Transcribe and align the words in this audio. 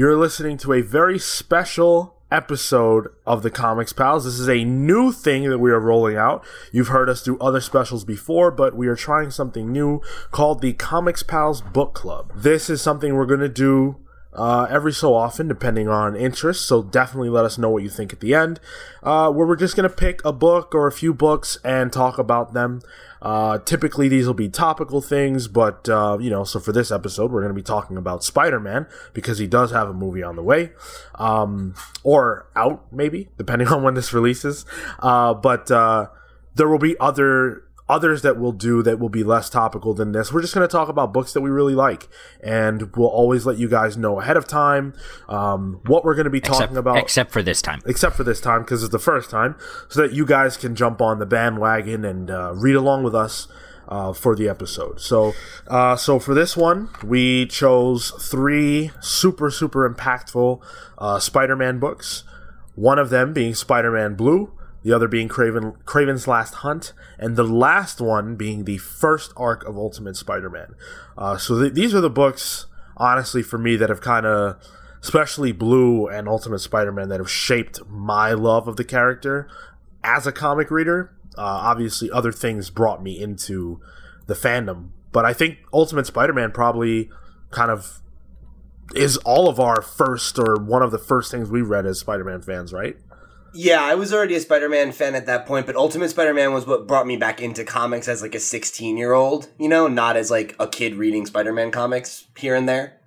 You're 0.00 0.16
listening 0.16 0.56
to 0.56 0.72
a 0.72 0.80
very 0.80 1.18
special 1.18 2.14
episode 2.32 3.08
of 3.26 3.42
the 3.42 3.50
Comics 3.50 3.92
Pals. 3.92 4.24
This 4.24 4.38
is 4.38 4.48
a 4.48 4.64
new 4.64 5.12
thing 5.12 5.50
that 5.50 5.58
we 5.58 5.70
are 5.72 5.78
rolling 5.78 6.16
out. 6.16 6.42
You've 6.72 6.88
heard 6.88 7.10
us 7.10 7.22
do 7.22 7.38
other 7.38 7.60
specials 7.60 8.02
before, 8.06 8.50
but 8.50 8.74
we 8.74 8.88
are 8.88 8.96
trying 8.96 9.30
something 9.30 9.70
new 9.70 10.00
called 10.30 10.62
the 10.62 10.72
Comics 10.72 11.22
Pals 11.22 11.60
Book 11.60 11.92
Club. 11.92 12.32
This 12.34 12.70
is 12.70 12.80
something 12.80 13.14
we're 13.14 13.26
going 13.26 13.40
to 13.40 13.48
do 13.50 13.96
uh, 14.32 14.66
every 14.70 14.92
so 14.92 15.14
often, 15.14 15.48
depending 15.48 15.88
on 15.88 16.16
interest. 16.16 16.66
So 16.66 16.82
definitely 16.82 17.30
let 17.30 17.44
us 17.44 17.58
know 17.58 17.70
what 17.70 17.82
you 17.82 17.90
think 17.90 18.12
at 18.12 18.20
the 18.20 18.34
end. 18.34 18.60
Uh, 19.02 19.30
where 19.30 19.46
we're 19.46 19.56
just 19.56 19.76
gonna 19.76 19.88
pick 19.88 20.24
a 20.24 20.32
book 20.32 20.74
or 20.74 20.86
a 20.86 20.92
few 20.92 21.12
books 21.12 21.58
and 21.64 21.92
talk 21.92 22.18
about 22.18 22.52
them. 22.52 22.80
Uh, 23.22 23.58
typically 23.58 24.08
these 24.08 24.26
will 24.26 24.34
be 24.34 24.48
topical 24.48 25.00
things, 25.00 25.48
but 25.48 25.88
uh, 25.88 26.16
you 26.20 26.30
know, 26.30 26.44
so 26.44 26.58
for 26.58 26.72
this 26.72 26.90
episode, 26.90 27.30
we're 27.30 27.42
gonna 27.42 27.54
be 27.54 27.62
talking 27.62 27.96
about 27.96 28.24
Spider-Man 28.24 28.86
because 29.12 29.38
he 29.38 29.46
does 29.46 29.70
have 29.72 29.88
a 29.88 29.94
movie 29.94 30.22
on 30.22 30.36
the 30.36 30.42
way, 30.42 30.72
um, 31.16 31.74
or 32.02 32.46
out 32.56 32.92
maybe, 32.92 33.28
depending 33.36 33.68
on 33.72 33.82
when 33.82 33.94
this 33.94 34.12
releases. 34.12 34.64
Uh, 35.00 35.34
but 35.34 35.70
uh, 35.70 36.08
there 36.54 36.68
will 36.68 36.78
be 36.78 36.98
other 36.98 37.64
others 37.90 38.22
that 38.22 38.38
we'll 38.38 38.52
do 38.52 38.82
that 38.82 38.98
will 38.98 39.08
be 39.08 39.24
less 39.24 39.50
topical 39.50 39.92
than 39.92 40.12
this. 40.12 40.32
We're 40.32 40.40
just 40.40 40.54
going 40.54 40.66
to 40.66 40.72
talk 40.72 40.88
about 40.88 41.12
books 41.12 41.32
that 41.32 41.40
we 41.40 41.50
really 41.50 41.74
like, 41.74 42.08
and 42.42 42.94
we'll 42.96 43.08
always 43.08 43.44
let 43.44 43.58
you 43.58 43.68
guys 43.68 43.96
know 43.96 44.20
ahead 44.20 44.36
of 44.36 44.46
time 44.46 44.94
um, 45.28 45.80
what 45.86 46.04
we're 46.04 46.14
going 46.14 46.24
to 46.24 46.30
be 46.30 46.40
talking 46.40 46.62
except, 46.62 46.78
about. 46.78 46.98
Except 46.98 47.32
for 47.32 47.42
this 47.42 47.60
time. 47.60 47.82
Except 47.84 48.16
for 48.16 48.24
this 48.24 48.40
time, 48.40 48.62
because 48.62 48.82
it's 48.82 48.92
the 48.92 48.98
first 48.98 49.28
time, 49.28 49.56
so 49.88 50.00
that 50.00 50.12
you 50.12 50.24
guys 50.24 50.56
can 50.56 50.74
jump 50.74 51.02
on 51.02 51.18
the 51.18 51.26
bandwagon 51.26 52.04
and 52.04 52.30
uh, 52.30 52.52
read 52.54 52.76
along 52.76 53.02
with 53.02 53.14
us. 53.14 53.48
Uh, 53.88 54.12
for 54.12 54.36
the 54.36 54.48
episode, 54.48 55.00
so 55.00 55.32
uh, 55.66 55.96
so 55.96 56.20
for 56.20 56.32
this 56.32 56.56
one, 56.56 56.88
we 57.02 57.44
chose 57.46 58.12
three 58.20 58.92
super 59.00 59.50
super 59.50 59.88
impactful 59.90 60.62
uh, 60.98 61.18
Spider-Man 61.18 61.80
books. 61.80 62.22
One 62.76 63.00
of 63.00 63.10
them 63.10 63.32
being 63.32 63.52
Spider-Man 63.52 64.14
Blue, 64.14 64.52
the 64.82 64.92
other 64.92 65.08
being 65.08 65.28
Kraven, 65.28 65.76
Kraven's 65.84 66.26
Last 66.26 66.54
Hunt, 66.54 66.92
and 67.18 67.36
the 67.36 67.44
last 67.44 68.00
one 68.00 68.36
being 68.36 68.64
the 68.64 68.78
first 68.78 69.32
arc 69.36 69.64
of 69.66 69.76
Ultimate 69.76 70.16
Spider-Man. 70.16 70.74
Uh, 71.18 71.36
so 71.36 71.60
th- 71.60 71.74
these 71.74 71.94
are 71.94 72.00
the 72.00 72.10
books, 72.10 72.66
honestly, 72.96 73.42
for 73.42 73.58
me 73.58 73.76
that 73.76 73.90
have 73.90 74.00
kind 74.00 74.26
of, 74.26 74.56
especially 75.02 75.52
Blue 75.52 76.06
and 76.08 76.28
Ultimate 76.28 76.60
Spider-Man, 76.60 77.08
that 77.10 77.20
have 77.20 77.30
shaped 77.30 77.80
my 77.88 78.32
love 78.32 78.68
of 78.68 78.76
the 78.76 78.84
character 78.84 79.48
as 80.02 80.26
a 80.26 80.32
comic 80.32 80.70
reader. 80.70 81.12
Uh, 81.36 81.42
obviously, 81.42 82.10
other 82.10 82.32
things 82.32 82.70
brought 82.70 83.02
me 83.02 83.20
into 83.20 83.80
the 84.26 84.34
fandom, 84.34 84.90
but 85.12 85.24
I 85.24 85.32
think 85.32 85.58
Ultimate 85.72 86.06
Spider-Man 86.06 86.52
probably 86.52 87.10
kind 87.50 87.70
of 87.70 88.00
is 88.94 89.16
all 89.18 89.48
of 89.48 89.60
our 89.60 89.82
first 89.82 90.38
or 90.38 90.56
one 90.56 90.82
of 90.82 90.90
the 90.90 90.98
first 90.98 91.30
things 91.30 91.50
we 91.50 91.62
read 91.62 91.86
as 91.86 91.98
Spider-Man 92.00 92.42
fans, 92.42 92.72
right? 92.72 92.96
Yeah, 93.52 93.82
I 93.82 93.94
was 93.94 94.12
already 94.12 94.34
a 94.34 94.40
Spider-Man 94.40 94.92
fan 94.92 95.14
at 95.14 95.26
that 95.26 95.46
point, 95.46 95.66
but 95.66 95.76
Ultimate 95.76 96.10
Spider-Man 96.10 96.52
was 96.52 96.66
what 96.66 96.86
brought 96.86 97.06
me 97.06 97.16
back 97.16 97.40
into 97.40 97.64
comics 97.64 98.08
as 98.08 98.22
like 98.22 98.34
a 98.34 98.38
16-year-old, 98.38 99.48
you 99.58 99.68
know, 99.68 99.88
not 99.88 100.16
as 100.16 100.30
like 100.30 100.54
a 100.60 100.66
kid 100.66 100.94
reading 100.94 101.26
Spider-Man 101.26 101.70
comics 101.70 102.26
here 102.36 102.54
and 102.54 102.68
there. 102.68 103.00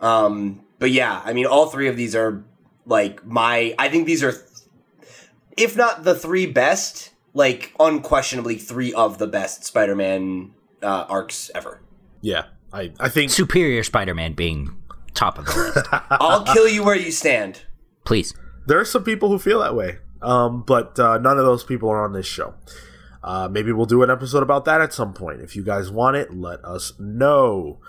Um, 0.00 0.64
but 0.78 0.90
yeah, 0.90 1.20
I 1.24 1.32
mean 1.32 1.46
all 1.46 1.66
three 1.66 1.88
of 1.88 1.96
these 1.96 2.14
are 2.16 2.42
like 2.86 3.24
my 3.24 3.74
I 3.78 3.88
think 3.88 4.06
these 4.06 4.22
are 4.22 4.32
th- 4.32 4.44
if 5.56 5.76
not 5.76 6.04
the 6.04 6.14
three 6.14 6.46
best, 6.46 7.10
like 7.34 7.74
unquestionably 7.78 8.56
three 8.56 8.92
of 8.94 9.18
the 9.18 9.26
best 9.26 9.64
Spider-Man 9.64 10.52
uh, 10.82 11.04
arcs 11.08 11.50
ever. 11.54 11.80
Yeah, 12.22 12.46
I 12.72 12.92
I 12.98 13.08
think 13.08 13.30
Superior 13.30 13.82
Spider-Man 13.82 14.32
being 14.32 14.74
top 15.14 15.38
of 15.38 15.46
the 15.46 15.52
list. 15.52 15.88
I'll 16.10 16.44
kill 16.44 16.68
you 16.68 16.82
where 16.82 16.96
you 16.96 17.12
stand. 17.12 17.62
Please. 18.04 18.34
There 18.66 18.78
are 18.78 18.84
some 18.84 19.04
people 19.04 19.28
who 19.28 19.38
feel 19.38 19.60
that 19.60 19.74
way, 19.74 19.98
um, 20.22 20.62
but 20.62 20.98
uh, 20.98 21.18
none 21.18 21.38
of 21.38 21.44
those 21.44 21.64
people 21.64 21.88
are 21.88 22.04
on 22.04 22.12
this 22.12 22.26
show. 22.26 22.54
Uh, 23.22 23.48
maybe 23.50 23.72
we'll 23.72 23.86
do 23.86 24.02
an 24.02 24.10
episode 24.10 24.42
about 24.42 24.64
that 24.64 24.80
at 24.80 24.92
some 24.92 25.12
point. 25.12 25.40
If 25.40 25.54
you 25.54 25.62
guys 25.62 25.90
want 25.90 26.16
it, 26.16 26.32
let 26.34 26.64
us 26.64 26.92
know. 26.98 27.80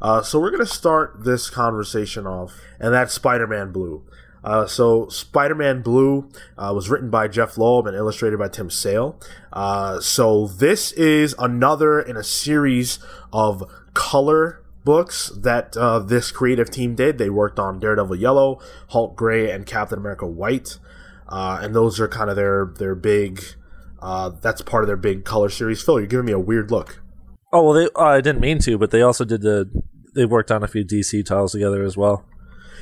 Uh, 0.00 0.22
so 0.22 0.38
we're 0.38 0.50
gonna 0.50 0.64
start 0.64 1.24
this 1.24 1.50
conversation 1.50 2.26
off, 2.26 2.54
and 2.78 2.94
that's 2.94 3.12
Spider-Man 3.12 3.72
Blue. 3.72 4.04
Uh, 4.44 4.66
so 4.66 5.08
Spider-Man 5.08 5.82
Blue 5.82 6.30
uh, 6.56 6.72
was 6.74 6.88
written 6.88 7.10
by 7.10 7.26
Jeph 7.28 7.58
Loeb 7.58 7.86
and 7.86 7.96
illustrated 7.96 8.38
by 8.38 8.48
Tim 8.48 8.70
Sale. 8.70 9.18
Uh, 9.52 10.00
so 10.00 10.46
this 10.46 10.92
is 10.92 11.34
another 11.38 12.00
in 12.00 12.16
a 12.16 12.22
series 12.22 13.00
of 13.32 13.64
color 13.94 14.62
books 14.88 15.30
that 15.36 15.76
uh, 15.76 15.98
this 15.98 16.32
creative 16.32 16.70
team 16.70 16.94
did. 16.94 17.18
They 17.18 17.28
worked 17.28 17.58
on 17.58 17.78
Daredevil 17.78 18.16
Yellow, 18.16 18.58
Hulk 18.88 19.16
Gray, 19.16 19.50
and 19.50 19.66
Captain 19.66 19.98
America 19.98 20.26
White, 20.26 20.78
uh, 21.28 21.58
and 21.60 21.74
those 21.74 22.00
are 22.00 22.08
kind 22.08 22.30
of 22.30 22.36
their 22.36 22.72
their 22.78 22.94
big. 22.94 23.42
Uh, 24.00 24.30
that's 24.40 24.62
part 24.62 24.84
of 24.84 24.86
their 24.86 24.96
big 24.96 25.26
color 25.26 25.50
series. 25.50 25.82
Phil, 25.82 26.00
you're 26.00 26.06
giving 26.06 26.24
me 26.24 26.32
a 26.32 26.38
weird 26.38 26.70
look. 26.70 27.02
Oh 27.52 27.64
well, 27.64 27.74
they, 27.74 27.84
uh, 27.94 28.02
I 28.02 28.22
didn't 28.22 28.40
mean 28.40 28.60
to, 28.60 28.78
but 28.78 28.90
they 28.90 29.02
also 29.02 29.26
did 29.26 29.42
the. 29.42 29.68
They 30.14 30.24
worked 30.24 30.50
on 30.50 30.62
a 30.62 30.66
few 30.66 30.86
DC 30.86 31.22
titles 31.26 31.52
together 31.52 31.84
as 31.84 31.94
well. 31.94 32.24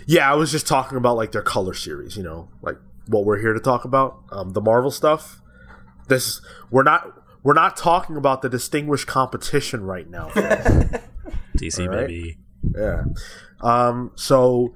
Yeah, 0.07 0.31
I 0.31 0.37
was 0.37 0.53
just 0.53 0.69
talking 0.69 0.97
about 0.97 1.17
like 1.17 1.33
their 1.33 1.43
color 1.43 1.75
series. 1.75 2.17
You 2.17 2.23
know, 2.23 2.49
like 2.63 2.77
what 3.09 3.25
we're 3.25 3.41
here 3.41 3.53
to 3.53 3.59
talk 3.59 3.85
about, 3.85 4.23
um, 4.31 4.51
the 4.51 4.61
Marvel 4.61 4.93
stuff. 4.93 5.41
This 6.07 6.41
we're 6.71 6.85
not 6.85 7.21
we're 7.43 7.55
not 7.55 7.77
talking 7.77 8.17
about 8.17 8.43
the 8.43 8.49
distinguished 8.49 9.09
competition 9.09 9.83
right 9.83 10.09
now. 10.09 10.31
DC 11.57 11.89
right. 11.89 12.07
baby. 12.07 12.39
Yeah. 12.75 13.05
Um, 13.61 14.13
so 14.17 14.75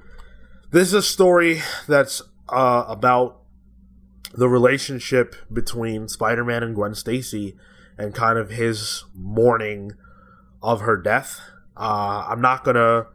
this 0.71 0.89
is 0.89 0.95
a 0.95 1.03
story 1.03 1.63
that's 1.87 2.23
uh, 2.49 2.85
about 2.89 3.41
the 4.33 4.49
relationship 4.49 5.35
between 5.53 6.09
Spider-Man 6.09 6.63
and 6.63 6.75
Gwen 6.75 6.95
Stacy 6.95 7.57
and 7.99 8.15
kind 8.15 8.39
of 8.39 8.51
his 8.51 9.05
mourning 9.15 9.93
of 10.63 10.81
her 10.83 10.97
death. 10.97 11.41
Uh, 11.77 12.27
I'm 12.29 12.41
not 12.41 12.65
gonna 12.65 13.07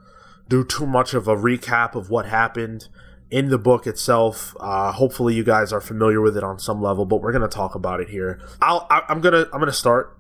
do 0.48 0.64
too 0.64 0.86
much 0.86 1.14
of 1.14 1.28
a 1.28 1.36
recap 1.36 1.96
of 1.96 2.10
what 2.10 2.26
happened 2.26 2.88
in 3.32 3.50
the 3.50 3.58
book 3.58 3.88
itself. 3.88 4.56
Uh, 4.60 4.92
hopefully, 4.92 5.34
you 5.34 5.44
guys 5.44 5.74
are 5.74 5.82
familiar 5.82 6.22
with 6.22 6.38
it 6.38 6.44
on 6.44 6.60
some 6.60 6.82
level, 6.82 7.06
but 7.06 7.22
we're 7.22 7.32
gonna 7.32 7.48
talk 7.48 7.76
about 7.76 8.00
it 8.00 8.10
here. 8.10 8.40
I'll, 8.62 8.86
I, 8.90 9.04
I'm 9.08 9.22
gonna 9.22 9.48
I'm 9.54 9.60
gonna 9.60 9.72
start. 9.72 10.18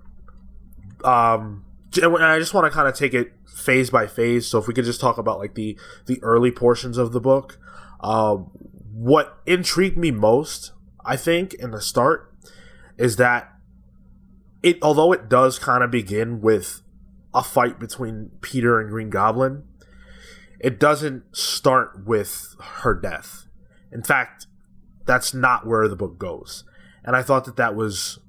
Um, 1.03 1.65
I 1.93 2.39
just 2.39 2.53
want 2.53 2.65
to 2.65 2.71
kind 2.71 2.87
of 2.87 2.95
take 2.95 3.13
it 3.13 3.33
phase 3.47 3.89
by 3.89 4.07
phase. 4.07 4.47
So 4.47 4.59
if 4.59 4.67
we 4.67 4.73
could 4.73 4.85
just 4.85 4.99
talk 4.99 5.17
about 5.17 5.39
like 5.39 5.55
the 5.55 5.77
the 6.05 6.21
early 6.23 6.51
portions 6.51 6.97
of 6.97 7.11
the 7.11 7.21
book, 7.21 7.59
uh, 8.01 8.35
what 8.35 9.37
intrigued 9.45 9.97
me 9.97 10.11
most, 10.11 10.71
I 11.05 11.15
think, 11.17 11.53
in 11.53 11.71
the 11.71 11.81
start, 11.81 12.33
is 12.97 13.15
that 13.17 13.53
it 14.63 14.77
although 14.81 15.11
it 15.11 15.29
does 15.29 15.59
kind 15.59 15.83
of 15.83 15.91
begin 15.91 16.41
with 16.41 16.81
a 17.33 17.43
fight 17.43 17.79
between 17.79 18.31
Peter 18.41 18.79
and 18.79 18.89
Green 18.89 19.09
Goblin, 19.09 19.63
it 20.59 20.79
doesn't 20.79 21.23
start 21.35 22.05
with 22.05 22.55
her 22.59 22.93
death. 22.93 23.47
In 23.91 24.03
fact, 24.03 24.47
that's 25.05 25.33
not 25.33 25.67
where 25.67 25.87
the 25.87 25.95
book 25.95 26.17
goes. 26.17 26.63
And 27.03 27.15
I 27.15 27.21
thought 27.21 27.45
that 27.45 27.57
that 27.57 27.75
was 27.75 28.19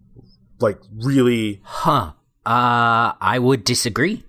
like 0.61 0.79
really 0.93 1.61
Huh. 1.65 2.13
Uh, 2.47 3.13
I 3.21 3.41
would 3.41 3.65
disagree. 3.65 4.25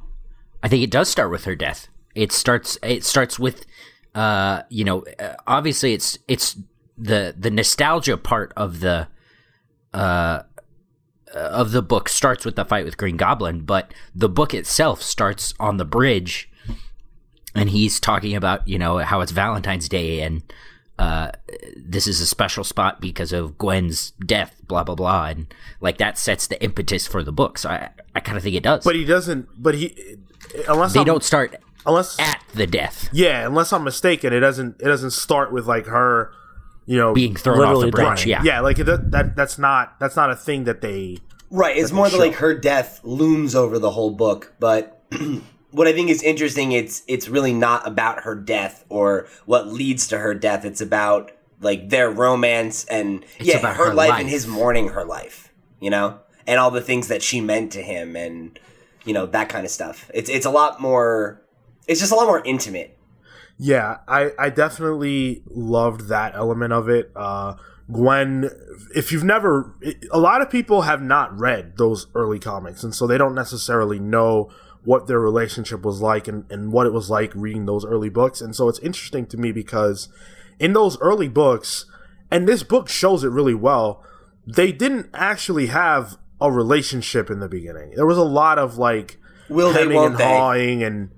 I 0.64 0.70
think 0.70 0.84
it 0.84 0.90
does 0.90 1.08
start 1.08 1.30
with 1.30 1.46
her 1.46 1.56
death. 1.56 1.88
It 2.16 2.32
starts. 2.32 2.80
It 2.82 3.06
starts 3.06 3.38
with, 3.38 3.68
uh, 4.16 4.64
you 4.70 4.84
know, 4.84 5.06
uh, 5.20 5.36
obviously 5.46 5.94
it's 5.94 6.18
it's 6.28 6.58
the 6.98 7.36
the 7.38 7.52
nostalgia 7.52 8.18
part 8.18 8.54
of 8.58 8.80
the, 8.80 9.08
uh, 9.94 10.42
of 11.32 11.72
the 11.74 11.84
book 11.84 12.10
starts 12.10 12.44
with 12.44 12.56
the 12.56 12.66
fight 12.66 12.86
with 12.86 12.98
Green 12.98 13.18
Goblin, 13.18 13.60
but 13.60 13.94
the 14.16 14.30
book 14.30 14.52
itself 14.52 15.04
starts 15.04 15.54
on 15.60 15.78
the 15.78 15.86
bridge, 15.86 16.50
and 17.54 17.70
he's 17.70 18.00
talking 18.00 18.36
about 18.36 18.68
you 18.68 18.80
know 18.80 18.98
how 18.98 19.22
it's 19.22 19.32
Valentine's 19.32 19.88
Day 19.88 20.22
and. 20.22 20.42
Uh, 21.00 21.32
this 21.76 22.08
is 22.08 22.20
a 22.22 22.26
special 22.26 22.64
spot 22.64 23.00
because 23.00 23.32
of 23.32 23.58
Gwen's 23.58 24.12
death, 24.26 24.56
blah 24.68 24.84
blah 24.84 24.96
blah, 24.96 25.26
and 25.28 25.54
like 25.80 25.98
that 25.98 26.18
sets 26.18 26.48
the 26.48 26.62
impetus 26.64 27.06
for 27.08 27.24
the 27.24 27.32
book. 27.32 27.58
So 27.58 27.70
I, 27.70 27.90
I 28.16 28.20
kind 28.20 28.38
of 28.38 28.44
think 28.44 28.56
it 28.56 28.64
does. 28.64 28.84
but 28.84 28.96
he 28.96 29.06
doesn't 29.06 29.48
but 29.62 29.76
he 29.76 30.18
unless 30.68 30.94
they 30.94 31.02
I'm, 31.02 31.06
don't 31.06 31.24
start 31.24 31.56
unless 31.86 32.20
at 32.20 32.42
the 32.54 32.66
death 32.68 33.10
yeah 33.12 33.46
unless 33.46 33.72
i'm 33.74 33.84
mistaken 33.84 34.34
it 34.34 34.40
doesn't 34.40 34.82
it 34.82 34.86
doesn't 34.86 35.12
start 35.12 35.52
with 35.52 35.68
like 35.68 35.86
her 35.86 36.32
you 36.86 36.98
know 36.98 37.14
being 37.14 37.36
thrown 37.36 37.60
off 37.60 37.82
the 37.82 37.92
bridge. 37.92 38.24
dying. 38.24 38.30
Yeah, 38.30 38.44
yeah 38.44 38.60
like 38.62 38.80
it, 38.80 38.86
that 38.86 39.36
that's 39.36 39.58
not 39.58 40.00
that's 40.00 40.16
not 40.16 40.32
a 40.32 40.36
thing 40.36 40.64
that 40.66 40.82
they 40.82 41.18
Right. 41.50 41.78
It's 41.78 41.92
more 41.92 42.10
that 42.10 42.18
like 42.18 42.36
her 42.36 42.54
death 42.54 43.02
looms 43.04 43.56
over 43.56 43.80
the 43.80 43.92
whole 43.92 44.12
book, 44.12 44.54
but 44.60 45.02
what 45.78 45.88
I 45.88 45.94
think 45.94 46.10
is 46.10 46.24
interesting, 46.24 46.72
it's 46.74 47.04
it's 47.08 47.28
really 47.30 47.54
not 47.54 47.88
about 47.88 48.24
her 48.24 48.36
death 48.36 48.84
or 48.90 49.28
what 49.46 49.68
leads 49.68 50.08
to 50.08 50.18
her 50.18 50.34
death. 50.34 50.66
It's 50.66 50.82
about 50.82 51.32
like 51.62 51.90
their 51.90 52.10
romance 52.10 52.86
and 52.86 53.24
It's 53.40 53.50
yeah, 53.50 53.58
about 53.60 53.78
her, 53.78 53.86
her 53.90 53.94
life, 53.94 54.10
life. 54.10 54.22
and 54.22 54.30
his 54.30 54.48
mourning 54.48 54.90
her 54.90 55.06
life, 55.06 55.54
you 55.80 55.90
know, 55.90 56.20
and 56.46 56.60
all 56.60 56.72
the 56.72 56.82
things 56.82 57.08
that 57.08 57.22
she 57.22 57.42
meant 57.42 57.72
to 57.74 57.82
him, 57.82 58.16
and 58.16 58.60
you 59.06 59.14
know 59.14 59.26
that 59.28 59.50
kind 59.50 59.66
of 59.66 59.72
stuff. 59.72 60.10
It's 60.14 60.30
it's 60.30 60.46
a 60.46 60.52
lot 60.52 60.82
more. 60.82 61.42
It's 61.88 62.00
just 62.00 62.12
a 62.12 62.16
lot 62.16 62.28
more 62.28 62.42
intimate. 62.44 62.98
Yeah, 63.60 63.98
I, 64.08 64.32
I 64.38 64.50
definitely 64.52 65.42
loved 65.50 66.10
that 66.10 66.36
element 66.36 66.74
of 66.74 66.90
it. 66.90 67.12
Uh, 67.16 67.56
Gwen, 67.92 68.50
if 68.96 69.12
you've 69.12 69.24
never, 69.24 69.74
a 70.12 70.20
lot 70.20 70.42
of 70.42 70.52
people 70.52 70.82
have 70.84 71.02
not 71.02 71.40
read 71.40 71.78
those 71.78 72.06
early 72.14 72.38
comics, 72.38 72.84
and 72.84 72.94
so 72.94 73.08
they 73.08 73.18
don't 73.18 73.34
necessarily 73.34 73.98
know 73.98 74.52
what 74.84 75.08
their 75.08 75.20
relationship 75.20 75.84
was 75.84 76.02
like 76.02 76.28
and, 76.28 76.50
and 76.52 76.72
what 76.72 76.86
it 76.88 76.94
was 76.94 77.10
like 77.10 77.34
reading 77.36 77.66
those 77.66 77.86
early 77.86 78.10
books. 78.10 78.42
And 78.42 78.56
so 78.56 78.70
it's 78.70 78.80
interesting 78.80 79.26
to 79.28 79.38
me 79.38 79.52
because 79.52 80.10
in 80.60 80.74
those 80.74 81.00
early 81.00 81.28
books, 81.28 81.86
and 82.32 82.48
this 82.48 82.64
book 82.64 82.90
shows 82.90 83.24
it 83.24 83.30
really 83.30 83.54
well, 83.54 84.04
they 84.46 84.72
didn't 84.72 85.10
actually 85.14 85.68
have 85.68 86.18
a 86.40 86.52
relationship 86.52 87.30
in 87.30 87.40
the 87.40 87.50
beginning. 87.50 87.92
There 87.96 88.06
was 88.06 88.18
a 88.18 88.24
lot 88.24 88.60
of 88.60 88.78
like 88.78 89.18
Will 89.50 89.72
they, 89.72 89.88
won't 89.88 90.12
and 90.12 90.18
they? 90.18 90.24
hawing 90.24 90.84
and 90.84 91.10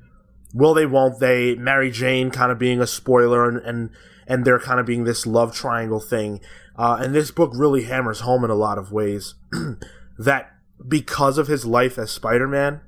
will 0.54 0.74
they 0.74 0.86
won't 0.86 1.20
they 1.20 1.56
mary 1.56 1.92
jane 1.92 2.32
kind 2.32 2.52
of 2.52 2.58
being 2.58 2.82
a 2.82 2.88
spoiler 2.88 3.48
and 3.48 3.58
and, 3.60 3.90
and 4.28 4.46
there 4.46 4.60
kind 4.60 4.80
of 4.80 4.86
being 4.86 5.04
this 5.04 5.26
love 5.26 5.54
triangle 5.56 6.00
thing 6.00 6.40
uh, 6.76 6.98
and 7.02 7.14
this 7.14 7.32
book 7.32 7.52
really 7.56 7.84
hammers 7.84 8.22
home 8.22 8.44
in 8.44 8.50
a 8.50 8.56
lot 8.56 8.78
of 8.78 8.92
ways 8.92 9.36
that 10.18 10.52
because 10.88 11.38
of 11.38 11.48
his 11.48 11.66
life 11.66 11.98
as 11.98 12.10
spider-man 12.12 12.82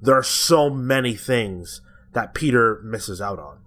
there 0.00 0.14
are 0.14 0.22
so 0.22 0.70
many 0.70 1.14
things 1.14 1.80
that 2.12 2.34
peter 2.34 2.80
misses 2.82 3.20
out 3.20 3.38
on. 3.38 3.58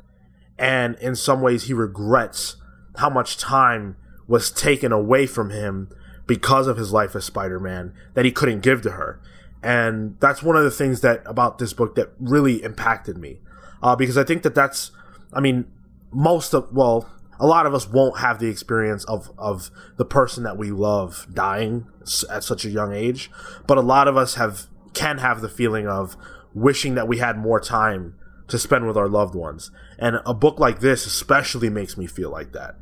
And 0.57 0.95
in 0.95 1.15
some 1.15 1.41
ways 1.41 1.63
he 1.63 1.73
regrets 1.73 2.57
how 2.97 3.09
much 3.09 3.37
time 3.37 3.95
was 4.27 4.51
taken 4.51 4.91
away 4.91 5.25
from 5.25 5.49
him 5.49 5.89
because 6.27 6.67
of 6.67 6.77
his 6.77 6.93
life 6.93 7.15
as 7.15 7.25
spider-man 7.25 7.93
that 8.13 8.25
he 8.25 8.31
couldn't 8.31 8.61
give 8.61 8.81
to 8.83 8.91
her. 8.91 9.19
And 9.63 10.17
that's 10.19 10.41
one 10.41 10.55
of 10.55 10.63
the 10.63 10.71
things 10.71 11.01
that 11.01 11.21
about 11.25 11.57
this 11.57 11.73
book 11.73 11.95
that 11.95 12.11
really 12.19 12.63
impacted 12.63 13.17
me. 13.17 13.39
Uh, 13.83 13.95
because 13.95 14.17
i 14.17 14.23
think 14.23 14.43
that 14.43 14.53
that's 14.53 14.91
i 15.33 15.39
mean 15.39 15.65
most 16.11 16.53
of 16.53 16.71
well 16.71 17.09
a 17.41 17.47
lot 17.47 17.65
of 17.65 17.73
us 17.73 17.89
won't 17.89 18.19
have 18.19 18.39
the 18.39 18.47
experience 18.47 19.03
of 19.05 19.31
of 19.37 19.71
the 19.97 20.05
person 20.05 20.43
that 20.43 20.57
we 20.57 20.69
love 20.69 21.25
dying 21.33 21.87
at 22.29 22.43
such 22.43 22.63
a 22.65 22.69
young 22.69 22.93
age. 22.93 23.31
But 23.65 23.79
a 23.79 23.81
lot 23.81 24.07
of 24.07 24.15
us 24.15 24.35
have 24.35 24.67
can 24.93 25.17
have 25.19 25.41
the 25.41 25.49
feeling 25.49 25.87
of 25.87 26.17
wishing 26.53 26.95
that 26.95 27.07
we 27.07 27.17
had 27.17 27.37
more 27.37 27.59
time 27.59 28.15
to 28.47 28.59
spend 28.59 28.85
with 28.85 28.97
our 28.97 29.07
loved 29.07 29.33
ones 29.33 29.71
and 29.97 30.19
a 30.25 30.33
book 30.33 30.59
like 30.59 30.79
this 30.81 31.05
especially 31.05 31.69
makes 31.69 31.97
me 31.97 32.05
feel 32.05 32.29
like 32.29 32.51
that 32.51 32.75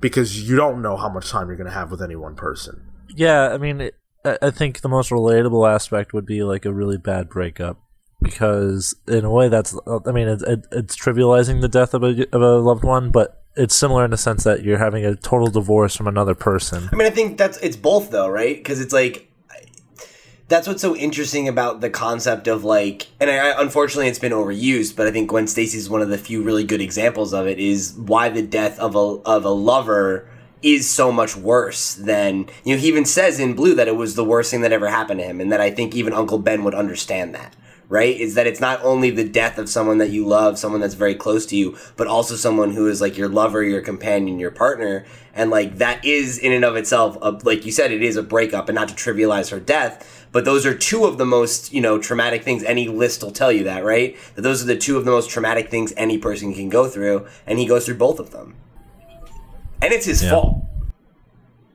because 0.00 0.48
you 0.48 0.56
don't 0.56 0.82
know 0.82 0.96
how 0.96 1.08
much 1.08 1.30
time 1.30 1.48
you're 1.48 1.56
going 1.56 1.66
to 1.66 1.72
have 1.72 1.90
with 1.90 2.02
any 2.02 2.16
one 2.16 2.34
person 2.34 2.82
Yeah, 3.14 3.48
I 3.48 3.58
mean, 3.58 3.80
it, 3.80 3.94
I 4.24 4.38
I 4.42 4.50
think 4.50 4.80
the 4.80 4.88
most 4.88 5.10
relatable 5.10 5.72
aspect 5.72 6.12
would 6.12 6.26
be 6.26 6.42
like 6.42 6.64
a 6.64 6.72
really 6.72 6.98
bad 6.98 7.28
breakup, 7.28 7.78
because 8.20 8.94
in 9.06 9.24
a 9.24 9.30
way, 9.30 9.48
that's 9.48 9.74
I 10.06 10.12
mean, 10.12 10.28
it, 10.28 10.42
it, 10.42 10.66
it's 10.72 10.96
trivializing 10.96 11.60
the 11.60 11.68
death 11.68 11.94
of 11.94 12.02
a 12.02 12.26
of 12.32 12.42
a 12.42 12.58
loved 12.58 12.84
one, 12.84 13.10
but 13.10 13.44
it's 13.56 13.74
similar 13.74 14.04
in 14.04 14.10
the 14.10 14.16
sense 14.16 14.44
that 14.44 14.62
you're 14.64 14.78
having 14.78 15.04
a 15.04 15.16
total 15.16 15.48
divorce 15.48 15.96
from 15.96 16.08
another 16.08 16.34
person. 16.34 16.88
I 16.92 16.96
mean, 16.96 17.06
I 17.06 17.10
think 17.10 17.38
that's 17.38 17.58
it's 17.58 17.76
both 17.76 18.10
though, 18.10 18.28
right? 18.28 18.56
Because 18.56 18.80
it's 18.80 18.92
like 18.92 19.30
that's 20.48 20.68
what's 20.68 20.82
so 20.82 20.94
interesting 20.94 21.48
about 21.48 21.80
the 21.80 21.90
concept 21.90 22.46
of 22.46 22.62
like, 22.62 23.08
and 23.18 23.30
I, 23.30 23.60
unfortunately 23.60 24.08
it's 24.08 24.18
been 24.18 24.32
overused, 24.32 24.94
but 24.94 25.06
I 25.06 25.10
think 25.10 25.28
Gwen 25.28 25.48
Stacy 25.48 25.78
is 25.78 25.90
one 25.90 26.02
of 26.02 26.08
the 26.08 26.18
few 26.18 26.42
really 26.42 26.64
good 26.64 26.80
examples 26.80 27.34
of 27.34 27.46
it. 27.46 27.58
Is 27.58 27.94
why 27.94 28.28
the 28.28 28.42
death 28.42 28.78
of 28.78 28.94
a 28.94 28.98
of 28.98 29.44
a 29.44 29.50
lover 29.50 30.28
is 30.62 30.88
so 30.88 31.10
much 31.10 31.36
worse 31.36 31.94
than 31.94 32.48
you 32.64 32.74
know. 32.74 32.80
He 32.80 32.88
even 32.88 33.04
says 33.04 33.40
in 33.40 33.54
Blue 33.54 33.74
that 33.74 33.88
it 33.88 33.96
was 33.96 34.14
the 34.14 34.24
worst 34.24 34.50
thing 34.50 34.60
that 34.60 34.72
ever 34.72 34.88
happened 34.88 35.20
to 35.20 35.26
him, 35.26 35.40
and 35.40 35.50
that 35.50 35.60
I 35.60 35.70
think 35.70 35.94
even 35.94 36.12
Uncle 36.12 36.38
Ben 36.38 36.62
would 36.62 36.74
understand 36.74 37.34
that. 37.34 37.56
Right? 37.88 38.18
Is 38.18 38.34
that 38.34 38.48
it's 38.48 38.60
not 38.60 38.82
only 38.82 39.10
the 39.10 39.22
death 39.28 39.58
of 39.58 39.68
someone 39.68 39.98
that 39.98 40.10
you 40.10 40.26
love, 40.26 40.58
someone 40.58 40.80
that's 40.80 40.94
very 40.94 41.14
close 41.14 41.46
to 41.46 41.56
you, 41.56 41.76
but 41.96 42.08
also 42.08 42.34
someone 42.34 42.72
who 42.72 42.88
is 42.88 43.00
like 43.00 43.16
your 43.16 43.28
lover, 43.28 43.62
your 43.62 43.80
companion, 43.80 44.40
your 44.40 44.50
partner, 44.50 45.06
and 45.34 45.50
like 45.50 45.78
that 45.78 46.04
is 46.04 46.36
in 46.36 46.50
and 46.50 46.64
of 46.64 46.74
itself, 46.74 47.16
a, 47.22 47.30
like 47.44 47.64
you 47.64 47.70
said, 47.70 47.92
it 47.92 48.02
is 48.02 48.16
a 48.16 48.24
breakup, 48.24 48.68
and 48.68 48.74
not 48.74 48.88
to 48.88 48.94
trivialize 48.94 49.52
her 49.52 49.60
death, 49.60 50.26
but 50.32 50.44
those 50.44 50.66
are 50.66 50.74
two 50.76 51.04
of 51.04 51.16
the 51.16 51.24
most 51.24 51.72
you 51.72 51.80
know 51.80 51.96
traumatic 52.00 52.42
things. 52.42 52.64
Any 52.64 52.88
list 52.88 53.22
will 53.22 53.30
tell 53.30 53.52
you 53.52 53.62
that, 53.64 53.84
right? 53.84 54.16
That 54.34 54.42
those 54.42 54.62
are 54.64 54.66
the 54.66 54.76
two 54.76 54.96
of 54.96 55.04
the 55.04 55.12
most 55.12 55.30
traumatic 55.30 55.70
things 55.70 55.92
any 55.96 56.18
person 56.18 56.52
can 56.54 56.68
go 56.68 56.88
through, 56.88 57.28
and 57.46 57.58
he 57.60 57.66
goes 57.66 57.86
through 57.86 57.98
both 57.98 58.18
of 58.18 58.32
them, 58.32 58.56
and 59.80 59.92
it's 59.92 60.06
his 60.06 60.24
Yeah. 60.24 60.30
fault. 60.30 60.62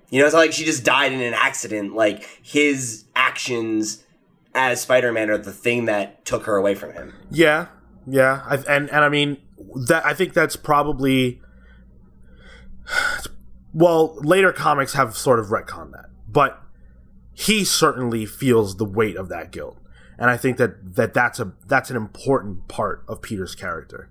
You 0.09 0.19
know, 0.19 0.25
it's 0.25 0.33
not 0.33 0.39
like 0.39 0.51
she 0.51 0.65
just 0.65 0.83
died 0.83 1.13
in 1.13 1.21
an 1.21 1.33
accident. 1.33 1.95
Like 1.95 2.27
his 2.41 3.05
actions 3.15 4.03
as 4.53 4.81
Spider-Man 4.81 5.29
are 5.29 5.37
the 5.37 5.51
thing 5.51 5.85
that 5.85 6.25
took 6.25 6.45
her 6.45 6.57
away 6.57 6.75
from 6.75 6.93
him. 6.93 7.13
Yeah, 7.29 7.67
yeah, 8.07 8.43
I, 8.45 8.55
and 8.69 8.89
and 8.89 9.05
I 9.05 9.09
mean 9.09 9.37
that 9.87 10.05
I 10.05 10.13
think 10.13 10.33
that's 10.33 10.55
probably 10.55 11.41
well 13.73 14.15
later 14.21 14.51
comics 14.51 14.93
have 14.93 15.15
sort 15.15 15.39
of 15.39 15.47
retconned 15.47 15.91
that, 15.91 16.09
but 16.27 16.61
he 17.33 17.63
certainly 17.63 18.25
feels 18.25 18.77
the 18.77 18.85
weight 18.85 19.15
of 19.15 19.29
that 19.29 19.51
guilt, 19.51 19.77
and 20.17 20.29
I 20.29 20.37
think 20.37 20.57
that 20.57 20.95
that 20.95 21.13
that's 21.13 21.39
a 21.39 21.53
that's 21.67 21.89
an 21.89 21.95
important 21.95 22.67
part 22.67 23.03
of 23.07 23.21
Peter's 23.21 23.55
character. 23.55 24.09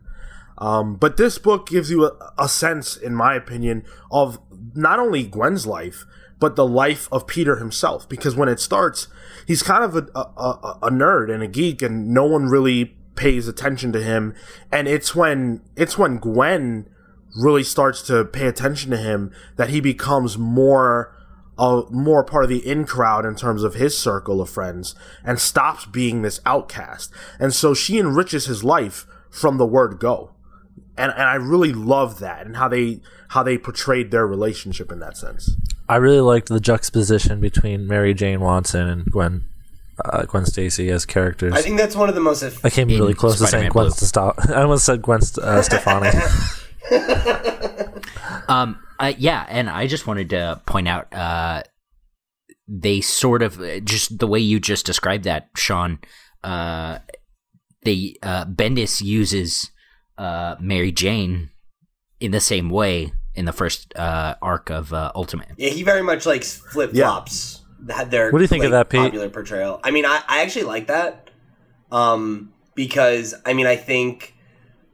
Um, 0.58 0.96
but 0.96 1.16
this 1.16 1.38
book 1.38 1.68
gives 1.68 1.90
you 1.90 2.04
a, 2.04 2.32
a 2.38 2.48
sense, 2.48 2.94
in 2.96 3.14
my 3.14 3.34
opinion, 3.34 3.82
of 4.10 4.38
not 4.74 4.98
only 4.98 5.24
Gwen's 5.24 5.66
life, 5.66 6.04
but 6.40 6.56
the 6.56 6.66
life 6.66 7.08
of 7.12 7.26
Peter 7.26 7.56
himself. 7.56 8.08
Because 8.08 8.34
when 8.34 8.48
it 8.48 8.58
starts, 8.58 9.06
he's 9.46 9.62
kind 9.62 9.84
of 9.84 9.94
a, 9.94 10.08
a, 10.18 10.78
a, 10.82 10.90
nerd 10.90 11.32
and 11.32 11.42
a 11.42 11.46
geek, 11.46 11.82
and 11.82 12.08
no 12.08 12.24
one 12.24 12.46
really 12.46 12.96
pays 13.14 13.46
attention 13.46 13.92
to 13.92 14.02
him. 14.02 14.34
And 14.72 14.88
it's 14.88 15.14
when 15.14 15.62
it's 15.76 15.96
when 15.96 16.16
Gwen 16.16 16.88
really 17.36 17.62
starts 17.62 18.02
to 18.02 18.24
pay 18.24 18.46
attention 18.46 18.90
to 18.90 18.96
him 18.96 19.30
that 19.56 19.68
he 19.68 19.80
becomes 19.80 20.36
more 20.36 21.14
a 21.58 21.82
more 21.90 22.24
part 22.24 22.44
of 22.44 22.50
the 22.50 22.66
in 22.66 22.86
crowd 22.86 23.26
in 23.26 23.36
terms 23.36 23.62
of 23.62 23.74
his 23.74 23.96
circle 23.96 24.40
of 24.40 24.48
friends 24.48 24.94
and 25.22 25.38
stops 25.38 25.84
being 25.84 26.22
this 26.22 26.40
outcast. 26.46 27.12
And 27.38 27.52
so 27.52 27.74
she 27.74 27.98
enriches 27.98 28.46
his 28.46 28.64
life 28.64 29.06
from 29.30 29.58
the 29.58 29.66
word 29.66 30.00
go. 30.00 30.32
And 30.96 31.12
and 31.12 31.22
I 31.22 31.34
really 31.34 31.74
love 31.74 32.18
that 32.20 32.46
and 32.46 32.56
how 32.56 32.68
they 32.68 33.00
how 33.28 33.42
they 33.42 33.58
portrayed 33.58 34.10
their 34.10 34.26
relationship 34.26 34.90
in 34.90 35.00
that 35.00 35.18
sense. 35.18 35.54
I 35.90 35.96
really 35.96 36.20
liked 36.20 36.48
the 36.48 36.60
juxtaposition 36.60 37.40
between 37.40 37.88
Mary 37.88 38.14
Jane 38.14 38.38
Watson 38.40 38.86
and 38.86 39.04
Gwen 39.06 39.44
uh, 40.04 40.22
Gwen 40.22 40.46
Stacy 40.46 40.88
as 40.88 41.04
characters. 41.04 41.52
I 41.52 41.62
think 41.62 41.78
that's 41.78 41.96
one 41.96 42.08
of 42.08 42.14
the 42.14 42.20
most. 42.20 42.44
I 42.64 42.70
came 42.70 42.86
really 42.86 43.12
close 43.12 43.38
to 43.38 43.46
saying 43.48 43.70
Spider-Man 43.70 43.72
Gwen 43.72 43.84
Blue. 43.86 43.90
Stefani. 43.90 44.54
I 44.54 44.62
almost 44.62 44.86
said 44.86 45.02
Gwen 45.02 45.20
St- 45.20 45.44
uh, 45.44 45.62
Stefani. 45.62 46.10
Um, 48.48 48.80
uh, 48.98 49.12
yeah, 49.16 49.46
and 49.48 49.70
I 49.70 49.86
just 49.86 50.08
wanted 50.08 50.30
to 50.30 50.60
point 50.66 50.88
out, 50.88 51.14
uh, 51.14 51.62
they 52.66 53.00
sort 53.00 53.42
of 53.42 53.62
just 53.84 54.18
the 54.18 54.26
way 54.26 54.40
you 54.40 54.58
just 54.58 54.84
described 54.84 55.22
that, 55.22 55.50
Sean. 55.54 56.00
Uh, 56.42 56.98
they 57.84 58.16
uh, 58.24 58.46
Bendis 58.46 59.00
uses 59.00 59.70
uh, 60.18 60.56
Mary 60.58 60.90
Jane 60.90 61.50
in 62.18 62.32
the 62.32 62.40
same 62.40 62.70
way 62.70 63.12
in 63.40 63.46
the 63.46 63.52
first 63.54 63.96
uh, 63.96 64.34
arc 64.42 64.68
of 64.68 64.92
uh, 64.92 65.10
Ultimate. 65.14 65.48
Yeah, 65.56 65.70
he 65.70 65.82
very 65.82 66.02
much 66.02 66.26
like 66.26 66.44
flip 66.44 66.92
flops. 66.92 67.62
Had 67.88 68.10
their 68.10 68.30
What 68.30 68.38
do 68.38 68.44
you 68.44 68.48
think 68.48 68.64
of 68.64 68.72
that, 68.72 68.90
Pete? 68.90 69.00
Popular 69.00 69.30
portrayal. 69.30 69.80
I 69.82 69.90
mean, 69.90 70.04
I, 70.04 70.22
I 70.28 70.42
actually 70.42 70.66
like 70.66 70.88
that, 70.88 71.30
um, 71.90 72.52
because 72.74 73.34
I 73.46 73.54
mean, 73.54 73.66
I 73.66 73.76
think 73.76 74.34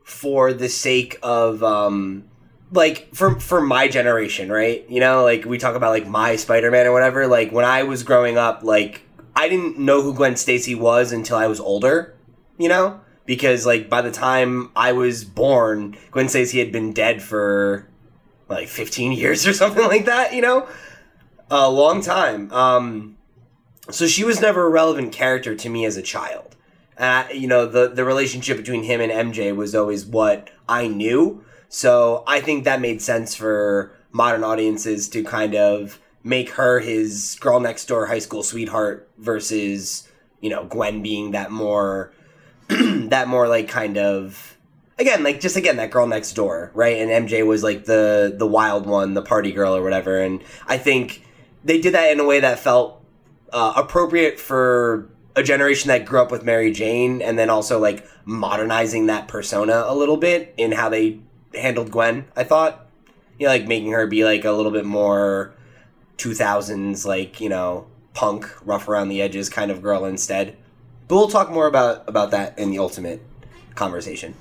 for 0.04 0.52
the 0.52 0.68
sake 0.68 1.18
of 1.24 1.64
um, 1.64 2.28
like 2.70 3.12
for 3.12 3.40
for 3.40 3.60
my 3.60 3.88
generation, 3.88 4.48
right? 4.48 4.88
You 4.88 5.00
know, 5.00 5.24
like 5.24 5.44
we 5.44 5.58
talk 5.58 5.74
about 5.74 5.90
like 5.90 6.06
my 6.06 6.36
Spider 6.36 6.70
Man 6.70 6.86
or 6.86 6.92
whatever. 6.92 7.26
Like 7.26 7.50
when 7.50 7.64
I 7.64 7.82
was 7.82 8.04
growing 8.04 8.38
up, 8.38 8.62
like 8.62 9.02
I 9.34 9.48
didn't 9.48 9.76
know 9.80 10.02
who 10.02 10.14
Gwen 10.14 10.36
Stacy 10.36 10.76
was 10.76 11.10
until 11.10 11.36
I 11.36 11.48
was 11.48 11.58
older. 11.58 12.14
You 12.58 12.68
know, 12.68 13.00
because 13.24 13.66
like 13.66 13.90
by 13.90 14.02
the 14.02 14.12
time 14.12 14.70
I 14.76 14.92
was 14.92 15.24
born, 15.24 15.96
Gwen 16.12 16.28
Stacy 16.28 16.60
had 16.60 16.70
been 16.70 16.92
dead 16.92 17.20
for 17.20 17.88
like 18.48 18.68
15 18.68 19.12
years 19.12 19.46
or 19.46 19.52
something 19.54 19.84
like 19.84 20.04
that, 20.06 20.34
you 20.34 20.42
know? 20.42 20.68
A 21.50 21.70
long 21.70 22.00
time. 22.00 22.52
Um, 22.52 23.16
so 23.90 24.06
she 24.06 24.24
was 24.24 24.40
never 24.40 24.66
a 24.66 24.70
relevant 24.70 25.12
character 25.12 25.54
to 25.54 25.68
me 25.68 25.84
as 25.84 25.96
a 25.96 26.02
child. 26.02 26.56
Uh, 26.98 27.24
you 27.32 27.46
know, 27.46 27.66
the, 27.66 27.88
the 27.88 28.04
relationship 28.04 28.56
between 28.56 28.82
him 28.82 29.00
and 29.00 29.12
MJ 29.12 29.54
was 29.54 29.74
always 29.74 30.04
what 30.04 30.50
I 30.68 30.88
knew. 30.88 31.44
So 31.68 32.24
I 32.26 32.40
think 32.40 32.64
that 32.64 32.80
made 32.80 33.02
sense 33.02 33.34
for 33.34 33.92
modern 34.12 34.42
audiences 34.42 35.08
to 35.10 35.22
kind 35.22 35.54
of 35.54 36.00
make 36.24 36.50
her 36.50 36.80
his 36.80 37.36
girl 37.40 37.60
next 37.60 37.86
door 37.86 38.06
high 38.06 38.18
school 38.18 38.42
sweetheart 38.42 39.08
versus, 39.18 40.08
you 40.40 40.50
know, 40.50 40.64
Gwen 40.64 41.02
being 41.02 41.32
that 41.32 41.50
more, 41.50 42.12
that 42.68 43.28
more 43.28 43.46
like 43.46 43.68
kind 43.68 43.98
of 43.98 44.55
again 44.98 45.22
like 45.22 45.40
just 45.40 45.56
again 45.56 45.76
that 45.76 45.90
girl 45.90 46.06
next 46.06 46.32
door 46.32 46.70
right 46.74 46.98
and 46.98 47.28
mj 47.28 47.46
was 47.46 47.62
like 47.62 47.84
the 47.84 48.34
the 48.36 48.46
wild 48.46 48.86
one 48.86 49.14
the 49.14 49.22
party 49.22 49.52
girl 49.52 49.76
or 49.76 49.82
whatever 49.82 50.20
and 50.20 50.42
i 50.66 50.78
think 50.78 51.22
they 51.64 51.80
did 51.80 51.94
that 51.94 52.10
in 52.12 52.20
a 52.20 52.24
way 52.24 52.40
that 52.40 52.58
felt 52.58 53.04
uh, 53.52 53.72
appropriate 53.76 54.38
for 54.38 55.08
a 55.34 55.42
generation 55.42 55.88
that 55.88 56.06
grew 56.06 56.20
up 56.20 56.30
with 56.30 56.42
Mary 56.42 56.72
Jane 56.72 57.20
and 57.20 57.38
then 57.38 57.50
also 57.50 57.78
like 57.78 58.08
modernizing 58.24 59.06
that 59.06 59.28
persona 59.28 59.84
a 59.86 59.94
little 59.94 60.16
bit 60.16 60.54
in 60.56 60.72
how 60.72 60.88
they 60.88 61.20
handled 61.54 61.90
Gwen, 61.90 62.24
I 62.34 62.44
thought. 62.44 62.86
You 63.38 63.46
know, 63.46 63.52
like 63.52 63.68
making 63.68 63.92
her 63.92 64.06
be 64.06 64.24
like 64.24 64.46
a 64.46 64.52
little 64.52 64.72
bit 64.72 64.86
more 64.86 65.54
2000s, 66.16 67.04
like, 67.04 67.38
you 67.38 67.50
know, 67.50 67.86
punk, 68.14 68.50
rough 68.64 68.88
around 68.88 69.10
the 69.10 69.20
edges 69.20 69.50
kind 69.50 69.70
of 69.70 69.82
girl 69.82 70.06
instead. 70.06 70.56
But 71.06 71.16
we'll 71.16 71.28
talk 71.28 71.50
more 71.50 71.66
about, 71.66 72.08
about 72.08 72.30
that 72.30 72.58
in 72.58 72.70
the 72.70 72.78
ultimate 72.78 73.22
conversation. 73.74 74.34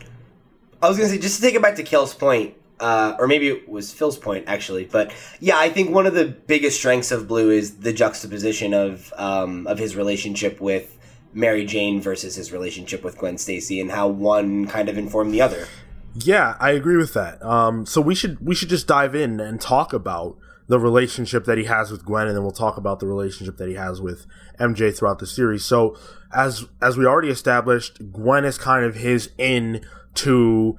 I 0.85 0.89
was 0.89 0.97
gonna 0.97 1.09
say, 1.09 1.17
just 1.17 1.37
to 1.37 1.41
take 1.41 1.55
it 1.55 1.61
back 1.61 1.75
to 1.75 1.83
Cale's 1.83 2.13
point, 2.13 2.55
uh, 2.79 3.15
or 3.17 3.27
maybe 3.27 3.47
it 3.47 3.67
was 3.67 3.91
Phil's 3.91 4.17
point 4.17 4.45
actually, 4.47 4.85
but 4.85 5.13
yeah, 5.39 5.57
I 5.57 5.69
think 5.69 5.91
one 5.91 6.05
of 6.05 6.13
the 6.13 6.25
biggest 6.25 6.77
strengths 6.77 7.11
of 7.11 7.27
Blue 7.27 7.49
is 7.49 7.77
the 7.77 7.93
juxtaposition 7.93 8.73
of 8.73 9.13
um, 9.17 9.65
of 9.67 9.79
his 9.79 9.95
relationship 9.95 10.61
with 10.61 10.97
Mary 11.33 11.65
Jane 11.65 12.01
versus 12.01 12.35
his 12.35 12.51
relationship 12.51 13.03
with 13.03 13.17
Gwen 13.17 13.37
Stacy, 13.37 13.79
and 13.81 13.91
how 13.91 14.07
one 14.07 14.67
kind 14.67 14.89
of 14.89 14.97
informed 14.97 15.33
the 15.33 15.41
other. 15.41 15.67
Yeah, 16.13 16.55
I 16.59 16.71
agree 16.71 16.97
with 16.97 17.13
that. 17.13 17.43
Um, 17.43 17.85
so 17.85 17.99
we 17.99 18.15
should 18.15 18.45
we 18.45 18.55
should 18.55 18.69
just 18.69 18.87
dive 18.87 19.15
in 19.15 19.39
and 19.39 19.59
talk 19.59 19.91
about 19.91 20.37
the 20.67 20.79
relationship 20.79 21.45
that 21.45 21.57
he 21.57 21.65
has 21.65 21.91
with 21.91 22.05
Gwen, 22.05 22.27
and 22.27 22.35
then 22.35 22.43
we'll 22.43 22.51
talk 22.51 22.77
about 22.77 22.99
the 22.99 23.05
relationship 23.05 23.57
that 23.57 23.67
he 23.67 23.75
has 23.75 24.01
with 24.01 24.25
MJ 24.59 24.95
throughout 24.95 25.19
the 25.19 25.27
series. 25.27 25.65
So 25.65 25.97
as 26.33 26.65
as 26.81 26.97
we 26.97 27.05
already 27.05 27.29
established, 27.29 28.11
Gwen 28.11 28.45
is 28.45 28.57
kind 28.57 28.85
of 28.85 28.95
his 28.95 29.29
in 29.37 29.85
to 30.15 30.77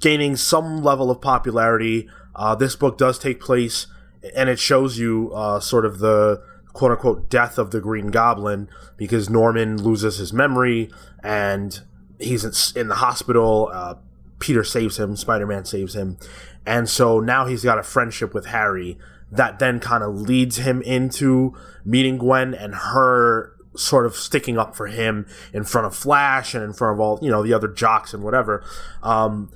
gaining 0.00 0.36
some 0.36 0.82
level 0.82 1.10
of 1.10 1.20
popularity. 1.20 2.08
Uh, 2.34 2.54
this 2.54 2.76
book 2.76 2.98
does 2.98 3.18
take 3.18 3.40
place, 3.40 3.86
and 4.34 4.48
it 4.48 4.58
shows 4.58 4.98
you 4.98 5.32
uh, 5.34 5.60
sort 5.60 5.84
of 5.84 5.98
the 5.98 6.42
quote 6.72 6.90
unquote 6.90 7.30
death 7.30 7.56
of 7.56 7.70
the 7.70 7.80
Green 7.80 8.08
Goblin 8.08 8.68
because 8.96 9.30
Norman 9.30 9.82
loses 9.82 10.18
his 10.18 10.32
memory 10.32 10.90
and 11.22 11.80
he's 12.18 12.72
in 12.76 12.88
the 12.88 12.96
hospital. 12.96 13.70
Uh, 13.72 13.94
Peter 14.40 14.64
saves 14.64 14.98
him, 14.98 15.16
Spider 15.16 15.46
Man 15.46 15.64
saves 15.64 15.94
him. 15.94 16.18
And 16.66 16.88
so 16.88 17.20
now 17.20 17.46
he's 17.46 17.62
got 17.62 17.78
a 17.78 17.82
friendship 17.82 18.34
with 18.34 18.46
Harry 18.46 18.98
that 19.30 19.58
then 19.58 19.80
kind 19.80 20.02
of 20.04 20.14
leads 20.14 20.58
him 20.58 20.82
into 20.82 21.54
meeting 21.84 22.18
Gwen 22.18 22.54
and 22.54 22.74
her 22.74 23.53
sort 23.76 24.06
of 24.06 24.14
sticking 24.14 24.58
up 24.58 24.76
for 24.76 24.86
him 24.86 25.26
in 25.52 25.64
front 25.64 25.86
of 25.86 25.94
Flash 25.94 26.54
and 26.54 26.62
in 26.62 26.72
front 26.72 26.94
of 26.94 27.00
all, 27.00 27.18
you 27.22 27.30
know, 27.30 27.42
the 27.42 27.52
other 27.52 27.68
jocks 27.68 28.14
and 28.14 28.22
whatever. 28.22 28.64
Um, 29.02 29.50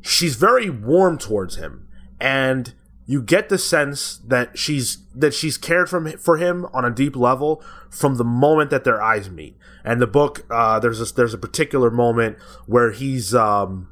she's 0.00 0.36
very 0.36 0.70
warm 0.70 1.18
towards 1.18 1.56
him. 1.56 1.88
And 2.20 2.74
you 3.06 3.20
get 3.20 3.48
the 3.48 3.58
sense 3.58 4.18
that 4.18 4.56
she's 4.56 4.98
that 5.14 5.34
she's 5.34 5.58
cared 5.58 5.88
from 5.88 6.10
for 6.18 6.36
him 6.36 6.66
on 6.72 6.84
a 6.84 6.90
deep 6.90 7.16
level 7.16 7.62
from 7.90 8.16
the 8.16 8.24
moment 8.24 8.70
that 8.70 8.84
their 8.84 9.02
eyes 9.02 9.28
meet. 9.28 9.56
And 9.84 10.00
the 10.00 10.06
book, 10.06 10.46
uh, 10.48 10.78
there's 10.78 11.00
a, 11.00 11.12
there's 11.14 11.34
a 11.34 11.38
particular 11.38 11.90
moment 11.90 12.38
where 12.66 12.92
he's 12.92 13.34
um, 13.34 13.88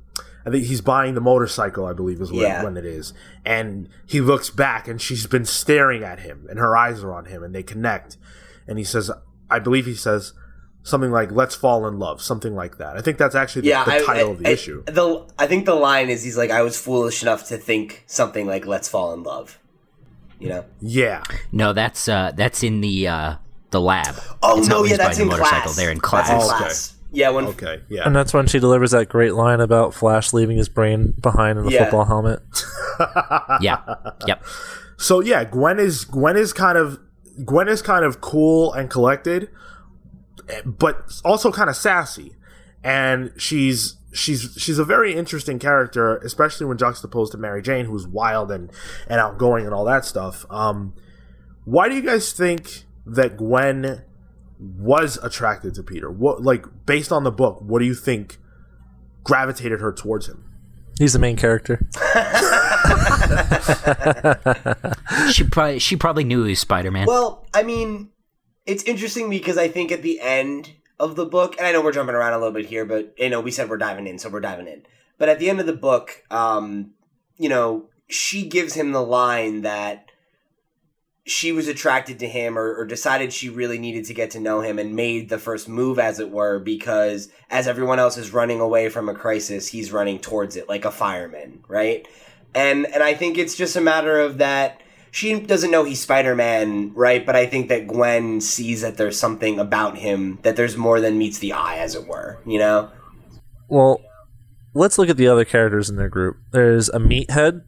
I 0.46 0.50
think 0.50 0.64
he's 0.64 0.80
buying 0.80 1.14
the 1.14 1.20
motorcycle, 1.20 1.86
I 1.86 1.92
believe 1.92 2.20
is 2.20 2.30
when, 2.30 2.42
yeah. 2.42 2.64
when 2.64 2.76
it 2.76 2.86
is. 2.86 3.12
And 3.44 3.88
he 4.06 4.20
looks 4.20 4.48
back 4.48 4.88
and 4.88 5.00
she's 5.00 5.26
been 5.26 5.44
staring 5.44 6.02
at 6.02 6.20
him 6.20 6.46
and 6.48 6.58
her 6.58 6.76
eyes 6.76 7.02
are 7.02 7.12
on 7.12 7.26
him 7.26 7.42
and 7.42 7.54
they 7.54 7.62
connect. 7.62 8.16
And 8.66 8.78
he 8.78 8.84
says, 8.84 9.10
I 9.50 9.58
believe 9.58 9.86
he 9.86 9.94
says 9.94 10.32
something 10.82 11.10
like 11.10 11.30
"Let's 11.30 11.54
fall 11.54 11.86
in 11.86 11.98
love," 11.98 12.22
something 12.22 12.54
like 12.54 12.78
that. 12.78 12.96
I 12.96 13.00
think 13.00 13.18
that's 13.18 13.34
actually 13.34 13.62
the, 13.62 13.68
yeah, 13.68 13.84
the 13.84 14.04
title 14.04 14.28
I, 14.28 14.32
of 14.32 14.38
the 14.38 14.48
I, 14.48 14.52
issue. 14.52 14.84
The 14.84 15.26
I 15.38 15.46
think 15.46 15.66
the 15.66 15.74
line 15.74 16.10
is 16.10 16.22
he's 16.22 16.36
like, 16.36 16.50
"I 16.50 16.62
was 16.62 16.80
foolish 16.80 17.22
enough 17.22 17.48
to 17.48 17.56
think 17.56 18.04
something 18.06 18.46
like 18.46 18.66
"Let's 18.66 18.88
fall 18.88 19.12
in 19.12 19.22
love." 19.22 19.58
You 20.38 20.48
know? 20.48 20.64
Yeah. 20.80 21.22
No, 21.52 21.74
that's 21.74 22.08
uh, 22.08 22.32
that's 22.34 22.62
in 22.62 22.80
the 22.80 23.08
uh, 23.08 23.34
the 23.70 23.80
lab. 23.80 24.16
Oh 24.42 24.64
no, 24.68 24.84
yeah, 24.84 24.96
that's 24.96 25.18
in 25.18 25.28
motorcycle. 25.28 25.62
class. 25.62 25.76
They're 25.76 25.90
in 25.90 26.00
class. 26.00 26.28
That's 26.28 26.44
in 26.44 26.48
class. 26.48 26.90
Okay. 26.90 26.96
Yeah, 27.12 27.30
when 27.30 27.46
okay, 27.46 27.82
yeah, 27.88 28.06
and 28.06 28.14
that's 28.14 28.32
when 28.32 28.46
she 28.46 28.60
delivers 28.60 28.92
that 28.92 29.08
great 29.08 29.34
line 29.34 29.60
about 29.60 29.94
Flash 29.94 30.32
leaving 30.32 30.56
his 30.56 30.68
brain 30.68 31.12
behind 31.20 31.58
in 31.58 31.64
the 31.64 31.72
yeah. 31.72 31.82
football 31.84 32.04
helmet. 32.04 32.40
yeah, 33.60 33.80
yep. 34.26 34.44
So 34.96 35.20
yeah, 35.20 35.44
Gwen 35.44 35.78
is 35.78 36.04
Gwen 36.04 36.36
is 36.36 36.52
kind 36.52 36.76
of 36.76 37.00
Gwen 37.44 37.68
is 37.68 37.82
kind 37.82 38.04
of 38.04 38.20
cool 38.20 38.72
and 38.72 38.90
collected, 38.90 39.50
but 40.64 41.20
also 41.24 41.52
kind 41.52 41.70
of 41.70 41.76
sassy, 41.76 42.34
and 42.82 43.32
she's 43.36 43.96
she's 44.12 44.54
she's 44.58 44.78
a 44.78 44.84
very 44.84 45.14
interesting 45.14 45.58
character, 45.58 46.16
especially 46.18 46.66
when 46.66 46.78
juxtaposed 46.78 47.32
to 47.32 47.38
Mary 47.38 47.62
Jane, 47.62 47.86
who's 47.86 48.06
wild 48.06 48.50
and 48.50 48.70
and 49.08 49.20
outgoing 49.20 49.64
and 49.64 49.74
all 49.74 49.84
that 49.84 50.04
stuff. 50.04 50.44
Um, 50.50 50.94
why 51.64 51.88
do 51.88 51.94
you 51.94 52.02
guys 52.02 52.32
think 52.32 52.84
that 53.06 53.36
Gwen 53.36 54.02
was 54.58 55.18
attracted 55.22 55.74
to 55.74 55.82
Peter? 55.82 56.10
What 56.10 56.42
like 56.42 56.66
based 56.86 57.12
on 57.12 57.24
the 57.24 57.32
book, 57.32 57.60
what 57.60 57.78
do 57.78 57.84
you 57.84 57.94
think 57.94 58.38
gravitated 59.24 59.80
her 59.80 59.92
towards 59.92 60.28
him? 60.28 60.44
He's 60.98 61.12
the 61.12 61.18
main 61.18 61.36
character. 61.36 61.88
she 65.32 65.44
probably 65.44 65.78
she 65.78 65.96
probably 65.96 66.24
knew 66.24 66.44
he 66.44 66.50
was 66.50 66.60
Spider 66.60 66.90
Man. 66.90 67.06
Well, 67.06 67.46
I 67.54 67.62
mean, 67.62 68.10
it's 68.66 68.82
interesting 68.84 69.30
because 69.30 69.58
I 69.58 69.68
think 69.68 69.92
at 69.92 70.02
the 70.02 70.20
end 70.20 70.72
of 70.98 71.16
the 71.16 71.26
book, 71.26 71.56
and 71.58 71.66
I 71.66 71.72
know 71.72 71.82
we're 71.82 71.92
jumping 71.92 72.14
around 72.14 72.34
a 72.34 72.38
little 72.38 72.52
bit 72.52 72.66
here, 72.66 72.84
but 72.84 73.14
you 73.18 73.30
know 73.30 73.40
we 73.40 73.50
said 73.50 73.68
we're 73.68 73.78
diving 73.78 74.06
in, 74.06 74.18
so 74.18 74.28
we're 74.28 74.40
diving 74.40 74.66
in. 74.66 74.82
But 75.18 75.28
at 75.28 75.38
the 75.38 75.50
end 75.50 75.60
of 75.60 75.66
the 75.66 75.74
book, 75.74 76.22
um, 76.30 76.92
you 77.36 77.48
know, 77.48 77.88
she 78.08 78.46
gives 78.46 78.74
him 78.74 78.92
the 78.92 79.02
line 79.02 79.62
that 79.62 80.10
she 81.26 81.52
was 81.52 81.68
attracted 81.68 82.18
to 82.18 82.28
him 82.28 82.58
or, 82.58 82.74
or, 82.74 82.84
decided 82.84 83.32
she 83.32 83.48
really 83.48 83.78
needed 83.78 84.06
to 84.06 84.14
get 84.14 84.32
to 84.32 84.40
know 84.40 84.62
him 84.62 84.78
and 84.78 84.96
made 84.96 85.28
the 85.28 85.38
first 85.38 85.68
move 85.68 85.98
as 85.98 86.18
it 86.18 86.30
were 86.30 86.58
because 86.58 87.28
as 87.50 87.68
everyone 87.68 87.98
else 87.98 88.16
is 88.16 88.32
running 88.32 88.60
away 88.60 88.88
from 88.88 89.08
a 89.08 89.14
crisis 89.14 89.68
he's 89.68 89.92
running 89.92 90.18
towards 90.18 90.56
it 90.56 90.68
like 90.68 90.84
a 90.84 90.90
fireman 90.90 91.62
right 91.68 92.08
and 92.54 92.86
and 92.86 93.02
I 93.02 93.14
think 93.14 93.38
it's 93.38 93.56
just 93.56 93.76
a 93.76 93.80
matter 93.80 94.18
of 94.18 94.38
that 94.38 94.80
she 95.10 95.40
doesn't 95.40 95.70
know 95.70 95.84
he's 95.84 96.00
Spider-Man, 96.00 96.92
right? 96.94 97.24
But 97.24 97.36
I 97.36 97.46
think 97.46 97.68
that 97.68 97.86
Gwen 97.86 98.40
sees 98.40 98.82
that 98.82 98.96
there's 98.96 99.18
something 99.18 99.58
about 99.58 99.98
him 99.98 100.38
that 100.42 100.56
there's 100.56 100.76
more 100.76 101.00
than 101.00 101.18
meets 101.18 101.38
the 101.38 101.52
eye 101.52 101.78
as 101.78 101.94
it 101.94 102.06
were, 102.06 102.38
you 102.46 102.58
know? 102.58 102.90
Well, 103.68 104.00
let's 104.72 104.98
look 104.98 105.08
at 105.08 105.16
the 105.16 105.28
other 105.28 105.44
characters 105.44 105.90
in 105.90 105.96
their 105.96 106.08
group. 106.08 106.36
There's 106.52 106.88
a 106.90 106.98
meathead 106.98 107.62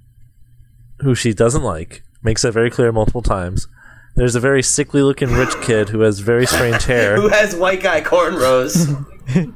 who 1.01 1.15
she 1.15 1.35
doesn't 1.35 1.63
like, 1.63 2.05
makes 2.23 2.43
that 2.43 2.53
very 2.53 2.71
clear 2.71 2.93
multiple 2.93 3.23
times. 3.23 3.67
There's 4.15 4.37
a 4.37 4.41
very 4.41 4.63
sickly 4.63 5.03
looking 5.03 5.33
rich 5.33 5.55
kid 5.63 5.89
who 5.89 6.01
has 6.01 6.21
very 6.21 6.47
strange 6.47 6.85
hair. 6.85 7.17
who 7.21 7.29
has 7.29 7.57
white 7.57 7.83
guy 7.83 8.03
cornrows. 8.03 9.05
yeah. 9.35 9.47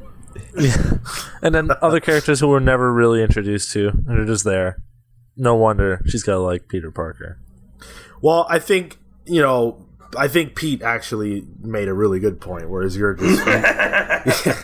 And 1.43 1.55
then 1.55 1.71
other 1.83 2.01
characters 2.01 2.41
who 2.41 2.49
were 2.49 2.61
never 2.61 2.93
really 2.93 3.23
introduced 3.23 3.71
to 3.73 3.89
and 3.89 4.19
are 4.19 4.25
just 4.25 4.43
there 4.43 4.79
no 5.37 5.55
wonder 5.55 6.01
she's 6.07 6.23
got 6.23 6.33
to 6.33 6.41
like 6.41 6.69
Peter 6.69 6.91
Parker. 6.91 7.39
Well, 8.23 8.47
I 8.49 8.59
think 8.59 8.99
you 9.25 9.43
know. 9.43 9.83
I 10.17 10.29
think 10.29 10.55
Pete 10.55 10.83
actually 10.83 11.45
made 11.61 11.89
a 11.89 11.93
really 11.93 12.21
good 12.21 12.41
point, 12.41 12.71
whereas 12.71 12.97
you're 12.97 13.15
just, 13.15 13.45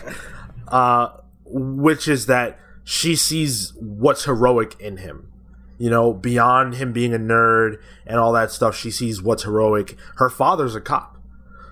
uh, 0.69 1.09
which 1.45 2.07
is 2.07 2.25
that 2.27 2.57
she 2.83 3.15
sees 3.15 3.73
what's 3.75 4.23
heroic 4.23 4.79
in 4.79 4.97
him. 4.97 5.31
You 5.77 5.89
know, 5.89 6.13
beyond 6.13 6.75
him 6.75 6.93
being 6.93 7.13
a 7.13 7.19
nerd 7.19 7.77
and 8.07 8.19
all 8.19 8.31
that 8.31 8.51
stuff, 8.51 8.75
she 8.75 8.89
sees 8.89 9.21
what's 9.21 9.43
heroic. 9.43 9.97
Her 10.15 10.29
father's 10.29 10.75
a 10.75 10.81
cop, 10.81 11.17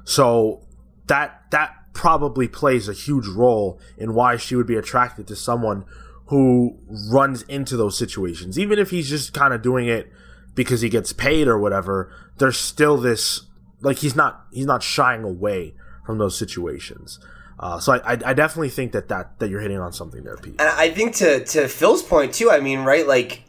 so 0.04 0.68
that 1.08 1.44
that 1.52 1.76
probably 1.94 2.48
plays 2.48 2.88
a 2.88 2.94
huge 2.94 3.28
role 3.28 3.80
in 3.98 4.14
why 4.14 4.36
she 4.38 4.56
would 4.56 4.68
be 4.68 4.76
attracted 4.76 5.28
to 5.28 5.36
someone 5.36 5.86
who 6.32 6.78
runs 7.12 7.42
into 7.44 7.76
those 7.76 7.98
situations. 7.98 8.58
Even 8.58 8.80
if 8.80 8.90
he's 8.90 9.10
just 9.10 9.34
kind 9.34 9.54
of 9.54 9.62
doing 9.62 9.90
it 9.90 10.10
because 10.56 10.80
he 10.80 10.88
gets 10.88 11.12
paid 11.12 11.46
or 11.46 11.60
whatever, 11.60 12.10
there's 12.38 12.58
still 12.58 12.96
this 12.96 13.42
like 13.82 13.98
he's 13.98 14.16
not 14.16 14.46
he's 14.54 14.66
not 14.66 14.82
shying 14.82 15.26
away 15.26 15.76
from 16.06 16.20
those 16.20 16.38
situations. 16.38 17.20
Uh, 17.60 17.82
so 17.82 17.94
I, 17.94 18.14
I, 18.26 18.34
definitely 18.34 18.70
think 18.70 18.94
that, 18.94 19.10
that 19.10 19.40
that 19.40 19.50
you're 19.50 19.60
hitting 19.60 19.80
on 19.80 19.92
something 19.92 20.24
there, 20.24 20.38
Pete. 20.38 20.56
And 20.60 20.70
I 20.70 20.90
think 20.90 21.16
to 21.16 21.44
to 21.44 21.68
Phil's 21.68 22.02
point 22.02 22.34
too. 22.34 22.50
I 22.50 22.62
mean, 22.62 22.86
right? 22.86 23.06
Like, 23.06 23.44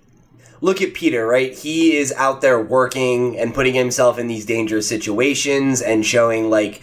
look 0.60 0.82
at 0.82 0.92
Peter, 0.92 1.24
right? 1.24 1.56
He 1.56 1.96
is 1.96 2.12
out 2.14 2.40
there 2.40 2.60
working 2.60 3.38
and 3.38 3.54
putting 3.54 3.74
himself 3.74 4.18
in 4.18 4.26
these 4.26 4.44
dangerous 4.44 4.88
situations 4.88 5.82
and 5.82 6.04
showing 6.04 6.50
like 6.50 6.82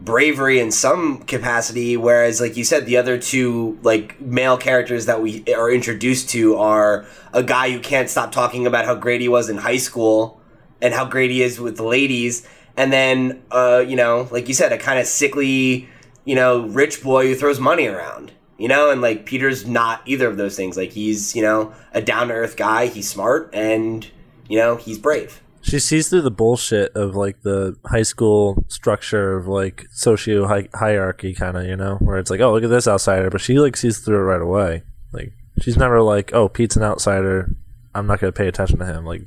bravery 0.00 0.58
in 0.58 0.70
some 0.70 1.18
capacity 1.24 1.94
whereas 1.94 2.40
like 2.40 2.56
you 2.56 2.64
said 2.64 2.86
the 2.86 2.96
other 2.96 3.18
two 3.18 3.78
like 3.82 4.18
male 4.18 4.56
characters 4.56 5.04
that 5.04 5.20
we 5.20 5.44
are 5.54 5.70
introduced 5.70 6.30
to 6.30 6.56
are 6.56 7.04
a 7.34 7.42
guy 7.42 7.70
who 7.70 7.78
can't 7.78 8.08
stop 8.08 8.32
talking 8.32 8.66
about 8.66 8.86
how 8.86 8.94
great 8.94 9.20
he 9.20 9.28
was 9.28 9.50
in 9.50 9.58
high 9.58 9.76
school 9.76 10.40
and 10.80 10.94
how 10.94 11.04
great 11.04 11.30
he 11.30 11.42
is 11.42 11.60
with 11.60 11.76
the 11.76 11.84
ladies. 11.84 12.48
And 12.78 12.90
then 12.90 13.42
uh 13.50 13.84
you 13.86 13.94
know 13.94 14.26
like 14.30 14.48
you 14.48 14.54
said 14.54 14.72
a 14.72 14.78
kind 14.78 14.98
of 14.98 15.06
sickly 15.06 15.86
you 16.24 16.34
know 16.34 16.66
rich 16.68 17.02
boy 17.02 17.26
who 17.26 17.34
throws 17.34 17.60
money 17.60 17.86
around 17.86 18.32
you 18.56 18.68
know? 18.68 18.90
And 18.90 19.00
like 19.00 19.26
peter's 19.26 19.66
not 19.66 20.02
either 20.06 20.28
of 20.28 20.36
those 20.36 20.56
things. 20.56 20.76
Like 20.78 20.92
he's 20.92 21.36
you 21.36 21.42
know 21.42 21.74
a 21.92 22.00
down 22.00 22.28
to 22.28 22.34
earth 22.34 22.56
guy. 22.56 22.86
He's 22.86 23.08
smart 23.08 23.50
and 23.52 24.06
you 24.48 24.56
know 24.58 24.76
he's 24.76 24.98
brave 24.98 25.42
She 25.62 25.78
sees 25.78 26.08
through 26.08 26.22
the 26.22 26.30
bullshit 26.30 26.92
of 26.96 27.14
like 27.14 27.42
the 27.42 27.76
high 27.86 28.02
school 28.02 28.64
structure 28.68 29.36
of 29.36 29.46
like 29.46 29.86
socio 29.92 30.46
hierarchy, 30.74 31.34
kind 31.34 31.56
of, 31.56 31.64
you 31.66 31.76
know, 31.76 31.96
where 31.96 32.18
it's 32.18 32.30
like, 32.30 32.40
oh, 32.40 32.52
look 32.52 32.64
at 32.64 32.70
this 32.70 32.88
outsider, 32.88 33.28
but 33.30 33.40
she 33.42 33.58
like 33.58 33.76
sees 33.76 33.98
through 33.98 34.16
it 34.16 34.22
right 34.22 34.40
away. 34.40 34.82
Like 35.12 35.32
she's 35.60 35.76
never 35.76 36.00
like, 36.02 36.32
oh, 36.32 36.48
Pete's 36.48 36.76
an 36.76 36.82
outsider. 36.82 37.54
I'm 37.94 38.06
not 38.06 38.20
going 38.20 38.32
to 38.32 38.36
pay 38.36 38.48
attention 38.48 38.78
to 38.78 38.86
him. 38.86 39.04
Like 39.04 39.22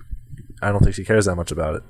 I 0.61 0.71
don't 0.71 0.81
think 0.81 0.95
she 0.95 1.05
cares 1.05 1.25
that 1.25 1.35
much 1.35 1.51
about 1.51 1.75
it. 1.75 1.83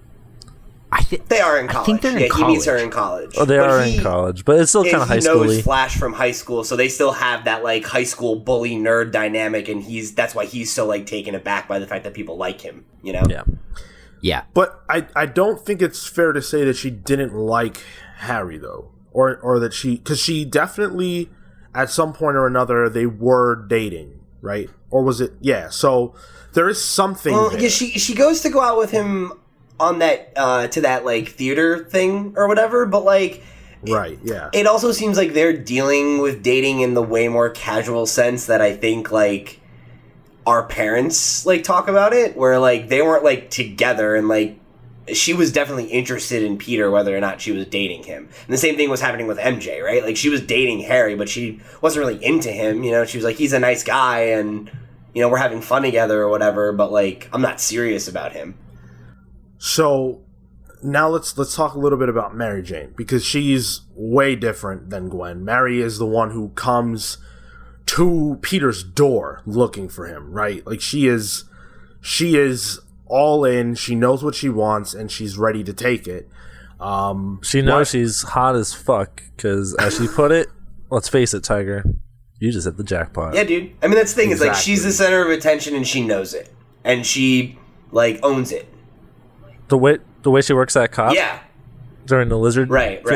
I 0.91 1.01
think 1.01 1.27
They 1.27 1.39
are 1.39 1.57
in 1.57 1.67
college. 1.67 1.69
I 1.69 1.73
college. 1.73 1.85
think 1.85 2.01
they're 2.01 2.12
in 2.12 2.29
yeah, 2.29 2.35
he 2.47 2.53
meets 2.53 2.65
her 2.65 2.77
in 2.77 2.91
college. 2.91 3.33
Oh, 3.38 3.45
they 3.45 3.57
But 3.57 3.69
are 3.69 3.81
he- 3.83 3.97
in 3.97 4.03
college, 4.03 4.45
but 4.45 4.59
it's 4.59 4.69
still 4.69 4.83
kind 4.83 4.97
of 4.97 5.07
high 5.07 5.15
he 5.17 5.21
knows. 5.23 5.62
Flash 5.63 5.97
from 5.97 6.13
high 6.13 6.31
school, 6.33 6.63
so 6.63 6.75
they 6.75 6.88
still 6.89 7.13
have 7.13 7.45
that 7.45 7.63
like 7.63 7.83
high 7.85 8.03
school 8.03 8.35
bully 8.35 8.75
nerd 8.75 9.12
dynamic, 9.12 9.69
and 9.69 9.81
he's 9.81 10.13
that's 10.13 10.35
why 10.35 10.45
he's 10.45 10.71
so 10.71 10.85
like 10.85 11.07
taken 11.07 11.33
aback 11.33 11.67
by 11.67 11.79
the 11.79 11.88
fact 11.88 12.03
that 12.03 12.13
people 12.13 12.38
like 12.38 12.62
him. 12.62 12.85
You 13.01 13.13
know? 13.13 13.23
yeah, 13.27 13.41
yeah. 14.24 14.46
But 14.53 14.82
I, 14.89 15.06
I 15.18 15.25
don't 15.25 15.63
think 15.63 15.82
it's 15.82 16.08
fair 16.08 16.32
to 16.32 16.42
say 16.42 16.63
that 16.63 16.77
she 16.77 16.89
didn't 16.89 17.36
like 17.36 17.84
Harry 18.20 18.58
though, 18.58 18.89
or 19.12 19.38
or 19.39 19.60
that 19.60 19.74
she 19.74 19.98
because 19.98 20.20
she 20.20 20.46
definitely 20.46 21.30
at 21.75 21.89
some 21.89 22.13
point 22.13 22.38
or 22.38 22.48
another 22.48 22.88
they 22.88 23.06
were 23.06 23.68
dating, 23.68 24.22
right? 24.42 24.70
Or 24.89 25.03
was 25.03 25.20
it? 25.20 25.34
Yeah. 25.42 25.68
So 25.68 26.15
there 26.53 26.70
is 26.70 26.82
something. 26.82 27.34
Well, 27.34 27.50
there. 27.50 27.70
she 27.70 27.89
she 28.00 28.15
goes 28.15 28.39
to 28.42 28.50
go 28.50 28.62
out 28.62 28.77
with 28.77 28.92
him 28.92 29.34
on 29.77 30.00
that 30.00 30.32
uh 30.38 30.68
to 30.68 30.82
that 30.82 31.03
like 31.03 31.27
theater 31.27 31.84
thing 31.84 32.34
or 32.38 32.48
whatever, 32.48 32.86
but 32.86 33.03
like 33.03 33.44
right. 33.89 34.18
Yeah. 34.24 34.51
it 34.53 34.68
also 34.68 34.94
seems 34.94 35.18
like 35.18 35.34
they're 35.34 35.58
dealing 35.58 36.20
with 36.20 36.42
dating 36.42 36.80
in 36.80 36.94
the 36.94 37.03
way 37.03 37.27
more 37.27 37.50
casual 37.50 38.06
sense 38.06 38.46
that 38.46 38.62
I 38.62 38.74
think 38.74 39.12
like 39.12 39.60
our 40.45 40.65
parents 40.65 41.45
like 41.45 41.63
talk 41.63 41.88
about 41.88 42.13
it, 42.13 42.35
where 42.35 42.59
like 42.59 42.89
they 42.89 43.01
weren't 43.01 43.23
like 43.23 43.50
together 43.50 44.15
and 44.15 44.27
like 44.27 44.59
she 45.12 45.33
was 45.33 45.51
definitely 45.51 45.85
interested 45.85 46.43
in 46.43 46.57
Peter 46.57 46.89
whether 46.89 47.15
or 47.15 47.19
not 47.19 47.41
she 47.41 47.51
was 47.51 47.65
dating 47.65 48.03
him. 48.03 48.29
And 48.45 48.53
the 48.53 48.57
same 48.57 48.75
thing 48.75 48.89
was 48.89 49.01
happening 49.01 49.27
with 49.27 49.38
MJ, 49.38 49.83
right? 49.83 50.03
Like 50.03 50.15
she 50.15 50.29
was 50.29 50.41
dating 50.41 50.79
Harry, 50.81 51.15
but 51.15 51.27
she 51.27 51.59
wasn't 51.81 52.05
really 52.05 52.23
into 52.23 52.51
him, 52.51 52.83
you 52.83 52.91
know, 52.91 53.05
she 53.05 53.17
was 53.17 53.25
like 53.25 53.35
he's 53.35 53.53
a 53.53 53.59
nice 53.59 53.83
guy 53.83 54.19
and 54.19 54.71
you 55.13 55.21
know, 55.21 55.29
we're 55.29 55.38
having 55.38 55.62
fun 55.62 55.83
together 55.83 56.21
or 56.21 56.29
whatever, 56.29 56.71
but 56.71 56.91
like 56.91 57.29
I'm 57.33 57.41
not 57.41 57.59
serious 57.59 58.07
about 58.07 58.31
him. 58.31 58.57
So 59.57 60.21
now 60.81 61.09
let's 61.09 61.38
let's 61.38 61.55
talk 61.55 61.73
a 61.73 61.79
little 61.79 62.00
bit 62.00 62.09
about 62.09 62.35
Mary 62.35 62.62
Jane 62.62 62.93
because 62.95 63.23
she's 63.23 63.81
way 63.95 64.35
different 64.35 64.89
than 64.89 65.09
Gwen. 65.09 65.43
Mary 65.43 65.81
is 65.81 65.97
the 65.97 66.05
one 66.05 66.31
who 66.31 66.50
comes 66.50 67.17
to 67.87 68.37
Peter's 68.41 68.83
door 68.83 69.41
looking 69.45 69.89
for 69.89 70.05
him, 70.07 70.31
right? 70.33 70.65
Like 70.65 70.81
she 70.81 71.07
is 71.07 71.43
she 72.01 72.35
is 72.37 72.79
all 73.05 73.45
in, 73.45 73.75
she 73.75 73.95
knows 73.95 74.23
what 74.23 74.35
she 74.35 74.49
wants 74.49 74.93
and 74.93 75.11
she's 75.11 75.37
ready 75.37 75.63
to 75.63 75.73
take 75.73 76.07
it. 76.07 76.27
Um 76.79 77.39
she 77.43 77.61
knows 77.61 77.79
what- 77.79 77.87
she's 77.89 78.21
hot 78.23 78.55
as 78.55 78.73
fuck 78.73 79.21
because, 79.35 79.75
as 79.75 79.97
she 79.97 80.07
put 80.07 80.31
it, 80.31 80.47
let's 80.89 81.07
face 81.09 81.33
it, 81.33 81.43
Tiger, 81.43 81.83
you 82.39 82.51
just 82.51 82.65
hit 82.65 82.77
the 82.77 82.83
jackpot. 82.83 83.35
Yeah, 83.35 83.43
dude. 83.43 83.71
I 83.81 83.87
mean, 83.87 83.95
that's 83.95 84.13
the 84.13 84.21
thing. 84.21 84.31
Is 84.31 84.41
like 84.41 84.55
she's 84.55 84.83
the 84.83 84.91
center 84.91 85.23
of 85.23 85.29
attention, 85.31 85.75
and 85.75 85.87
she 85.87 86.05
knows 86.05 86.33
it, 86.33 86.51
and 86.83 87.05
she 87.05 87.57
like 87.91 88.19
owns 88.23 88.51
it. 88.51 88.67
The 89.69 89.77
way 89.77 89.99
the 90.23 90.31
way 90.31 90.41
she 90.41 90.53
works 90.53 90.73
that 90.73 90.91
cop 90.91 91.15
Yeah, 91.15 91.39
during 92.05 92.29
the 92.29 92.37
lizard 92.37 92.69
Right, 92.69 93.01
right. 93.05 93.11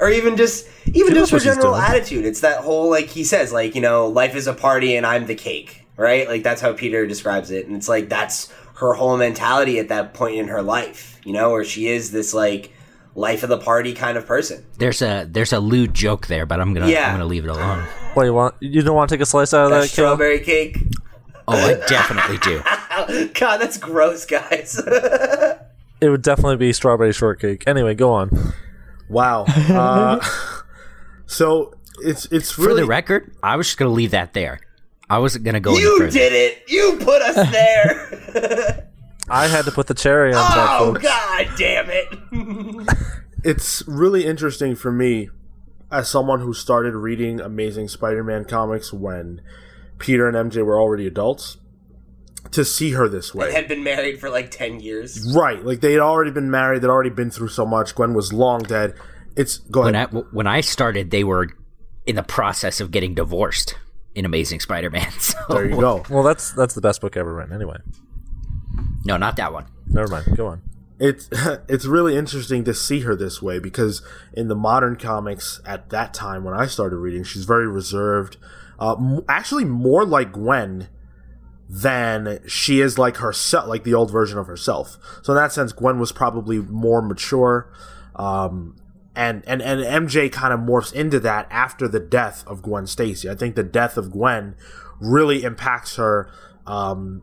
Fiasco. 0.00 0.06
or 0.06 0.10
even 0.10 0.36
just 0.36 0.66
even 0.86 1.08
She 1.08 1.14
just 1.14 1.32
her 1.32 1.38
general 1.38 1.76
attitude. 1.76 2.24
It's 2.24 2.40
that 2.40 2.58
whole 2.58 2.90
like 2.90 3.06
he 3.06 3.24
says, 3.24 3.52
like 3.52 3.74
you 3.74 3.80
know, 3.80 4.06
life 4.08 4.34
is 4.34 4.46
a 4.46 4.54
party, 4.54 4.96
and 4.96 5.06
I'm 5.06 5.26
the 5.26 5.34
cake, 5.34 5.86
right? 5.96 6.26
Like 6.28 6.42
that's 6.42 6.60
how 6.60 6.72
Peter 6.72 7.06
describes 7.06 7.50
it, 7.50 7.66
and 7.66 7.76
it's 7.76 7.88
like 7.88 8.08
that's 8.08 8.52
her 8.76 8.94
whole 8.94 9.16
mentality 9.16 9.78
at 9.78 9.88
that 9.88 10.14
point 10.14 10.36
in 10.36 10.48
her 10.48 10.62
life, 10.62 11.20
you 11.24 11.32
know, 11.32 11.50
where 11.50 11.64
she 11.64 11.88
is 11.88 12.12
this 12.12 12.32
like 12.32 12.72
life 13.14 13.42
of 13.42 13.48
the 13.50 13.58
party 13.58 13.92
kind 13.92 14.16
of 14.16 14.26
person. 14.26 14.64
There's 14.78 15.02
a 15.02 15.26
there's 15.30 15.52
a 15.52 15.60
lewd 15.60 15.92
joke 15.94 16.26
there, 16.28 16.46
but 16.46 16.60
I'm 16.60 16.72
gonna 16.72 16.88
Yeah. 16.88 17.08
I'm 17.08 17.14
gonna 17.14 17.26
leave 17.26 17.44
it 17.44 17.50
alone. 17.50 17.84
What 18.14 18.24
you 18.24 18.32
want? 18.34 18.54
You 18.60 18.82
don't 18.82 18.96
want 18.96 19.08
to 19.10 19.16
take 19.16 19.22
a 19.22 19.26
slice 19.26 19.52
out 19.52 19.66
of 19.66 19.70
That 19.70 19.80
that, 19.82 19.86
Kel? 19.88 20.06
strawberry 20.06 20.40
cake. 20.40 20.78
Oh, 21.46 21.54
I 21.56 21.74
definitely 21.86 22.38
do. 22.38 22.62
God, 23.34 23.58
that's 23.58 23.76
gross, 23.76 24.24
guys. 24.24 24.80
It 26.02 26.08
would 26.08 26.22
definitely 26.22 26.56
be 26.56 26.72
strawberry 26.72 27.12
shortcake. 27.12 27.64
Anyway, 27.66 27.94
go 27.94 28.10
on. 28.14 28.54
Wow. 29.10 29.44
Uh 29.44 30.20
so 31.26 31.74
it's 32.02 32.26
it's 32.26 32.52
For 32.52 32.62
really 32.62 32.82
the 32.82 32.88
record, 32.88 33.34
I 33.42 33.56
was 33.56 33.66
just 33.66 33.78
gonna 33.78 33.90
leave 33.90 34.12
that 34.12 34.32
there. 34.32 34.60
I 35.08 35.18
wasn't 35.18 35.44
gonna 35.44 35.60
go 35.60 35.76
you 35.76 36.08
did 36.10 36.32
it. 36.32 36.64
You 36.68 36.98
put 37.00 37.20
us 37.20 37.50
there. 37.50 38.86
I 39.28 39.46
had 39.46 39.64
to 39.66 39.70
put 39.70 39.86
the 39.86 39.94
cherry 39.94 40.32
on 40.34 40.44
top, 40.44 40.80
oh 40.80 40.94
folks. 40.94 41.02
God 41.02 41.48
damn 41.56 41.86
it. 41.88 42.88
it's 43.44 43.86
really 43.86 44.26
interesting 44.26 44.74
for 44.74 44.90
me 44.90 45.30
as 45.90 46.08
someone 46.08 46.40
who 46.40 46.52
started 46.52 46.94
reading 46.94 47.40
Amazing 47.40 47.88
Spider-Man 47.88 48.44
comics 48.44 48.92
when 48.92 49.40
Peter 49.98 50.28
and 50.28 50.50
MJ 50.50 50.64
were 50.64 50.78
already 50.78 51.06
adults 51.06 51.58
to 52.52 52.64
see 52.64 52.92
her 52.92 53.08
this 53.08 53.34
way. 53.34 53.48
They 53.48 53.54
had 53.54 53.68
been 53.68 53.84
married 53.84 54.18
for 54.20 54.30
like 54.30 54.50
10 54.50 54.80
years. 54.80 55.34
Right, 55.34 55.64
like 55.64 55.80
they 55.80 55.92
had 55.92 56.00
already 56.00 56.30
been 56.30 56.50
married, 56.50 56.82
they'd 56.82 56.88
already 56.88 57.10
been 57.10 57.30
through 57.30 57.48
so 57.48 57.64
much. 57.64 57.94
Gwen 57.94 58.14
was 58.14 58.32
long 58.32 58.62
dead. 58.62 58.94
It's 59.36 59.58
go 59.58 59.82
when 59.82 59.94
I 59.96 60.04
when 60.06 60.46
I 60.46 60.60
started, 60.60 61.10
they 61.10 61.22
were 61.24 61.48
in 62.06 62.16
the 62.16 62.22
process 62.22 62.80
of 62.80 62.90
getting 62.90 63.14
divorced 63.14 63.76
in 64.14 64.24
Amazing 64.24 64.60
Spider-Man. 64.60 65.10
So 65.20 65.38
there 65.48 65.66
you 65.66 65.80
go. 65.80 66.02
Well, 66.10 66.22
that's 66.24 66.50
that's 66.52 66.74
the 66.74 66.80
best 66.80 67.00
book 67.00 67.16
ever 67.16 67.32
written. 67.32 67.54
Anyway, 67.54 67.76
no, 69.04 69.16
not 69.16 69.36
that 69.36 69.52
one. 69.52 69.66
never 69.86 70.08
mind. 70.08 70.36
Go 70.36 70.48
on. 70.48 70.62
It's 70.98 71.28
it's 71.68 71.86
really 71.86 72.16
interesting 72.16 72.64
to 72.64 72.74
see 72.74 73.00
her 73.00 73.14
this 73.14 73.40
way 73.40 73.58
because 73.58 74.02
in 74.32 74.48
the 74.48 74.54
modern 74.56 74.96
comics 74.96 75.60
at 75.64 75.90
that 75.90 76.12
time 76.12 76.44
when 76.44 76.54
I 76.54 76.66
started 76.66 76.96
reading, 76.96 77.22
she's 77.24 77.44
very 77.44 77.68
reserved. 77.68 78.36
Uh, 78.78 78.96
m- 78.96 79.24
actually, 79.28 79.64
more 79.64 80.04
like 80.04 80.32
Gwen 80.32 80.88
than 81.72 82.40
she 82.48 82.80
is 82.80 82.98
like 82.98 83.18
herself, 83.18 83.68
like 83.68 83.84
the 83.84 83.94
old 83.94 84.10
version 84.10 84.38
of 84.38 84.48
herself. 84.48 84.98
So 85.22 85.32
in 85.32 85.36
that 85.36 85.52
sense, 85.52 85.72
Gwen 85.72 86.00
was 86.00 86.10
probably 86.10 86.58
more 86.58 87.00
mature. 87.00 87.72
Um, 88.16 88.76
and, 89.14 89.44
and, 89.46 89.62
and 89.62 89.80
MJ 90.08 90.32
kind 90.32 90.52
of 90.52 90.58
morphs 90.58 90.92
into 90.92 91.20
that 91.20 91.46
after 91.48 91.86
the 91.86 92.00
death 92.00 92.44
of 92.48 92.60
Gwen 92.60 92.88
Stacy. 92.88 93.30
I 93.30 93.36
think 93.36 93.54
the 93.54 93.62
death 93.62 93.96
of 93.96 94.10
Gwen 94.10 94.56
really 95.00 95.44
impacts 95.44 95.94
her 95.94 96.28
um, 96.66 97.22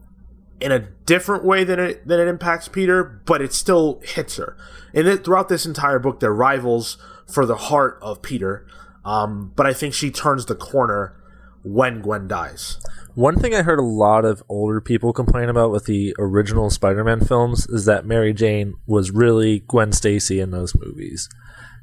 in 0.62 0.72
a 0.72 0.80
different 1.06 1.44
way 1.44 1.66
than 1.66 1.80
it 1.80 2.08
than 2.08 2.20
it 2.20 2.28
impacts 2.28 2.68
Peter, 2.70 3.04
but 3.04 3.42
it 3.42 3.54
still 3.54 4.02
hits 4.04 4.38
her. 4.38 4.58
And 4.94 5.08
it, 5.08 5.26
throughout 5.26 5.50
this 5.50 5.66
entire 5.66 6.00
book, 6.00 6.20
they're 6.20 6.34
rivals 6.34 6.98
for 7.28 7.46
the 7.46 7.56
heart 7.56 8.00
of 8.02 8.22
Peter. 8.22 8.66
Um, 9.04 9.52
but 9.56 9.66
I 9.66 9.74
think 9.74 9.94
she 9.94 10.10
turns 10.10 10.46
the 10.46 10.56
corner 10.56 11.16
when 11.64 12.02
Gwen 12.02 12.28
dies. 12.28 12.78
One 13.18 13.40
thing 13.40 13.56
I 13.56 13.64
heard 13.64 13.80
a 13.80 13.84
lot 13.84 14.26
of 14.26 14.44
older 14.48 14.80
people 14.80 15.12
complain 15.12 15.50
about 15.50 15.72
with 15.72 15.86
the 15.86 16.16
original 16.20 16.70
Spider-Man 16.70 17.22
films 17.22 17.66
is 17.66 17.86
that 17.86 18.06
Mary 18.06 18.32
Jane 18.32 18.76
was 18.86 19.10
really 19.10 19.64
Gwen 19.68 19.92
Stacy 19.92 20.40
in 20.40 20.52
those 20.52 20.76
movies. 20.76 21.28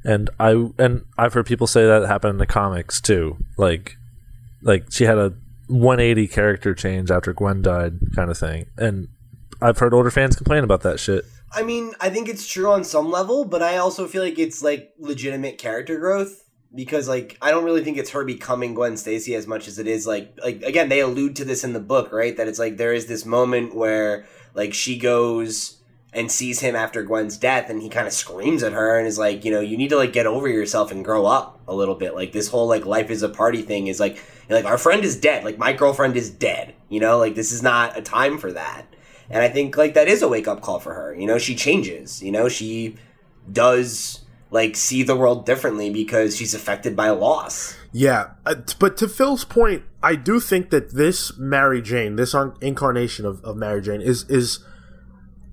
And 0.05 0.29
I 0.39 0.69
and 0.77 1.03
I've 1.17 1.33
heard 1.33 1.45
people 1.45 1.67
say 1.67 1.85
that 1.85 2.07
happened 2.07 2.31
in 2.31 2.37
the 2.37 2.45
comics 2.45 3.01
too. 3.01 3.35
Like 3.57 3.97
like 4.61 4.85
she 4.89 5.03
had 5.03 5.17
a 5.17 5.33
180 5.67 6.25
character 6.29 6.73
change 6.73 7.11
after 7.11 7.33
Gwen 7.33 7.61
died 7.61 7.99
kind 8.15 8.31
of 8.31 8.37
thing. 8.37 8.67
And 8.77 9.09
I've 9.61 9.79
heard 9.79 9.93
older 9.93 10.11
fans 10.11 10.37
complain 10.37 10.63
about 10.63 10.83
that 10.83 11.01
shit. 11.01 11.25
I 11.51 11.63
mean, 11.63 11.91
I 11.99 12.11
think 12.11 12.29
it's 12.29 12.47
true 12.47 12.71
on 12.71 12.85
some 12.85 13.11
level, 13.11 13.43
but 13.43 13.61
I 13.61 13.75
also 13.75 14.07
feel 14.07 14.23
like 14.23 14.39
it's 14.39 14.63
like 14.63 14.93
legitimate 14.97 15.57
character 15.57 15.99
growth 15.99 16.44
because 16.75 17.07
like 17.07 17.37
I 17.41 17.51
don't 17.51 17.63
really 17.63 17.83
think 17.83 17.97
it's 17.97 18.11
her 18.11 18.25
becoming 18.25 18.73
Gwen 18.73 18.97
Stacy 18.97 19.33
as 19.35 19.47
much 19.47 19.67
as 19.67 19.79
it 19.79 19.87
is 19.87 20.05
like 20.05 20.37
like 20.43 20.61
again 20.63 20.89
they 20.89 20.99
allude 20.99 21.35
to 21.37 21.45
this 21.45 21.63
in 21.63 21.73
the 21.73 21.79
book, 21.79 22.11
right? 22.11 22.35
That 22.35 22.47
it's 22.47 22.59
like 22.59 22.77
there 22.77 22.93
is 22.93 23.07
this 23.07 23.25
moment 23.25 23.73
where 23.75 24.25
like 24.53 24.73
she 24.73 24.97
goes 24.97 25.77
and 26.13 26.31
sees 26.31 26.61
him 26.61 26.75
after 26.75 27.03
Gwen's 27.03 27.37
death 27.37 27.69
and 27.69 27.81
he 27.81 27.89
kind 27.89 28.07
of 28.07 28.13
screams 28.13 28.63
at 28.63 28.71
her 28.71 28.97
and 28.97 29.05
is 29.05 29.19
like, 29.19 29.43
you 29.43 29.51
know, 29.51 29.59
you 29.59 29.77
need 29.77 29.89
to 29.89 29.97
like 29.97 30.13
get 30.13 30.25
over 30.25 30.47
yourself 30.47 30.91
and 30.91 31.03
grow 31.03 31.25
up 31.25 31.59
a 31.67 31.75
little 31.75 31.95
bit. 31.95 32.15
Like 32.15 32.31
this 32.31 32.47
whole 32.47 32.67
like 32.67 32.85
life 32.85 33.09
is 33.09 33.23
a 33.23 33.29
party 33.29 33.61
thing 33.61 33.87
is 33.87 33.99
like 33.99 34.17
like 34.49 34.65
our 34.65 34.77
friend 34.77 35.03
is 35.03 35.19
dead. 35.19 35.43
Like 35.43 35.57
my 35.57 35.73
girlfriend 35.73 36.15
is 36.17 36.29
dead. 36.29 36.73
You 36.89 36.99
know, 36.99 37.17
like 37.17 37.35
this 37.35 37.51
is 37.51 37.63
not 37.63 37.97
a 37.97 38.01
time 38.01 38.37
for 38.37 38.51
that. 38.51 38.85
And 39.29 39.41
I 39.41 39.49
think 39.49 39.75
like 39.77 39.93
that 39.95 40.07
is 40.07 40.21
a 40.21 40.27
wake 40.27 40.47
up 40.47 40.61
call 40.61 40.79
for 40.79 40.93
her. 40.93 41.15
You 41.15 41.25
know, 41.25 41.37
she 41.37 41.55
changes. 41.55 42.21
You 42.21 42.31
know, 42.31 42.49
she 42.49 42.95
does 43.51 44.24
like 44.55 44.77
see 44.77 45.03
the 45.03 45.17
world 45.17 45.45
differently 45.45 45.89
because 45.89 46.37
she's 46.37 46.53
affected 46.53 46.95
by 46.95 47.09
loss. 47.09 47.75
Yeah, 47.91 48.31
uh, 48.45 48.55
but 48.79 48.95
to 48.97 49.09
Phil's 49.09 49.43
point, 49.43 49.83
I 50.01 50.15
do 50.15 50.39
think 50.39 50.69
that 50.69 50.93
this 50.93 51.37
Mary 51.37 51.81
Jane, 51.81 52.15
this 52.15 52.33
un- 52.33 52.55
incarnation 52.61 53.25
of, 53.25 53.43
of 53.43 53.57
Mary 53.57 53.81
Jane, 53.81 54.01
is 54.01 54.23
is 54.29 54.59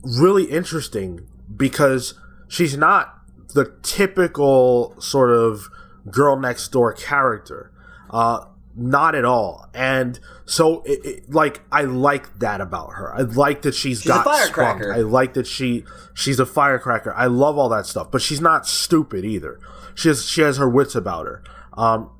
really 0.05 0.45
interesting 0.45 1.27
because 1.55 2.15
she's 2.47 2.77
not 2.77 3.19
the 3.55 3.75
typical 3.83 4.95
sort 5.01 5.31
of 5.31 5.69
girl 6.09 6.39
next 6.39 6.69
door 6.69 6.93
character. 6.93 7.73
Uh, 8.09 8.45
not 8.75 9.15
at 9.15 9.25
all. 9.25 9.69
And 9.75 10.19
so, 10.45 10.83
it, 10.83 11.05
it, 11.05 11.31
like, 11.31 11.61
I 11.71 11.83
like 11.83 12.39
that 12.41 12.61
about 12.61 12.91
her. 12.95 13.15
I 13.15 13.21
like 13.23 13.63
that 13.63 13.75
she's, 13.75 13.99
She's 14.03 14.07
a 14.07 14.09
got 14.09 14.25
firecracker. 14.25 14.85
spunk. 14.85 14.97
I 14.99 15.01
like 15.03 15.35
that 15.35 15.47
she 15.47 15.85
she's 16.15 16.39
a 16.41 16.47
firecracker. 16.47 17.15
I 17.15 17.27
love 17.27 17.59
all 17.59 17.69
that 17.71 17.87
stuff, 17.87 18.11
but 18.11 18.23
she's 18.23 18.41
not 18.41 18.67
stupid 18.67 19.25
either. 19.25 19.59
She 19.95 20.09
has 20.09 20.25
she 20.27 20.41
has 20.43 20.57
her 20.57 20.69
wits 20.69 20.95
about 20.95 21.27
her. 21.27 21.43
Um, 21.75 22.11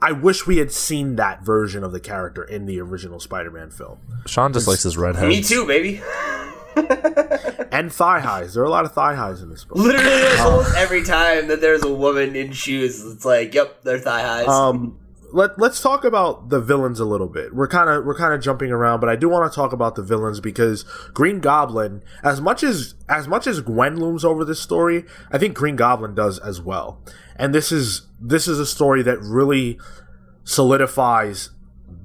I 0.00 0.12
wish 0.12 0.46
we 0.46 0.58
had 0.58 0.70
seen 0.70 1.16
that 1.16 1.42
version 1.42 1.82
of 1.82 1.90
the 1.90 1.98
character 2.00 2.44
in 2.44 2.66
the 2.66 2.80
original 2.80 3.18
Spider-Man 3.18 3.70
film. 3.70 3.98
Sean 4.26 4.52
just 4.52 4.68
likes 4.68 4.84
his 4.84 4.96
redhead. 4.96 5.26
Me 5.28 5.42
too, 5.42 5.66
baby. 5.66 6.00
And 7.70 7.92
thigh 7.92 8.20
highs. 8.20 8.54
There 8.54 8.62
are 8.62 8.66
a 8.66 8.70
lot 8.70 8.84
of 8.84 8.92
thigh 8.92 9.14
highs 9.14 9.42
in 9.42 9.50
this 9.50 9.64
book. 9.64 9.76
Literally, 9.78 10.06
there's 10.08 10.40
almost 10.40 10.74
every 10.76 11.02
time 11.02 11.48
that 11.48 11.60
there's 11.60 11.82
a 11.82 11.92
woman 11.92 12.34
in 12.36 12.52
shoes, 12.52 13.04
it's 13.04 13.24
like, 13.24 13.52
yep, 13.54 13.82
they're 13.82 13.98
thigh 13.98 14.22
highs. 14.22 14.48
Um, 14.48 14.98
let 15.32 15.58
let's 15.58 15.80
talk 15.80 16.04
about 16.04 16.48
the 16.48 16.60
villains 16.60 17.00
a 17.00 17.04
little 17.04 17.28
bit. 17.28 17.54
We're 17.54 17.68
kind 17.68 17.90
of 17.90 18.04
we're 18.04 18.16
kind 18.16 18.32
of 18.32 18.40
jumping 18.40 18.70
around, 18.70 19.00
but 19.00 19.08
I 19.08 19.16
do 19.16 19.28
want 19.28 19.50
to 19.50 19.54
talk 19.54 19.72
about 19.72 19.94
the 19.94 20.02
villains 20.02 20.40
because 20.40 20.84
Green 21.12 21.40
Goblin, 21.40 22.02
as 22.22 22.40
much 22.40 22.62
as 22.62 22.94
as 23.08 23.28
much 23.28 23.46
as 23.46 23.60
Gwen 23.60 23.98
looms 24.00 24.24
over 24.24 24.44
this 24.44 24.60
story, 24.60 25.04
I 25.30 25.38
think 25.38 25.54
Green 25.54 25.76
Goblin 25.76 26.14
does 26.14 26.38
as 26.38 26.60
well. 26.60 27.02
And 27.36 27.54
this 27.54 27.70
is 27.70 28.06
this 28.20 28.48
is 28.48 28.58
a 28.58 28.66
story 28.66 29.02
that 29.02 29.20
really 29.20 29.78
solidifies 30.44 31.50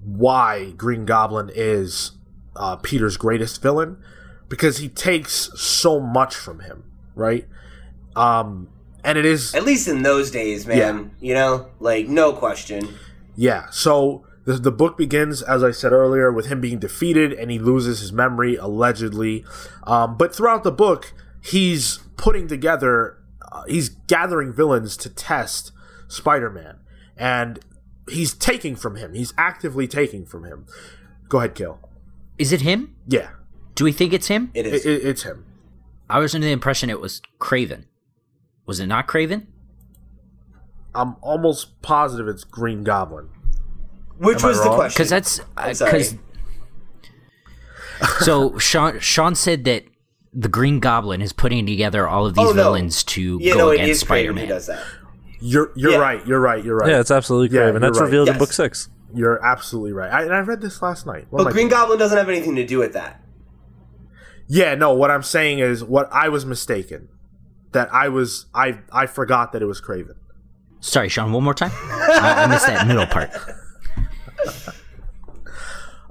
why 0.05 0.71
Green 0.71 1.05
Goblin 1.05 1.49
is 1.53 2.11
uh, 2.55 2.75
Peter's 2.77 3.17
greatest 3.17 3.61
villain 3.61 3.97
because 4.49 4.77
he 4.77 4.89
takes 4.89 5.49
so 5.55 5.99
much 5.99 6.35
from 6.35 6.59
him, 6.59 6.83
right? 7.15 7.47
Um, 8.15 8.69
and 9.03 9.17
it 9.17 9.25
is 9.25 9.53
At 9.55 9.63
least 9.63 9.87
in 9.87 10.03
those 10.03 10.31
days, 10.31 10.65
man. 10.65 11.15
You 11.19 11.33
know, 11.33 11.69
like 11.79 12.07
no 12.07 12.33
question. 12.33 12.87
Yeah. 13.35 13.69
So 13.71 14.25
the 14.45 14.53
the 14.53 14.71
book 14.71 14.97
begins, 14.97 15.41
as 15.41 15.63
I 15.63 15.71
said 15.71 15.91
earlier, 15.91 16.31
with 16.31 16.47
him 16.47 16.61
being 16.61 16.79
defeated 16.79 17.33
and 17.33 17.49
he 17.51 17.59
loses 17.59 17.99
his 17.99 18.11
memory 18.11 18.55
allegedly. 18.55 19.45
Um, 19.83 20.17
but 20.17 20.35
throughout 20.35 20.63
the 20.63 20.71
book, 20.71 21.13
he's 21.41 21.99
putting 22.17 22.47
together, 22.47 23.17
uh, 23.51 23.63
he's 23.67 23.89
gathering 23.89 24.53
villains 24.53 24.95
to 24.97 25.09
test 25.09 25.71
Spider-Man, 26.07 26.77
and 27.17 27.59
he's 28.09 28.33
taking 28.33 28.75
from 28.75 28.95
him. 28.97 29.13
He's 29.13 29.33
actively 29.37 29.87
taking 29.87 30.25
from 30.25 30.43
him. 30.43 30.65
Go 31.29 31.39
ahead, 31.39 31.55
kill. 31.55 31.79
Is 32.37 32.51
it 32.51 32.61
him? 32.61 32.95
Yeah, 33.07 33.29
Do 33.75 33.83
we 33.85 33.91
think 33.91 34.13
it's 34.13 34.27
him? 34.27 34.51
It 34.53 34.65
it, 34.67 34.73
is. 34.73 34.85
it, 34.85 35.05
it's 35.05 35.23
him. 35.23 35.45
I 36.09 36.19
was 36.19 36.35
under 36.35 36.45
the 36.45 36.53
impression 36.53 36.89
it 36.89 36.99
was 36.99 37.21
Kraven. 37.39 37.85
Was 38.65 38.79
it 38.79 38.87
not 38.87 39.07
Kraven? 39.07 39.47
I'm 40.95 41.15
almost 41.21 41.81
positive 41.81 42.27
it's 42.27 42.43
Green 42.43 42.83
Goblin. 42.83 43.29
Which 44.17 44.41
am 44.43 44.49
was 44.49 44.63
the 44.63 44.69
question? 44.73 44.93
Because 45.03 45.09
that's 45.09 45.39
because. 45.79 46.15
so 48.21 48.57
Sean 48.57 48.99
Sean 48.99 49.35
said 49.35 49.63
that 49.65 49.85
the 50.33 50.47
Green 50.49 50.79
Goblin 50.79 51.21
is 51.21 51.33
putting 51.33 51.65
together 51.65 52.07
all 52.07 52.25
of 52.25 52.35
these 52.35 52.43
Oh, 52.45 52.49
no. 52.49 52.53
villains 52.53 53.03
to 53.05 53.37
yeah, 53.41 53.53
go 53.53 53.57
no, 53.59 53.69
it 53.69 53.75
against 53.75 53.89
is 53.91 53.99
Spider 54.01 54.33
Man. 54.33 54.47
does 54.47 54.67
that. 54.67 54.83
You're 55.39 55.71
you're 55.75 55.91
Yeah. 55.91 55.97
right. 55.97 56.25
You're 56.25 56.39
right. 56.39 56.63
You're 56.63 56.77
right. 56.77 56.89
Yeah, 56.89 56.99
it's 56.99 57.11
absolutely 57.11 57.55
Yeah, 57.55 57.63
Kraven. 57.65 57.71
you're 57.73 57.79
That's 57.81 57.99
right. 57.99 58.05
revealed 58.05 58.29
in 58.29 58.37
book 58.37 58.51
six. 58.53 58.89
you're 59.13 59.43
absolutely 59.45 59.93
right. 59.93 60.11
I, 60.11 60.23
and 60.23 60.33
I 60.33 60.39
read 60.39 60.61
this 60.61 60.81
last 60.81 61.05
night. 61.05 61.27
What 61.29 61.43
But 61.43 61.49
I 61.49 61.51
Green 61.51 61.69
Goblin 61.69 61.99
doesn't 61.99 62.17
have 62.17 62.29
anything 62.29 62.55
to 62.55 62.65
do 62.65 62.79
with 62.79 62.93
that. 62.93 63.21
Yeah, 64.47 64.75
no, 64.75 64.93
what 64.93 65.11
I'm 65.11 65.23
saying 65.23 65.59
is 65.59 65.83
what 65.83 66.09
I 66.11 66.29
was 66.29 66.45
mistaken. 66.45 67.09
That 67.73 67.93
I 67.93 68.09
was 68.09 68.45
I 68.55 68.79
I 68.91 69.05
forgot 69.07 69.51
that 69.53 69.61
it 69.61 69.65
was 69.65 69.81
Kraven. 69.81 70.15
Sorry, 70.83 71.07
Sean, 71.07 71.31
one 71.31 71.43
more 71.43 71.53
time. 71.53 71.71
I, 71.73 72.43
I 72.43 72.47
missed 72.47 72.67
that 72.67 72.85
middle 72.85 73.05
part. 73.07 73.29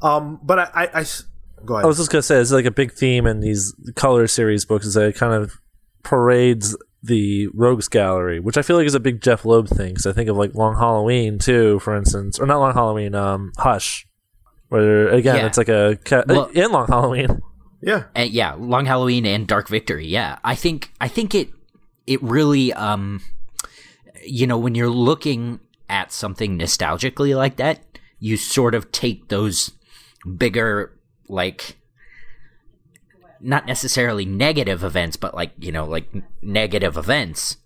Um 0.00 0.40
but 0.42 0.58
I 0.58 0.62
I, 0.74 0.86
I 0.94 1.00
s- 1.00 1.24
go 1.64 1.74
I 1.74 1.78
ahead. 1.78 1.84
I 1.84 1.88
was 1.88 1.98
just 1.98 2.10
gonna 2.10 2.22
say 2.22 2.36
it's 2.40 2.50
like 2.50 2.64
a 2.64 2.70
big 2.70 2.92
theme 2.92 3.26
in 3.26 3.40
these 3.40 3.74
color 3.94 4.26
series 4.26 4.64
books 4.64 4.86
is 4.86 4.94
that 4.94 5.04
it 5.08 5.16
kind 5.16 5.32
of 5.32 5.60
parades 6.02 6.76
the 7.04 7.48
rogues 7.54 7.88
gallery, 7.88 8.40
which 8.40 8.56
I 8.56 8.62
feel 8.62 8.76
like 8.76 8.86
is 8.86 8.94
a 8.94 9.00
big 9.00 9.20
Jeph 9.20 9.44
Loeb 9.44 9.68
thing. 9.68 9.90
Because 9.90 10.06
I 10.06 10.12
think 10.12 10.28
of 10.28 10.36
like 10.36 10.54
Long 10.54 10.76
Halloween 10.76 11.38
too, 11.38 11.78
for 11.80 11.96
instance, 11.96 12.38
or 12.38 12.46
not 12.46 12.58
Long 12.60 12.72
Halloween, 12.74 13.14
um, 13.14 13.52
Hush, 13.58 14.06
where 14.68 15.08
again 15.08 15.36
Yeah. 15.36 15.46
it's 15.46 15.58
like 15.58 15.68
a 15.68 15.98
ca- 16.04 16.24
Well- 16.26 16.46
in 16.46 16.70
Long 16.72 16.86
Halloween. 16.88 17.40
yeah. 17.82 18.04
And 18.14 18.30
yeah, 18.30 18.54
Long 18.58 18.86
Halloween 18.86 19.26
and 19.26 19.46
Dark 19.46 19.68
Victory. 19.68 20.06
Yeah, 20.06 20.38
I 20.42 20.54
think 20.56 20.92
I 21.00 21.08
think 21.08 21.34
it 21.34 21.50
it 22.06 22.20
really 22.22 22.72
um 22.72 23.20
you 24.22 24.46
know 24.46 24.58
when 24.58 24.74
you're 24.74 24.88
looking 24.88 25.60
at 25.88 26.12
something 26.12 26.58
nostalgically 26.58 27.36
like 27.36 27.56
that, 27.56 27.80
you 28.18 28.36
sort 28.36 28.74
of 28.74 28.92
take 28.92 29.28
those 29.28 29.72
bigger 30.36 30.98
like 31.28 31.76
not 33.40 33.66
necessarily 33.66 34.24
negative 34.24 34.84
events, 34.84 35.16
but 35.16 35.34
like 35.34 35.52
you 35.58 35.72
know 35.72 35.84
like 35.84 36.08
negative 36.40 36.96
events. 36.96 37.56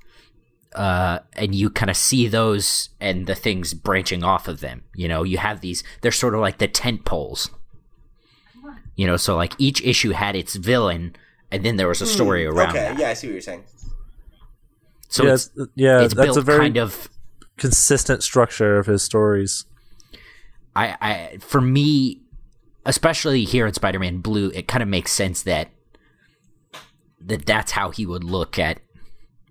Uh, 0.74 1.20
and 1.32 1.54
you 1.54 1.70
kind 1.70 1.88
of 1.88 1.96
see 1.96 2.28
those 2.28 2.90
and 3.00 3.26
the 3.26 3.34
things 3.34 3.72
branching 3.72 4.22
off 4.22 4.46
of 4.46 4.60
them. 4.60 4.84
You 4.94 5.08
know, 5.08 5.22
you 5.22 5.38
have 5.38 5.62
these, 5.62 5.82
they're 6.02 6.12
sort 6.12 6.34
of 6.34 6.40
like 6.40 6.58
the 6.58 6.68
tent 6.68 7.06
poles 7.06 7.48
you 8.96 9.06
know, 9.06 9.16
so 9.16 9.36
like 9.36 9.52
each 9.58 9.82
issue 9.82 10.10
had 10.10 10.34
its 10.34 10.56
villain, 10.56 11.14
and 11.52 11.64
then 11.64 11.76
there 11.76 11.86
was 11.86 12.00
a 12.00 12.06
story 12.06 12.46
around 12.46 12.70
okay, 12.70 12.80
that. 12.80 12.98
yeah, 12.98 13.10
I 13.10 13.14
see 13.14 13.28
what 13.28 13.32
you're 13.34 13.42
saying. 13.42 13.64
So 15.08 15.24
yeah, 15.24 15.34
it's, 15.34 15.46
it's- 15.46 15.68
yeah, 15.74 16.00
it's 16.02 16.14
that's 16.14 16.26
built 16.26 16.36
a 16.38 16.42
very 16.42 16.58
kind 16.66 16.76
of. 16.78 17.08
consistent 17.56 18.22
structure 18.22 18.78
of 18.78 18.86
his 18.86 19.02
stories. 19.02 19.64
I, 20.74 20.96
I 21.00 21.36
for 21.40 21.60
me, 21.60 22.20
especially 22.84 23.44
here 23.44 23.66
in 23.66 23.72
Spider-Man 23.72 24.18
Blue, 24.18 24.50
it 24.54 24.68
kind 24.68 24.82
of 24.82 24.88
makes 24.88 25.12
sense 25.12 25.42
that 25.44 25.70
that 27.20 27.46
that's 27.46 27.72
how 27.72 27.90
he 27.90 28.04
would 28.06 28.24
look 28.24 28.58
at 28.58 28.80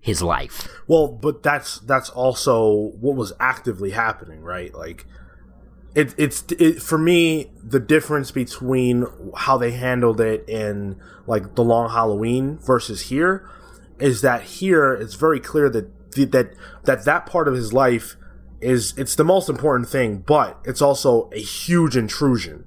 his 0.00 0.22
life. 0.22 0.68
Well, 0.86 1.08
but 1.08 1.42
that's 1.42 1.80
that's 1.80 2.10
also 2.10 2.92
what 3.00 3.16
was 3.16 3.32
actively 3.40 3.90
happening, 3.90 4.42
right? 4.42 4.72
Like 4.72 5.04
it, 5.94 6.14
it's 6.16 6.44
it, 6.58 6.80
for 6.80 6.96
me 6.98 7.50
the 7.62 7.80
difference 7.80 8.30
between 8.30 9.06
how 9.36 9.58
they 9.58 9.72
handled 9.72 10.20
it 10.20 10.48
in 10.48 11.00
like 11.26 11.56
the 11.56 11.64
Long 11.64 11.90
Halloween 11.90 12.58
versus 12.58 13.02
here 13.08 13.48
is 13.98 14.20
that 14.22 14.42
here 14.42 14.92
it's 14.92 15.14
very 15.14 15.40
clear 15.40 15.68
that 15.70 15.90
that 16.14 16.54
that 16.84 17.04
that 17.04 17.26
part 17.26 17.48
of 17.48 17.54
his 17.54 17.72
life 17.72 18.16
is 18.60 18.94
it's 18.96 19.14
the 19.14 19.24
most 19.24 19.48
important 19.48 19.88
thing, 19.88 20.18
but 20.18 20.58
it's 20.64 20.80
also 20.80 21.28
a 21.32 21.40
huge 21.40 21.96
intrusion 21.96 22.64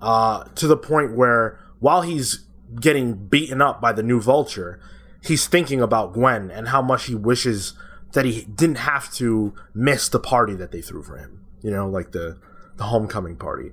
uh, 0.00 0.44
to 0.56 0.66
the 0.66 0.76
point 0.76 1.16
where 1.16 1.58
while 1.80 2.02
he's 2.02 2.44
getting 2.80 3.14
beaten 3.14 3.60
up 3.60 3.80
by 3.80 3.92
the 3.92 4.02
new 4.02 4.20
Vulture, 4.20 4.80
he's 5.22 5.46
thinking 5.46 5.80
about 5.80 6.12
Gwen 6.12 6.50
and 6.50 6.68
how 6.68 6.82
much 6.82 7.06
he 7.06 7.14
wishes 7.14 7.74
that 8.12 8.24
he 8.24 8.42
didn't 8.42 8.78
have 8.78 9.12
to 9.14 9.54
miss 9.74 10.08
the 10.08 10.20
party 10.20 10.54
that 10.54 10.70
they 10.70 10.82
threw 10.82 11.02
for 11.02 11.16
him. 11.16 11.44
You 11.62 11.70
know, 11.70 11.88
like 11.88 12.12
the 12.12 12.38
the 12.76 12.84
homecoming 12.84 13.36
party. 13.36 13.72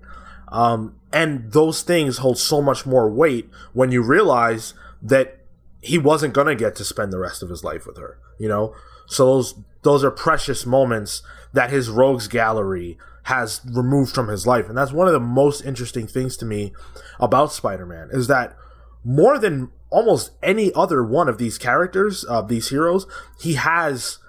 Um, 0.50 0.96
and 1.14 1.52
those 1.52 1.82
things 1.84 2.18
hold 2.18 2.38
so 2.38 2.62
much 2.62 2.86
more 2.86 3.10
weight 3.10 3.50
when 3.74 3.92
you 3.92 4.02
realize 4.02 4.74
that 5.02 5.39
he 5.82 5.98
wasn't 5.98 6.34
gonna 6.34 6.56
get 6.56 6.76
to 6.76 6.84
spend 6.84 7.12
the 7.12 7.20
rest 7.20 7.42
of 7.42 7.50
his 7.50 7.64
life 7.64 7.86
with 7.86 7.98
her. 7.98 8.20
You 8.38 8.48
know, 8.48 8.76
so 9.08 9.26
those 9.26 9.56
those 9.84 10.04
are 10.04 10.12
precious 10.12 10.66
moments 10.66 11.22
that 11.54 11.70
his 11.70 11.90
rogues 11.90 12.28
gallery 12.28 12.98
has 13.24 13.62
removed 13.72 14.14
from 14.14 14.28
his 14.28 14.46
life, 14.48 14.68
and 14.68 14.78
that's 14.78 14.92
one 14.92 15.08
of 15.08 15.14
the 15.14 15.20
most 15.20 15.62
interesting 15.62 16.08
things 16.08 16.36
to 16.38 16.46
me 16.46 16.74
about 17.20 17.52
Spider-Man 17.52 18.10
is 18.12 18.28
that 18.28 18.56
more 19.04 19.38
than 19.38 19.72
almost 19.90 20.32
any 20.44 20.72
other 20.74 21.04
one 21.04 21.30
of 21.30 21.38
these 21.38 21.58
characters, 21.58 22.26
uh, 22.30 22.42
these 22.42 22.70
heroes, 22.70 23.08
he 23.40 23.54
has 23.54 24.20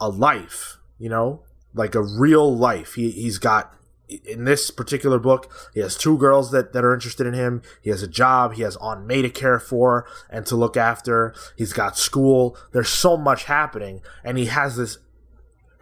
a 0.00 0.08
life. 0.08 0.78
You 0.98 1.08
know, 1.08 1.42
like 1.74 1.94
a 1.94 2.02
real 2.02 2.54
life. 2.56 2.94
He 2.94 3.10
he's 3.10 3.38
got 3.38 3.74
in 4.08 4.44
this 4.44 4.70
particular 4.70 5.18
book, 5.18 5.50
he 5.74 5.80
has 5.80 5.96
two 5.96 6.18
girls 6.18 6.50
that, 6.50 6.72
that 6.72 6.84
are 6.84 6.94
interested 6.94 7.26
in 7.26 7.34
him. 7.34 7.62
He 7.80 7.90
has 7.90 8.02
a 8.02 8.08
job. 8.08 8.54
He 8.54 8.62
has 8.62 8.76
Aunt 8.76 9.06
May 9.06 9.22
to 9.22 9.30
care 9.30 9.58
for 9.58 10.06
and 10.30 10.44
to 10.46 10.56
look 10.56 10.76
after. 10.76 11.34
He's 11.56 11.72
got 11.72 11.96
school. 11.96 12.56
There's 12.72 12.88
so 12.88 13.16
much 13.16 13.44
happening. 13.44 14.02
And 14.24 14.38
he 14.38 14.46
has 14.46 14.76
this, 14.76 14.98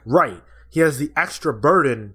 right. 0.04 0.42
He 0.68 0.80
has 0.80 0.98
the 0.98 1.12
extra 1.16 1.52
burden 1.52 2.14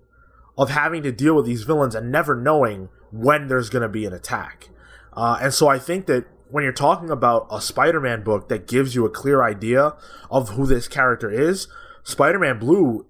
of 0.57 0.69
having 0.69 1.03
to 1.03 1.11
deal 1.11 1.35
with 1.35 1.45
these 1.45 1.63
villains 1.63 1.95
and 1.95 2.11
never 2.11 2.35
knowing 2.35 2.89
when 3.11 3.47
there's 3.47 3.69
going 3.69 3.81
to 3.81 3.89
be 3.89 4.05
an 4.05 4.13
attack. 4.13 4.69
Uh, 5.13 5.37
and 5.41 5.53
so 5.53 5.67
I 5.67 5.79
think 5.79 6.05
that 6.05 6.25
when 6.49 6.63
you're 6.63 6.73
talking 6.73 7.09
about 7.09 7.47
a 7.51 7.59
Spider 7.59 7.99
Man 7.99 8.23
book 8.23 8.47
that 8.49 8.67
gives 8.67 8.95
you 8.95 9.05
a 9.05 9.09
clear 9.09 9.43
idea 9.43 9.95
of 10.29 10.49
who 10.49 10.65
this 10.65 10.87
character 10.87 11.29
is, 11.29 11.67
Spider 12.03 12.39
Man 12.39 12.59
Blue 12.59 13.05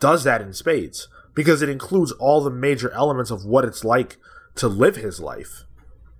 does 0.00 0.24
that 0.24 0.40
in 0.40 0.52
spades 0.52 1.08
because 1.38 1.62
it 1.62 1.68
includes 1.68 2.10
all 2.10 2.40
the 2.40 2.50
major 2.50 2.90
elements 2.90 3.30
of 3.30 3.44
what 3.44 3.64
it's 3.64 3.84
like 3.84 4.16
to 4.56 4.66
live 4.66 4.96
his 4.96 5.20
life. 5.20 5.62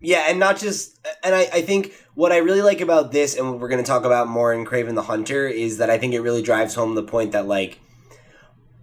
Yeah, 0.00 0.26
and 0.28 0.38
not 0.38 0.58
just, 0.60 0.96
and 1.24 1.34
I, 1.34 1.40
I 1.52 1.62
think 1.62 1.92
what 2.14 2.30
I 2.30 2.36
really 2.36 2.62
like 2.62 2.80
about 2.80 3.10
this, 3.10 3.36
and 3.36 3.50
what 3.50 3.58
we're 3.58 3.66
going 3.66 3.82
to 3.82 3.88
talk 3.88 4.04
about 4.04 4.28
more 4.28 4.54
in 4.54 4.64
Kraven 4.64 4.94
the 4.94 5.02
Hunter, 5.02 5.48
is 5.48 5.78
that 5.78 5.90
I 5.90 5.98
think 5.98 6.14
it 6.14 6.20
really 6.20 6.40
drives 6.40 6.76
home 6.76 6.94
the 6.94 7.02
point 7.02 7.32
that, 7.32 7.48
like, 7.48 7.80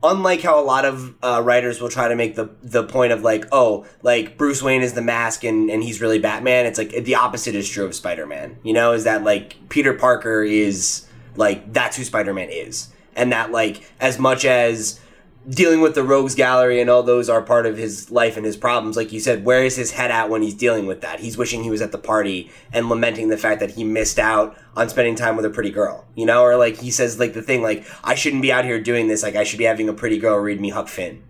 unlike 0.03 0.41
how 0.41 0.59
a 0.59 0.65
lot 0.65 0.83
of 0.83 1.15
uh, 1.23 1.41
writers 1.41 1.79
will 1.79 1.87
try 1.87 2.09
to 2.09 2.17
make 2.17 2.35
the 2.35 2.49
the 2.61 2.83
point 2.83 3.13
of 3.13 3.21
like, 3.21 3.45
oh, 3.53 3.85
like 4.01 4.37
Bruce 4.37 4.61
Wayne 4.61 4.81
is 4.81 4.91
the 4.91 5.01
mask 5.01 5.45
and 5.45 5.69
and 5.69 5.83
he's 5.83 6.01
really 6.01 6.19
Batman. 6.19 6.65
It's 6.65 6.77
like 6.77 6.89
the 6.89 7.15
opposite 7.15 7.55
is 7.55 7.69
true 7.69 7.85
of 7.85 7.95
Spider 7.95 8.27
Man. 8.27 8.57
You 8.61 8.73
know, 8.73 8.91
is 8.91 9.05
that 9.05 9.23
like 9.23 9.55
Peter 9.69 9.93
Parker 9.93 10.43
is 10.43 11.07
like 11.37 11.71
that's 11.71 11.95
who 11.95 12.03
Spider 12.03 12.33
Man 12.33 12.49
is, 12.49 12.89
and 13.15 13.31
that 13.31 13.53
like 13.53 13.89
as 14.01 14.19
much 14.19 14.43
as 14.43 14.99
dealing 15.49 15.81
with 15.81 15.93
the 15.95 16.03
rogues 16.03 16.33
gallery 16.35 16.81
and 16.81 16.89
all 16.89 17.03
those 17.03 17.29
are 17.29 17.41
part 17.41 17.65
of 17.65 17.77
his 17.77 18.09
life 18.09 18.35
and 18.37 18.45
his 18.45 18.57
problems 18.57 18.97
like 18.97 19.11
you 19.11 19.19
said 19.19 19.45
where 19.45 19.63
is 19.63 19.75
his 19.75 19.91
head 19.91 20.09
at 20.09 20.29
when 20.29 20.41
he's 20.41 20.53
dealing 20.55 20.85
with 20.87 21.01
that? 21.01 21.19
He's 21.19 21.37
wishing 21.37 21.63
he 21.63 21.69
was 21.69 21.81
at 21.81 21.91
the 21.91 21.97
party 21.97 22.49
and 22.73 22.89
lamenting 22.89 23.29
the 23.29 23.37
fact 23.37 23.59
that 23.59 23.71
he 23.71 23.83
missed 23.83 24.17
out 24.19 24.57
on 24.75 24.89
spending 24.89 25.15
time 25.15 25.35
with 25.35 25.45
a 25.45 25.49
pretty 25.49 25.69
girl 25.71 26.05
you 26.15 26.25
know? 26.25 26.41
Or 26.43 26.57
like 26.57 26.77
he 26.77 26.89
says 26.91 27.19
like 27.19 27.33
the 27.33 27.41
thing 27.41 27.61
like 27.61 27.85
i 28.03 28.15
shouldn't 28.15 28.41
be 28.41 28.51
out 28.51 28.65
here 28.65 28.79
doing 28.81 29.07
this. 29.07 29.21
Like 29.23 29.35
i 29.35 29.43
should 29.43 29.59
be 29.59 29.65
having 29.65 29.87
a 29.89 29.93
pretty 29.93 30.17
girl 30.17 30.37
read 30.37 30.59
me 30.59 30.69
huck 30.69 30.87
finn. 30.87 31.21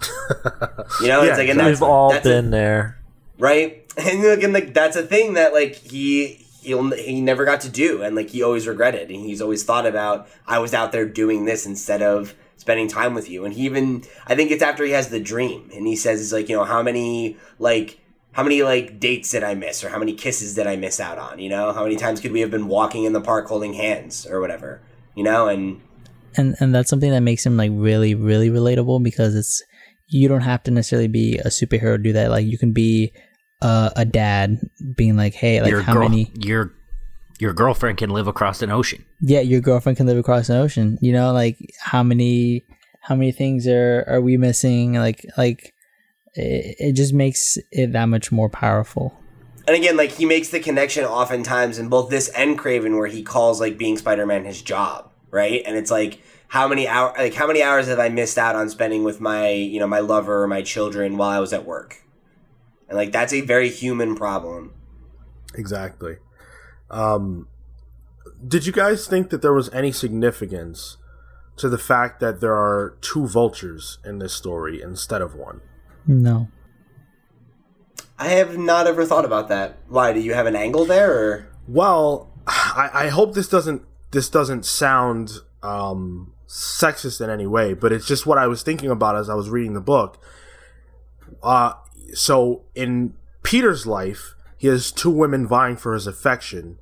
You 1.00 1.08
know 1.08 1.22
Yeah, 1.22 1.30
it's 1.30 1.38
like 1.38 1.48
and 1.48 1.58
that's, 1.60 1.80
We've 1.80 1.82
all 1.82 2.10
that's 2.10 2.26
a- 2.26 2.28
been 2.28 2.50
there. 2.50 2.98
right? 3.38 3.80
And 3.96 4.22
look 4.22 4.42
and 4.42 4.52
like 4.52 4.74
that's 4.74 4.96
a 4.96 5.04
thing 5.04 5.34
that 5.34 5.52
like 5.52 5.76
he 5.76 6.44
he'll 6.62 6.90
he 6.90 7.20
never 7.20 7.44
got 7.44 7.60
to 7.60 7.68
do 7.68 8.02
and 8.02 8.16
like 8.16 8.30
he 8.30 8.42
always 8.42 8.66
regretted 8.66 9.08
and 9.10 9.20
he's 9.20 9.40
always 9.40 9.62
thought 9.62 9.84
about 9.86 10.26
i 10.48 10.58
was 10.58 10.72
out 10.74 10.90
there 10.92 11.04
doing 11.06 11.44
this 11.44 11.64
instead 11.66 12.00
of 12.02 12.34
spending 12.56 12.88
time 12.88 13.14
with 13.14 13.28
you. 13.28 13.44
And 13.44 13.54
he 13.54 13.64
even 13.64 14.04
i 14.26 14.34
think 14.34 14.50
it's 14.50 14.62
after 14.62 14.84
he 14.84 14.92
has 14.92 15.08
the 15.08 15.20
dream 15.20 15.70
and 15.74 15.86
he 15.86 15.96
says 15.96 16.20
he's 16.20 16.32
like 16.32 16.48
you 16.48 16.56
know 16.56 16.64
how 16.64 16.82
many 16.82 17.36
like 17.58 18.00
how 18.32 18.42
many 18.42 18.62
like 18.62 18.98
dates 18.98 19.30
did 19.30 19.44
i 19.44 19.54
miss 19.54 19.84
or 19.84 19.88
how 19.88 19.98
many 19.98 20.12
kisses 20.12 20.54
did 20.54 20.66
i 20.66 20.76
miss 20.76 21.00
out 21.00 21.18
on? 21.18 21.38
You 21.38 21.48
know 21.48 21.72
how 21.72 21.82
many 21.82 21.96
times 21.96 22.20
could 22.20 22.32
we 22.32 22.40
have 22.40 22.50
been 22.50 22.68
walking 22.68 23.04
in 23.04 23.12
the 23.12 23.20
park 23.20 23.48
holding 23.48 23.74
hands 23.74 24.26
or 24.26 24.40
whatever? 24.40 24.82
You 25.14 25.24
know 25.24 25.48
and 25.48 25.80
and 26.36 26.56
and 26.60 26.74
that's 26.74 26.90
something 26.90 27.10
that 27.10 27.20
makes 27.20 27.44
him 27.44 27.56
like 27.56 27.70
really 27.72 28.14
really 28.14 28.50
relatable 28.50 29.02
because 29.02 29.34
it's 29.34 29.62
you 30.08 30.28
don't 30.28 30.42
have 30.42 30.62
to 30.64 30.70
necessarily 30.70 31.08
be 31.08 31.38
a 31.38 31.48
superhero 31.48 31.96
to 31.96 32.02
do 32.02 32.12
that. 32.12 32.30
Like 32.30 32.46
you 32.46 32.58
can 32.58 32.72
be 32.72 33.12
uh, 33.62 33.90
a 33.96 34.04
dad 34.04 34.58
being 34.94 35.16
like 35.16 35.34
hey 35.34 35.62
like 35.62 35.70
your 35.70 35.80
how 35.80 35.94
girl, 35.94 36.08
many 36.08 36.30
your 36.34 36.72
your 37.38 37.52
girlfriend 37.52 37.98
can 37.98 38.10
live 38.10 38.26
across 38.26 38.62
an 38.62 38.70
ocean. 38.70 39.04
yeah 39.20 39.40
your 39.40 39.60
girlfriend 39.60 39.96
can 39.96 40.06
live 40.06 40.18
across 40.18 40.48
an 40.48 40.56
ocean 40.56 40.98
you 41.00 41.12
know 41.12 41.32
like 41.32 41.58
how 41.80 42.02
many 42.02 42.64
how 43.00 43.14
many 43.14 43.32
things 43.32 43.66
are 43.66 44.04
are 44.06 44.20
we 44.20 44.36
missing 44.36 44.94
like 44.94 45.26
like 45.36 45.74
it, 46.34 46.76
it 46.78 46.92
just 46.92 47.12
makes 47.12 47.58
it 47.70 47.92
that 47.92 48.06
much 48.06 48.32
more 48.32 48.48
powerful 48.48 49.18
and 49.66 49.76
again, 49.76 49.96
like 49.96 50.12
he 50.12 50.26
makes 50.26 50.48
the 50.48 50.60
connection 50.60 51.04
oftentimes 51.04 51.78
in 51.78 51.88
both 51.88 52.10
this 52.10 52.28
and 52.30 52.58
Kraven, 52.58 52.96
where 52.96 53.06
he 53.06 53.22
calls 53.22 53.60
like 53.60 53.78
being 53.78 53.96
Spider 53.96 54.26
Man 54.26 54.44
his 54.44 54.60
job, 54.60 55.10
right? 55.30 55.62
And 55.64 55.76
it's 55.76 55.90
like 55.90 56.22
how 56.48 56.68
many 56.68 56.86
hour, 56.86 57.14
like 57.16 57.34
how 57.34 57.46
many 57.46 57.62
hours 57.62 57.86
have 57.86 57.98
I 57.98 58.10
missed 58.10 58.36
out 58.36 58.56
on 58.56 58.68
spending 58.68 59.04
with 59.04 59.20
my, 59.20 59.48
you 59.48 59.80
know, 59.80 59.86
my 59.86 60.00
lover 60.00 60.42
or 60.42 60.48
my 60.48 60.62
children 60.62 61.16
while 61.16 61.30
I 61.30 61.38
was 61.38 61.52
at 61.52 61.64
work? 61.64 62.02
And 62.88 62.96
like 62.96 63.10
that's 63.10 63.32
a 63.32 63.40
very 63.40 63.70
human 63.70 64.14
problem. 64.16 64.74
Exactly. 65.54 66.16
Um, 66.94 67.48
did 68.46 68.66
you 68.66 68.72
guys 68.72 69.06
think 69.06 69.30
that 69.30 69.42
there 69.42 69.52
was 69.52 69.72
any 69.72 69.92
significance 69.92 70.96
to 71.56 71.68
the 71.68 71.78
fact 71.78 72.20
that 72.20 72.40
there 72.40 72.54
are 72.54 72.96
two 73.00 73.26
vultures 73.26 73.98
in 74.04 74.18
this 74.18 74.32
story 74.32 74.80
instead 74.82 75.22
of 75.22 75.34
one? 75.34 75.60
no 76.06 76.48
I 78.18 78.28
have 78.28 78.56
not 78.56 78.86
ever 78.86 79.04
thought 79.04 79.24
about 79.24 79.48
that. 79.48 79.78
Why? 79.88 80.12
Do 80.12 80.20
you 80.20 80.34
have 80.34 80.46
an 80.46 80.56
angle 80.56 80.84
there, 80.84 81.12
or 81.12 81.48
Well, 81.66 82.30
I, 82.46 82.90
I 82.92 83.08
hope 83.08 83.34
this 83.34 83.48
doesn't 83.48 83.82
this 84.12 84.28
doesn't 84.28 84.64
sound 84.64 85.32
um, 85.62 86.32
sexist 86.46 87.20
in 87.20 87.28
any 87.28 87.46
way, 87.46 87.74
but 87.74 87.92
it's 87.92 88.06
just 88.06 88.26
what 88.26 88.38
I 88.38 88.46
was 88.46 88.62
thinking 88.62 88.90
about 88.90 89.16
as 89.16 89.28
I 89.28 89.34
was 89.34 89.50
reading 89.50 89.74
the 89.74 89.80
book. 89.80 90.22
Uh, 91.42 91.72
so 92.12 92.62
in 92.74 93.14
Peter's 93.42 93.86
life, 93.86 94.34
he 94.56 94.68
has 94.68 94.92
two 94.92 95.10
women 95.10 95.46
vying 95.46 95.76
for 95.76 95.94
his 95.94 96.06
affection. 96.06 96.78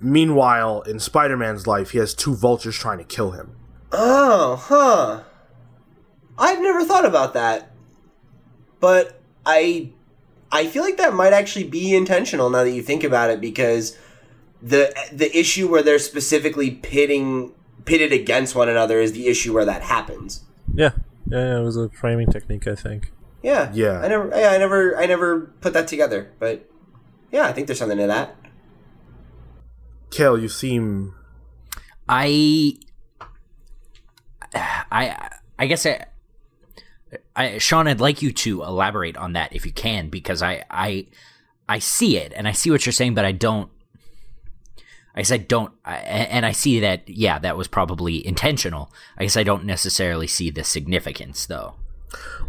Meanwhile, 0.00 0.82
in 0.82 0.98
Spider-Man's 1.00 1.66
life, 1.66 1.90
he 1.90 1.98
has 1.98 2.14
two 2.14 2.34
vultures 2.34 2.76
trying 2.76 2.98
to 2.98 3.04
kill 3.04 3.30
him. 3.32 3.56
oh, 3.92 4.56
huh? 4.56 5.22
I've 6.38 6.60
never 6.60 6.84
thought 6.84 7.06
about 7.06 7.32
that, 7.32 7.70
but 8.78 9.18
I, 9.46 9.90
I 10.52 10.66
feel 10.66 10.82
like 10.82 10.98
that 10.98 11.14
might 11.14 11.32
actually 11.32 11.64
be 11.64 11.96
intentional 11.96 12.50
now 12.50 12.62
that 12.64 12.72
you 12.72 12.82
think 12.82 13.04
about 13.04 13.30
it, 13.30 13.40
because 13.40 13.96
the 14.60 14.94
the 15.12 15.34
issue 15.34 15.66
where 15.68 15.82
they're 15.82 15.98
specifically 15.98 16.72
pitting 16.72 17.52
pitted 17.86 18.12
against 18.12 18.54
one 18.54 18.68
another 18.68 19.00
is 19.00 19.12
the 19.12 19.28
issue 19.28 19.54
where 19.54 19.64
that 19.64 19.80
happens. 19.80 20.44
Yeah. 20.74 20.90
yeah, 21.26 21.38
yeah, 21.38 21.58
it 21.60 21.62
was 21.62 21.76
a 21.76 21.88
framing 21.88 22.26
technique, 22.26 22.66
I 22.66 22.74
think. 22.74 23.12
Yeah, 23.42 23.70
Yeah. 23.72 24.00
I 24.00 24.08
never, 24.08 24.28
yeah, 24.36 24.50
I 24.50 24.58
never, 24.58 24.98
I 24.98 25.06
never 25.06 25.40
put 25.60 25.72
that 25.72 25.86
together, 25.88 26.32
but 26.38 26.68
yeah, 27.32 27.46
I 27.46 27.52
think 27.52 27.68
there's 27.68 27.78
something 27.78 27.98
to 27.98 28.08
that. 28.08 28.36
Cale, 30.10 30.38
you 30.38 30.48
seem 30.48 31.14
I, 32.08 32.78
I, 34.54 35.30
I 35.58 35.66
guess 35.66 35.86
I, 35.86 36.06
I, 37.34 37.58
Sean, 37.58 37.88
I'd 37.88 38.00
like 38.00 38.22
you 38.22 38.32
to 38.32 38.62
elaborate 38.62 39.16
on 39.16 39.32
that 39.34 39.54
if 39.54 39.66
you 39.66 39.72
can, 39.72 40.08
because 40.08 40.42
I, 40.42 40.64
I, 40.70 41.06
I 41.68 41.78
see 41.78 42.16
it 42.16 42.32
and 42.34 42.46
I 42.46 42.52
see 42.52 42.70
what 42.70 42.86
you're 42.86 42.92
saying, 42.92 43.14
but 43.14 43.24
I 43.24 43.32
don't. 43.32 43.70
I 45.14 45.20
guess 45.20 45.32
I 45.32 45.38
don't, 45.38 45.72
I, 45.82 45.96
and 45.96 46.44
I 46.44 46.52
see 46.52 46.80
that. 46.80 47.08
Yeah, 47.08 47.38
that 47.38 47.56
was 47.56 47.68
probably 47.68 48.24
intentional. 48.26 48.92
I 49.16 49.22
guess 49.22 49.36
I 49.38 49.44
don't 49.44 49.64
necessarily 49.64 50.26
see 50.26 50.50
the 50.50 50.62
significance, 50.62 51.46
though. 51.46 51.76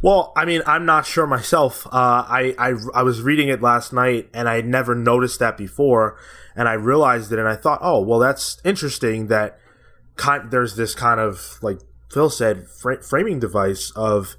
Well, 0.02 0.34
I 0.36 0.44
mean, 0.44 0.62
I'm 0.68 0.86
not 0.86 1.06
sure 1.06 1.26
myself. 1.26 1.88
Uh, 1.88 1.90
I, 2.28 2.56
I 2.60 2.74
I 2.94 3.04
was 3.04 3.22
reading 3.22 3.48
it 3.48 3.62
last 3.62 3.94
night, 3.94 4.30
and 4.34 4.50
I 4.50 4.56
had 4.56 4.66
never 4.68 4.96
noticed 4.96 5.40
that 5.40 5.58
before, 5.58 6.18
and 6.58 6.68
I 6.68 6.74
realized 6.74 7.32
it, 7.32 7.40
and 7.40 7.48
I 7.48 7.56
thought, 7.56 7.80
oh, 7.82 8.02
well, 8.02 8.20
that's 8.20 8.60
interesting. 8.66 9.28
That 9.28 9.58
kind 10.18 10.52
there's 10.52 10.76
this 10.76 10.94
kind 10.96 11.20
of 11.20 11.58
like 11.62 11.80
Phil 12.12 12.30
said, 12.30 12.68
fra- 12.68 13.04
framing 13.04 13.40
device 13.40 13.92
of, 13.96 14.36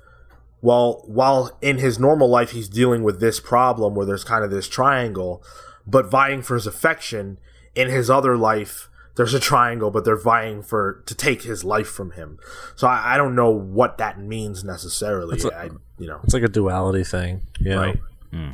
well, 0.61 1.03
while 1.07 1.57
in 1.63 1.79
his 1.79 1.99
normal 1.99 2.29
life 2.29 2.51
he's 2.51 2.69
dealing 2.69 3.03
with 3.05 3.21
this 3.21 3.41
problem 3.41 3.95
where 3.95 4.05
there's 4.07 4.25
kind 4.25 4.45
of 4.45 4.51
this 4.51 4.69
triangle, 4.69 5.43
but 5.87 6.11
vying 6.11 6.43
for 6.43 6.55
his 6.55 6.67
affection 6.67 7.39
in 7.75 7.89
his 7.89 8.11
other 8.11 8.37
life 8.37 8.89
there's 9.17 9.35
a 9.35 9.41
triangle, 9.41 9.91
but 9.91 10.05
they're 10.05 10.17
vying 10.17 10.63
for 10.63 11.03
to 11.07 11.13
take 11.13 11.43
his 11.43 11.65
life 11.65 11.89
from 11.89 12.13
him. 12.13 12.39
So 12.77 12.87
I, 12.87 13.15
I 13.15 13.17
don't 13.17 13.35
know 13.35 13.51
what 13.51 13.99
that 13.99 14.21
means 14.21 14.63
necessarily. 14.63 15.37
a- 15.43 15.53
I, 15.53 15.65
you 15.99 16.07
know, 16.07 16.21
It's 16.23 16.35
like 16.35 16.45
a 16.45 16.49
duality 16.49 17.03
thing. 17.03 17.43
Yeah. 17.61 17.75
right? 17.75 18.01
Hmm. 18.31 18.51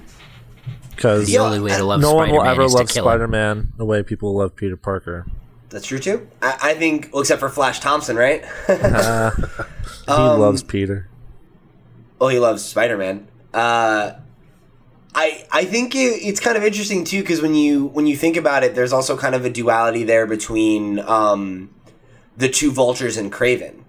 Because 0.95 1.27
The 1.27 1.39
only 1.39 1.61
way 1.61 1.71
to 1.77 1.85
love 1.85 2.01
no 2.01 2.15
one 2.15 2.31
will 2.31 2.41
Spider-Man 2.41 2.53
ever 2.55 2.63
is 2.65 2.73
to 2.73 2.79
love. 2.79 2.91
Spider 2.91 3.29
Man 3.29 3.73
the 3.77 3.85
way 3.85 4.03
people 4.03 4.35
love 4.37 4.55
Peter 4.57 4.77
Parker. 4.77 5.27
That's 5.71 5.87
true 5.87 5.99
too. 5.99 6.29
I, 6.41 6.59
I 6.63 6.75
think, 6.75 7.11
well, 7.13 7.21
except 7.23 7.41
for 7.41 7.49
Flash 7.49 7.81
Thompson, 7.81 8.17
right? 8.17 8.45
Uh, 8.69 9.31
he 10.07 10.13
Um, 10.13 10.41
loves 10.41 10.63
Peter. 10.63 11.09
Oh, 12.21 12.29
he 12.29 12.39
loves 12.39 12.63
Spider 12.65 12.97
Man. 12.97 13.27
Uh, 13.53 14.13
I 15.15 15.47
I 15.53 15.65
think 15.65 15.95
it, 15.95 15.99
it's 16.23 16.41
kind 16.41 16.57
of 16.57 16.65
interesting 16.65 17.05
too 17.05 17.21
because 17.23 17.41
when 17.43 17.55
you 17.55 17.87
when 17.87 18.07
you 18.07 18.17
think 18.17 18.37
about 18.37 18.63
it, 18.65 18.75
there's 18.75 18.93
also 18.93 19.17
kind 19.17 19.35
of 19.35 19.45
a 19.45 19.51
duality 19.51 20.05
there 20.05 20.27
between 20.27 20.99
um, 21.01 21.71
the 22.37 22.49
two 22.49 22.71
vultures 22.73 23.17
and 23.17 23.33
Kraven. 23.33 23.83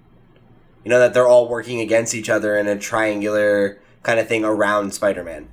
You 0.83 0.89
know 0.89 0.99
that 0.99 1.13
they're 1.15 1.27
all 1.27 1.47
working 1.47 1.79
against 1.81 2.13
each 2.13 2.29
other 2.29 2.57
in 2.57 2.67
a 2.67 2.77
triangular 2.77 3.79
kind 4.03 4.19
of 4.19 4.27
thing 4.27 4.45
around 4.45 4.93
Spider 4.93 5.23
Man. 5.23 5.47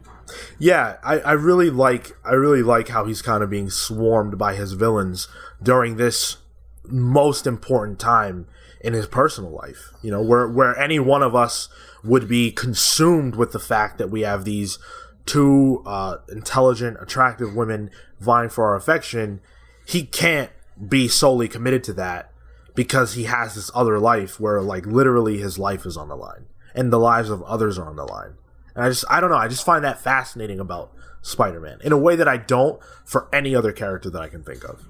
Yeah, 0.58 0.96
I, 1.02 1.20
I 1.20 1.32
really 1.32 1.70
like 1.70 2.16
I 2.24 2.32
really 2.32 2.62
like 2.62 2.88
how 2.88 3.04
he's 3.04 3.22
kind 3.22 3.42
of 3.42 3.50
being 3.50 3.70
swarmed 3.70 4.38
by 4.38 4.54
his 4.54 4.72
villains 4.72 5.28
during 5.62 5.96
this 5.96 6.38
most 6.84 7.46
important 7.46 7.98
time 7.98 8.46
in 8.80 8.92
his 8.92 9.06
personal 9.06 9.50
life. 9.50 9.92
You 10.02 10.10
know, 10.10 10.22
where 10.22 10.48
where 10.48 10.76
any 10.78 10.98
one 10.98 11.22
of 11.22 11.34
us 11.34 11.68
would 12.04 12.28
be 12.28 12.50
consumed 12.50 13.36
with 13.36 13.52
the 13.52 13.60
fact 13.60 13.98
that 13.98 14.10
we 14.10 14.22
have 14.22 14.44
these 14.44 14.78
two 15.24 15.82
uh, 15.86 16.18
intelligent, 16.28 16.96
attractive 17.00 17.54
women 17.54 17.90
vying 18.20 18.48
for 18.48 18.64
our 18.66 18.76
affection. 18.76 19.40
He 19.86 20.04
can't 20.04 20.50
be 20.88 21.08
solely 21.08 21.48
committed 21.48 21.84
to 21.84 21.92
that 21.94 22.30
because 22.74 23.14
he 23.14 23.24
has 23.24 23.54
this 23.54 23.70
other 23.74 23.98
life 23.98 24.40
where 24.40 24.60
like 24.60 24.86
literally 24.86 25.38
his 25.38 25.58
life 25.58 25.86
is 25.86 25.96
on 25.96 26.08
the 26.08 26.16
line 26.16 26.46
and 26.74 26.92
the 26.92 26.98
lives 26.98 27.30
of 27.30 27.42
others 27.42 27.78
are 27.78 27.88
on 27.88 27.96
the 27.96 28.04
line. 28.04 28.34
And 28.74 28.84
I 28.84 28.88
just 28.88 29.04
I 29.10 29.20
don't 29.20 29.30
know, 29.30 29.36
I 29.36 29.48
just 29.48 29.64
find 29.64 29.84
that 29.84 30.00
fascinating 30.00 30.60
about 30.60 30.92
Spider-Man 31.22 31.80
in 31.82 31.92
a 31.92 31.98
way 31.98 32.16
that 32.16 32.28
I 32.28 32.36
don't 32.36 32.80
for 33.04 33.28
any 33.32 33.54
other 33.54 33.72
character 33.72 34.10
that 34.10 34.22
I 34.22 34.28
can 34.28 34.42
think 34.42 34.64
of. 34.64 34.88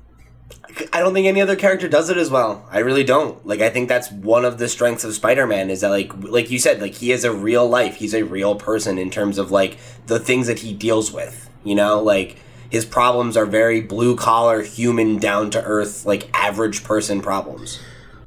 I 0.92 1.00
don't 1.00 1.12
think 1.12 1.26
any 1.26 1.40
other 1.40 1.56
character 1.56 1.88
does 1.88 2.08
it 2.08 2.16
as 2.16 2.30
well. 2.30 2.66
I 2.70 2.78
really 2.78 3.04
don't. 3.04 3.44
Like 3.46 3.60
I 3.60 3.70
think 3.70 3.88
that's 3.88 4.10
one 4.10 4.44
of 4.44 4.58
the 4.58 4.68
strengths 4.68 5.04
of 5.04 5.14
Spider-Man 5.14 5.70
is 5.70 5.80
that 5.80 5.90
like 5.90 6.12
like 6.16 6.50
you 6.50 6.58
said, 6.58 6.80
like 6.80 6.94
he 6.94 7.10
has 7.10 7.24
a 7.24 7.32
real 7.32 7.68
life. 7.68 7.96
He's 7.96 8.14
a 8.14 8.22
real 8.22 8.54
person 8.54 8.98
in 8.98 9.10
terms 9.10 9.38
of 9.38 9.50
like 9.50 9.78
the 10.06 10.18
things 10.18 10.46
that 10.46 10.60
he 10.60 10.72
deals 10.72 11.12
with. 11.12 11.50
You 11.64 11.74
know, 11.74 12.02
like 12.02 12.36
his 12.70 12.84
problems 12.86 13.36
are 13.36 13.46
very 13.46 13.80
blue 13.80 14.16
collar, 14.16 14.62
human, 14.62 15.18
down 15.18 15.50
to 15.50 15.62
earth, 15.62 16.06
like 16.06 16.30
average 16.34 16.84
person 16.84 17.20
problems. 17.20 17.80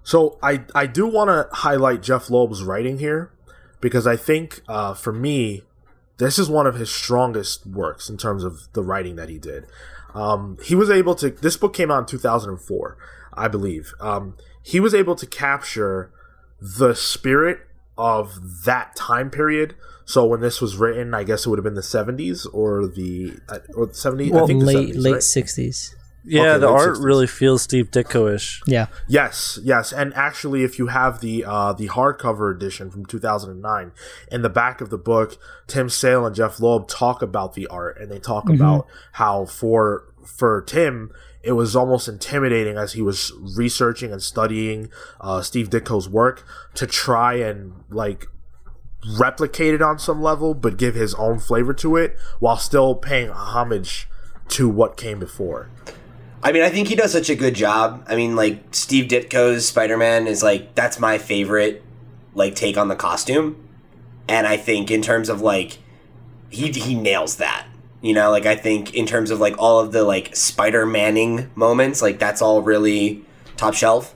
So 0.04 0.38
I 0.44 0.64
I 0.76 0.86
do 0.86 1.08
want 1.08 1.30
to 1.30 1.48
highlight 1.56 2.04
Jeph 2.04 2.30
Loeb's 2.30 2.64
writing 2.64 3.00
here 3.00 3.32
because 3.86 4.08
I 4.08 4.16
think 4.16 4.62
uh, 4.68 4.96
for 4.96 5.14
me 5.14 5.62
this 6.18 6.40
is 6.40 6.50
one 6.50 6.66
of 6.66 6.74
his 6.74 6.90
strongest 6.90 7.68
works 7.68 8.10
in 8.10 8.18
terms 8.18 8.44
of 8.44 8.68
the 8.74 8.82
writing 8.82 9.16
that 9.18 9.30
he 9.30 9.38
did. 9.38 9.66
Um, 10.16 10.58
he 10.64 10.74
was 10.74 10.90
able 10.90 11.14
to. 11.16 11.30
This 11.30 11.56
book 11.56 11.74
came 11.76 11.92
out 11.92 12.00
in 12.00 12.06
2004, 12.08 12.98
I 13.34 13.48
believe. 13.48 13.94
Um, 14.00 14.36
he 14.64 14.80
was 14.80 14.96
able 14.96 15.16
to 15.18 15.28
capture 15.28 16.10
the 16.60 16.96
spirit 16.96 17.60
of 17.96 18.64
that 18.64 18.96
time 18.96 19.30
period. 19.30 19.76
So 20.06 20.26
when 20.26 20.40
this 20.40 20.62
was 20.62 20.78
written, 20.78 21.14
I 21.14 21.24
guess 21.24 21.46
it 21.46 21.50
would 21.50 21.60
have 21.60 21.64
been 21.64 21.76
the 21.76 21.82
70s 21.82 22.48
or 22.54 22.88
the 22.88 23.34
uh, 23.48 23.60
or 23.76 23.86
the 23.86 23.94
70s. 23.94 24.32
I 24.32 24.36
Well, 24.36 24.48
think 24.48 24.62
the 24.62 24.66
late 24.66 24.96
70s, 24.96 25.04
late 25.04 25.14
right? 25.14 25.24
sixties. 25.24 25.96
Yeah, 26.28 26.52
Okay, 26.54 26.60
the 26.60 26.70
art 26.70 26.98
60s. 26.98 27.04
really 27.04 27.28
feels 27.28 27.62
Steve 27.62 27.92
Ditko-ish. 27.92 28.62
Yeah. 28.66 28.88
Yes, 29.08 29.60
yes, 29.64 29.94
and 29.94 30.14
actually, 30.16 30.64
if 30.64 30.80
you 30.80 30.88
have 30.88 31.22
the 31.22 31.46
uh, 31.46 31.74
the 31.74 31.88
hardcover 31.90 32.54
edition 32.56 32.90
from 32.90 33.06
2009, 33.06 33.92
in 34.32 34.42
the 34.42 34.50
back 34.50 34.82
of 34.82 34.90
the 34.90 34.98
book, 34.98 35.38
Tim 35.68 35.90
Sale 35.90 36.26
and 36.26 36.36
Jeph 36.36 36.60
Loeb 36.60 36.88
talk 36.88 37.22
about 37.22 37.54
the 37.54 37.68
art, 37.68 38.00
and 38.00 38.12
they 38.12 38.20
talk 38.20 38.50
about 38.50 38.88
how 39.14 39.46
for 39.46 40.06
for 40.26 40.62
Tim, 40.64 41.12
it 41.44 41.52
was 41.52 41.76
almost 41.76 42.08
intimidating 42.08 42.78
as 42.78 42.94
he 42.94 43.02
was 43.04 43.32
researching 43.56 44.12
and 44.12 44.22
studying 44.22 44.90
uh, 45.22 45.42
Steve 45.44 45.70
Ditko's 45.70 46.10
work 46.10 46.44
to 46.74 46.88
try 46.88 47.36
and 47.36 47.74
like 47.90 48.26
replicate 49.20 49.76
it 49.76 49.82
on 49.84 50.00
some 50.00 50.22
level, 50.22 50.56
but 50.56 50.78
give 50.78 50.96
his 50.96 51.14
own 51.16 51.38
flavor 51.38 51.74
to 51.76 51.96
it 51.96 52.18
while 52.40 52.58
still 52.58 52.96
paying 52.96 53.30
homage 53.30 54.08
to 54.48 54.68
what 54.68 54.98
came 54.98 55.20
before. 55.20 55.70
I 56.46 56.52
mean, 56.52 56.62
I 56.62 56.70
think 56.70 56.88
he 56.90 56.96
does 56.96 57.12
such 57.12 57.32
a 57.32 57.36
good 57.36 57.56
job. 57.56 58.06
I 58.08 58.16
mean, 58.16 58.36
like 58.36 58.60
Steve 58.70 59.06
Ditko's 59.10 59.68
Spider 59.68 59.98
Man 59.98 60.28
is 60.28 60.44
like 60.44 60.76
that's 60.76 61.00
my 61.00 61.18
favorite 61.18 61.84
like 62.36 62.54
take 62.54 62.78
on 62.78 62.88
the 62.88 62.96
costume, 62.96 63.68
and 64.28 64.46
I 64.46 64.56
think 64.56 64.92
in 64.92 65.02
terms 65.02 65.28
of 65.28 65.42
like 65.42 65.80
he 66.52 66.70
he 66.70 66.94
nails 66.94 67.38
that. 67.38 67.66
You 68.04 68.14
know, 68.14 68.30
like 68.30 68.46
I 68.46 68.56
think 68.56 68.94
in 68.94 69.08
terms 69.08 69.32
of 69.32 69.40
like 69.40 69.56
all 69.58 69.80
of 69.80 69.92
the 69.92 70.04
like 70.04 70.36
Spider 70.36 70.86
Manning 70.86 71.50
moments, 71.56 72.04
like 72.04 72.20
that's 72.20 72.44
all 72.44 72.62
really 72.62 73.26
top 73.58 73.74
shelf. 73.74 74.14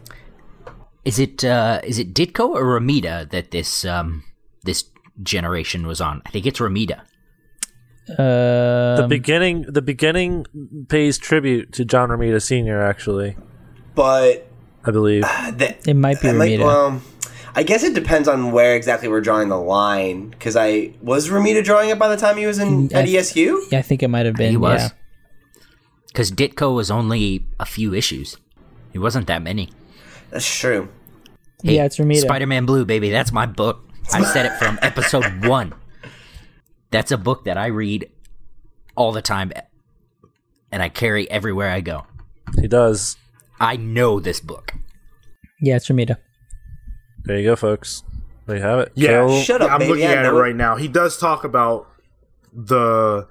Is 1.05 1.17
it 1.17 1.43
uh, 1.43 1.81
is 1.83 1.97
it 1.97 2.13
Ditko 2.13 2.49
or 2.49 2.79
Romita 2.79 3.27
that 3.31 3.49
this 3.49 3.85
um, 3.85 4.23
this 4.61 4.85
generation 5.23 5.87
was 5.87 5.99
on? 5.99 6.21
I 6.27 6.29
think 6.29 6.45
it's 6.45 6.59
Romita. 6.59 7.01
Uh, 8.17 8.95
The 9.01 9.07
beginning, 9.09 9.63
the 9.67 9.81
beginning 9.81 10.45
pays 10.89 11.17
tribute 11.17 11.71
to 11.73 11.85
John 11.85 12.09
Romita 12.09 12.41
Sr. 12.41 12.81
Actually, 12.81 13.35
But 13.95 14.47
I 14.85 14.91
believe. 14.91 15.21
the, 15.57 15.75
it 15.87 15.95
might 15.95 16.21
be 16.21 16.29
I 16.29 16.33
might- 16.33 16.59
well, 16.59 17.01
I 17.55 17.63
guess 17.63 17.83
it 17.83 17.93
depends 17.93 18.27
on 18.27 18.51
where 18.51 18.75
exactly 18.75 19.09
we're 19.09 19.21
drawing 19.21 19.49
the 19.49 19.57
line. 19.59 20.29
Because 20.29 20.55
I 20.55 20.93
was 21.01 21.29
Romita 21.29 21.63
drawing 21.63 21.89
it 21.89 21.99
by 21.99 22.07
the 22.07 22.17
time 22.17 22.37
he 22.37 22.45
was 22.45 22.59
in 22.59 22.89
I- 22.93 22.99
at 23.01 23.05
ESU. 23.07 23.57
yeah, 23.71 23.79
I 23.79 23.81
think 23.81 24.01
it 24.03 24.07
might 24.07 24.25
have 24.25 24.35
been. 24.35 24.51
he 24.51 24.57
was. 24.57 24.81
Yeah. 24.81 24.89
Because 26.07 26.31
Ditko 26.31 26.73
was 26.75 26.89
only 26.89 27.45
a 27.59 27.65
few 27.65 27.93
issues. 27.93 28.37
It 28.93 28.99
wasn't 28.99 29.27
that 29.27 29.43
many. 29.43 29.69
That's 30.31 30.49
true. 30.59 30.89
Hey, 31.63 31.75
Yeah, 31.75 31.85
it's 31.85 31.97
Romita. 31.97 32.21
Spider-Man 32.21 32.65
Blue, 32.65 32.85
baby. 32.85 33.09
That's 33.11 33.31
my 33.31 33.45
book. 33.45 33.81
I 34.11 34.23
said 34.23 34.45
it 34.47 34.53
from 34.57 34.79
episode 34.81 35.45
one. 35.45 35.73
That's 36.91 37.11
a 37.11 37.17
book 37.17 37.43
that 37.45 37.57
I 37.57 37.67
read 37.67 38.09
all 38.95 39.11
the 39.11 39.21
time, 39.21 39.51
and 40.71 40.81
I 40.81 40.89
carry 40.89 41.29
everywhere 41.29 41.69
I 41.69 41.81
go. 41.81 42.05
He 42.59 42.67
does. 42.67 43.15
I 43.59 43.75
know 43.75 44.19
this 44.19 44.39
book. 44.39 44.73
Yeah, 45.61 45.75
it's 45.75 45.87
Romita. 45.89 46.17
There 47.25 47.37
you 47.37 47.43
go, 47.49 47.55
folks. 47.55 48.03
There 48.47 48.55
you 48.57 48.63
have 48.63 48.79
it. 48.79 48.91
Yeah, 48.95 49.09
Kill- 49.27 49.41
Shut 49.41 49.61
up, 49.61 49.71
I'm 49.71 49.79
baby, 49.79 49.91
looking 49.91 50.05
at 50.05 50.25
it 50.25 50.29
it. 50.29 50.31
right 50.31 50.55
now. 50.55 50.75
He 50.77 50.87
does 50.87 51.17
talk 51.17 51.43
about 51.43 51.87
the 52.53 53.27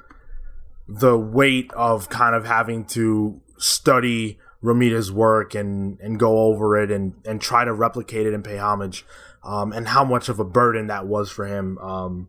the 0.87 1.19
weight 1.19 1.71
of 1.73 2.09
kind 2.09 2.35
of 2.35 2.47
having 2.47 2.85
to 2.85 3.41
study 3.59 4.39
Romita's 4.63 5.11
work 5.11 5.55
and 5.55 5.99
and 6.01 6.19
go 6.19 6.39
over 6.43 6.77
it 6.81 6.91
and 6.91 7.15
and 7.25 7.41
try 7.41 7.65
to 7.65 7.73
replicate 7.73 8.27
it 8.27 8.35
and 8.35 8.45
pay 8.45 8.59
homage, 8.59 9.05
um, 9.43 9.73
and 9.73 9.89
how 9.89 10.05
much 10.05 10.29
of 10.29 10.39
a 10.39 10.45
burden 10.45 10.87
that 10.87 11.07
was 11.07 11.31
for 11.31 11.47
him. 11.47 11.79
Um, 11.79 12.29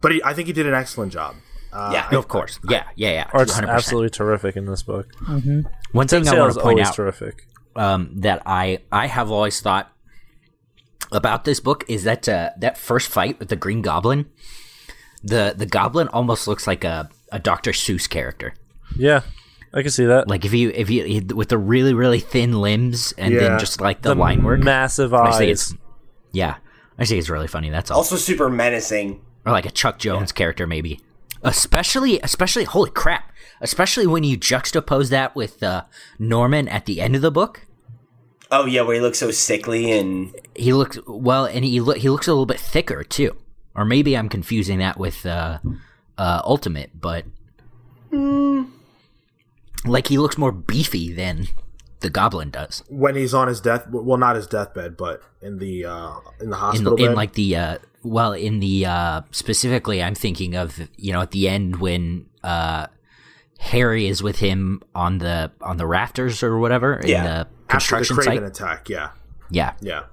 but 0.00 0.12
he, 0.12 0.22
I 0.24 0.34
think 0.34 0.46
he 0.46 0.52
did 0.52 0.66
an 0.66 0.74
excellent 0.74 1.12
job. 1.12 1.36
Uh, 1.72 1.90
Yeah. 1.94 2.08
I- 2.10 2.16
Of 2.16 2.26
course. 2.28 2.58
Yeah, 2.68 2.84
yeah, 2.96 3.10
yeah. 3.12 3.30
Art's 3.32 3.52
100%. 3.58 3.68
absolutely 3.68 4.10
terrific 4.10 4.56
in 4.56 4.66
this 4.66 4.82
book. 4.82 5.06
One 5.92 6.06
Tim 6.06 6.24
thing 6.24 6.28
I 6.28 6.38
want 6.38 6.52
Sale's 6.52 6.56
to 6.56 6.62
point 6.62 6.78
always 6.78 6.88
out 6.88 6.94
terrific. 6.94 7.46
um, 7.76 8.10
that 8.20 8.42
I 8.46 8.80
I 8.90 9.06
have 9.06 9.30
always 9.30 9.60
thought 9.60 9.92
about 11.12 11.44
this 11.44 11.60
book 11.60 11.84
is 11.88 12.04
that 12.04 12.28
uh, 12.28 12.50
that 12.58 12.78
first 12.78 13.08
fight 13.08 13.38
with 13.38 13.48
the 13.48 13.56
Green 13.56 13.82
Goblin, 13.82 14.26
the 15.22 15.54
the 15.56 15.66
Goblin 15.66 16.08
almost 16.08 16.46
looks 16.48 16.66
like 16.66 16.84
a 16.84 17.08
a 17.32 17.38
Dr. 17.38 17.72
Seuss 17.72 18.08
character. 18.08 18.54
Yeah, 18.96 19.22
I 19.74 19.82
can 19.82 19.90
see 19.90 20.06
that. 20.06 20.28
Like 20.28 20.44
if 20.44 20.52
you 20.54 20.70
if 20.74 20.90
you 20.90 21.22
with 21.34 21.48
the 21.48 21.58
really 21.58 21.94
really 21.94 22.20
thin 22.20 22.60
limbs 22.60 23.12
and 23.18 23.34
Yeah. 23.34 23.40
then 23.40 23.58
just 23.58 23.80
like 23.80 24.02
the, 24.02 24.14
line 24.14 24.42
work. 24.42 24.60
massive 24.60 25.12
I 25.14 25.26
just 25.26 25.40
eyes. 25.40 25.48
it's 25.48 25.74
yeah. 26.32 26.56
I 26.98 27.02
just 27.02 27.10
think 27.10 27.20
it's 27.20 27.30
really 27.30 27.48
funny. 27.48 27.70
That's 27.70 27.90
all. 27.90 27.98
Also 27.98 28.16
super 28.16 28.48
menacing. 28.48 29.20
Or 29.44 29.52
like 29.52 29.66
a 29.66 29.70
Chuck 29.70 29.98
Jones 29.98 30.32
character 30.32 30.66
maybe. 30.66 31.00
Especially 31.42 32.20
especially 32.20 32.64
holy 32.64 32.90
crap. 32.90 33.32
Especially 33.60 34.06
when 34.06 34.24
you 34.24 34.38
juxtapose 34.38 35.10
that 35.10 35.36
with 35.36 35.62
uh, 35.62 35.84
Norman 36.18 36.66
at 36.68 36.86
the 36.86 37.00
end 37.00 37.14
of 37.14 37.22
the 37.22 37.30
book. 37.30 37.66
Oh 38.50 38.66
yeah, 38.66 38.82
where 38.82 38.96
he 38.96 39.00
looks 39.00 39.18
so 39.18 39.30
sickly 39.30 39.92
and 39.92 40.34
he 40.54 40.72
looks 40.72 40.98
well, 41.06 41.44
and 41.46 41.64
he 41.64 41.80
look 41.80 41.98
he 41.98 42.08
looks 42.08 42.26
a 42.26 42.32
little 42.32 42.46
bit 42.46 42.58
thicker 42.58 43.04
too. 43.04 43.36
Or 43.74 43.84
maybe 43.84 44.16
I'm 44.16 44.28
confusing 44.28 44.78
that 44.78 44.98
with 44.98 45.24
uh, 45.24 45.58
uh, 46.18 46.42
Ultimate, 46.44 47.00
but 47.00 47.24
like 49.84 50.08
he 50.08 50.18
looks 50.18 50.36
more 50.36 50.52
beefy 50.52 51.12
than 51.12 51.46
the 52.00 52.10
Goblin 52.10 52.50
does 52.50 52.82
when 52.88 53.14
he's 53.16 53.32
on 53.34 53.48
his 53.48 53.60
death, 53.60 53.86
well, 53.90 54.18
not 54.18 54.36
his 54.36 54.46
deathbed, 54.46 54.96
but 54.96 55.22
in 55.42 55.58
the 55.58 55.84
uh, 55.84 56.12
in 56.40 56.50
the 56.50 56.56
in 56.56 56.60
hospital 56.60 56.96
in 56.96 57.06
bed. 57.08 57.16
like 57.16 57.32
the 57.34 57.56
uh, 57.56 57.78
well 58.02 58.32
in 58.32 58.60
the 58.60 58.86
uh, 58.86 59.22
specifically 59.30 60.02
I'm 60.02 60.14
thinking 60.14 60.54
of 60.56 60.80
you 60.96 61.12
know 61.12 61.20
at 61.20 61.30
the 61.32 61.48
end 61.48 61.76
when 61.76 62.26
uh, 62.42 62.86
Harry 63.58 64.06
is 64.06 64.22
with 64.22 64.38
him 64.38 64.82
on 64.94 65.18
the 65.18 65.50
on 65.60 65.76
the 65.76 65.86
rafters 65.86 66.42
or 66.42 66.58
whatever 66.58 66.94
in 66.94 67.08
Yeah. 67.08 67.22
the 67.24 67.30
after 67.30 67.46
the 67.46 67.68
construction 67.68 68.16
Kraven 68.16 68.24
site. 68.24 68.42
attack. 68.42 68.88
Yeah. 68.88 69.10
Yeah, 69.52 69.72
Yeah, 69.80 70.04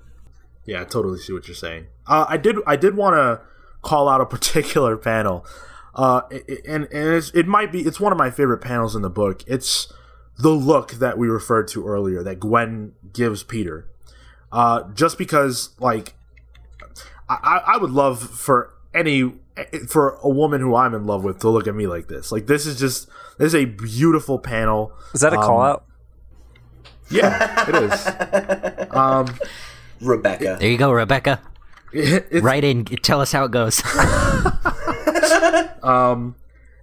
yeah, 0.66 0.82
I 0.82 0.84
totally 0.86 1.20
see 1.20 1.32
what 1.32 1.48
you're 1.48 1.54
saying. 1.56 1.86
Uh, 2.08 2.26
I 2.28 2.38
did, 2.38 2.56
I 2.66 2.76
did 2.76 2.96
want 2.98 3.14
to 3.16 3.40
call 3.84 4.10
out 4.10 4.20
a 4.20 4.26
particular 4.36 4.98
panel, 4.98 5.46
uh, 5.94 6.22
and 6.68 6.88
and 6.92 7.14
it's, 7.14 7.30
it 7.36 7.46
might 7.46 7.72
be 7.72 7.82
it's 7.82 8.00
one 8.00 8.12
of 8.12 8.18
my 8.18 8.32
favorite 8.32 8.60
panels 8.62 8.96
in 8.96 9.04
the 9.04 9.12
book. 9.12 9.44
It's 9.46 9.94
the 10.40 10.50
look 10.50 10.94
that 10.94 11.18
we 11.18 11.28
referred 11.28 11.68
to 11.70 11.88
earlier 11.88 12.24
that 12.24 12.40
Gwen 12.40 12.94
gives 13.14 13.44
Peter, 13.44 13.88
uh, 14.52 14.84
just 14.94 15.18
because 15.18 15.70
like 15.80 16.14
I, 17.30 17.38
I 17.44 17.58
I 17.74 17.78
would 17.78 17.92
love 17.92 18.22
for 18.22 18.74
any 18.94 19.34
for 19.88 20.18
a 20.22 20.30
woman 20.30 20.62
who 20.62 20.76
I'm 20.76 20.94
in 20.94 21.06
love 21.06 21.24
with 21.24 21.40
to 21.40 21.50
look 21.50 21.68
at 21.68 21.76
me 21.76 21.88
like 21.88 22.08
this. 22.08 22.32
Like 22.32 22.48
this 22.48 22.66
is 22.66 22.80
just 22.80 23.10
this 23.38 23.48
is 23.48 23.56
a 23.56 23.66
beautiful 23.66 24.40
panel. 24.40 24.94
Is 25.14 25.22
that 25.22 25.34
a 25.34 25.38
Um, 25.40 25.44
call 25.44 25.62
out? 25.62 25.84
Yeah, 27.10 27.70
it 27.70 27.76
is. 27.76 28.08
Um, 28.98 29.28
Rebecca. 30.02 30.58
there 30.60 30.70
you 30.72 30.78
go, 30.78 30.92
Rebecca. 30.92 31.40
it's, 31.94 32.42
Write 32.44 32.64
in, 32.64 32.84
tell 32.86 33.22
us 33.22 33.32
how 33.32 33.44
it 33.46 33.52
goes. 33.52 33.80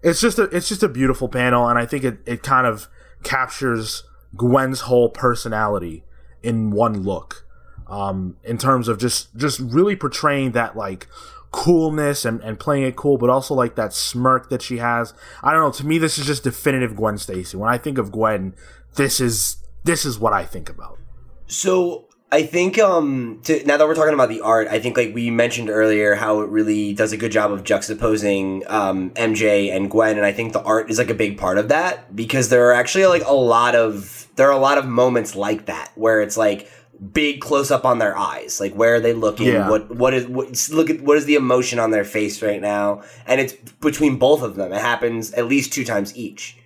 it's 0.04 0.20
just 0.20 0.38
a 0.38 0.44
it's 0.44 0.68
just 0.68 0.82
a 0.82 0.88
beautiful 0.88 1.28
panel 1.28 1.66
and 1.68 1.78
i 1.78 1.86
think 1.86 2.04
it, 2.04 2.18
it 2.26 2.42
kind 2.42 2.66
of 2.66 2.88
captures 3.24 4.04
gwen's 4.36 4.82
whole 4.82 5.08
personality 5.08 6.04
in 6.42 6.70
one 6.70 7.02
look. 7.02 7.46
Um 7.86 8.36
in 8.44 8.58
terms 8.58 8.88
of 8.88 8.98
just 8.98 9.34
just 9.36 9.60
really 9.60 9.96
portraying 9.96 10.52
that 10.52 10.76
like 10.76 11.08
coolness 11.50 12.24
and, 12.24 12.42
and 12.42 12.58
playing 12.58 12.82
it 12.82 12.96
cool 12.96 13.16
but 13.16 13.30
also 13.30 13.54
like 13.54 13.76
that 13.76 13.92
smirk 13.92 14.50
that 14.50 14.62
she 14.62 14.78
has. 14.78 15.14
I 15.42 15.52
don't 15.52 15.60
know 15.60 15.70
to 15.72 15.86
me 15.86 15.98
this 15.98 16.18
is 16.18 16.26
just 16.26 16.44
definitive 16.44 16.96
gwen 16.96 17.18
stacy. 17.18 17.56
When 17.56 17.70
i 17.70 17.78
think 17.78 17.98
of 17.98 18.12
gwen 18.12 18.54
this 18.94 19.20
is 19.20 19.56
this 19.84 20.04
is 20.04 20.18
what 20.18 20.32
i 20.32 20.44
think 20.44 20.68
about. 20.68 20.98
So 21.46 22.03
I 22.32 22.42
think 22.42 22.78
um 22.78 23.40
to, 23.44 23.64
now 23.64 23.76
that 23.76 23.86
we're 23.86 23.94
talking 23.94 24.14
about 24.14 24.28
the 24.28 24.40
art, 24.40 24.66
I 24.68 24.80
think 24.80 24.96
like 24.96 25.14
we 25.14 25.30
mentioned 25.30 25.70
earlier 25.70 26.14
how 26.14 26.40
it 26.40 26.48
really 26.48 26.92
does 26.92 27.12
a 27.12 27.16
good 27.16 27.30
job 27.30 27.52
of 27.52 27.62
juxtaposing 27.62 28.68
um, 28.70 29.10
MJ 29.10 29.70
and 29.74 29.90
Gwen, 29.90 30.16
and 30.16 30.26
I 30.26 30.32
think 30.32 30.52
the 30.52 30.62
art 30.62 30.90
is 30.90 30.98
like 30.98 31.10
a 31.10 31.14
big 31.14 31.38
part 31.38 31.58
of 31.58 31.68
that 31.68 32.16
because 32.16 32.48
there 32.48 32.68
are 32.68 32.72
actually 32.72 33.06
like 33.06 33.24
a 33.24 33.34
lot 33.34 33.76
of 33.76 34.28
there 34.36 34.48
are 34.48 34.52
a 34.52 34.58
lot 34.58 34.78
of 34.78 34.86
moments 34.86 35.36
like 35.36 35.66
that 35.66 35.92
where 35.94 36.22
it's 36.22 36.36
like 36.36 36.68
big 37.12 37.40
close 37.40 37.70
up 37.70 37.84
on 37.84 37.98
their 37.98 38.16
eyes, 38.16 38.60
like 38.60 38.74
where 38.74 38.96
are 38.96 39.00
they 39.00 39.12
looking? 39.12 39.46
Yeah. 39.46 39.68
What 39.68 39.94
what 39.94 40.14
is 40.14 40.26
what 40.26 40.68
look 40.70 40.90
at 40.90 41.02
what 41.02 41.16
is 41.16 41.26
the 41.26 41.34
emotion 41.36 41.78
on 41.78 41.90
their 41.90 42.04
face 42.04 42.42
right 42.42 42.60
now? 42.60 43.02
And 43.26 43.40
it's 43.40 43.52
between 43.80 44.18
both 44.18 44.42
of 44.42 44.56
them. 44.56 44.72
It 44.72 44.80
happens 44.80 45.32
at 45.34 45.46
least 45.46 45.72
two 45.72 45.84
times 45.84 46.16
each. 46.16 46.58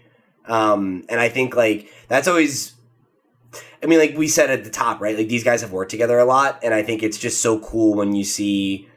Um, 0.46 1.04
and 1.08 1.20
I 1.20 1.28
think 1.28 1.54
like 1.56 1.92
that's 2.08 2.28
always 2.28 2.72
I 3.82 3.86
mean, 3.86 3.98
like 3.98 4.16
we 4.16 4.28
said 4.28 4.50
at 4.50 4.64
the 4.64 4.70
top, 4.70 5.00
right? 5.00 5.16
Like 5.16 5.28
these 5.28 5.44
guys 5.44 5.62
have 5.62 5.72
worked 5.72 5.90
together 5.90 6.18
a 6.18 6.24
lot, 6.24 6.60
and 6.62 6.74
I 6.74 6.82
think 6.82 7.02
it's 7.02 7.18
just 7.18 7.40
so 7.40 7.60
cool 7.60 7.94
when 7.94 8.14
you 8.14 8.24
see 8.24 8.88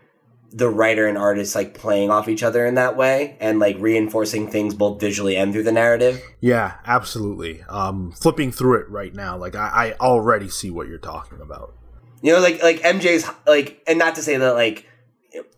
the 0.54 0.70
writer 0.70 1.08
and 1.08 1.18
artist 1.18 1.56
like 1.56 1.74
playing 1.74 2.12
off 2.12 2.28
each 2.28 2.44
other 2.44 2.66
in 2.66 2.76
that 2.76 2.98
way 2.98 3.38
and 3.40 3.60
like 3.60 3.78
reinforcing 3.80 4.52
things 4.52 4.74
both 4.74 5.00
visually 5.00 5.38
and 5.38 5.54
through 5.54 5.64
the 5.64 5.72
narrative. 5.72 6.22
Yeah, 6.42 6.74
absolutely. 6.86 7.64
Um, 7.70 8.12
flipping 8.12 8.52
through 8.52 8.82
it 8.82 8.90
right 8.90 9.14
now, 9.14 9.38
like 9.38 9.56
I, 9.56 9.96
I 10.02 10.06
already 10.06 10.50
see 10.50 10.70
what 10.70 10.88
you're 10.88 10.98
talking 10.98 11.40
about. 11.42 11.74
You 12.22 12.34
know, 12.34 12.40
like 12.40 12.62
like 12.62 12.82
MJ's 12.82 13.30
like, 13.48 13.82
and 13.88 13.98
not 13.98 14.16
to 14.16 14.22
say 14.22 14.38
that 14.38 14.54
like 14.54 14.88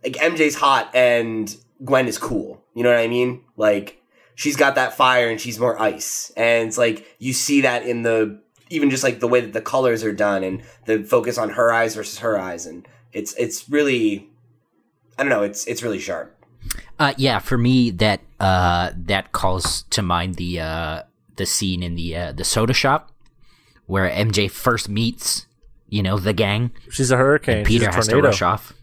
like 0.03 0.13
MJ's 0.13 0.55
hot 0.55 0.95
and 0.95 1.55
Gwen 1.83 2.07
is 2.07 2.17
cool. 2.17 2.63
You 2.75 2.83
know 2.83 2.89
what 2.89 2.99
I 2.99 3.07
mean? 3.07 3.43
Like 3.57 4.01
she's 4.35 4.55
got 4.55 4.75
that 4.75 4.95
fire 4.95 5.29
and 5.29 5.41
she's 5.41 5.59
more 5.59 5.81
ice, 5.81 6.31
and 6.37 6.67
it's 6.67 6.77
like 6.77 7.15
you 7.19 7.33
see 7.33 7.61
that 7.61 7.83
in 7.83 8.03
the 8.03 8.42
even 8.69 8.89
just 8.89 9.03
like 9.03 9.19
the 9.19 9.27
way 9.27 9.41
that 9.41 9.53
the 9.53 9.61
colors 9.61 10.03
are 10.03 10.13
done 10.13 10.43
and 10.43 10.61
the 10.85 11.03
focus 11.03 11.37
on 11.37 11.51
her 11.51 11.71
eyes 11.71 11.95
versus 11.95 12.19
her 12.19 12.37
eyes, 12.39 12.65
and 12.65 12.87
it's 13.11 13.33
it's 13.35 13.69
really 13.69 14.29
I 15.17 15.23
don't 15.23 15.29
know, 15.29 15.43
it's 15.43 15.65
it's 15.67 15.83
really 15.83 15.99
sharp. 15.99 16.35
Uh, 16.99 17.13
yeah, 17.17 17.39
for 17.39 17.57
me 17.57 17.91
that 17.91 18.21
uh, 18.39 18.91
that 18.95 19.31
calls 19.31 19.83
to 19.83 20.01
mind 20.01 20.35
the 20.35 20.59
uh, 20.59 21.03
the 21.35 21.45
scene 21.45 21.83
in 21.83 21.95
the 21.95 22.15
uh, 22.15 22.31
the 22.31 22.43
soda 22.43 22.73
shop 22.73 23.11
where 23.85 24.09
MJ 24.09 24.49
first 24.49 24.87
meets 24.89 25.45
you 25.89 26.01
know 26.01 26.17
the 26.17 26.33
gang. 26.33 26.71
She's 26.89 27.11
a 27.11 27.17
hurricane. 27.17 27.57
and 27.59 27.67
Peter 27.67 27.85
She's 27.85 27.93
a 27.93 27.95
has 27.95 28.05
to 28.07 28.11
tornado. 28.11 28.27
rush 28.29 28.41
off. 28.41 28.73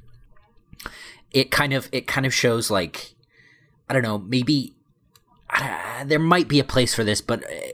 It 1.32 1.50
kind 1.50 1.72
of 1.72 1.88
it 1.92 2.06
kind 2.06 2.26
of 2.26 2.34
shows 2.34 2.70
like 2.70 3.14
I 3.88 3.94
don't 3.94 4.02
know 4.02 4.18
maybe 4.18 4.74
uh, 5.50 6.04
there 6.04 6.18
might 6.18 6.48
be 6.48 6.58
a 6.60 6.64
place 6.64 6.94
for 6.94 7.02
this, 7.04 7.20
but 7.20 7.44
uh, 7.44 7.72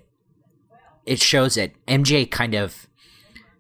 it 1.07 1.21
shows 1.21 1.55
that 1.55 1.73
MJ 1.87 2.31
kind 2.31 2.55
of 2.55 2.87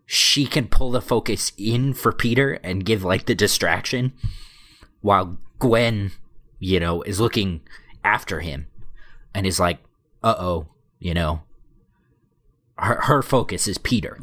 she 0.04 0.46
can 0.46 0.68
pull 0.68 0.90
the 0.90 1.00
focus 1.00 1.52
in 1.56 1.92
for 1.92 2.12
Peter 2.12 2.54
and 2.62 2.84
give 2.84 3.02
like 3.02 3.26
the 3.26 3.34
distraction, 3.34 4.12
while 5.00 5.38
Gwen, 5.58 6.12
you 6.58 6.78
know, 6.78 7.02
is 7.02 7.20
looking 7.20 7.62
after 8.04 8.40
him 8.40 8.66
and 9.34 9.46
is 9.46 9.58
like, 9.58 9.78
uh 10.22 10.34
oh, 10.38 10.68
you 10.98 11.14
know, 11.14 11.42
her 12.78 13.00
her 13.02 13.22
focus 13.22 13.66
is 13.66 13.78
Peter. 13.78 14.20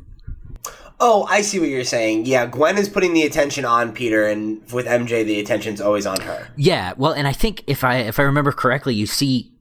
Oh, 0.99 1.25
I 1.29 1.41
see 1.41 1.59
what 1.59 1.67
you're 1.67 1.83
saying. 1.83 2.27
Yeah, 2.27 2.45
Gwen 2.45 2.77
is 2.77 2.87
putting 2.87 3.13
the 3.13 3.23
attention 3.23 3.65
on 3.65 3.91
Peter, 3.91 4.25
and 4.25 4.61
with 4.71 4.85
MJ, 4.85 5.25
the 5.25 5.39
attention's 5.39 5.81
always 5.81 6.05
on 6.05 6.21
her. 6.21 6.47
Yeah, 6.55 6.93
well, 6.95 7.11
and 7.11 7.27
I 7.27 7.33
think 7.33 7.63
if 7.67 7.83
I 7.83 7.97
if 7.97 8.19
I 8.19 8.23
remember 8.23 8.53
correctly, 8.53 8.95
you 8.95 9.05
see 9.05 9.51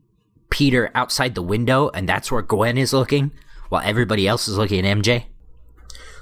Peter 0.51 0.91
outside 0.95 1.35
the 1.35 1.43
window, 1.43 1.89
and 1.95 2.09
that's 2.09 2.31
where 2.31 2.43
Gwen 2.43 2.79
is 2.79 2.93
looking, 2.93 3.33
while 3.73 3.83
everybody 3.87 4.29
else 4.29 4.49
is 4.49 4.59
looking 4.59 4.87
at 4.87 4.99
MJ. 4.99 5.25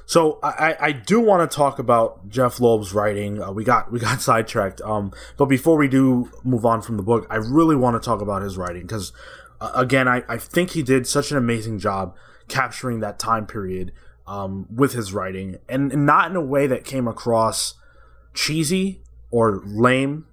So 0.07 0.39
I, 0.41 0.77
I- 0.81 0.93
do 0.93 1.21
want 1.21 1.49
to 1.51 1.55
talk 1.55 1.81
about 1.81 2.29
Jeph 2.29 2.61
Loeb's 2.61 2.95
writing. 2.95 3.43
Uh, 3.43 3.51
we 3.51 3.65
got 3.65 3.91
we 3.91 3.99
got 3.99 4.21
sidetracked. 4.31 4.81
Um, 4.83 5.13
but 5.37 5.47
before 5.47 5.77
we 5.77 5.89
do 5.89 6.31
move 6.45 6.65
on 6.65 6.81
from 6.81 6.97
the 6.97 7.03
book, 7.03 7.27
I 7.29 7.37
really 7.37 7.75
want 7.75 8.01
to 8.01 8.05
talk 8.05 8.21
about 8.21 8.43
his 8.43 8.57
writing 8.57 8.83
because, 8.83 9.13
uh, 9.61 9.73
again, 9.75 10.07
I, 10.07 10.23
I 10.29 10.39
think 10.39 10.71
he 10.71 10.83
did 10.85 11.09
such 11.09 11.33
an 11.33 11.37
amazing 11.37 11.81
job 11.81 12.15
capturing 12.47 13.01
that 13.01 13.19
time 13.19 13.47
period 13.47 13.93
um, 14.29 14.67
with 14.73 14.93
his 14.93 15.13
writing, 15.13 15.57
and, 15.69 15.93
and 15.93 16.07
not 16.07 16.31
in 16.31 16.37
a 16.37 16.41
way 16.41 16.69
that 16.69 16.85
came 16.85 17.09
across 17.09 17.75
cheesy 18.33 19.03
or 19.33 19.61
lame, 19.65 20.27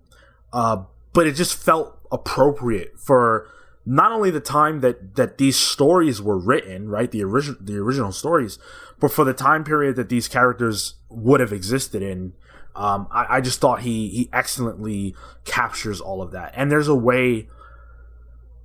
uh, 0.54 0.84
but 1.14 1.26
it 1.26 1.34
just 1.34 1.56
felt 1.56 1.98
appropriate 2.12 3.00
for 3.00 3.48
not 3.90 4.12
only 4.12 4.30
the 4.30 4.42
time 4.42 4.82
that 4.82 5.16
that 5.16 5.38
these 5.38 5.56
stories 5.56 6.22
were 6.22 6.38
written, 6.38 6.90
right, 6.90 7.10
the 7.10 7.24
original 7.24 7.58
the 7.62 7.78
original 7.78 8.12
stories, 8.12 8.60
but 9.00 9.12
for 9.12 9.24
the 9.24 9.34
time 9.34 9.64
period 9.64 9.96
that 9.96 10.10
these 10.10 10.28
characters 10.28 10.96
would 11.10 11.40
have 11.40 11.54
existed 11.54 12.04
in. 12.04 12.34
Um, 12.76 13.08
I, 13.12 13.38
I 13.38 13.42
just 13.42 13.62
thought 13.62 13.82
he 13.82 14.10
he 14.10 14.30
excellently 14.34 15.16
captures 15.46 16.02
all 16.02 16.22
of 16.22 16.32
that, 16.32 16.54
and 16.56 16.70
there's 16.70 16.90
a 16.90 16.96
way. 16.96 17.48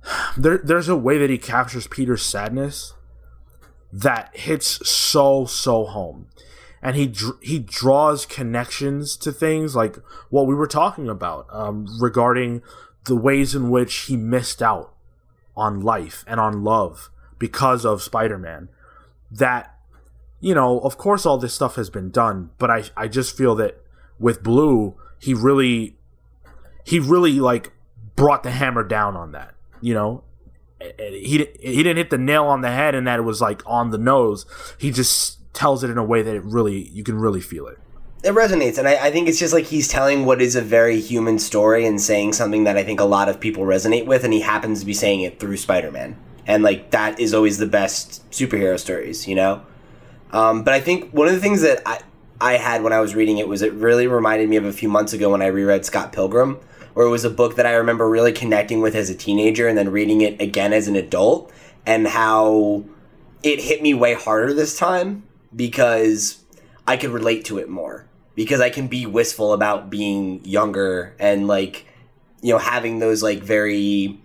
There, 0.35 0.57
there's 0.57 0.89
a 0.89 0.97
way 0.97 1.17
that 1.17 1.29
he 1.29 1.37
captures 1.37 1.87
Peter's 1.87 2.23
sadness 2.23 2.93
that 3.93 4.35
hits 4.35 4.85
so 4.89 5.45
so 5.45 5.85
home 5.85 6.27
and 6.81 6.97
he 6.97 7.07
dr- 7.07 7.37
he 7.41 7.59
draws 7.59 8.25
connections 8.25 9.15
to 9.15 9.31
things 9.31 9.75
like 9.75 9.97
what 10.29 10.45
we 10.45 10.53
were 10.53 10.67
talking 10.67 11.07
about 11.07 11.47
um, 11.51 11.87
regarding 12.01 12.61
the 13.05 13.15
ways 13.15 13.55
in 13.55 13.69
which 13.69 13.95
he 13.95 14.17
missed 14.17 14.61
out 14.61 14.92
on 15.55 15.81
life 15.81 16.23
and 16.27 16.39
on 16.39 16.63
love 16.63 17.09
because 17.39 17.85
of 17.85 18.01
Spider-Man. 18.01 18.69
That 19.31 19.75
you 20.39 20.53
know, 20.53 20.79
of 20.79 20.97
course, 20.97 21.25
all 21.25 21.37
this 21.37 21.53
stuff 21.53 21.75
has 21.75 21.89
been 21.89 22.11
done, 22.11 22.51
but 22.57 22.69
I 22.69 22.83
I 22.95 23.07
just 23.07 23.37
feel 23.37 23.55
that 23.55 23.81
with 24.19 24.43
Blue, 24.43 24.95
he 25.19 25.33
really 25.33 25.97
he 26.85 26.99
really 26.99 27.39
like 27.39 27.71
brought 28.15 28.43
the 28.43 28.51
hammer 28.51 28.83
down 28.83 29.15
on 29.15 29.31
that. 29.31 29.55
You 29.81 29.93
know, 29.93 30.23
he 30.97 31.47
he 31.59 31.83
didn't 31.83 31.97
hit 31.97 32.09
the 32.09 32.17
nail 32.17 32.45
on 32.45 32.61
the 32.61 32.71
head 32.71 32.95
and 32.95 33.07
that 33.07 33.19
it 33.19 33.23
was 33.23 33.41
like 33.41 33.61
on 33.65 33.91
the 33.91 33.97
nose. 33.97 34.45
He 34.77 34.91
just 34.91 35.39
tells 35.53 35.83
it 35.83 35.89
in 35.89 35.97
a 35.97 36.03
way 36.03 36.21
that 36.21 36.35
it 36.35 36.43
really 36.43 36.89
you 36.89 37.03
can 37.03 37.17
really 37.17 37.41
feel 37.41 37.67
it. 37.67 37.79
It 38.23 38.33
resonates, 38.33 38.77
and 38.77 38.87
I, 38.87 39.07
I 39.07 39.11
think 39.11 39.27
it's 39.27 39.37
just 39.37 39.53
like 39.53 39.65
he's 39.65 39.89
telling 39.89 40.23
what 40.23 40.41
is 40.41 40.55
a 40.55 40.61
very 40.61 41.01
human 41.01 41.39
story 41.39 41.85
and 41.85 41.99
saying 41.99 42.31
something 42.31 42.63
that 42.63 42.77
I 42.77 42.83
think 42.85 43.01
a 43.01 43.05
lot 43.05 43.27
of 43.27 43.37
people 43.37 43.65
resonate 43.65 44.05
with, 44.05 44.23
and 44.23 44.31
he 44.31 44.39
happens 44.39 44.79
to 44.79 44.85
be 44.85 44.93
saying 44.93 45.21
it 45.21 45.41
through 45.41 45.57
Spider 45.57 45.91
Man. 45.91 46.15
And 46.47 46.63
like 46.63 46.91
that 46.91 47.19
is 47.19 47.33
always 47.33 47.57
the 47.57 47.65
best 47.67 48.29
superhero 48.31 48.79
stories, 48.79 49.27
you 49.27 49.35
know? 49.35 49.65
Um, 50.31 50.63
but 50.63 50.73
I 50.73 50.79
think 50.79 51.11
one 51.11 51.27
of 51.27 51.33
the 51.33 51.41
things 51.41 51.63
that 51.63 51.81
I, 51.85 51.99
I 52.39 52.53
had 52.53 52.81
when 52.81 52.93
I 52.93 53.01
was 53.01 53.13
reading 53.13 53.39
it 53.39 53.47
was 53.49 53.61
it 53.61 53.73
really 53.73 54.07
reminded 54.07 54.47
me 54.47 54.55
of 54.55 54.63
a 54.63 54.71
few 54.71 54.87
months 54.87 55.11
ago 55.11 55.29
when 55.29 55.41
I 55.41 55.47
reread 55.47 55.83
Scott 55.83 56.13
Pilgrim, 56.13 56.61
where 56.93 57.05
it 57.05 57.09
was 57.09 57.25
a 57.25 57.29
book 57.29 57.57
that 57.57 57.65
I 57.65 57.73
remember 57.73 58.09
really 58.09 58.31
connecting 58.31 58.79
with 58.79 58.95
as 58.95 59.09
a 59.09 59.15
teenager 59.15 59.67
and 59.67 59.77
then 59.77 59.89
reading 59.89 60.21
it 60.21 60.39
again 60.41 60.71
as 60.71 60.87
an 60.87 60.95
adult, 60.95 61.51
and 61.85 62.07
how 62.07 62.85
it 63.43 63.59
hit 63.59 63.81
me 63.81 63.93
way 63.93 64.13
harder 64.13 64.53
this 64.53 64.77
time 64.77 65.23
because 65.53 66.41
I 66.87 66.95
could 66.95 67.09
relate 67.09 67.43
to 67.45 67.57
it 67.57 67.67
more. 67.67 68.05
Because 68.35 68.61
I 68.61 68.69
can 68.69 68.87
be 68.87 69.05
wistful 69.05 69.53
about 69.53 69.89
being 69.89 70.43
younger 70.43 71.15
and 71.19 71.47
like, 71.47 71.85
you 72.41 72.51
know, 72.51 72.59
having 72.59 72.99
those 72.99 73.21
like 73.21 73.43
very 73.43 74.19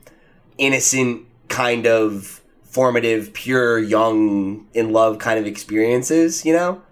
innocent 0.56 1.26
kind 1.48 1.86
of 1.86 2.40
formative, 2.62 3.32
pure, 3.32 3.78
young, 3.78 4.66
in 4.74 4.92
love 4.92 5.18
kind 5.18 5.38
of 5.38 5.46
experiences, 5.46 6.44
you 6.44 6.52
know? 6.52 6.82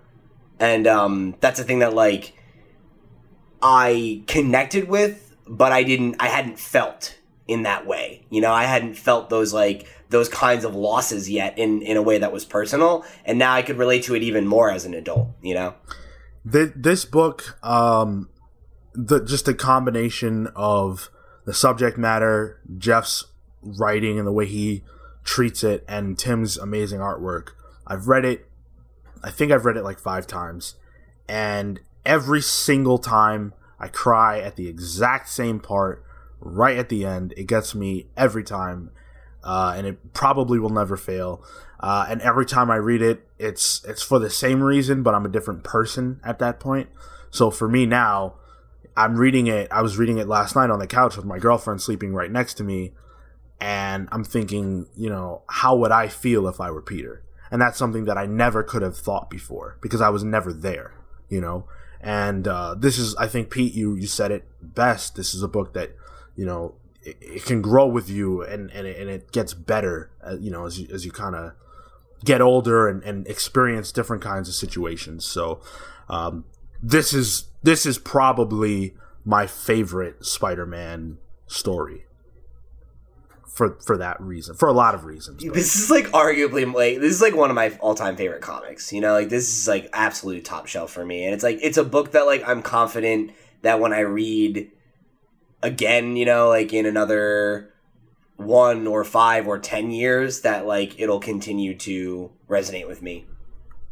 And 0.58 0.86
um, 0.86 1.36
that's 1.40 1.60
a 1.60 1.64
thing 1.64 1.80
that 1.80 1.94
like 1.94 2.34
I 3.62 4.22
connected 4.26 4.88
with, 4.88 5.34
but 5.46 5.72
I 5.72 5.82
didn't 5.82 6.16
I 6.20 6.28
hadn't 6.28 6.58
felt 6.58 7.18
in 7.46 7.62
that 7.62 7.86
way. 7.86 8.24
You 8.30 8.40
know, 8.40 8.52
I 8.52 8.64
hadn't 8.64 8.94
felt 8.94 9.30
those 9.30 9.52
like 9.52 9.86
those 10.08 10.28
kinds 10.28 10.64
of 10.64 10.74
losses 10.74 11.28
yet 11.28 11.58
in 11.58 11.82
in 11.82 11.96
a 11.96 12.02
way 12.02 12.18
that 12.18 12.32
was 12.32 12.44
personal, 12.44 13.04
and 13.24 13.38
now 13.38 13.52
I 13.52 13.62
could 13.62 13.76
relate 13.76 14.04
to 14.04 14.14
it 14.14 14.22
even 14.22 14.46
more 14.46 14.70
as 14.70 14.84
an 14.84 14.94
adult, 14.94 15.28
you 15.42 15.54
know? 15.54 15.74
Th- 16.50 16.72
this 16.76 17.04
book, 17.04 17.58
um, 17.62 18.28
the 18.94 19.20
just 19.20 19.48
a 19.48 19.54
combination 19.54 20.48
of 20.54 21.10
the 21.44 21.54
subject 21.54 21.98
matter, 21.98 22.60
Jeff's 22.78 23.24
writing 23.62 24.18
and 24.18 24.26
the 24.26 24.32
way 24.32 24.46
he 24.46 24.82
treats 25.24 25.64
it, 25.64 25.84
and 25.88 26.18
Tim's 26.18 26.56
amazing 26.56 27.00
artwork. 27.00 27.50
I've 27.86 28.08
read 28.08 28.24
it. 28.24 28.48
I 29.22 29.30
think 29.30 29.50
I've 29.50 29.64
read 29.64 29.76
it 29.76 29.82
like 29.82 29.98
five 29.98 30.26
times, 30.26 30.76
and 31.28 31.80
every 32.04 32.40
single 32.40 32.98
time 32.98 33.54
I 33.78 33.88
cry 33.88 34.40
at 34.40 34.56
the 34.56 34.68
exact 34.68 35.28
same 35.28 35.60
part, 35.60 36.04
right 36.40 36.78
at 36.78 36.88
the 36.88 37.04
end. 37.04 37.34
It 37.36 37.44
gets 37.44 37.74
me 37.74 38.06
every 38.16 38.44
time, 38.44 38.90
uh, 39.42 39.74
and 39.76 39.86
it 39.86 40.12
probably 40.12 40.58
will 40.58 40.70
never 40.70 40.96
fail. 40.96 41.44
Uh, 41.80 42.06
and 42.08 42.20
every 42.22 42.46
time 42.46 42.70
I 42.70 42.76
read 42.76 43.02
it, 43.02 43.25
it's 43.38 43.84
it's 43.84 44.02
for 44.02 44.18
the 44.18 44.30
same 44.30 44.62
reason, 44.62 45.02
but 45.02 45.14
I'm 45.14 45.26
a 45.26 45.30
different 45.30 45.64
person 45.64 46.20
at 46.24 46.38
that 46.38 46.60
point. 46.60 46.88
So 47.30 47.50
for 47.50 47.68
me 47.68 47.86
now, 47.86 48.34
I'm 48.96 49.16
reading 49.16 49.46
it. 49.46 49.68
I 49.70 49.82
was 49.82 49.98
reading 49.98 50.18
it 50.18 50.28
last 50.28 50.56
night 50.56 50.70
on 50.70 50.78
the 50.78 50.86
couch 50.86 51.16
with 51.16 51.26
my 51.26 51.38
girlfriend 51.38 51.82
sleeping 51.82 52.14
right 52.14 52.30
next 52.30 52.54
to 52.54 52.64
me, 52.64 52.94
and 53.60 54.08
I'm 54.10 54.24
thinking, 54.24 54.86
you 54.96 55.10
know, 55.10 55.42
how 55.48 55.76
would 55.76 55.92
I 55.92 56.08
feel 56.08 56.48
if 56.48 56.60
I 56.60 56.70
were 56.70 56.82
Peter? 56.82 57.22
And 57.50 57.60
that's 57.60 57.78
something 57.78 58.06
that 58.06 58.18
I 58.18 58.26
never 58.26 58.62
could 58.62 58.82
have 58.82 58.96
thought 58.96 59.30
before 59.30 59.78
because 59.80 60.00
I 60.00 60.08
was 60.08 60.24
never 60.24 60.52
there, 60.52 60.94
you 61.28 61.40
know. 61.40 61.66
And 62.00 62.46
uh, 62.48 62.74
this 62.74 62.98
is, 62.98 63.14
I 63.16 63.26
think, 63.28 63.50
Pete, 63.50 63.74
you 63.74 63.94
you 63.94 64.06
said 64.06 64.30
it 64.30 64.44
best. 64.60 65.16
This 65.16 65.34
is 65.34 65.42
a 65.42 65.48
book 65.48 65.74
that, 65.74 65.92
you 66.34 66.44
know, 66.44 66.74
it, 67.02 67.16
it 67.20 67.44
can 67.44 67.62
grow 67.62 67.86
with 67.86 68.08
you, 68.08 68.42
and 68.42 68.70
and 68.70 68.86
it, 68.86 68.98
and 68.98 69.10
it 69.10 69.32
gets 69.32 69.54
better, 69.54 70.10
uh, 70.26 70.36
you 70.38 70.50
know, 70.50 70.66
as 70.66 70.80
you 70.80 70.88
as 70.92 71.04
you 71.04 71.12
kind 71.12 71.34
of 71.34 71.52
get 72.24 72.40
older 72.40 72.88
and, 72.88 73.02
and 73.04 73.26
experience 73.28 73.92
different 73.92 74.22
kinds 74.22 74.48
of 74.48 74.54
situations. 74.54 75.24
So, 75.24 75.60
um, 76.08 76.44
this 76.82 77.12
is 77.12 77.48
this 77.62 77.86
is 77.86 77.98
probably 77.98 78.94
my 79.24 79.46
favorite 79.46 80.24
Spider-Man 80.24 81.18
story 81.46 82.04
for 83.48 83.78
for 83.84 83.96
that 83.96 84.20
reason, 84.20 84.54
for 84.54 84.68
a 84.68 84.72
lot 84.72 84.94
of 84.94 85.04
reasons. 85.04 85.42
but- 85.42 85.54
This 85.54 85.74
is 85.76 85.90
like 85.90 86.06
arguably 86.08 86.70
like 86.72 87.00
this 87.00 87.12
is 87.12 87.22
like 87.22 87.34
one 87.34 87.48
of 87.50 87.56
my 87.56 87.70
all 87.80 87.94
time 87.94 88.16
favorite 88.16 88.42
comics. 88.42 88.92
You 88.92 89.00
know, 89.00 89.12
like 89.14 89.28
this 89.30 89.48
is 89.48 89.66
like 89.66 89.88
absolute 89.92 90.44
top 90.44 90.66
shelf 90.66 90.92
for 90.92 91.04
me, 91.04 91.24
and 91.24 91.34
it's 91.34 91.42
like 91.44 91.58
it's 91.62 91.78
a 91.78 91.84
book 91.84 92.12
that 92.12 92.26
like 92.26 92.46
I'm 92.46 92.62
confident 92.62 93.32
that 93.62 93.80
when 93.80 93.92
I 93.92 94.00
read 94.00 94.70
again, 95.62 96.16
you 96.16 96.26
know, 96.26 96.48
like 96.48 96.72
in 96.72 96.86
another 96.86 97.72
one 98.36 98.86
or 98.86 99.04
five 99.04 99.46
or 99.46 99.58
ten 99.58 99.90
years, 99.90 100.40
that 100.42 100.66
like 100.66 100.98
it'll 101.00 101.20
continue 101.20 101.76
to 101.78 102.30
resonate 102.48 102.86
with 102.86 103.02
me. 103.02 103.26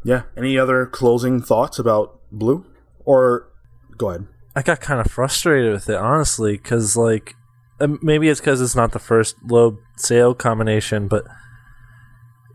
yeah. 0.05 0.22
Any 0.36 0.59
other 0.59 0.86
closing 0.86 1.40
thoughts 1.42 1.78
about 1.78 2.20
Blue? 2.30 2.64
Or 3.05 3.49
go 3.97 4.11
ahead. 4.11 4.26
I 4.57 4.62
got 4.62 4.80
kind 4.80 5.01
of 5.01 5.11
frustrated 5.11 5.72
with 5.72 5.88
it, 5.88 5.97
honestly, 5.97 6.53
because 6.53 6.97
like 6.97 7.34
um, 7.80 7.99
maybe 8.03 8.28
it's 8.28 8.40
because 8.40 8.61
it's 8.61 8.76
not 8.76 8.92
the 8.92 8.99
first 8.99 9.36
Loeb 9.45 9.78
Sale 9.97 10.34
combination, 10.34 11.09
but 11.09 11.24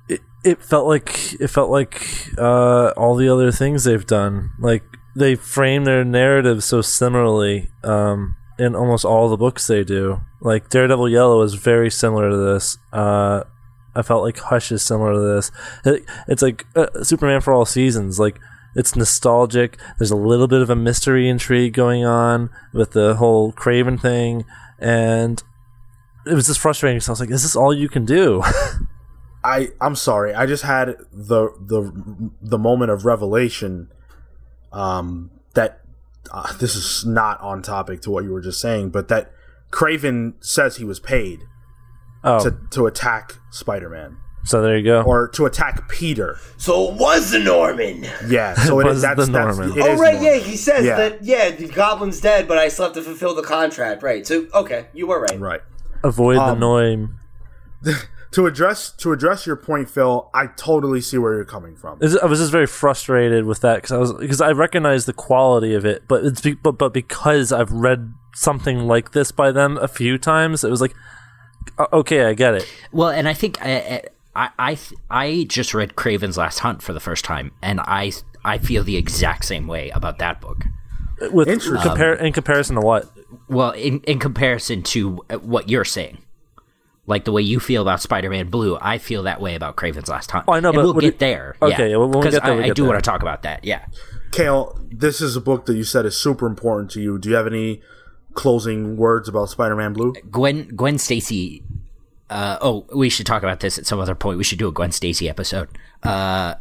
it 0.07 0.21
it 0.43 0.63
felt 0.63 0.87
like 0.87 1.33
it 1.39 1.49
felt 1.49 1.69
like 1.69 2.05
uh, 2.37 2.89
all 2.95 3.15
the 3.15 3.29
other 3.29 3.51
things 3.51 3.83
they've 3.83 4.07
done. 4.07 4.51
Like 4.59 4.83
they 5.15 5.35
frame 5.35 5.83
their 5.83 6.05
narrative 6.05 6.63
so 6.63 6.81
similarly 6.81 7.69
um, 7.83 8.37
in 8.59 8.75
almost 8.75 9.05
all 9.05 9.29
the 9.29 9.37
books 9.37 9.65
they 9.67 9.83
do. 9.83 10.21
Like 10.41 10.69
Daredevil 10.69 11.09
Yellow 11.09 11.41
is 11.41 11.53
very 11.53 11.89
similar 11.89 12.29
to 12.29 12.37
this. 12.37 12.77
Uh, 12.91 13.43
I 13.95 14.01
felt 14.01 14.23
like 14.23 14.37
Hush 14.37 14.71
is 14.71 14.83
similar 14.83 15.13
to 15.13 15.19
this. 15.19 15.51
It, 15.85 16.03
it's 16.27 16.41
like 16.41 16.65
uh, 16.75 17.03
Superman 17.03 17.41
for 17.41 17.53
all 17.53 17.65
seasons. 17.65 18.19
Like 18.19 18.37
it's 18.75 18.95
nostalgic. 18.95 19.77
There's 19.97 20.11
a 20.11 20.15
little 20.15 20.47
bit 20.47 20.61
of 20.61 20.69
a 20.69 20.75
mystery 20.75 21.27
intrigue 21.27 21.73
going 21.73 22.05
on 22.05 22.49
with 22.73 22.91
the 22.91 23.15
whole 23.15 23.51
Kraven 23.53 23.99
thing, 23.99 24.45
and 24.77 25.41
it 26.27 26.33
was 26.33 26.47
just 26.47 26.59
frustrating. 26.59 26.99
So 26.99 27.11
I 27.11 27.13
was 27.13 27.19
like, 27.21 27.31
"Is 27.31 27.43
this 27.43 27.55
all 27.55 27.73
you 27.73 27.89
can 27.89 28.05
do?" 28.05 28.43
I 29.43 29.69
I'm 29.79 29.95
sorry. 29.95 30.33
I 30.33 30.45
just 30.45 30.63
had 30.63 30.97
the 31.11 31.49
the 31.59 32.31
the 32.41 32.57
moment 32.57 32.91
of 32.91 33.05
revelation. 33.05 33.89
Um, 34.71 35.31
that 35.55 35.81
uh, 36.31 36.53
this 36.57 36.75
is 36.75 37.05
not 37.05 37.39
on 37.41 37.61
topic 37.61 38.01
to 38.01 38.11
what 38.11 38.23
you 38.23 38.31
were 38.31 38.41
just 38.41 38.59
saying, 38.59 38.89
but 38.89 39.07
that 39.07 39.31
Kraven 39.71 40.33
says 40.39 40.77
he 40.77 40.83
was 40.83 40.99
paid 40.99 41.41
oh, 42.23 42.43
to 42.43 42.57
to 42.71 42.85
attack 42.87 43.35
Spider 43.51 43.89
Man 43.89 44.17
so 44.43 44.61
there 44.61 44.77
you 44.77 44.83
go. 44.83 45.01
or 45.01 45.27
to 45.29 45.45
attack 45.45 45.89
Peter. 45.89 46.37
So 46.57 46.89
it 46.89 46.95
was 46.95 47.31
the 47.31 47.39
Norman. 47.39 48.05
Yeah, 48.27 48.53
so 48.65 48.79
it 48.79 48.85
Was 48.85 49.01
that's, 49.01 49.25
the 49.25 49.31
that's 49.31 49.57
Norman. 49.57 49.77
it 49.77 49.81
oh 49.81 49.93
is 49.93 49.99
right, 49.99 50.13
Norman. 50.15 50.23
yeah. 50.23 50.37
He 50.39 50.57
says 50.57 50.85
Yeah. 50.85 50.95
that 50.95 51.23
yeah, 51.23 51.51
the 51.51 51.67
Goblin's 51.67 52.21
dead, 52.21 52.47
but 52.47 52.57
I 52.57 52.69
still 52.69 52.85
have 52.85 52.93
to 52.95 53.01
fulfill 53.01 53.35
the 53.35 53.43
contract. 53.43 54.01
Right. 54.01 54.25
So 54.25 54.47
okay, 54.53 54.87
you 54.93 55.07
were 55.07 55.21
right. 55.21 55.39
right. 55.39 55.61
Avoid 56.03 56.37
the 56.37 56.43
um, 56.43 56.59
noise. 56.59 57.07
To 58.31 58.45
address 58.45 58.91
to 58.97 59.11
address 59.11 59.47
your 59.47 59.55
point, 59.55 59.89
Phil, 59.89 60.29
I 60.35 60.47
totally 60.47 61.01
see 61.01 61.17
where 61.17 61.33
you're 61.33 61.45
coming 61.45 61.75
from. 61.75 61.97
Is- 62.01 62.17
I 62.17 62.27
was 62.27 62.39
just 62.39 62.51
very 62.51 62.67
frustrated 62.67 63.45
with 63.45 63.61
that 63.61 63.77
because 63.77 63.91
I 63.91 63.97
was 63.97 64.13
because 64.13 64.39
I 64.41 64.51
recognize 64.51 65.05
the 65.05 65.13
quality 65.13 65.73
of 65.73 65.83
it, 65.85 66.03
but 66.07 66.23
it's 66.23 66.41
be, 66.41 66.53
but 66.53 66.73
but 66.73 66.93
because 66.93 67.51
I've 67.51 67.71
read 67.71 68.13
something 68.35 68.81
like 68.81 69.13
this 69.13 69.31
by 69.31 69.51
them 69.51 69.77
a 69.77 69.87
few 69.87 70.17
times, 70.19 70.63
it 70.63 70.69
was 70.69 70.79
like, 70.79 70.93
okay, 71.91 72.25
I 72.25 72.33
get 72.33 72.53
it. 72.53 72.71
Well, 72.91 73.09
and 73.09 73.27
I 73.27 73.33
think 73.33 73.57
I 73.65 74.03
I 74.35 74.49
I, 74.59 74.77
I 75.09 75.45
just 75.49 75.73
read 75.73 75.95
Kraven's 75.95 76.37
Last 76.37 76.59
Hunt 76.59 76.83
for 76.83 76.93
the 76.93 76.99
first 76.99 77.25
time, 77.25 77.51
and 77.61 77.79
I 77.79 78.11
I 78.45 78.57
feel 78.57 78.83
the 78.83 78.95
exact 78.97 79.45
same 79.45 79.67
way 79.67 79.89
about 79.89 80.19
that 80.19 80.39
book. 80.39 80.63
With 81.31 81.47
Interesting. 81.47 81.81
compare 81.81 82.13
in 82.13 82.31
comparison 82.31 82.75
to 82.75 82.81
what? 82.81 83.09
Well, 83.49 83.71
in 83.71 84.01
in 84.01 84.19
comparison 84.19 84.83
to 84.83 85.17
what 85.41 85.67
you're 85.67 85.83
saying, 85.85 86.19
like 87.09 87.25
the 87.25 87.31
way 87.33 87.41
you 87.41 87.59
feel 87.59 87.81
about 87.81 87.99
Spider-Man 88.01 88.47
Blue, 88.49 88.77
I 88.79 88.97
feel 88.99 89.23
that 89.23 89.41
way 89.41 89.55
about 89.55 89.75
Kraven's 89.75 90.07
Last 90.07 90.31
Hunt. 90.31 90.45
Oh, 90.47 90.53
I 90.53 90.59
know, 90.61 90.69
And 90.69 90.75
but 90.77 90.83
we'll 90.85 90.93
get 90.93 91.03
it- 91.15 91.19
there. 91.19 91.55
Okay, 91.61 91.89
yeah. 91.89 91.97
well, 91.97 92.07
when 92.07 92.19
we 92.19 92.23
'Cause 92.23 92.33
get 92.35 92.43
there, 92.43 92.53
we 92.55 92.61
I, 92.61 92.63
I 92.63 92.67
get 92.67 92.75
do 92.75 92.83
there. 92.83 92.91
want 92.91 93.03
to 93.03 93.09
talk 93.09 93.21
about 93.21 93.41
that. 93.43 93.65
Yeah. 93.65 93.85
Cale, 94.31 94.79
this 94.91 95.19
is 95.19 95.35
a 95.35 95.41
book 95.41 95.65
that 95.65 95.75
you 95.75 95.83
said 95.83 96.05
is 96.05 96.15
super 96.15 96.45
important 96.47 96.91
to 96.91 97.01
you. 97.01 97.17
Do 97.17 97.29
you 97.29 97.35
have 97.35 97.47
any 97.47 97.81
closing 98.33 98.95
words 98.95 99.27
about 99.27 99.49
Spider-Man 99.49 99.93
Blue? 99.93 100.13
Gwen 100.31 100.67
Gwen 100.75 100.97
Stacy. 100.97 101.63
Uh, 102.29 102.57
oh, 102.61 102.85
we 102.95 103.09
should 103.09 103.25
talk 103.25 103.41
about 103.41 103.59
this 103.59 103.79
at 103.79 103.87
some 103.87 103.99
other 103.99 104.13
point. 104.15 104.37
We 104.37 104.43
should 104.43 104.59
do 104.59 104.67
a 104.67 104.71
Gwen 104.71 104.91
Stacy 104.91 105.27
episode. 105.27 105.67
Uh, 106.03 106.53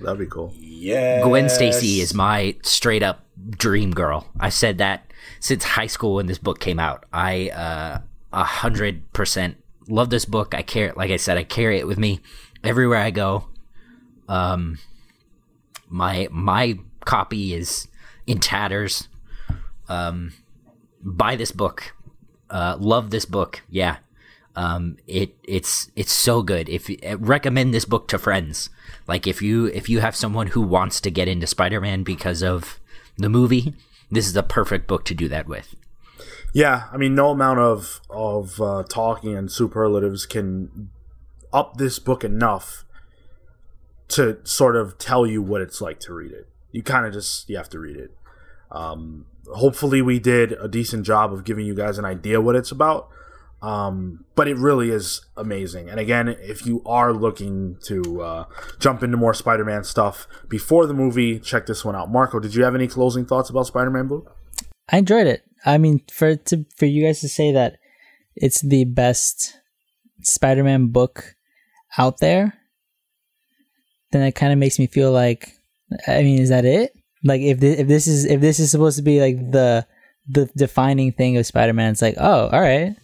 That'd 0.00 0.20
be 0.20 0.26
cool. 0.26 0.52
Yeah. 0.56 1.22
Gwen 1.22 1.48
Stacy 1.48 2.00
is 2.00 2.14
my 2.14 2.54
straight 2.62 3.02
up 3.02 3.24
dream 3.50 3.90
girl. 3.90 4.28
I 4.38 4.50
said 4.50 4.78
that 4.78 5.10
since 5.40 5.64
high 5.64 5.88
school 5.88 6.14
when 6.14 6.26
this 6.26 6.38
book 6.38 6.60
came 6.60 6.78
out. 6.78 7.04
I 7.12 7.48
uh, 7.50 7.98
hundred 8.44 9.10
percent 9.12 9.56
love 9.88 10.10
this 10.10 10.24
book. 10.24 10.54
I 10.54 10.62
care, 10.62 10.92
like 10.96 11.10
I 11.10 11.16
said, 11.16 11.38
I 11.38 11.44
carry 11.44 11.78
it 11.78 11.86
with 11.86 11.98
me 11.98 12.20
everywhere 12.62 12.98
I 12.98 13.10
go. 13.10 13.48
Um, 14.28 14.78
my 15.88 16.28
my 16.30 16.78
copy 17.04 17.54
is 17.54 17.88
in 18.26 18.38
tatters. 18.38 19.08
Um, 19.88 20.32
buy 21.02 21.36
this 21.36 21.52
book. 21.52 21.94
Uh, 22.50 22.76
love 22.78 23.10
this 23.10 23.24
book. 23.24 23.62
Yeah. 23.70 23.98
Um, 24.56 24.96
it 25.06 25.36
it's 25.44 25.90
it's 25.96 26.12
so 26.12 26.42
good. 26.42 26.68
If 26.68 26.90
uh, 26.90 27.18
recommend 27.18 27.74
this 27.74 27.84
book 27.84 28.08
to 28.08 28.18
friends, 28.18 28.70
like 29.06 29.26
if 29.26 29.42
you 29.42 29.66
if 29.66 29.88
you 29.88 30.00
have 30.00 30.16
someone 30.16 30.48
who 30.48 30.62
wants 30.62 31.00
to 31.02 31.10
get 31.10 31.28
into 31.28 31.46
Spider-Man 31.46 32.02
because 32.02 32.42
of 32.42 32.80
the 33.18 33.28
movie, 33.28 33.74
this 34.10 34.26
is 34.26 34.32
the 34.32 34.42
perfect 34.42 34.86
book 34.86 35.04
to 35.04 35.14
do 35.14 35.28
that 35.28 35.46
with. 35.46 35.74
Yeah, 36.56 36.84
I 36.90 36.96
mean, 36.96 37.14
no 37.14 37.32
amount 37.32 37.58
of 37.58 38.00
of 38.08 38.62
uh, 38.62 38.82
talking 38.88 39.36
and 39.36 39.52
superlatives 39.52 40.24
can 40.24 40.88
up 41.52 41.76
this 41.76 41.98
book 41.98 42.24
enough 42.24 42.86
to 44.08 44.38
sort 44.44 44.74
of 44.74 44.96
tell 44.96 45.26
you 45.26 45.42
what 45.42 45.60
it's 45.60 45.82
like 45.82 46.00
to 46.00 46.14
read 46.14 46.32
it. 46.32 46.48
You 46.72 46.82
kind 46.82 47.04
of 47.04 47.12
just 47.12 47.50
you 47.50 47.58
have 47.58 47.68
to 47.68 47.78
read 47.78 47.98
it. 47.98 48.16
Um, 48.70 49.26
hopefully, 49.52 50.00
we 50.00 50.18
did 50.18 50.52
a 50.52 50.66
decent 50.66 51.04
job 51.04 51.30
of 51.30 51.44
giving 51.44 51.66
you 51.66 51.74
guys 51.74 51.98
an 51.98 52.06
idea 52.06 52.40
what 52.40 52.56
it's 52.56 52.70
about. 52.70 53.10
Um, 53.60 54.24
but 54.34 54.48
it 54.48 54.56
really 54.56 54.88
is 54.88 55.26
amazing. 55.36 55.90
And 55.90 56.00
again, 56.00 56.28
if 56.28 56.64
you 56.64 56.80
are 56.86 57.12
looking 57.12 57.76
to 57.84 58.22
uh, 58.22 58.44
jump 58.78 59.02
into 59.02 59.18
more 59.18 59.34
Spider-Man 59.34 59.84
stuff 59.84 60.26
before 60.48 60.86
the 60.86 60.94
movie, 60.94 61.38
check 61.38 61.66
this 61.66 61.84
one 61.84 61.94
out. 61.94 62.10
Marco, 62.10 62.40
did 62.40 62.54
you 62.54 62.64
have 62.64 62.74
any 62.74 62.86
closing 62.86 63.26
thoughts 63.26 63.50
about 63.50 63.66
Spider-Man 63.66 64.06
Blue? 64.08 64.26
I 64.88 64.98
enjoyed 64.98 65.26
it. 65.26 65.42
I 65.66 65.78
mean, 65.78 66.00
for 66.10 66.36
to 66.36 66.64
for 66.76 66.86
you 66.86 67.04
guys 67.04 67.20
to 67.20 67.28
say 67.28 67.52
that 67.52 67.78
it's 68.36 68.60
the 68.60 68.84
best 68.84 69.58
Spider-Man 70.22 70.88
book 70.88 71.34
out 71.98 72.18
there, 72.20 72.54
then 74.12 74.22
it 74.22 74.32
kind 74.32 74.52
of 74.52 74.58
makes 74.58 74.78
me 74.78 74.86
feel 74.86 75.10
like, 75.10 75.50
I 76.06 76.22
mean, 76.22 76.40
is 76.40 76.50
that 76.50 76.64
it? 76.64 76.94
Like, 77.24 77.40
if 77.40 77.58
thi- 77.58 77.78
if 77.78 77.88
this 77.88 78.06
is 78.06 78.24
if 78.24 78.40
this 78.40 78.60
is 78.60 78.70
supposed 78.70 78.96
to 78.96 79.02
be 79.02 79.20
like 79.20 79.36
the 79.50 79.86
the 80.28 80.46
defining 80.56 81.12
thing 81.12 81.36
of 81.36 81.46
Spider-Man, 81.46 81.92
it's 81.92 82.02
like, 82.02 82.16
oh, 82.18 82.48
all 82.48 82.60
right. 82.60 82.94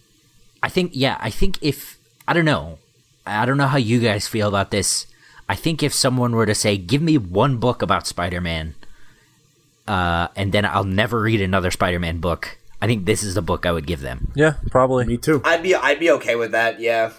I 0.61 0.69
think 0.69 0.91
yeah, 0.93 1.17
I 1.19 1.29
think 1.29 1.59
if 1.61 1.97
I 2.27 2.33
don't 2.33 2.45
know, 2.45 2.79
I 3.25 3.45
don't 3.45 3.57
know 3.57 3.67
how 3.67 3.77
you 3.77 3.99
guys 3.99 4.27
feel 4.27 4.47
about 4.47 4.71
this. 4.71 5.05
I 5.49 5.55
think 5.55 5.83
if 5.83 5.93
someone 5.93 6.35
were 6.35 6.45
to 6.45 6.55
say, 6.55 6.77
"Give 6.77 7.01
me 7.01 7.17
one 7.17 7.57
book 7.57 7.81
about 7.81 8.07
Spider-Man," 8.07 8.75
uh, 9.87 10.27
and 10.35 10.51
then 10.51 10.65
I'll 10.65 10.83
never 10.83 11.21
read 11.21 11.41
another 11.41 11.71
Spider-Man 11.71 12.19
book, 12.19 12.57
I 12.81 12.87
think 12.87 13.05
this 13.05 13.23
is 13.23 13.35
the 13.35 13.41
book 13.41 13.65
I 13.65 13.71
would 13.71 13.87
give 13.87 14.01
them. 14.01 14.31
Yeah, 14.35 14.55
probably. 14.69 15.05
Me 15.05 15.17
too. 15.17 15.41
I'd 15.45 15.63
be 15.63 15.73
I'd 15.73 15.99
be 15.99 16.11
okay 16.11 16.35
with 16.35 16.51
that. 16.51 16.79
Yeah. 16.81 17.11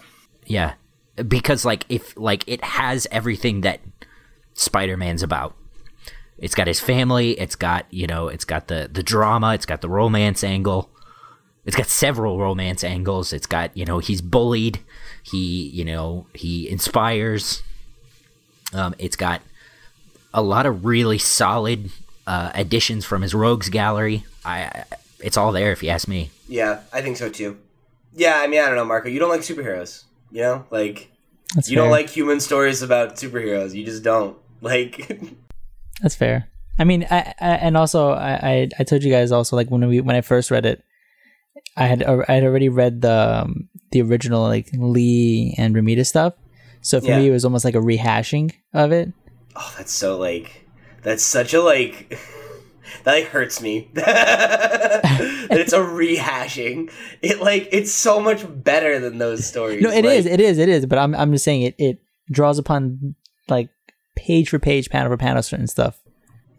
Yeah, 0.47 0.75
because 1.27 1.65
like 1.65 1.87
if 1.89 2.15
like 2.19 2.45
it 2.47 2.63
has 2.63 3.07
everything 3.11 3.63
that 3.63 3.81
Spider-Man's 4.55 5.23
about. 5.23 5.55
It's 6.37 6.55
got 6.55 6.67
his 6.67 6.81
family. 6.81 7.33
It's 7.41 7.57
got 7.57 7.87
you 7.91 8.07
know. 8.07 8.29
It's 8.29 8.45
got 8.45 8.69
the 8.69 8.91
the 8.93 9.03
drama. 9.03 9.55
It's 9.55 9.67
got 9.67 9.81
the 9.81 9.89
romance 9.89 10.45
angle. 10.45 10.91
It's 11.65 11.77
got 11.77 11.87
several 11.87 12.39
romance 12.39 12.85
angles. 12.85 13.33
It's 13.33 13.47
got 13.47 13.75
you 13.77 13.85
know 13.85 14.01
he's 14.01 14.21
bullied. 14.21 14.81
He 15.23 15.69
you 15.69 15.85
know 15.85 16.27
he 16.35 16.69
inspires. 16.69 17.63
Um, 18.73 18.95
it's 18.99 19.17
got 19.17 19.41
a 20.35 20.43
lot 20.43 20.67
of 20.67 20.85
really 20.85 21.19
solid 21.19 21.91
uh, 22.27 22.51
additions 22.55 23.05
from 23.05 23.23
his 23.23 23.35
rogues 23.35 23.69
gallery. 23.69 24.25
I, 24.45 24.63
I 24.65 24.85
it's 25.21 25.37
all 25.37 25.53
there 25.53 25.73
if 25.73 25.83
you 25.83 25.89
ask 25.91 26.07
me. 26.09 26.31
Yeah, 26.49 26.81
I 26.93 27.01
think 27.01 27.17
so 27.17 27.29
too. 27.31 27.59
Yeah, 28.13 28.37
I 28.41 28.47
mean, 28.47 28.61
I 28.61 28.67
don't 28.67 28.77
know, 28.77 28.85
Marco. 28.85 29.09
You 29.09 29.19
don't 29.19 29.31
like 29.31 29.41
superheroes, 29.41 30.05
you 30.31 30.41
know? 30.43 30.67
Like, 30.71 31.11
That's 31.55 31.69
you 31.69 31.77
fair. 31.77 31.83
don't 31.85 31.91
like 31.91 32.09
human 32.11 32.39
stories 32.41 32.83
about 32.83 33.17
superheroes. 33.17 33.75
You 33.75 33.85
just 33.85 34.03
don't. 34.03 34.37
Like, 34.61 35.11
That's 36.01 36.15
fair. 36.17 36.49
I 36.79 36.85
mean, 36.85 37.07
I, 37.11 37.35
I 37.41 37.49
and 37.57 37.77
also 37.77 38.11
I, 38.11 38.33
I 38.35 38.69
I 38.79 38.85
told 38.85 39.03
you 39.05 39.11
guys 39.13 39.31
also 39.31 39.57
like 39.57 39.69
when 39.71 39.87
we 39.87 40.01
when 40.01 40.17
I 40.17 40.23
first 40.23 40.51
read 40.51 40.65
it, 40.67 40.83
I 41.77 41.87
had 41.87 42.03
I 42.03 42.33
had 42.35 42.45
already 42.45 42.69
read 42.69 43.03
the 43.03 43.43
um, 43.45 43.69
the 43.93 44.01
original 44.03 44.43
like 44.43 44.71
Lee 44.73 45.55
and 45.59 45.75
Romita 45.75 46.07
stuff. 46.07 46.35
So 46.81 47.01
for 47.01 47.09
Yeah. 47.09 47.19
me, 47.19 47.29
it 47.29 47.31
was 47.31 47.45
almost 47.45 47.65
like 47.65 47.75
a 47.75 47.79
rehashing 47.81 48.53
of 48.73 48.91
it. 48.93 49.13
oh, 49.57 49.75
that's 49.77 49.93
so 49.93 50.17
like, 50.19 50.64
that's 51.05 51.23
such 51.23 51.55
a 51.55 51.63
like, 51.63 52.19
That 53.05 53.13
like 53.13 53.27
hurts 53.27 53.61
me. 53.61 53.91
that 53.95 55.01
it's 55.51 55.73
a 55.73 55.79
rehashing. 55.79 56.91
It 57.23 57.41
like 57.41 57.69
it's 57.73 57.93
so 57.93 58.21
much 58.21 58.45
better 58.49 58.99
than 58.99 59.19
those 59.19 59.47
stories. 59.47 59.83
No, 59.83 59.91
it 59.91 60.05
like, 60.05 60.19
is, 60.19 60.27
it 60.27 60.41
is, 60.41 60.59
it 60.59 60.69
is. 60.69 60.87
But 60.87 60.99
I'm 60.99 61.15
I'm 61.15 61.33
just 61.33 61.45
saying 61.45 61.63
it 61.63 61.75
it 61.79 61.99
draws 62.31 62.59
upon 62.59 63.15
like 63.49 63.69
page 64.17 64.49
for 64.49 64.59
page, 64.59 64.89
panel 64.89 65.11
for 65.11 65.17
panel, 65.17 65.43
certain 65.43 65.67
stuff. 65.67 66.01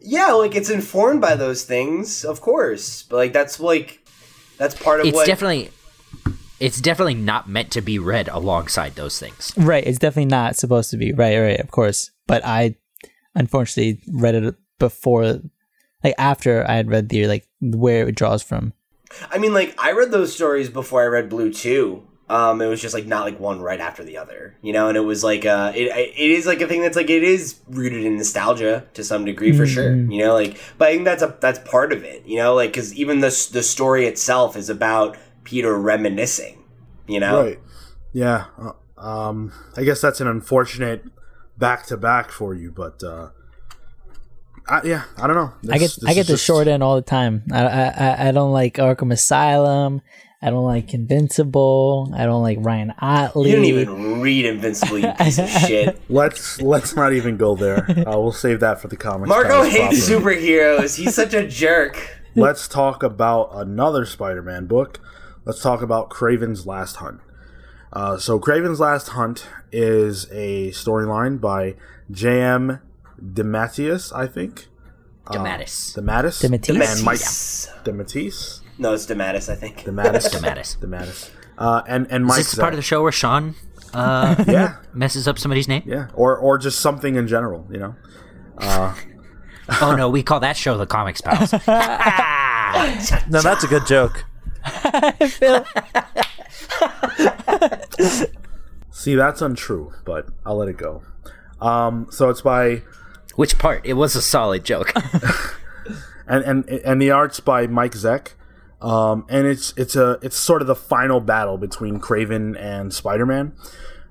Yeah, 0.00 0.32
like 0.32 0.54
it's 0.54 0.70
informed 0.70 1.20
by 1.20 1.34
those 1.34 1.64
things, 1.64 2.24
of 2.24 2.40
course. 2.40 3.02
But 3.04 3.16
like 3.16 3.32
that's 3.32 3.58
like 3.58 4.06
that's 4.56 4.74
part 4.74 5.00
of 5.00 5.06
what 5.06 5.08
It's 5.08 5.16
what 5.16 5.26
definitely 5.26 5.70
it's 6.60 6.80
definitely 6.80 7.14
not 7.14 7.48
meant 7.48 7.70
to 7.72 7.80
be 7.80 7.98
read 7.98 8.28
alongside 8.28 8.94
those 8.94 9.18
things. 9.18 9.52
Right. 9.56 9.86
It's 9.86 9.98
definitely 9.98 10.30
not 10.30 10.56
supposed 10.56 10.90
to 10.90 10.96
be. 10.96 11.12
Right, 11.12 11.38
right, 11.38 11.60
of 11.60 11.70
course. 11.70 12.10
But 12.26 12.44
I 12.44 12.76
unfortunately 13.36 14.00
read 14.12 14.34
it 14.34 14.54
before 14.78 15.40
like 16.02 16.14
after 16.18 16.68
I 16.68 16.74
had 16.74 16.90
read 16.90 17.08
the 17.08 17.26
like 17.26 17.46
where 17.60 18.08
it 18.08 18.16
draws 18.16 18.42
from. 18.42 18.72
I 19.30 19.38
mean, 19.38 19.54
like 19.54 19.74
I 19.78 19.92
read 19.92 20.10
those 20.10 20.34
stories 20.34 20.68
before 20.68 21.02
I 21.02 21.06
read 21.06 21.28
Blue 21.28 21.52
too. 21.52 22.02
Um, 22.28 22.60
it 22.60 22.66
was 22.66 22.82
just 22.82 22.92
like 22.92 23.06
not 23.06 23.24
like 23.24 23.38
one 23.38 23.60
right 23.60 23.78
after 23.80 24.02
the 24.02 24.18
other, 24.18 24.56
you 24.60 24.72
know. 24.72 24.88
And 24.88 24.96
it 24.96 25.00
was 25.02 25.22
like 25.22 25.46
uh, 25.46 25.70
it 25.76 25.84
it 25.94 26.30
is 26.30 26.44
like 26.44 26.60
a 26.60 26.66
thing 26.66 26.80
that's 26.80 26.96
like 26.96 27.08
it 27.08 27.22
is 27.22 27.60
rooted 27.68 28.04
in 28.04 28.16
nostalgia 28.16 28.84
to 28.94 29.04
some 29.04 29.24
degree 29.24 29.52
for 29.52 29.64
sure, 29.64 29.94
you 29.94 30.24
know. 30.24 30.34
Like, 30.34 30.58
but 30.76 30.88
I 30.88 30.92
think 30.94 31.04
that's 31.04 31.22
a 31.22 31.36
that's 31.40 31.60
part 31.60 31.92
of 31.92 32.02
it, 32.02 32.26
you 32.26 32.36
know. 32.38 32.54
Like, 32.54 32.70
because 32.70 32.92
even 32.94 33.20
the 33.20 33.48
the 33.52 33.62
story 33.62 34.06
itself 34.06 34.56
is 34.56 34.68
about 34.68 35.16
Peter 35.44 35.78
reminiscing, 35.78 36.64
you 37.06 37.20
know. 37.20 37.44
Right. 37.44 37.60
Yeah. 38.12 38.46
uh, 38.58 38.72
Um, 38.98 39.52
I 39.76 39.84
guess 39.84 40.00
that's 40.00 40.20
an 40.20 40.26
unfortunate 40.26 41.04
back 41.58 41.86
to 41.86 41.96
back 41.96 42.30
for 42.30 42.54
you, 42.54 42.70
but 42.70 43.02
uh, 43.02 43.28
I, 44.68 44.82
yeah, 44.84 45.04
I 45.16 45.26
don't 45.26 45.36
know. 45.36 45.52
I 45.72 45.78
get 45.78 45.96
I 46.06 46.14
get 46.14 46.26
the 46.26 46.32
just- 46.34 46.44
short 46.44 46.66
end 46.68 46.82
all 46.82 46.96
the 46.96 47.02
time. 47.02 47.42
I, 47.52 47.60
I 47.64 47.82
I- 47.88 48.28
I 48.28 48.32
don't 48.32 48.52
like 48.52 48.74
Arkham 48.74 49.12
Asylum. 49.12 50.02
I 50.42 50.50
don't 50.50 50.64
like 50.64 50.92
Invincible. 50.92 52.12
I 52.14 52.24
don't 52.26 52.42
like 52.42 52.58
Ryan 52.60 52.92
Ottley. 53.00 53.50
You 53.50 53.56
didn't 53.56 53.64
even 53.66 54.20
read 54.20 54.44
Invincible, 54.44 54.98
you 54.98 55.10
piece 55.14 55.38
of 55.38 55.48
shit. 55.66 56.00
Let's 56.10 56.60
let's 56.60 56.94
not 56.94 57.12
even 57.14 57.36
go 57.36 57.54
there. 57.56 57.86
Uh, 58.06 58.20
we'll 58.20 58.32
save 58.32 58.60
that 58.60 58.80
for 58.80 58.88
the 58.88 58.96
comics. 58.96 59.28
Marco 59.28 59.62
hates 59.64 60.08
proper. 60.08 60.24
superheroes. 60.36 60.96
He's 60.96 61.14
such 61.14 61.32
a 61.34 61.46
jerk. 61.46 62.18
Let's 62.34 62.68
talk 62.68 63.02
about 63.02 63.48
another 63.54 64.04
Spider-Man 64.04 64.66
book. 64.66 65.00
Let's 65.46 65.62
talk 65.62 65.80
about 65.80 66.10
Kraven's 66.10 66.66
Last 66.66 66.96
Hunt. 66.96 67.20
Uh, 67.96 68.18
so, 68.18 68.38
Kraven's 68.38 68.78
Last 68.78 69.08
Hunt 69.08 69.46
is 69.72 70.26
a 70.30 70.68
storyline 70.72 71.40
by 71.40 71.76
J.M. 72.10 72.80
DeMatteis, 73.18 74.14
I 74.14 74.26
think. 74.26 74.68
Dematis. 75.24 75.96
DeMatteis? 75.96 76.44
DeMatteis? 76.44 76.92
And 76.92 77.02
Mike 77.06 77.20
Matisse. 77.20 77.70
DeMatteis? 77.84 78.60
No, 78.76 78.92
it's 78.92 79.06
Dematis, 79.06 79.50
I 79.50 79.54
think. 79.54 79.78
DeMatteis? 79.84 80.28
Dematis. 80.28 80.76
DeMatteis. 80.82 81.30
Uh, 81.56 81.80
and 81.88 82.06
and 82.10 82.24
Is 82.24 82.28
Mike 82.28 82.36
this 82.36 82.52
the 82.52 82.60
part 82.60 82.74
of 82.74 82.76
the 82.76 82.82
show 82.82 83.02
where 83.02 83.10
Sean 83.12 83.54
uh, 83.94 84.44
yeah, 84.46 84.76
messes 84.92 85.26
up 85.26 85.38
somebody's 85.38 85.66
name? 85.66 85.82
yeah, 85.86 86.08
or 86.12 86.36
or 86.36 86.58
just 86.58 86.80
something 86.80 87.14
in 87.14 87.26
general, 87.26 87.66
you 87.70 87.78
know. 87.78 87.94
Oh 89.80 89.96
no, 89.96 90.08
we 90.08 90.22
call 90.22 90.38
that 90.40 90.56
show 90.56 90.78
the 90.78 90.86
Comics 90.86 91.20
Pals. 91.20 91.50
No, 93.28 93.40
that's 93.40 93.64
a 93.64 93.66
good 93.66 93.84
joke. 93.84 94.24
See, 98.90 99.14
that's 99.14 99.42
untrue, 99.42 99.92
but 100.04 100.26
I'll 100.44 100.56
let 100.56 100.68
it 100.68 100.76
go. 100.76 101.02
Um, 101.60 102.06
so 102.10 102.30
it's 102.30 102.40
by 102.40 102.82
Which 103.34 103.58
part? 103.58 103.84
It 103.84 103.94
was 103.94 104.16
a 104.16 104.22
solid 104.22 104.64
joke. 104.64 104.92
and 106.26 106.44
and 106.44 106.68
and 106.68 107.00
the 107.00 107.10
art's 107.10 107.40
by 107.40 107.66
Mike 107.66 107.92
Zeck. 107.92 108.32
Um, 108.80 109.24
and 109.28 109.46
it's 109.46 109.72
it's 109.76 109.96
a 109.96 110.18
it's 110.22 110.36
sort 110.36 110.60
of 110.60 110.68
the 110.68 110.76
final 110.76 111.20
battle 111.20 111.58
between 111.58 111.98
Kraven 111.98 112.58
and 112.60 112.92
Spider 112.92 113.26
Man. 113.26 113.52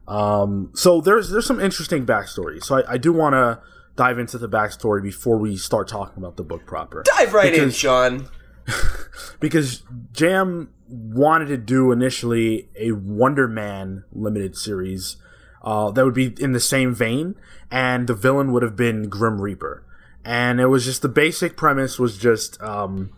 Um, 0.07 0.71
so 0.73 1.01
there's 1.01 1.29
there's 1.29 1.45
some 1.45 1.59
interesting 1.59 2.05
backstory. 2.05 2.63
So 2.63 2.77
I, 2.77 2.93
I 2.93 2.97
do 2.97 3.13
want 3.13 3.33
to 3.33 3.59
dive 3.95 4.19
into 4.19 4.37
the 4.37 4.49
backstory 4.49 5.01
before 5.01 5.37
we 5.37 5.55
start 5.55 5.87
talking 5.87 6.17
about 6.17 6.37
the 6.37 6.43
book 6.43 6.65
proper. 6.65 7.03
Dive 7.03 7.33
right 7.33 7.53
in, 7.53 7.71
Sean. 7.71 8.27
because 9.39 9.83
Jam 10.11 10.69
wanted 10.87 11.47
to 11.47 11.57
do 11.57 11.91
initially 11.91 12.69
a 12.75 12.91
Wonder 12.91 13.47
Man 13.47 14.03
limited 14.11 14.55
series 14.55 15.17
uh, 15.63 15.91
that 15.91 16.05
would 16.05 16.13
be 16.13 16.35
in 16.39 16.51
the 16.51 16.59
same 16.59 16.93
vein, 16.93 17.35
and 17.71 18.07
the 18.07 18.13
villain 18.13 18.51
would 18.51 18.63
have 18.63 18.75
been 18.75 19.09
Grim 19.09 19.41
Reaper. 19.41 19.83
And 20.23 20.59
it 20.59 20.67
was 20.67 20.85
just 20.85 21.01
the 21.01 21.09
basic 21.09 21.55
premise 21.57 21.99
was 21.99 22.17
just 22.17 22.61
um, 22.61 23.11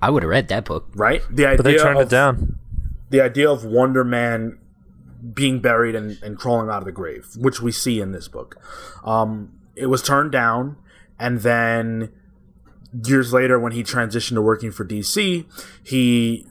I 0.00 0.10
would 0.10 0.22
have 0.22 0.30
read 0.30 0.48
that 0.48 0.64
book. 0.64 0.88
right 0.94 1.22
the 1.30 1.46
idea 1.46 1.56
But 1.56 1.64
they 1.64 1.76
turned 1.76 1.98
of, 1.98 2.06
it 2.06 2.10
down. 2.10 2.58
the 3.10 3.20
idea 3.20 3.50
of 3.50 3.64
Wonder 3.64 4.04
Man 4.04 4.58
being 5.34 5.60
buried 5.60 5.94
and, 5.94 6.18
and 6.22 6.38
crawling 6.38 6.68
out 6.68 6.78
of 6.78 6.84
the 6.84 6.92
grave, 6.92 7.28
which 7.36 7.60
we 7.60 7.72
see 7.72 8.00
in 8.00 8.12
this 8.12 8.28
book. 8.28 8.60
Um, 9.04 9.52
it 9.74 9.86
was 9.86 10.02
turned 10.02 10.32
down, 10.32 10.76
and 11.18 11.40
then 11.40 12.12
years 13.04 13.32
later, 13.32 13.58
when 13.58 13.72
he 13.72 13.82
transitioned 13.82 14.34
to 14.34 14.42
working 14.42 14.70
for 14.70 14.84
DC, 14.84 15.44
he 15.82 16.46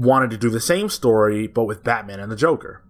wanted 0.00 0.30
to 0.30 0.38
do 0.38 0.50
the 0.50 0.60
same 0.60 0.88
story 0.88 1.46
but 1.46 1.64
with 1.64 1.84
Batman 1.84 2.20
and 2.20 2.30
the 2.30 2.36
Joker. 2.36 2.82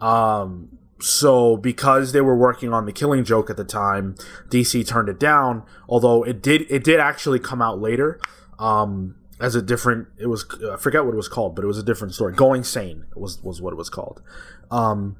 Um, 0.00 0.78
so 1.00 1.56
because 1.56 2.12
they 2.12 2.20
were 2.20 2.36
working 2.36 2.72
on 2.72 2.86
the 2.86 2.92
Killing 2.92 3.24
Joke 3.24 3.50
at 3.50 3.56
the 3.56 3.64
time, 3.64 4.14
DC 4.48 4.86
turned 4.86 5.08
it 5.08 5.18
down. 5.18 5.64
Although 5.88 6.22
it 6.22 6.42
did, 6.42 6.66
it 6.70 6.84
did 6.84 7.00
actually 7.00 7.38
come 7.38 7.62
out 7.62 7.80
later. 7.80 8.20
Um, 8.58 9.16
as 9.40 9.54
a 9.54 9.62
different, 9.62 10.08
it 10.18 10.26
was 10.26 10.44
I 10.70 10.76
forget 10.76 11.04
what 11.04 11.14
it 11.14 11.16
was 11.16 11.28
called, 11.28 11.56
but 11.56 11.64
it 11.64 11.66
was 11.66 11.78
a 11.78 11.82
different 11.82 12.14
story. 12.14 12.34
Going 12.34 12.62
Sane 12.62 13.06
was 13.16 13.42
was 13.42 13.60
what 13.62 13.72
it 13.72 13.76
was 13.76 13.88
called. 13.88 14.22
Um, 14.70 15.16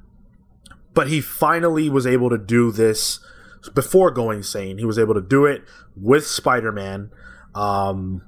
but 0.93 1.07
he 1.07 1.21
finally 1.21 1.89
was 1.89 2.05
able 2.05 2.29
to 2.29 2.37
do 2.37 2.71
this 2.71 3.19
before 3.73 4.11
Going 4.11 4.43
Sane. 4.43 4.77
He 4.77 4.85
was 4.85 4.99
able 4.99 5.15
to 5.15 5.21
do 5.21 5.45
it 5.45 5.63
with 5.95 6.27
Spider 6.27 6.71
Man. 6.71 7.09
Um, 7.55 8.23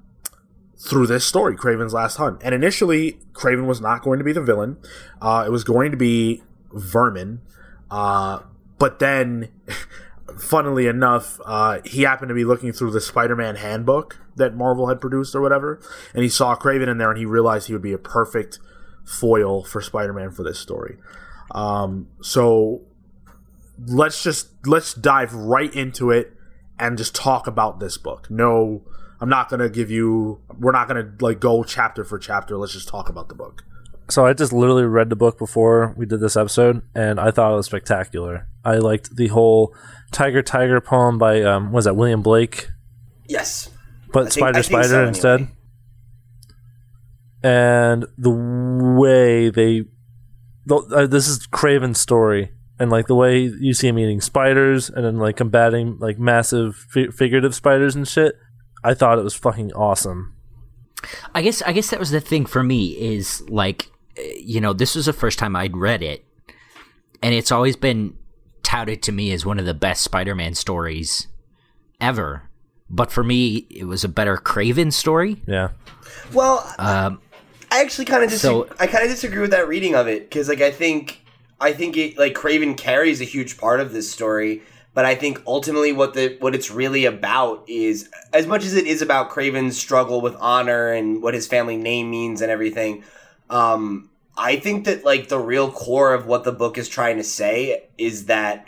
through 0.84 1.08
this 1.08 1.26
story, 1.26 1.56
Kraven's 1.56 1.94
Last 1.94 2.18
Hunt. 2.18 2.42
And 2.44 2.54
initially, 2.54 3.20
Kraven 3.32 3.66
was 3.66 3.80
not 3.80 4.02
going 4.02 4.20
to 4.20 4.26
be 4.26 4.34
the 4.34 4.42
villain. 4.42 4.78
Uh, 5.22 5.44
it 5.46 5.50
was 5.50 5.64
going 5.64 5.92
to 5.92 5.98
be 5.98 6.44
Vermin. 6.74 7.42
Uh, 7.90 8.40
but 8.80 9.00
then, 9.00 9.50
funnily 10.38 10.88
enough, 10.88 11.40
uh, 11.46 11.80
he 11.86 12.02
happened 12.02 12.30
to 12.30 12.36
be 12.36 12.44
looking 12.44 12.74
through 12.74 12.92
the 12.92 13.00
Spider 13.00 13.36
Man 13.36 13.56
handbook 13.56 14.20
that 14.36 14.56
Marvel 14.56 14.90
had 14.90 15.00
produced 15.00 15.36
or 15.36 15.42
whatever. 15.42 15.80
And 16.14 16.24
he 16.24 16.30
saw 16.30 16.56
Craven 16.56 16.90
in 16.90 16.98
there 16.98 17.10
and 17.10 17.18
he 17.18 17.26
realized 17.26 17.68
he 17.68 17.74
would 17.74 17.82
be 17.82 17.94
a 17.94 17.98
perfect 17.98 18.60
foil 19.06 19.64
for 19.64 19.82
Spider 19.82 20.12
Man 20.12 20.32
for 20.32 20.44
this 20.44 20.60
story. 20.60 20.98
Um, 21.52 22.08
so 22.22 22.82
let's 23.86 24.22
just 24.24 24.50
let's 24.66 24.94
dive 24.94 25.34
right 25.34 25.74
into 25.74 26.12
it 26.12 26.34
and 26.80 26.98
just 26.98 27.16
talk 27.16 27.48
about 27.48 27.80
this 27.80 27.98
book. 27.98 28.30
No, 28.30 28.84
I'm 29.24 29.30
not 29.30 29.48
gonna 29.48 29.70
give 29.70 29.90
you. 29.90 30.42
We're 30.60 30.74
not 30.74 30.90
gonna 30.90 31.10
like 31.22 31.40
go 31.40 31.64
chapter 31.64 32.04
for 32.04 32.20
chapter. 32.20 32.58
Let's 32.58 32.74
just 32.74 32.90
talk 32.90 33.08
about 33.08 33.30
the 33.30 33.36
book. 33.36 33.64
So 34.10 34.26
I 34.26 34.34
just 34.34 34.52
literally 34.52 34.84
read 34.84 35.10
the 35.10 35.16
book 35.16 35.38
before 35.40 35.94
we 35.98 36.06
did 36.06 36.20
this 36.20 36.36
episode, 36.36 36.82
and 36.94 37.22
I 37.22 37.32
thought 37.32 37.54
it 37.54 37.56
was 37.56 37.66
spectacular. 37.68 38.50
I 38.66 38.80
liked 38.80 39.16
the 39.16 39.28
whole 39.30 39.74
Tiger 40.12 40.42
Tiger 40.42 40.82
poem 40.82 41.18
by 41.18 41.42
um, 41.42 41.72
was 41.72 41.86
that 41.86 41.96
William 41.96 42.22
Blake, 42.22 42.68
Yes. 43.30 43.70
but 44.12 44.24
think- 44.24 44.34
Spider 44.34 44.62
Spider 44.62 44.88
so, 44.90 45.08
instead. 45.08 45.40
anyway. 45.40 45.56
And 47.44 48.06
the 48.18 48.30
way 49.00 49.50
they, 49.50 49.84
the, 50.66 50.76
uh, 50.76 51.08
this 51.08 51.30
is 51.30 51.48
Kraven's 51.48 52.00
story, 52.00 52.52
and 52.80 52.92
like 52.92 53.08
the 53.08 53.16
way 53.16 53.40
you 53.40 53.74
see 53.74 53.88
him 53.88 54.00
eating 54.00 54.20
spiders 54.20 54.90
and 54.90 55.06
then 55.06 55.18
like 55.18 55.38
combating 55.38 55.98
like 56.00 56.20
massive 56.20 56.76
fi- 56.90 57.08
figurative 57.10 57.56
spiders 57.56 57.96
and 57.96 58.06
shit. 58.06 58.36
I 58.84 58.94
thought 58.94 59.18
it 59.20 59.24
was 59.24 59.34
fucking 59.36 59.74
awesome. 59.74 60.34
I 61.36 61.42
guess 61.42 61.62
I 61.62 61.72
guess 61.74 61.90
that 61.90 62.00
was 62.00 62.12
the 62.12 62.22
thing 62.22 62.46
for 62.46 62.64
me 62.64 62.92
is 62.92 63.42
like 63.50 63.90
you 64.38 64.62
know 64.62 64.74
this 64.74 64.96
was 64.96 65.06
the 65.06 65.14
first 65.14 65.40
time 65.40 65.56
I'd 65.56 65.76
read 65.76 66.02
it, 66.04 66.24
and 67.22 67.34
it's 67.34 67.52
always 67.52 67.76
been 67.76 68.16
touted 68.64 69.02
to 69.04 69.12
me 69.12 69.32
as 69.32 69.46
one 69.46 69.60
of 69.60 69.66
the 69.66 69.74
best 69.74 70.04
Spider-Man 70.04 70.54
stories 70.56 71.28
ever. 72.00 72.50
But 72.90 73.12
for 73.12 73.24
me, 73.24 73.66
it 73.70 73.86
was 73.86 74.04
a 74.04 74.08
better 74.10 74.38
Kraven 74.38 74.94
story. 74.94 75.42
Yeah. 75.48 75.70
Well, 76.32 76.64
Um, 76.78 77.20
I 77.72 77.82
actually 77.82 78.06
kind 78.06 78.24
of 78.24 78.30
disagree. 78.30 78.68
So- 78.70 78.76
I 78.80 78.88
kind 78.88 79.04
of 79.04 79.10
disagree 79.10 79.42
with 79.42 79.52
that 79.52 79.68
reading 79.68 79.96
of 79.96 80.08
it 80.08 80.30
because, 80.30 80.48
like, 80.48 80.62
I 80.62 80.70
think, 80.70 81.22
I 81.60 81.74
think 81.74 81.98
it 81.98 82.18
like 82.20 82.34
Kraven 82.36 82.78
carries 82.78 83.20
a 83.20 83.24
huge 83.24 83.58
part 83.58 83.80
of 83.80 83.94
this 83.94 84.12
story, 84.12 84.62
but 84.94 85.06
I 85.06 85.16
think 85.16 85.42
ultimately 85.48 85.92
what 85.92 86.14
the 86.14 86.38
what 86.40 86.54
it's 86.56 86.70
really 86.72 87.06
about 87.06 87.64
is 87.68 88.10
as 88.34 88.46
much 88.48 88.64
as 88.66 88.76
it 88.76 88.86
is 88.86 89.02
about 89.02 89.30
Kraven's 89.32 89.78
struggle 89.78 90.22
with 90.22 90.36
honor 90.40 90.90
and 90.92 91.22
what 91.22 91.34
his 91.34 91.48
family 91.48 91.78
name 91.78 92.10
means 92.10 92.42
and 92.42 92.52
everything. 92.52 93.04
Um, 93.50 94.10
I 94.38 94.56
think 94.58 94.86
that 94.86 95.04
like 95.04 95.30
the 95.30 95.40
real 95.40 95.72
core 95.72 96.14
of 96.14 96.26
what 96.26 96.44
the 96.44 96.52
book 96.52 96.78
is 96.78 96.88
trying 96.90 97.18
to 97.18 97.24
say 97.24 97.84
is 97.98 98.26
that 98.26 98.68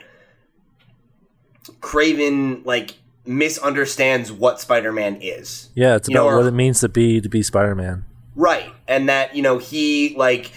Kraven 1.82 2.65
like 2.65 2.95
misunderstands 3.26 4.32
what 4.32 4.59
Spider-Man 4.61 5.17
is. 5.21 5.69
Yeah, 5.73 5.95
it's 5.95 6.07
You 6.07 6.15
know, 6.15 6.28
about 6.28 6.34
or- 6.34 6.38
what 6.39 6.47
it 6.47 6.53
means 6.53 6.80
to 6.82 6.89
be 6.89 7.21
to 7.21 7.30
be 7.30 7.41
Spider-Man. 7.41 8.05
Right. 8.36 8.69
And 8.88 9.09
that, 9.09 9.36
you 9.36 9.41
know, 9.41 9.57
he 9.57 10.13
like 10.17 10.51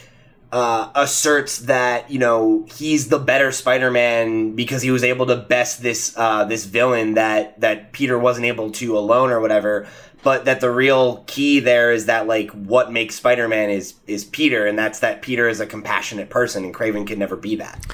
uh, 0.51 0.90
asserts 0.94 1.59
that, 1.61 2.11
you 2.11 2.18
know, 2.18 2.66
he's 2.74 3.09
the 3.09 3.18
better 3.18 3.53
Spider-Man 3.53 4.55
because 4.55 4.80
he 4.82 4.90
was 4.90 5.05
able 5.05 5.26
to 5.26 5.36
best 5.36 5.82
this 5.82 6.14
uh, 6.16 6.44
this 6.44 6.64
villain 6.64 7.14
that 7.14 7.61
that 7.61 7.92
Peter 7.92 8.18
wasn't 8.18 8.46
able 8.46 8.70
to 8.72 8.96
alone 8.96 9.30
or 9.30 9.40
whatever. 9.40 9.86
But 10.24 10.46
that 10.46 10.61
the 10.61 10.70
real 10.70 11.22
key 11.26 11.61
there 11.61 11.92
is 11.92 12.07
that 12.07 12.26
like 12.26 12.51
what 12.51 12.90
makes 12.90 13.14
Spider-Man 13.14 13.70
is 13.70 13.94
is 14.07 14.24
Peter, 14.24 14.66
and 14.66 14.78
that's 14.78 15.01
that 15.01 15.22
Peter 15.22 15.49
is 15.49 15.61
a 15.61 15.66
compassionate 15.66 16.30
person, 16.30 16.64
and 16.64 16.74
Kraven 16.74 17.07
could 17.07 17.18
never 17.18 17.36
be 17.36 17.57
that. 17.57 17.86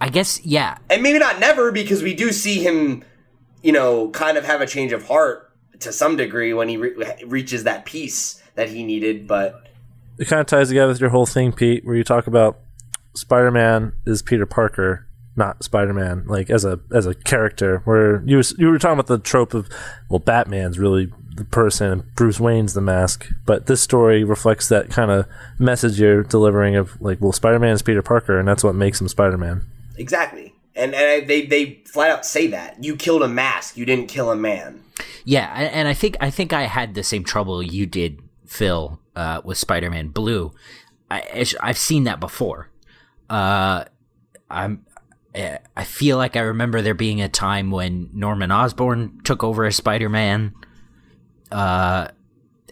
I 0.00 0.08
guess 0.08 0.44
yeah. 0.44 0.78
And 0.90 1.02
maybe 1.02 1.18
not 1.18 1.40
never 1.40 1.72
because 1.72 2.02
we 2.02 2.14
do 2.14 2.30
see 2.30 2.62
him, 2.62 3.04
you 3.62 3.72
know, 3.72 4.10
kind 4.10 4.36
of 4.36 4.44
have 4.44 4.60
a 4.60 4.66
change 4.66 4.92
of 4.92 5.06
heart 5.06 5.50
to 5.80 5.92
some 5.92 6.16
degree 6.16 6.52
when 6.52 6.68
he 6.68 6.76
re- 6.76 7.24
reaches 7.26 7.64
that 7.64 7.84
peace 7.84 8.40
that 8.54 8.68
he 8.68 8.84
needed. 8.84 9.26
But 9.26 9.66
It 10.22 10.28
kind 10.28 10.40
of 10.40 10.46
ties 10.46 10.68
together 10.68 10.86
with 10.86 11.00
your 11.00 11.10
whole 11.10 11.26
thing, 11.26 11.50
Pete, 11.50 11.84
where 11.84 11.96
you 11.96 12.04
talk 12.04 12.28
about 12.28 12.60
Spider-Man 13.12 13.92
is 14.06 14.22
Peter 14.22 14.46
Parker, 14.46 15.08
not 15.34 15.64
Spider-Man, 15.64 16.26
like 16.28 16.48
as 16.48 16.64
a 16.64 16.78
as 16.94 17.06
a 17.06 17.14
character. 17.16 17.82
Where 17.86 18.22
you 18.24 18.36
was, 18.36 18.54
you 18.56 18.68
were 18.68 18.78
talking 18.78 19.00
about 19.00 19.08
the 19.08 19.18
trope 19.18 19.52
of 19.52 19.68
well, 20.08 20.20
Batman's 20.20 20.78
really 20.78 21.12
the 21.34 21.44
person 21.44 21.90
and 21.90 22.14
Bruce 22.14 22.38
Wayne's 22.38 22.74
the 22.74 22.80
mask, 22.80 23.30
but 23.46 23.66
this 23.66 23.82
story 23.82 24.22
reflects 24.22 24.68
that 24.68 24.90
kind 24.90 25.10
of 25.10 25.26
message 25.58 25.98
you're 25.98 26.22
delivering 26.22 26.76
of 26.76 27.02
like, 27.02 27.20
well, 27.20 27.32
Spider-Man 27.32 27.72
is 27.72 27.82
Peter 27.82 28.02
Parker, 28.02 28.38
and 28.38 28.46
that's 28.46 28.62
what 28.62 28.76
makes 28.76 29.00
him 29.00 29.08
Spider-Man. 29.08 29.62
Exactly. 29.96 30.54
And, 30.76 30.94
and 30.94 31.26
they, 31.26 31.46
they 31.46 31.82
flat 31.84 32.10
out 32.10 32.24
say 32.24 32.46
that. 32.46 32.84
You 32.84 32.94
killed 32.94 33.24
a 33.24 33.28
mask, 33.28 33.76
you 33.76 33.84
didn't 33.84 34.06
kill 34.06 34.30
a 34.30 34.36
man. 34.36 34.84
Yeah, 35.24 35.52
and 35.52 35.68
and 35.74 35.88
I 35.88 35.94
think 35.94 36.16
I 36.20 36.30
think 36.30 36.52
I 36.52 36.66
had 36.66 36.94
the 36.94 37.02
same 37.02 37.24
trouble 37.24 37.60
you 37.60 37.86
did, 37.86 38.21
Phil, 38.52 39.00
uh, 39.16 39.40
with 39.44 39.58
Spider-Man 39.58 40.08
Blue. 40.08 40.52
I, 41.10 41.46
I've 41.60 41.78
seen 41.78 42.04
that 42.04 42.20
before. 42.20 42.68
Uh, 43.28 43.84
I'm. 44.50 44.84
eh, 45.34 45.58
I 45.76 45.84
feel 45.84 46.16
like 46.18 46.36
I 46.36 46.40
remember 46.40 46.82
there 46.82 46.94
being 46.94 47.20
a 47.22 47.28
time 47.28 47.70
when 47.70 48.10
Norman 48.12 48.52
Osborn 48.52 49.20
took 49.24 49.42
over 49.42 49.64
as 49.64 49.76
Spider-Man. 49.76 50.54
Uh, 51.50 52.08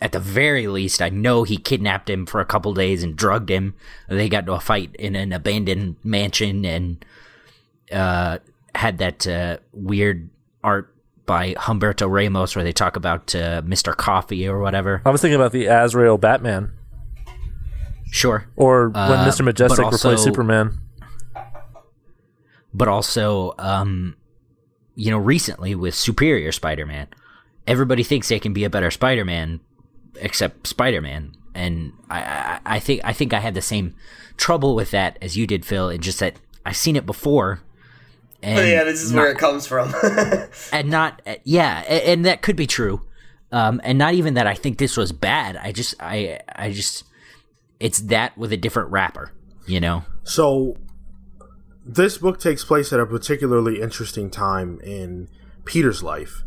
at 0.03 0.13
the 0.13 0.19
very 0.21 0.67
least, 0.67 1.03
I 1.03 1.11
know 1.11 1.45
he 1.45 1.57
kidnapped 1.59 2.09
him 2.09 2.25
for 2.27 2.41
a 2.41 2.47
couple 2.47 2.73
days 2.73 3.03
and 3.03 3.17
drugged 3.17 3.51
him. 3.51 3.75
They 4.09 4.29
got 4.29 4.41
into 4.41 4.53
a 4.55 4.61
fight 4.61 4.95
in 4.99 5.15
an 5.17 5.33
abandoned 5.33 5.97
mansion 6.03 6.65
and 6.65 7.05
uh, 7.93 8.39
had 8.75 8.99
that 8.99 9.27
uh, 9.27 9.59
weird 9.73 10.31
art 10.65 10.95
by 11.31 11.55
Humberto 11.55 12.11
Ramos 12.11 12.57
where 12.57 12.65
they 12.65 12.73
talk 12.73 12.97
about 12.97 13.33
uh, 13.37 13.63
Mr. 13.63 13.97
Coffee 13.97 14.49
or 14.49 14.59
whatever. 14.59 15.01
I 15.05 15.11
was 15.11 15.21
thinking 15.21 15.37
about 15.37 15.53
the 15.53 15.67
Azrael 15.67 16.19
Batman, 16.19 16.73
Sure. 18.11 18.47
or 18.57 18.89
when 18.89 18.97
Uh, 18.97 19.29
Mr. 19.29 19.45
Majestic 19.45 19.85
also- 19.85 20.09
replaced 20.09 20.25
Superman. 20.25 20.81
But 22.75 22.89
also, 22.89 23.55
um, 23.61 24.17
you 24.97 25.13
know, 25.13 25.19
recently 25.19 25.77
with 25.77 25.95
Superior 25.95 26.51
Spider 26.51 26.85
Man, 26.85 27.07
everybody 27.65 28.03
thinks 28.03 28.29
they 28.29 28.41
can 28.41 28.53
be 28.53 28.65
a 28.65 28.71
better 28.71 28.91
Spider 28.91 29.25
Man 29.25 29.61
except 30.17 30.67
Spider 30.67 31.01
Man. 31.01 31.33
And 31.55 31.93
I, 32.11 32.21
I, 32.23 32.61
I 32.77 32.79
think 32.81 33.03
I 33.05 33.13
think 33.13 33.33
I 33.33 33.39
had 33.39 33.55
the 33.55 33.63
same 33.63 33.95
trouble 34.37 34.75
with 34.75 34.91
that 34.91 35.17
as 35.23 35.37
you 35.37 35.47
did, 35.47 35.65
Phil, 35.65 35.91
and 35.91 36.03
just 36.03 36.19
that 36.19 36.41
I've 36.67 36.77
seen 36.77 36.97
it 36.97 37.07
before. 37.07 37.61
And 38.43 38.57
But 38.57 38.67
yeah, 38.69 38.85
this 38.85 39.03
is 39.03 39.13
not- 39.13 39.23
where 39.23 39.31
it 39.33 39.39
comes 39.39 39.67
from. 39.67 39.93
and 40.73 40.89
not 40.91 41.21
yeah 41.45 41.83
a- 41.87 42.11
and 42.13 42.25
that 42.25 42.43
could 42.43 42.57
be 42.57 42.67
true 42.67 43.03
um 43.53 43.81
and 43.85 43.99
not 43.99 44.15
even 44.15 44.35
that 44.35 44.47
i 44.47 44.55
think 44.55 44.79
this 44.79 44.97
was 44.97 45.11
bad 45.13 45.57
i 45.57 45.73
just 45.73 45.95
i 46.01 46.39
i 46.55 46.71
just 46.71 47.03
it's 47.81 48.01
that 48.03 48.37
with 48.39 48.53
a 48.53 48.57
different 48.57 48.91
rapper 48.91 49.33
you 49.67 49.81
know 49.81 50.05
So, 50.23 50.77
this 51.85 52.19
book 52.19 52.39
takes 52.39 52.65
place 52.65 52.93
at 52.93 53.01
a 53.01 53.07
particularly 53.07 53.81
interesting 53.81 54.31
time 54.31 54.79
in 54.85 55.29
Peter's 55.65 56.03
life 56.03 56.43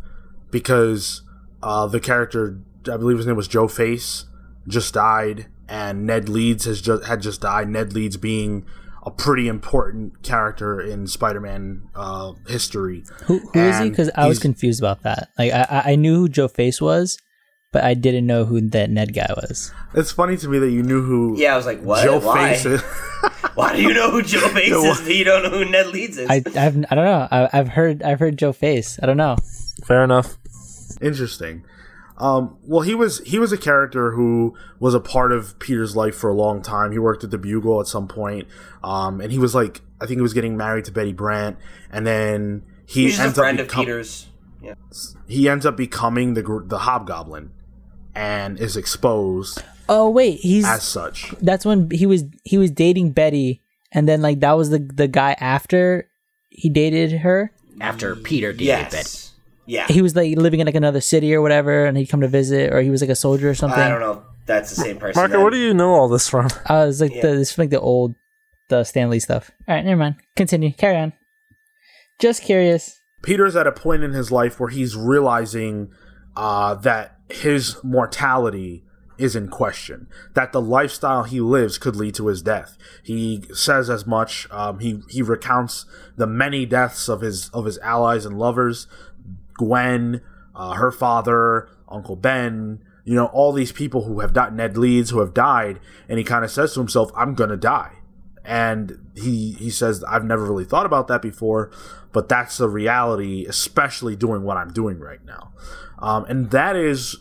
because 0.50 1.22
uh, 1.62 1.86
the 1.86 2.00
character, 2.00 2.58
I 2.90 2.96
believe 2.96 3.16
his 3.18 3.26
name 3.26 3.36
was 3.36 3.48
Joe 3.48 3.68
Face, 3.68 4.26
just 4.68 4.94
died, 4.94 5.46
and 5.68 6.06
Ned 6.06 6.28
Leeds 6.28 6.64
has 6.64 6.80
just 6.80 7.04
had 7.04 7.20
just 7.20 7.40
died. 7.40 7.68
Ned 7.68 7.92
Leeds 7.92 8.16
being 8.16 8.64
a 9.06 9.10
pretty 9.10 9.48
important 9.48 10.22
character 10.22 10.80
in 10.80 11.06
Spider-Man 11.06 11.88
uh, 11.94 12.32
history. 12.48 13.04
Who, 13.26 13.38
who 13.52 13.60
is 13.60 13.78
he? 13.78 13.90
Because 13.90 14.10
I 14.16 14.26
was 14.26 14.38
confused 14.38 14.80
about 14.80 15.02
that. 15.02 15.28
Like 15.38 15.52
I, 15.52 15.66
I- 15.70 15.92
I 15.92 15.94
knew 15.96 16.16
who 16.16 16.28
Joe 16.28 16.48
Face 16.48 16.80
was, 16.80 17.18
but 17.72 17.84
I 17.84 17.94
didn't 17.94 18.26
know 18.26 18.44
who 18.44 18.60
that 18.70 18.88
Ned 18.90 19.12
guy 19.14 19.32
was. 19.36 19.72
It's 19.94 20.10
funny 20.12 20.36
to 20.38 20.48
me 20.48 20.58
that 20.58 20.70
you 20.70 20.82
knew 20.82 21.02
who 21.02 21.36
yeah, 21.38 21.54
I 21.54 21.56
was 21.56 21.66
like, 21.66 21.80
what? 21.82 22.02
Joe 22.04 22.18
Why? 22.20 22.54
Face 22.54 22.64
is. 22.66 22.82
Why 23.54 23.76
do 23.76 23.82
you 23.82 23.94
know 23.94 24.10
who 24.10 24.22
Joe 24.22 24.40
Bates 24.54 24.70
Yeah, 24.70 24.90
is, 24.90 25.00
but 25.00 25.14
you 25.14 25.24
don't 25.24 25.42
know 25.44 25.50
who 25.50 25.64
Ned 25.64 25.88
Leeds 25.88 26.18
is? 26.18 26.28
I 26.30 26.36
I've, 26.36 26.56
I 26.56 26.94
don't 26.94 27.04
know. 27.04 27.28
I, 27.30 27.48
I've 27.52 27.68
heard 27.68 28.02
I've 28.02 28.18
heard 28.20 28.36
Joe 28.38 28.52
Face. 28.52 28.98
I 29.02 29.06
don't 29.06 29.16
know. 29.16 29.36
Fair 29.84 30.02
enough. 30.02 30.36
Interesting. 31.00 31.64
Um, 32.16 32.56
well, 32.64 32.82
he 32.82 32.94
was 32.94 33.18
he 33.20 33.38
was 33.38 33.50
a 33.52 33.58
character 33.58 34.12
who 34.12 34.56
was 34.78 34.94
a 34.94 35.00
part 35.00 35.32
of 35.32 35.58
Peter's 35.58 35.96
life 35.96 36.14
for 36.14 36.30
a 36.30 36.34
long 36.34 36.62
time. 36.62 36.92
He 36.92 36.98
worked 36.98 37.24
at 37.24 37.30
the 37.30 37.38
Bugle 37.38 37.80
at 37.80 37.86
some 37.88 38.06
point, 38.06 38.46
um, 38.84 39.20
and 39.20 39.32
he 39.32 39.38
was 39.38 39.54
like 39.54 39.80
I 40.00 40.06
think 40.06 40.18
he 40.18 40.22
was 40.22 40.32
getting 40.34 40.56
married 40.56 40.84
to 40.84 40.92
Betty 40.92 41.12
Brant, 41.12 41.56
and 41.90 42.06
then 42.06 42.62
he 42.86 43.04
He's 43.04 43.16
just 43.16 43.20
a 43.20 43.24
ends 43.24 43.38
up 43.38 43.42
friend 43.42 43.68
Peter's. 43.70 44.26
Yeah. 44.62 44.74
He 45.26 45.48
ends 45.48 45.66
up 45.66 45.76
becoming 45.76 46.34
the 46.34 46.62
the 46.66 46.78
Hobgoblin, 46.78 47.50
and 48.14 48.60
is 48.60 48.76
exposed 48.76 49.62
Oh 49.88 50.08
wait, 50.08 50.38
he's 50.40 50.64
as 50.64 50.82
such. 50.82 51.34
that's 51.42 51.66
when 51.66 51.90
he 51.90 52.06
was 52.06 52.24
he 52.44 52.56
was 52.58 52.70
dating 52.70 53.10
Betty, 53.12 53.60
and 53.92 54.08
then 54.08 54.22
like 54.22 54.40
that 54.40 54.52
was 54.52 54.70
the 54.70 54.78
the 54.78 55.08
guy 55.08 55.36
after 55.40 56.08
he 56.48 56.70
dated 56.70 57.10
her. 57.20 57.52
after 57.80 58.14
peter 58.14 58.52
dated 58.52 58.66
Yes. 58.66 58.92
Betty. 58.92 59.23
Yeah. 59.66 59.86
He 59.88 60.02
was 60.02 60.14
like 60.14 60.36
living 60.36 60.60
in 60.60 60.66
like 60.66 60.74
another 60.74 61.00
city 61.00 61.34
or 61.34 61.40
whatever, 61.42 61.84
and 61.86 61.96
he'd 61.96 62.06
come 62.06 62.20
to 62.20 62.28
visit, 62.28 62.72
or 62.72 62.80
he 62.82 62.90
was 62.90 63.00
like 63.00 63.10
a 63.10 63.16
soldier 63.16 63.48
or 63.50 63.54
something. 63.54 63.80
I 63.80 63.88
don't 63.88 64.00
know 64.00 64.12
if 64.12 64.18
that's 64.46 64.70
the 64.70 64.76
same 64.76 64.98
person. 64.98 65.18
Marco, 65.20 65.32
then. 65.34 65.42
where 65.42 65.50
do 65.50 65.58
you 65.58 65.72
know 65.74 65.90
all 65.94 66.08
this 66.08 66.28
from? 66.28 66.48
I 66.66 66.84
was 66.84 67.00
like 67.00 67.14
Yeah. 67.14 67.22
the 67.22 67.28
this 67.36 67.56
like 67.58 67.70
the 67.70 67.80
old 67.80 68.14
the 68.68 68.84
Stan 68.84 69.10
Lee 69.10 69.20
stuff. 69.20 69.50
All 69.68 69.74
right, 69.74 69.84
never 69.84 69.98
mind. 69.98 70.16
Continue. 70.36 70.72
Carry 70.72 70.96
on. 70.96 71.12
Just 72.18 72.42
curious. 72.42 73.00
Peter's 73.22 73.56
at 73.56 73.66
a 73.66 73.72
point 73.72 74.02
in 74.02 74.12
his 74.12 74.30
life 74.30 74.60
where 74.60 74.68
he's 74.68 74.96
realizing 74.96 75.90
uh, 76.36 76.74
that 76.74 77.16
his 77.30 77.82
mortality 77.82 78.84
is 79.16 79.36
in 79.36 79.48
question. 79.48 80.08
That 80.34 80.52
the 80.52 80.60
lifestyle 80.60 81.22
he 81.24 81.40
lives 81.40 81.78
could 81.78 81.96
lead 81.96 82.14
to 82.16 82.26
his 82.26 82.42
death. 82.42 82.76
He 83.02 83.44
says 83.52 83.88
as 83.88 84.06
much. 84.06 84.46
Um, 84.50 84.80
he 84.80 85.00
he 85.08 85.22
recounts 85.22 85.86
the 86.16 86.26
many 86.26 86.66
deaths 86.66 87.08
of 87.08 87.20
his 87.20 87.48
of 87.50 87.64
his 87.64 87.78
allies 87.78 88.26
and 88.26 88.38
lovers, 88.38 88.86
Gwen, 89.54 90.20
uh, 90.54 90.74
her 90.74 90.90
father, 90.90 91.68
Uncle 91.88 92.16
Ben. 92.16 92.80
You 93.04 93.14
know 93.14 93.26
all 93.26 93.52
these 93.52 93.72
people 93.72 94.04
who 94.04 94.20
have 94.20 94.32
died. 94.32 94.54
Ned 94.54 94.78
Leeds 94.78 95.10
who 95.10 95.20
have 95.20 95.34
died, 95.34 95.80
and 96.08 96.18
he 96.18 96.24
kind 96.24 96.44
of 96.44 96.50
says 96.50 96.72
to 96.74 96.80
himself, 96.80 97.10
"I'm 97.14 97.34
gonna 97.34 97.56
die." 97.56 97.98
and 98.44 98.98
he 99.16 99.52
he 99.52 99.70
says 99.70 100.04
I've 100.04 100.24
never 100.24 100.44
really 100.44 100.64
thought 100.64 100.86
about 100.86 101.08
that 101.08 101.22
before, 101.22 101.70
but 102.12 102.28
that's 102.28 102.58
the 102.58 102.68
reality, 102.68 103.46
especially 103.48 104.16
doing 104.16 104.42
what 104.42 104.56
I'm 104.56 104.72
doing 104.72 104.98
right 104.98 105.24
now, 105.24 105.52
um, 105.98 106.24
and 106.26 106.50
that 106.50 106.76
is 106.76 107.16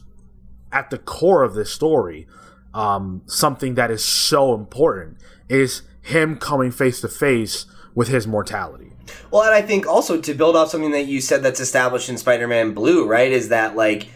at 0.71 0.89
the 0.89 0.97
core 0.97 1.43
of 1.43 1.53
this 1.53 1.71
story. 1.71 2.27
Um, 2.73 3.21
something 3.27 3.75
that 3.75 3.91
is 3.91 4.03
so 4.03 4.55
important 4.55 5.17
is 5.47 5.83
him 6.01 6.37
coming 6.37 6.71
face 6.71 7.01
to 7.01 7.07
face 7.07 7.67
with 7.93 8.07
his 8.07 8.25
mortality. 8.25 8.92
Well, 9.31 9.43
and 9.43 9.53
I 9.53 9.61
think 9.61 9.87
also 9.87 10.19
to 10.19 10.33
build 10.33 10.55
off 10.55 10.69
something 10.69 10.91
that 10.91 11.07
you 11.07 11.21
said 11.21 11.43
that's 11.43 11.59
established 11.59 12.09
in 12.09 12.17
Spider-Man 12.17 12.73
Blue, 12.73 13.05
right? 13.05 13.31
Is 13.31 13.49
that 13.49 13.75
like 13.75 14.07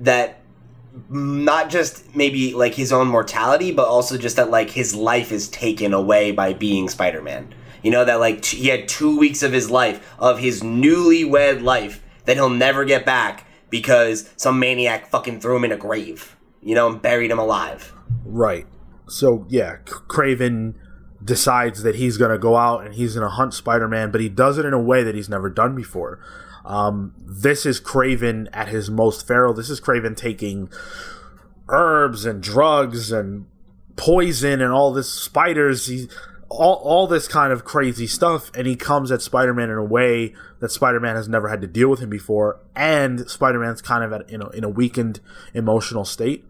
that 0.00 0.40
not 1.08 1.70
just 1.70 2.14
maybe 2.16 2.54
like 2.54 2.74
his 2.74 2.92
own 2.92 3.08
mortality, 3.08 3.72
but 3.72 3.86
also 3.86 4.16
just 4.16 4.36
that 4.36 4.50
like 4.50 4.70
his 4.70 4.94
life 4.94 5.30
is 5.32 5.48
taken 5.48 5.92
away 5.92 6.32
by 6.32 6.52
being 6.52 6.88
Spider-Man. 6.88 7.54
You 7.82 7.90
know 7.90 8.04
that 8.04 8.18
like 8.18 8.42
t- 8.42 8.56
he 8.56 8.68
had 8.68 8.88
two 8.88 9.18
weeks 9.18 9.42
of 9.42 9.52
his 9.52 9.70
life 9.70 10.14
of 10.18 10.38
his 10.38 10.62
newlywed 10.62 11.62
life 11.62 12.02
that 12.24 12.36
he'll 12.36 12.50
never 12.50 12.84
get 12.84 13.06
back 13.06 13.46
because 13.70 14.30
some 14.36 14.58
maniac 14.58 15.08
fucking 15.08 15.40
threw 15.40 15.56
him 15.56 15.64
in 15.64 15.72
a 15.72 15.76
grave. 15.76 16.36
You 16.62 16.74
know, 16.74 16.88
and 16.88 17.00
buried 17.00 17.30
him 17.30 17.38
alive. 17.38 17.92
Right. 18.24 18.66
So 19.08 19.46
yeah, 19.48 19.76
Kraven 19.84 20.74
decides 21.26 21.82
that 21.82 21.96
he's 21.96 22.16
going 22.16 22.30
to 22.30 22.38
go 22.38 22.56
out 22.56 22.86
and 22.86 22.94
he's 22.94 23.14
going 23.14 23.24
to 23.24 23.34
hunt 23.34 23.52
Spider-Man, 23.52 24.10
but 24.10 24.20
he 24.20 24.28
does 24.28 24.56
it 24.56 24.64
in 24.64 24.72
a 24.72 24.80
way 24.80 25.02
that 25.02 25.14
he's 25.14 25.28
never 25.28 25.50
done 25.50 25.74
before. 25.74 26.20
Um, 26.64 27.14
this 27.18 27.66
is 27.66 27.80
Kraven 27.80 28.48
at 28.52 28.68
his 28.68 28.90
most 28.90 29.26
feral. 29.26 29.52
This 29.52 29.68
is 29.68 29.80
Kraven 29.80 30.16
taking 30.16 30.70
herbs 31.68 32.24
and 32.24 32.42
drugs 32.42 33.12
and 33.12 33.46
poison 33.96 34.60
and 34.60 34.72
all 34.72 34.92
this 34.92 35.10
spiders. 35.10 35.86
He, 35.86 36.08
all, 36.48 36.74
all 36.76 37.06
this 37.06 37.26
kind 37.26 37.52
of 37.52 37.64
crazy 37.64 38.06
stuff, 38.06 38.52
and 38.54 38.66
he 38.66 38.76
comes 38.76 39.10
at 39.10 39.20
Spider 39.20 39.52
Man 39.52 39.68
in 39.68 39.76
a 39.76 39.84
way 39.84 40.32
that 40.60 40.70
Spider 40.70 41.00
Man 41.00 41.16
has 41.16 41.28
never 41.28 41.48
had 41.48 41.60
to 41.60 41.66
deal 41.66 41.88
with 41.88 42.00
him 42.00 42.10
before, 42.10 42.60
and 42.74 43.28
Spider 43.28 43.58
Man's 43.58 43.82
kind 43.82 44.04
of 44.04 44.12
at, 44.12 44.30
in, 44.30 44.42
in 44.54 44.62
a 44.62 44.68
weakened 44.68 45.20
emotional 45.54 46.04
state 46.04 46.44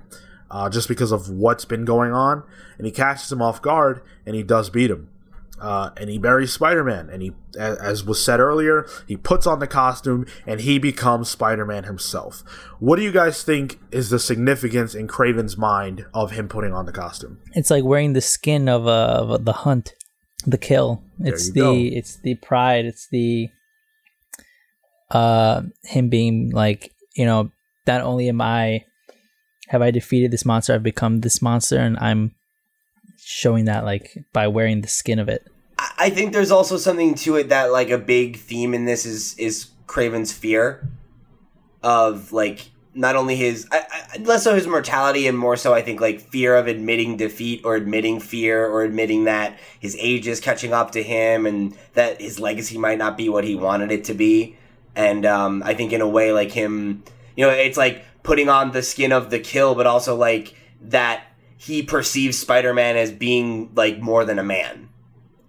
uh, 0.51 0.69
just 0.71 0.89
because 0.89 1.13
of 1.13 1.29
what's 1.29 1.65
been 1.65 1.85
going 1.85 2.13
on, 2.13 2.43
and 2.79 2.87
he 2.87 2.93
catches 2.93 3.31
him 3.31 3.43
off 3.43 3.61
guard, 3.63 4.03
and 4.25 4.35
he 4.35 4.43
does 4.43 4.71
beat 4.71 4.91
him. 4.91 5.11
Uh, 5.59 5.89
and 5.97 6.11
he 6.11 6.19
buries 6.19 6.53
Spider-Man, 6.53 7.09
and 7.09 7.23
he, 7.23 7.33
as 7.59 8.05
was 8.05 8.23
said 8.23 8.41
earlier, 8.41 8.87
he 9.09 9.17
puts 9.17 9.47
on 9.47 9.59
the 9.59 9.67
costume, 9.67 10.27
and 10.47 10.61
he 10.61 10.79
becomes 10.79 11.31
Spider-Man 11.31 11.85
himself. 11.85 12.43
What 12.79 12.97
do 12.97 13.03
you 13.03 13.11
guys 13.11 13.43
think 13.43 13.81
is 13.91 14.11
the 14.11 14.19
significance 14.19 14.95
in 14.95 15.09
Kraven's 15.09 15.57
mind 15.57 16.05
of 16.13 16.33
him 16.33 16.49
putting 16.49 16.75
on 16.75 16.85
the 16.85 16.93
costume? 16.93 17.39
It's 17.55 17.71
like 17.71 17.85
wearing 17.85 18.13
the 18.13 18.21
skin 18.21 18.69
of, 18.69 18.87
uh, 18.87 19.25
of 19.29 19.47
the 19.47 19.53
hunt, 19.55 19.95
the 20.47 20.59
kill. 20.59 21.03
It's 21.21 21.51
the 21.51 21.61
go. 21.61 21.75
it's 21.75 22.21
the 22.21 22.35
pride. 22.35 22.85
It's 22.85 23.09
the 23.11 23.49
uh 25.11 25.63
him 25.85 26.09
being 26.09 26.51
like 26.51 26.93
you 27.15 27.25
know 27.25 27.51
not 27.87 28.01
only 28.01 28.29
am 28.29 28.41
I 28.41 28.85
have 29.69 29.83
I 29.83 29.91
defeated 29.91 30.31
this 30.31 30.45
monster, 30.45 30.75
I've 30.75 30.83
become 30.83 31.21
this 31.21 31.43
monster, 31.43 31.79
and 31.79 31.99
I'm 31.99 32.35
showing 33.19 33.65
that 33.65 33.85
like 33.85 34.25
by 34.33 34.47
wearing 34.47 34.81
the 34.81 34.89
skin 34.89 35.19
of 35.19 35.29
it. 35.29 35.47
I 35.99 36.11
think 36.11 36.33
there's 36.33 36.51
also 36.51 36.77
something 36.77 37.15
to 37.17 37.37
it 37.37 37.49
that 37.49 37.73
like 37.73 37.91
a 37.91 37.99
big 37.99 38.37
theme 38.39 38.75
in 38.75 38.85
this 38.85 39.05
is 39.05 39.37
is 39.39 39.67
Kraven's 39.87 40.33
fear 40.33 40.89
of 41.83 42.33
like 42.33 42.71
not 42.95 43.15
only 43.15 43.37
his 43.37 43.67
I, 43.71 43.85
I, 43.91 44.19
less 44.19 44.45
so 44.45 44.55
his 44.55 44.67
mortality 44.67 45.27
and 45.27 45.37
more 45.37 45.57
so 45.57 45.75
I 45.75 45.83
think 45.83 46.01
like 46.01 46.21
fear 46.21 46.57
of 46.57 46.67
admitting 46.67 47.17
defeat 47.17 47.63
or 47.65 47.77
admitting 47.77 48.21
fear 48.21 48.67
or 48.67 48.85
admitting 48.85 49.25
that 49.25 49.59
his 49.79 49.97
age 50.01 50.27
is 50.27 50.41
catching 50.41 50.73
up 50.73 50.93
to 50.93 51.03
him 51.03 51.45
and 51.47 51.77
that 51.93 52.21
his 52.21 52.41
legacy 52.41 52.79
might 52.79 52.99
not 52.99 53.17
be 53.17 53.29
what 53.29 53.45
he 53.45 53.55
wanted 53.55 53.93
it 53.93 54.05
to 54.05 54.15
be. 54.15 54.57
And 54.95 55.27
um, 55.27 55.63
I 55.65 55.75
think 55.75 55.93
in 55.93 56.01
a 56.01 56.09
way 56.09 56.33
like 56.33 56.51
him, 56.51 57.05
you 57.37 57.47
know, 57.47 57.53
it's 57.53 57.77
like 57.77 58.03
putting 58.27 58.49
on 58.49 58.73
the 58.73 58.83
skin 58.83 59.13
of 59.13 59.31
the 59.31 59.39
kill, 59.39 59.75
but 59.75 59.87
also 59.87 60.15
like 60.15 60.55
that 60.83 61.25
he 61.57 61.83
perceives 61.83 62.39
Spider-Man 62.39 62.97
as 62.97 63.11
being 63.11 63.71
like 63.75 64.01
more 64.01 64.25
than 64.25 64.39
a 64.39 64.45
man 64.45 64.91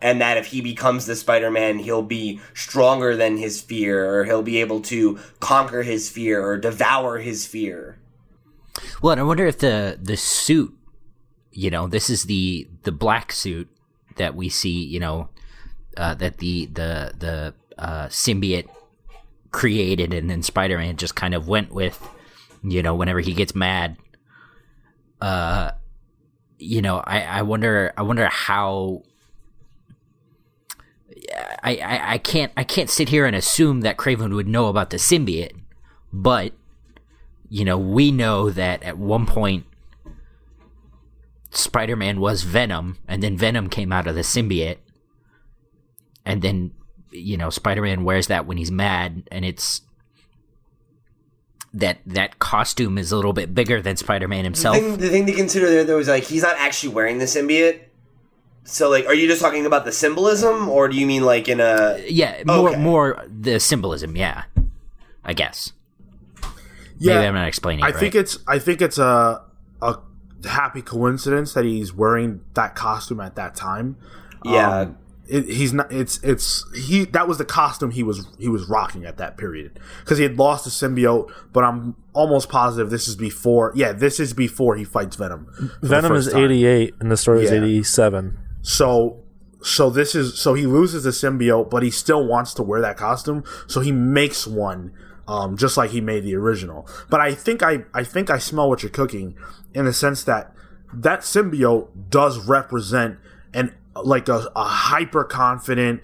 and 0.02 0.22
that 0.22 0.38
if 0.38 0.48
he 0.48 0.62
becomes 0.62 1.06
the 1.06 1.16
Spider-Man, 1.16 1.80
he'll 1.80 2.04
be 2.04 2.40
stronger 2.54 3.16
than 3.16 3.38
his 3.38 3.62
fear, 3.62 4.08
or 4.08 4.26
he'll 4.26 4.44
be 4.44 4.58
able 4.58 4.82
to 4.82 5.20
conquer 5.40 5.84
his 5.84 6.10
fear 6.10 6.46
or 6.46 6.58
devour 6.58 7.18
his 7.18 7.48
fear. 7.48 7.98
Well, 9.02 9.14
and 9.14 9.22
I 9.22 9.24
wonder 9.24 9.46
if 9.48 9.58
the 9.58 9.98
the 10.02 10.18
suit, 10.18 10.78
you 11.52 11.72
know, 11.72 11.88
this 11.88 12.10
is 12.10 12.26
the 12.26 12.68
the 12.84 12.92
black 12.92 13.32
suit 13.32 13.70
that 14.18 14.36
we 14.36 14.50
see, 14.50 14.84
you 14.84 15.00
know, 15.00 15.30
uh, 15.98 16.14
that 16.16 16.38
the 16.38 16.68
the 16.68 17.14
the 17.18 17.54
uh, 17.80 18.08
symbiote 18.08 18.70
created, 19.52 20.14
and 20.14 20.30
then 20.30 20.44
Spider 20.44 20.78
Man 20.78 20.98
just 20.98 21.16
kind 21.16 21.34
of 21.34 21.48
went 21.48 21.74
with, 21.74 22.08
you 22.64 22.84
know, 22.84 22.96
whenever 22.96 23.20
he 23.20 23.34
gets 23.34 23.56
mad. 23.56 23.98
Uh, 25.22 25.72
you 26.58 26.82
know, 26.82 26.98
I 27.06 27.22
I 27.22 27.42
wonder 27.42 27.94
I 27.98 28.02
wonder 28.04 28.28
how. 28.28 29.04
I, 31.62 31.76
I, 31.78 32.14
I 32.14 32.18
can't 32.20 32.54
I 32.56 32.64
can't 32.64 32.90
sit 32.90 33.10
here 33.10 33.26
and 33.26 33.36
assume 33.36 33.82
that 33.82 33.98
Kraven 33.98 34.34
would 34.34 34.48
know 34.48 34.68
about 34.68 34.92
the 34.92 34.98
symbiote, 34.98 35.60
but 36.14 36.54
you 37.50 37.66
know, 37.66 37.78
we 37.78 38.12
know 38.12 38.50
that 38.50 38.84
at 38.84 38.98
one 38.98 39.26
point 39.26 39.66
Spider 41.52 41.96
Man 41.96 42.20
was 42.20 42.44
Venom, 42.44 42.98
and 43.08 43.24
then 43.24 43.38
Venom 43.38 43.70
came 43.70 43.92
out 43.92 44.08
of 44.08 44.16
the 44.16 44.22
symbiote. 44.22 44.78
And 46.26 46.42
then, 46.42 46.72
you 47.12 47.38
know, 47.38 47.50
Spider 47.50 47.82
Man 47.82 48.04
wears 48.04 48.28
that 48.28 48.46
when 48.46 48.58
he's 48.58 48.72
mad, 48.72 49.24
and 49.32 49.46
it's 49.46 49.82
that 51.80 52.00
that 52.06 52.40
costume 52.40 52.98
is 52.98 53.12
a 53.12 53.16
little 53.16 53.34
bit 53.34 53.54
bigger 53.56 53.82
than 53.82 53.98
Spider 53.98 54.28
Man 54.28 54.40
The 54.40 54.44
himself. 54.46 54.78
thing, 54.78 54.98
the 54.98 55.10
thing 55.10 55.26
to 55.26 55.34
consider 55.34 55.70
there, 55.70 55.84
though, 55.84 56.00
is 56.00 56.08
like 56.08 56.24
he's 56.24 56.44
not 56.44 56.56
actually 56.58 56.94
wearing 56.94 57.18
the 57.20 57.26
symbiote. 57.26 57.82
So, 58.64 58.90
like, 58.90 59.06
are 59.06 59.14
you 59.14 59.28
just 59.28 59.42
talking 59.42 59.66
about 59.66 59.86
the 59.86 59.92
symbolism, 59.94 60.68
or 60.70 60.90
do 60.90 60.98
you 60.98 61.06
mean 61.08 61.24
like 61.24 61.48
in 61.48 61.60
a? 61.62 62.04
yeah, 62.10 62.44
more 62.46 62.70
Okay. 62.72 62.80
more 62.80 63.26
the 63.28 63.60
symbolism, 63.60 64.16
yeah. 64.16 64.44
I 65.24 65.34
guess. 65.34 65.72
Yeah, 67.00 67.16
Maybe 67.16 67.28
I'm 67.28 67.36
not 67.36 67.48
explaining 67.48 67.84
I 67.86 67.90
it 67.90 67.92
right. 67.92 68.00
think 68.00 68.16
it's 68.16 68.40
I 68.48 68.60
think 68.60 68.82
it's 68.82 68.98
a 68.98 69.42
a 69.82 70.00
happy 70.46 70.82
coincidence 70.82 71.54
that 71.54 71.64
he's 71.66 71.94
wearing 71.94 72.42
that 72.56 72.76
costume 72.76 73.20
at 73.20 73.36
that 73.36 73.56
time. 73.56 73.98
Yeah. 74.44 74.80
Um, 74.82 74.98
it, 75.28 75.46
he's 75.46 75.74
not. 75.74 75.92
It's 75.92 76.20
it's 76.24 76.66
he. 76.76 77.06
That 77.06 77.28
was 77.28 77.38
the 77.38 77.46
costume 77.46 77.92
he 77.92 78.04
was 78.04 78.26
he 78.40 78.48
was 78.48 78.68
rocking 78.70 79.06
at 79.06 79.18
that 79.18 79.38
period 79.38 79.80
because 80.00 80.18
he 80.18 80.24
had 80.24 80.38
lost 80.38 80.64
the 80.66 80.72
symbiote. 80.72 81.30
But 81.54 81.64
I'm 81.64 81.96
almost 82.14 82.50
positive 82.50 82.90
this 82.90 83.08
is 83.08 83.16
before. 83.16 83.72
Yeah, 83.76 83.92
this 83.92 84.20
is 84.20 84.34
before 84.34 84.76
he 84.76 84.84
fights 84.84 85.16
Venom. 85.16 85.48
Venom 85.82 86.14
is 86.14 86.32
time. 86.32 86.44
88 86.46 86.94
and 87.00 87.12
the 87.12 87.18
story 87.18 87.44
is 87.44 87.52
Yeah. 87.52 87.58
87. 87.58 88.38
So 88.62 89.24
so 89.62 89.90
this 89.90 90.16
is 90.16 90.40
so 90.40 90.54
he 90.54 90.66
loses 90.66 91.04
the 91.04 91.10
symbiote, 91.10 91.70
but 91.70 91.84
he 91.84 91.92
still 91.92 92.26
wants 92.26 92.54
to 92.56 92.64
wear 92.64 92.82
that 92.82 92.98
costume. 92.98 93.44
So 93.68 93.82
he 93.82 93.92
makes 93.92 94.48
one, 94.48 94.94
um, 95.28 95.58
just 95.58 95.78
like 95.78 95.90
he 95.92 96.00
made 96.02 96.24
the 96.24 96.36
original. 96.36 96.88
But 97.10 97.20
I 97.20 97.34
think 97.34 97.62
I 97.64 97.84
I 97.94 98.04
think 98.04 98.30
I 98.30 98.38
smell 98.38 98.70
what 98.70 98.84
you're 98.84 98.90
cooking 98.90 99.36
in 99.74 99.86
the 99.86 99.94
sense 99.94 100.24
that 100.24 100.54
that 100.94 101.22
symbiote 101.22 101.90
does 102.10 102.38
represent 102.40 103.18
an 103.54 103.74
like 104.04 104.28
a, 104.30 104.52
a 104.56 104.64
hyper 104.64 105.24
confident, 105.24 106.02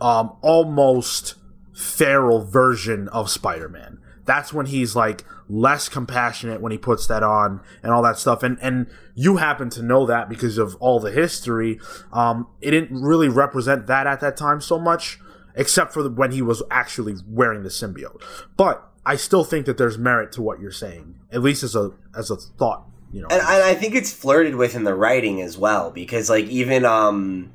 um, 0.00 0.36
almost 0.42 1.34
feral 1.74 2.44
version 2.44 3.08
of 3.08 3.30
Spider-Man. 3.30 3.98
That's 4.24 4.52
when 4.52 4.66
he's 4.66 4.94
like 4.94 5.24
less 5.48 5.88
compassionate 5.88 6.60
when 6.60 6.70
he 6.70 6.76
puts 6.78 7.06
that 7.06 7.22
on 7.22 7.62
and 7.82 7.92
all 7.92 8.02
that 8.02 8.18
stuff. 8.18 8.42
And 8.42 8.58
and 8.60 8.86
you 9.14 9.38
happen 9.38 9.70
to 9.70 9.82
know 9.82 10.04
that 10.06 10.28
because 10.28 10.58
of 10.58 10.76
all 10.80 11.00
the 11.00 11.10
history. 11.10 11.80
Um, 12.12 12.46
it 12.60 12.72
didn't 12.72 13.00
really 13.00 13.28
represent 13.28 13.86
that 13.86 14.06
at 14.06 14.20
that 14.20 14.36
time 14.36 14.60
so 14.60 14.78
much, 14.78 15.18
except 15.54 15.94
for 15.94 16.02
the, 16.02 16.10
when 16.10 16.32
he 16.32 16.42
was 16.42 16.62
actually 16.70 17.14
wearing 17.26 17.62
the 17.62 17.70
symbiote. 17.70 18.22
But 18.56 18.86
I 19.06 19.16
still 19.16 19.44
think 19.44 19.64
that 19.64 19.78
there's 19.78 19.96
merit 19.96 20.32
to 20.32 20.42
what 20.42 20.60
you're 20.60 20.70
saying, 20.70 21.18
at 21.32 21.40
least 21.40 21.62
as 21.62 21.74
a 21.74 21.92
as 22.14 22.30
a 22.30 22.36
thought. 22.36 22.84
You 23.12 23.22
know, 23.22 23.28
And, 23.30 23.40
and 23.40 23.62
I 23.64 23.74
think 23.74 23.94
it's 23.94 24.12
flirted 24.12 24.54
with 24.54 24.74
in 24.74 24.84
the 24.84 24.94
writing 24.94 25.40
as 25.40 25.56
well, 25.56 25.90
because 25.90 26.28
like 26.28 26.44
even 26.46 26.84
um, 26.84 27.52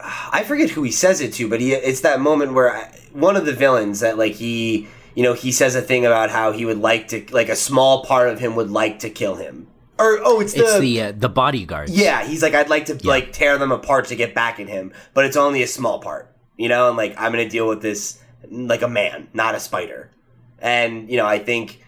I 0.00 0.44
forget 0.44 0.70
who 0.70 0.82
he 0.82 0.90
says 0.90 1.20
it 1.20 1.32
to, 1.34 1.48
but 1.48 1.60
he 1.60 1.72
it's 1.72 2.02
that 2.02 2.20
moment 2.20 2.52
where 2.52 2.76
I, 2.76 2.84
one 3.12 3.36
of 3.36 3.46
the 3.46 3.52
villains 3.52 4.00
that 4.00 4.18
like 4.18 4.32
he 4.32 4.86
you 5.14 5.22
know 5.22 5.32
he 5.32 5.50
says 5.50 5.74
a 5.74 5.82
thing 5.82 6.04
about 6.04 6.30
how 6.30 6.52
he 6.52 6.64
would 6.64 6.78
like 6.78 7.08
to 7.08 7.24
like 7.32 7.48
a 7.48 7.56
small 7.56 8.04
part 8.04 8.28
of 8.28 8.38
him 8.38 8.54
would 8.56 8.70
like 8.70 9.00
to 9.00 9.10
kill 9.10 9.36
him, 9.36 9.66
or 9.98 10.18
oh 10.22 10.40
it's 10.40 10.52
the, 10.52 10.62
it's 10.62 10.78
the 10.78 11.02
uh, 11.02 11.12
the 11.16 11.28
bodyguards. 11.28 11.90
yeah 11.90 12.24
he's 12.24 12.42
like 12.42 12.54
I'd 12.54 12.68
like 12.68 12.86
to 12.86 12.98
like 13.06 13.32
tear 13.32 13.58
them 13.58 13.72
apart 13.72 14.06
to 14.06 14.16
get 14.16 14.34
back 14.34 14.60
at 14.60 14.68
him, 14.68 14.92
but 15.12 15.24
it's 15.24 15.36
only 15.36 15.62
a 15.62 15.68
small 15.68 15.98
part, 16.00 16.32
you 16.56 16.68
know, 16.68 16.88
and 16.88 16.96
like 16.96 17.14
I'm 17.18 17.32
gonna 17.32 17.48
deal 17.48 17.68
with 17.68 17.82
this 17.82 18.20
like 18.50 18.82
a 18.82 18.88
man, 18.88 19.28
not 19.32 19.54
a 19.54 19.60
spider, 19.60 20.10
and 20.58 21.08
you 21.10 21.16
know 21.16 21.26
I 21.26 21.38
think 21.38 21.83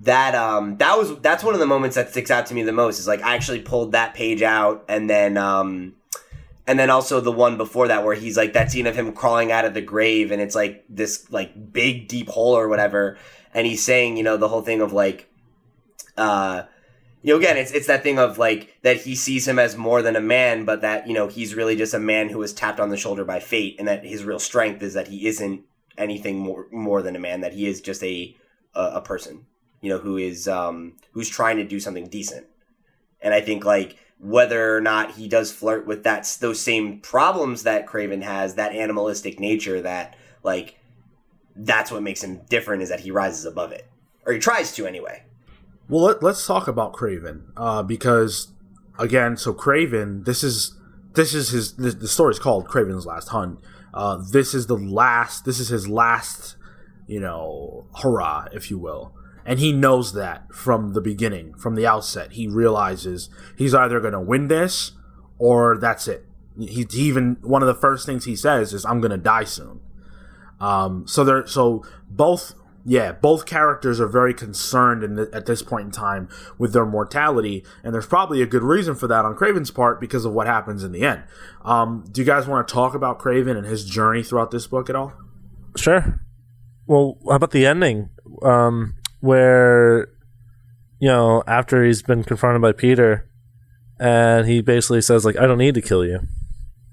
that 0.00 0.34
um 0.34 0.76
that 0.78 0.96
was 0.96 1.18
that's 1.20 1.44
one 1.44 1.54
of 1.54 1.60
the 1.60 1.66
moments 1.66 1.96
that 1.96 2.10
sticks 2.10 2.30
out 2.30 2.46
to 2.46 2.54
me 2.54 2.62
the 2.62 2.72
most 2.72 2.98
is 2.98 3.06
like 3.06 3.22
I 3.22 3.34
actually 3.34 3.60
pulled 3.60 3.92
that 3.92 4.14
page 4.14 4.42
out 4.42 4.84
and 4.88 5.10
then 5.10 5.36
um 5.36 5.94
and 6.66 6.78
then 6.78 6.88
also 6.88 7.20
the 7.20 7.32
one 7.32 7.56
before 7.56 7.88
that 7.88 8.04
where 8.04 8.14
he's 8.14 8.36
like 8.36 8.54
that 8.54 8.70
scene 8.70 8.86
of 8.86 8.96
him 8.96 9.12
crawling 9.12 9.52
out 9.52 9.64
of 9.64 9.74
the 9.74 9.82
grave 9.82 10.30
and 10.30 10.40
it's 10.40 10.54
like 10.54 10.84
this 10.88 11.30
like 11.30 11.72
big 11.72 12.08
deep 12.08 12.28
hole 12.28 12.56
or 12.56 12.68
whatever. 12.68 13.18
And 13.52 13.66
he's 13.66 13.84
saying 13.84 14.16
you 14.16 14.22
know 14.22 14.36
the 14.36 14.48
whole 14.48 14.62
thing 14.62 14.80
of 14.80 14.92
like 14.92 15.28
uh 16.16 16.62
you 17.22 17.34
know 17.34 17.38
again 17.38 17.58
it's 17.58 17.72
it's 17.72 17.88
that 17.88 18.02
thing 18.02 18.18
of 18.18 18.38
like 18.38 18.78
that 18.82 18.96
he 18.96 19.14
sees 19.14 19.46
him 19.46 19.58
as 19.58 19.76
more 19.76 20.00
than 20.00 20.16
a 20.16 20.20
man 20.20 20.64
but 20.64 20.80
that 20.80 21.06
you 21.06 21.12
know 21.12 21.26
he's 21.26 21.54
really 21.54 21.76
just 21.76 21.92
a 21.92 21.98
man 21.98 22.30
who 22.30 22.38
was 22.38 22.54
tapped 22.54 22.80
on 22.80 22.88
the 22.88 22.96
shoulder 22.96 23.24
by 23.24 23.38
fate 23.38 23.76
and 23.78 23.86
that 23.86 24.04
his 24.04 24.24
real 24.24 24.38
strength 24.38 24.82
is 24.82 24.94
that 24.94 25.08
he 25.08 25.26
isn't 25.26 25.62
anything 25.98 26.38
more 26.38 26.66
more 26.70 27.02
than 27.02 27.16
a 27.16 27.20
man 27.20 27.42
that 27.42 27.52
he 27.52 27.66
is 27.66 27.82
just 27.82 28.02
a 28.02 28.34
a, 28.74 28.82
a 28.94 29.00
person 29.02 29.44
you 29.80 29.90
know 29.90 29.98
who 29.98 30.16
is 30.16 30.48
um 30.48 30.94
who's 31.12 31.28
trying 31.28 31.56
to 31.56 31.64
do 31.64 31.80
something 31.80 32.08
decent 32.08 32.46
and 33.20 33.34
i 33.34 33.40
think 33.40 33.64
like 33.64 33.96
whether 34.18 34.76
or 34.76 34.80
not 34.80 35.12
he 35.12 35.28
does 35.28 35.50
flirt 35.50 35.86
with 35.86 36.04
that 36.04 36.36
those 36.40 36.60
same 36.60 37.00
problems 37.00 37.62
that 37.62 37.86
Kraven 37.86 38.22
has 38.22 38.56
that 38.56 38.72
animalistic 38.72 39.40
nature 39.40 39.80
that 39.80 40.14
like 40.42 40.78
that's 41.56 41.90
what 41.90 42.02
makes 42.02 42.22
him 42.22 42.42
different 42.48 42.82
is 42.82 42.90
that 42.90 43.00
he 43.00 43.10
rises 43.10 43.46
above 43.46 43.72
it 43.72 43.86
or 44.26 44.32
he 44.32 44.38
tries 44.38 44.72
to 44.72 44.86
anyway 44.86 45.22
Well, 45.88 46.02
let, 46.02 46.22
let's 46.22 46.46
talk 46.46 46.68
about 46.68 46.92
Kraven 46.92 47.44
uh, 47.56 47.82
because 47.82 48.52
again, 49.00 49.36
so 49.36 49.52
Kraven, 49.52 50.24
this 50.24 50.44
is 50.44 50.76
this 51.14 51.34
is 51.34 51.50
his 51.50 51.74
the, 51.74 51.90
the 51.90 52.08
story 52.08 52.32
is 52.32 52.38
called 52.38 52.68
Kraven's 52.68 53.06
Last 53.06 53.28
Hunt. 53.28 53.58
Uh, 53.92 54.22
this 54.30 54.54
is 54.54 54.66
the 54.66 54.76
last. 54.76 55.44
This 55.44 55.58
is 55.58 55.68
his 55.68 55.88
last, 55.88 56.56
you 57.08 57.18
know, 57.18 57.86
hurrah, 58.00 58.46
if 58.52 58.70
you 58.70 58.78
will, 58.78 59.14
and 59.50 59.58
he 59.58 59.72
knows 59.72 60.12
that 60.12 60.54
from 60.54 60.92
the 60.92 61.00
beginning, 61.00 61.54
from 61.54 61.74
the 61.74 61.84
outset. 61.84 62.32
He 62.32 62.46
realizes 62.46 63.28
he's 63.58 63.74
either 63.74 63.98
going 63.98 64.12
to 64.12 64.20
win 64.20 64.46
this 64.46 64.92
or 65.38 65.76
that's 65.76 66.06
it. 66.06 66.24
he, 66.56 66.86
he 66.88 67.02
even 67.08 67.36
one 67.42 67.60
of 67.60 67.66
the 67.66 67.74
first 67.74 68.06
things 68.06 68.26
he 68.26 68.36
says 68.36 68.74
is 68.74 68.84
i'm 68.84 69.00
gonna 69.00 69.16
die 69.16 69.44
soon 69.44 69.80
um 70.60 71.06
so 71.06 71.24
there 71.24 71.46
so 71.46 71.82
both 72.10 72.52
yeah 72.84 73.10
both 73.12 73.46
characters 73.46 74.00
are 74.00 74.06
very 74.06 74.34
concerned 74.34 75.02
the, 75.16 75.30
at 75.32 75.46
this 75.46 75.62
point 75.62 75.86
in 75.86 75.90
time 75.90 76.28
with 76.58 76.72
their 76.74 76.84
mortality 76.84 77.64
and 77.82 77.94
there's 77.94 78.06
probably 78.06 78.42
a 78.42 78.46
good 78.46 78.62
reason 78.62 78.94
for 78.94 79.06
that 79.08 79.24
on 79.24 79.34
Kraven's 79.34 79.70
part 79.70 79.98
because 80.00 80.24
of 80.26 80.32
what 80.34 80.46
happens 80.46 80.84
in 80.84 80.92
the 80.92 81.02
end 81.02 81.22
um 81.64 82.04
do 82.12 82.20
you 82.20 82.26
guys 82.26 82.46
want 82.46 82.68
to 82.68 82.74
talk 82.74 82.94
about 82.94 83.18
Kraven 83.18 83.56
and 83.56 83.66
his 83.66 83.84
journey 83.86 84.22
throughout 84.22 84.50
this 84.50 84.66
book 84.66 84.90
at 84.90 84.96
all 84.96 85.14
Sure. 85.76 86.20
Well, 86.86 87.18
how 87.28 87.36
about 87.36 87.52
the 87.52 87.64
ending, 87.64 88.10
um, 88.42 88.94
where 89.20 90.08
you 90.98 91.08
know 91.08 91.42
after 91.46 91.84
he's 91.84 92.02
been 92.02 92.24
confronted 92.24 92.62
by 92.62 92.72
Peter, 92.72 93.28
and 93.98 94.46
he 94.46 94.60
basically 94.60 95.00
says 95.00 95.24
like, 95.24 95.36
"I 95.38 95.46
don't 95.46 95.58
need 95.58 95.74
to 95.74 95.82
kill 95.82 96.04
you," 96.04 96.20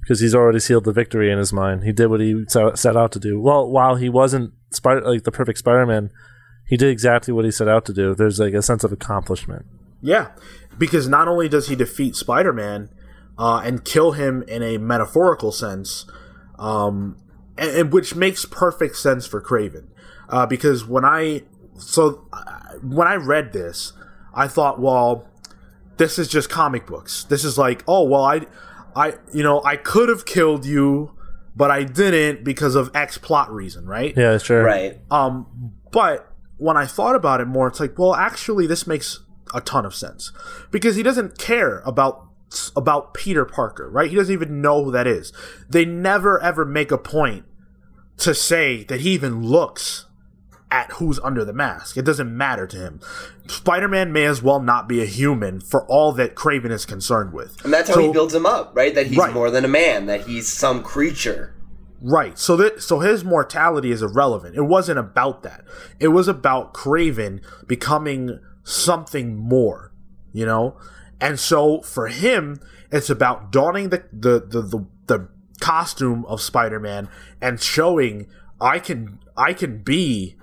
because 0.01 0.19
he's 0.19 0.36
already 0.36 0.59
sealed 0.59 0.86
the 0.86 0.93
victory 0.93 1.32
in 1.32 1.38
his 1.38 1.51
mind. 1.51 1.84
He 1.84 1.91
did 1.91 2.07
what 2.07 2.21
he 2.21 2.45
set 2.47 2.95
out 2.95 3.11
to 3.11 3.19
do. 3.19 3.41
Well, 3.41 3.69
while 3.69 3.95
he 3.95 4.09
wasn't 4.09 4.53
Spider 4.71 5.01
like 5.01 5.23
the 5.23 5.32
perfect 5.32 5.59
Spider-Man, 5.59 6.11
he 6.65 6.78
did 6.78 6.89
exactly 6.89 7.34
what 7.34 7.45
he 7.45 7.51
set 7.51 7.67
out 7.67 7.86
to 7.86 7.93
do. 7.93 8.13
There's 8.15 8.39
like 8.39 8.53
a 8.53 8.61
sense 8.61 8.84
of 8.84 8.91
accomplishment. 8.91 9.65
Yeah, 10.01 10.32
because 10.78 11.07
not 11.07 11.28
only 11.28 11.49
does 11.49 11.67
he 11.67 11.75
defeat 11.75 12.15
Spider 12.15 12.53
Man 12.53 12.89
uh, 13.38 13.61
and 13.63 13.84
kill 13.84 14.13
him 14.13 14.43
in 14.47 14.63
a 14.63 14.78
metaphorical 14.78 15.51
sense, 15.51 16.05
um, 16.59 17.17
and, 17.57 17.71
and 17.71 17.93
which 17.93 18.15
makes 18.15 18.45
perfect 18.45 18.95
sense 18.97 19.25
for 19.25 19.41
Kraven. 19.41 19.88
Uh, 20.30 20.45
because 20.45 20.86
when 20.86 21.05
I 21.05 21.43
so 21.78 22.28
uh, 22.34 22.73
when 22.82 23.07
I 23.07 23.15
read 23.15 23.53
this, 23.53 23.93
I 24.34 24.47
thought, 24.47 24.80
well, 24.80 25.28
this 25.97 26.19
is 26.19 26.28
just 26.28 26.49
comic 26.49 26.86
books. 26.86 27.23
This 27.25 27.43
is 27.43 27.57
like, 27.57 27.84
oh 27.88 28.03
well, 28.03 28.23
I, 28.23 28.41
I, 28.95 29.13
you 29.34 29.43
know, 29.43 29.63
I 29.63 29.75
could 29.75 30.09
have 30.09 30.25
killed 30.25 30.65
you, 30.65 31.15
but 31.55 31.71
I 31.71 31.84
didn't 31.84 32.43
because 32.43 32.75
of 32.75 32.95
X 32.95 33.17
plot 33.17 33.51
reason, 33.51 33.86
right? 33.86 34.13
Yeah, 34.15 34.38
sure. 34.38 34.63
Right. 34.63 34.99
Um, 35.09 35.73
but 35.91 36.32
when 36.57 36.78
I 36.78 36.86
thought 36.86 37.15
about 37.15 37.41
it 37.41 37.45
more, 37.45 37.67
it's 37.67 37.80
like, 37.80 37.97
well, 37.97 38.15
actually, 38.15 38.67
this 38.67 38.86
makes 38.88 39.19
a 39.53 39.61
ton 39.61 39.86
of 39.86 39.95
sense 39.95 40.32
because 40.71 40.95
he 40.95 41.03
doesn't 41.03 41.38
care 41.38 41.80
about 41.80 42.23
about 42.75 43.13
Peter 43.13 43.43
Parker, 43.43 43.89
right? 43.89 44.09
He 44.09 44.15
doesn't 44.15 44.34
even 44.34 44.61
know 44.61 44.86
who 44.86 44.91
that 44.91 45.07
is. 45.07 45.34
They 45.69 45.86
never 45.86 46.41
ever 46.41 46.65
make 46.65 46.91
a 46.91 46.97
point 46.97 47.45
to 48.17 48.34
say 48.34 48.84
that 48.86 49.01
he 49.01 49.11
even 49.11 49.43
looks 49.43 50.07
at 50.70 50.91
who's 50.93 51.20
under 51.20 51.45
the 51.45 51.53
mask. 51.53 51.95
It 51.97 52.03
doesn't 52.03 52.36
matter 52.36 52.68
to 52.68 52.78
him. 52.78 52.99
Spider-Man 53.47 54.11
may 54.11 54.26
as 54.26 54.41
well 54.41 54.59
not 54.59 54.88
be 54.88 55.01
a 55.01 55.05
human 55.05 55.61
for 55.61 55.86
all 55.86 56.11
that 56.13 56.36
Kraven 56.36 56.72
is 56.72 56.86
concerned 56.86 57.32
with. 57.34 57.63
And 57.63 57.72
that's 57.74 57.88
how 57.89 57.95
So- 57.95 58.01
he 58.01 58.11
builds 58.11 58.34
him 58.34 58.45
up, 58.45 58.74
right? 58.76 58.93
That 58.93 59.07
he's 59.07 59.18
Right. 59.18 59.34
more 59.34 59.49
than 59.49 59.63
a 59.63 59.70
man, 59.70 60.07
that 60.07 60.22
he's 60.22 60.47
some 60.47 60.84
creature. 60.84 61.53
Right. 62.01 62.38
So 62.38 62.55
that 62.57 62.84
so 62.84 62.99
his 62.99 63.24
mortality 63.24 63.91
is 63.91 64.01
irrelevant. 64.03 64.55
It 64.55 64.61
wasn't 64.65 64.99
about 64.99 65.41
that. 65.43 65.63
It 65.99 66.09
was 66.09 66.28
about 66.28 66.74
Kraven 66.74 67.39
becoming 67.65 68.39
something 68.63 69.36
more, 69.36 69.91
you 70.32 70.45
know? 70.45 70.76
And 71.20 71.39
so 71.39 71.82
for 71.82 72.07
him, 72.07 72.59
it's 72.91 73.09
about 73.09 73.51
donning 73.51 73.89
the 73.89 74.03
the 74.13 74.39
the 74.47 74.61
the, 74.61 74.86
the 75.07 75.28
costume 75.59 76.24
of 76.28 76.39
Spider-Man 76.39 77.09
and 77.41 77.59
showing 77.59 78.28
I 78.61 78.78
can 78.78 79.18
I 79.36 79.53
can 79.53 79.80
be 79.80 80.36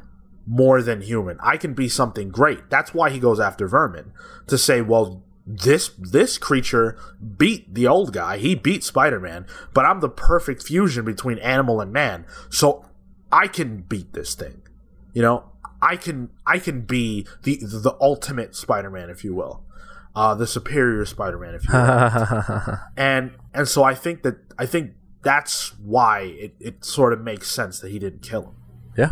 more 0.47 0.82
than 0.82 1.01
human. 1.01 1.38
I 1.42 1.57
can 1.57 1.74
be 1.74 1.88
something 1.88 2.28
great. 2.28 2.70
That's 2.70 2.92
why 2.92 3.11
he 3.11 3.18
goes 3.18 3.40
after 3.40 3.66
Vermin 3.66 4.12
to 4.47 4.59
say, 4.59 4.80
well, 4.82 5.22
this 5.47 5.90
this 5.99 6.38
creature 6.38 6.99
beat 7.36 7.74
the 7.74 7.86
old 7.86 8.12
guy. 8.12 8.38
He 8.38 8.55
beat 8.55 8.82
Spider-Man, 8.82 9.47
but 9.74 9.84
I'm 9.84 10.01
the 10.01 10.09
perfect 10.09 10.62
fusion 10.62 11.05
between 11.05 11.38
animal 11.38 11.80
and 11.80 11.92
man. 11.92 12.24
So 12.51 12.86
I 13.30 13.49
can 13.49 13.82
beat 13.82 14.12
this 14.14 14.34
thing. 14.34 14.62
You 15.12 15.22
know, 15.22 15.45
I 15.82 15.97
can 15.97 16.30
I 16.47 16.59
can 16.59 16.82
be 16.82 17.26
the 17.42 17.57
the 17.57 17.97
ultimate 18.01 18.55
Spider-Man 18.57 19.11
if 19.11 19.22
you 19.22 19.34
will. 19.34 19.62
Uh 20.16 20.34
the 20.34 20.47
superior 20.47 21.05
Spider-Man 21.05 21.55
if 21.55 21.64
you 21.68 21.74
will 21.74 22.78
and 22.97 23.32
and 23.53 23.68
so 23.68 23.82
I 23.82 23.95
think 23.95 24.22
that 24.22 24.36
I 24.59 24.64
think 24.64 24.92
that's 25.22 25.78
why 25.78 26.20
it, 26.20 26.55
it 26.61 26.84
sort 26.84 27.12
of 27.12 27.20
makes 27.20 27.51
sense 27.51 27.80
that 27.80 27.90
he 27.90 27.99
didn't 27.99 28.22
kill 28.22 28.42
him. 28.42 28.55
yeah. 28.97 29.11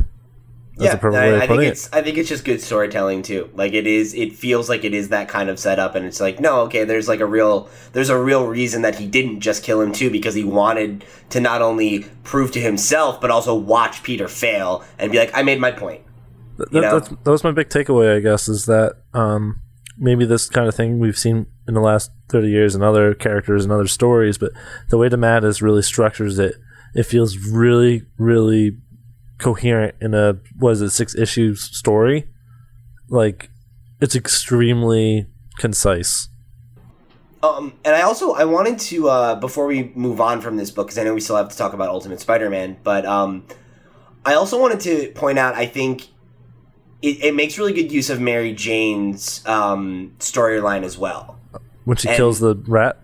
That's 0.77 0.85
yeah, 0.85 0.95
a 0.95 0.99
perfect 0.99 1.23
I, 1.23 1.27
way 1.29 1.37
I 1.37 1.39
think 1.41 1.49
putting 1.49 1.69
it. 1.69 1.73
it's 1.73 1.93
I 1.93 2.03
think 2.03 2.17
it's 2.17 2.29
just 2.29 2.45
good 2.45 2.63
storytelling 2.63 3.23
too. 3.23 3.51
Like 3.55 3.75
it 3.75 3.87
is, 3.87 4.15
it 4.15 4.35
feels 4.35 4.71
like 4.71 4.85
it 4.85 4.95
is 4.95 5.11
that 5.11 5.29
kind 5.29 5.51
of 5.51 5.59
setup, 5.59 5.95
and 5.95 6.07
it's 6.07 6.21
like 6.21 6.41
no, 6.41 6.61
okay, 6.63 6.85
there's 6.85 7.09
like 7.09 7.21
a 7.21 7.27
real 7.27 7.69
there's 7.93 8.09
a 8.09 8.19
real 8.19 8.47
reason 8.47 8.83
that 8.83 8.95
he 8.95 9.07
didn't 9.07 9.41
just 9.41 9.63
kill 9.63 9.83
him 9.83 9.93
too, 9.93 10.11
because 10.11 10.35
he 10.35 10.45
wanted 10.45 11.05
to 11.31 11.41
not 11.41 11.61
only 11.61 12.07
prove 12.25 12.53
to 12.53 12.61
himself 12.61 13.21
but 13.21 13.31
also 13.31 13.55
watch 13.55 14.03
Peter 14.03 14.29
fail 14.29 14.83
and 14.99 15.13
be 15.13 15.19
like, 15.19 15.31
I 15.35 15.43
made 15.43 15.61
my 15.61 15.73
point. 15.73 16.03
That, 16.57 16.71
that's, 16.73 17.09
that 17.09 17.31
was 17.31 17.45
my 17.45 17.53
big 17.53 17.69
takeaway, 17.69 18.17
I 18.17 18.21
guess, 18.21 18.49
is 18.49 18.67
that 18.67 18.97
um, 19.15 19.61
maybe 19.99 20.25
this 20.25 20.49
kind 20.49 20.69
of 20.69 20.75
thing 20.75 20.99
we've 20.99 21.19
seen 21.19 21.47
in 21.67 21.75
the 21.75 21.81
last 21.81 22.11
30 22.29 22.49
years 22.49 22.75
in 22.75 22.83
other 22.83 23.15
characters 23.15 23.65
and 23.65 23.73
other 23.73 23.87
stories, 23.87 24.39
but 24.39 24.53
the 24.89 24.99
way 24.99 25.09
DeMatteis 25.09 25.63
really 25.63 25.83
structures 25.83 26.39
it, 26.39 26.57
it 26.95 27.05
feels 27.05 27.39
really, 27.39 28.05
really 28.19 28.79
coherent 29.43 29.97
in 30.01 30.15
a, 30.15 30.39
what 30.59 30.71
is 30.71 30.81
it, 30.83 30.91
six 30.91 31.15
issue 31.15 31.55
story. 31.55 32.29
Like, 33.09 33.51
it's 34.01 34.17
extremely 34.17 35.27
concise. 35.59 36.29
Um, 37.43 37.75
and 37.85 37.95
I 37.95 38.03
also 38.03 38.35
I 38.35 38.45
wanted 38.45 38.79
to 38.79 39.09
uh, 39.09 39.35
before 39.35 39.67
we 39.67 39.91
move 39.97 40.21
on 40.21 40.41
from 40.41 40.57
this 40.57 40.71
book 40.71 40.87
because 40.87 40.99
I 40.99 41.03
know 41.03 41.13
we 41.13 41.21
still 41.21 41.37
have 41.37 41.49
to 41.49 41.57
talk 41.57 41.73
about 41.73 41.89
Ultimate 41.89 42.21
Spider-Man, 42.21 42.77
but 42.85 43.05
um, 43.05 43.45
I 44.25 44.35
also 44.35 44.61
wanted 44.61 44.79
to 44.81 45.11
point 45.17 45.39
out 45.41 45.57
I 45.57 45.67
think 45.67 46.07
it, 47.03 47.23
it 47.25 47.35
makes 47.35 47.59
really 47.59 47.73
good 47.73 47.91
use 47.91 48.11
of 48.11 48.21
Mary 48.21 48.53
Jane's 48.55 49.45
um, 49.45 50.15
storyline 50.21 50.85
as 50.85 50.97
well. 50.97 51.41
When 51.85 51.97
she 51.97 52.09
And- 52.09 52.17
kills 52.17 52.39
the 52.39 52.55
rat, 52.55 53.01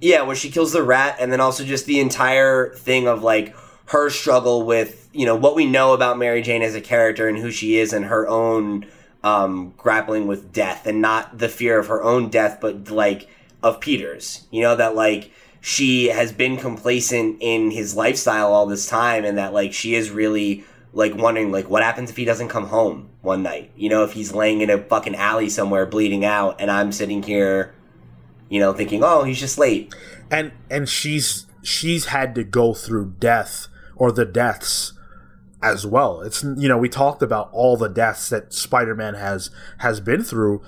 Yeah, 0.00 0.22
when 0.22 0.36
she 0.36 0.50
kills 0.50 0.72
the 0.72 0.82
rat, 0.82 1.16
and 1.20 1.30
then 1.30 1.40
also 1.40 1.62
just 1.62 1.84
the 1.84 2.00
entire 2.00 2.74
thing 2.74 3.06
of 3.06 3.22
like 3.22 3.54
her 3.86 4.10
struggle 4.10 4.64
with 4.64 5.08
you 5.12 5.26
know 5.26 5.36
what 5.36 5.54
we 5.54 5.66
know 5.66 5.92
about 5.92 6.18
Mary 6.18 6.42
Jane 6.42 6.62
as 6.62 6.74
a 6.74 6.80
character 6.80 7.28
and 7.28 7.38
who 7.38 7.50
she 7.50 7.78
is, 7.78 7.92
and 7.92 8.06
her 8.06 8.26
own 8.28 8.86
um, 9.22 9.74
grappling 9.76 10.26
with 10.26 10.52
death, 10.52 10.86
and 10.86 11.00
not 11.00 11.38
the 11.38 11.48
fear 11.48 11.78
of 11.78 11.88
her 11.88 12.02
own 12.02 12.28
death, 12.28 12.58
but 12.60 12.90
like 12.90 13.28
of 13.62 13.80
Peter's. 13.80 14.46
You 14.50 14.62
know 14.62 14.76
that 14.76 14.94
like 14.94 15.30
she 15.60 16.06
has 16.08 16.32
been 16.32 16.56
complacent 16.56 17.38
in 17.40 17.70
his 17.70 17.94
lifestyle 17.94 18.52
all 18.52 18.66
this 18.66 18.88
time, 18.88 19.24
and 19.24 19.38
that 19.38 19.52
like 19.52 19.72
she 19.72 19.94
is 19.94 20.10
really 20.10 20.64
like 20.92 21.14
wondering 21.14 21.50
like 21.50 21.68
what 21.68 21.82
happens 21.82 22.10
if 22.10 22.16
he 22.16 22.24
doesn't 22.24 22.48
come 22.48 22.66
home 22.66 23.08
one 23.20 23.42
night. 23.42 23.70
You 23.76 23.88
know, 23.88 24.04
if 24.04 24.12
he's 24.12 24.32
laying 24.32 24.60
in 24.60 24.70
a 24.70 24.78
fucking 24.78 25.16
alley 25.16 25.48
somewhere 25.48 25.86
bleeding 25.86 26.24
out, 26.24 26.60
and 26.60 26.70
I'm 26.70 26.92
sitting 26.92 27.22
here 27.22 27.74
you 28.48 28.60
know, 28.60 28.72
thinking, 28.72 29.02
"Oh, 29.02 29.24
he's 29.24 29.40
just 29.40 29.58
late." 29.58 29.94
And 30.30 30.52
and 30.70 30.88
she's 30.88 31.46
she's 31.62 32.06
had 32.06 32.34
to 32.36 32.44
go 32.44 32.74
through 32.74 33.14
death 33.18 33.66
or 33.96 34.12
the 34.12 34.24
deaths 34.24 34.92
as 35.62 35.86
well. 35.86 36.20
It's 36.20 36.42
you 36.42 36.68
know, 36.68 36.78
we 36.78 36.88
talked 36.88 37.22
about 37.22 37.50
all 37.52 37.76
the 37.76 37.88
deaths 37.88 38.28
that 38.28 38.52
Spider-Man 38.52 39.14
has 39.14 39.50
has 39.78 40.00
been 40.00 40.22
through, 40.22 40.62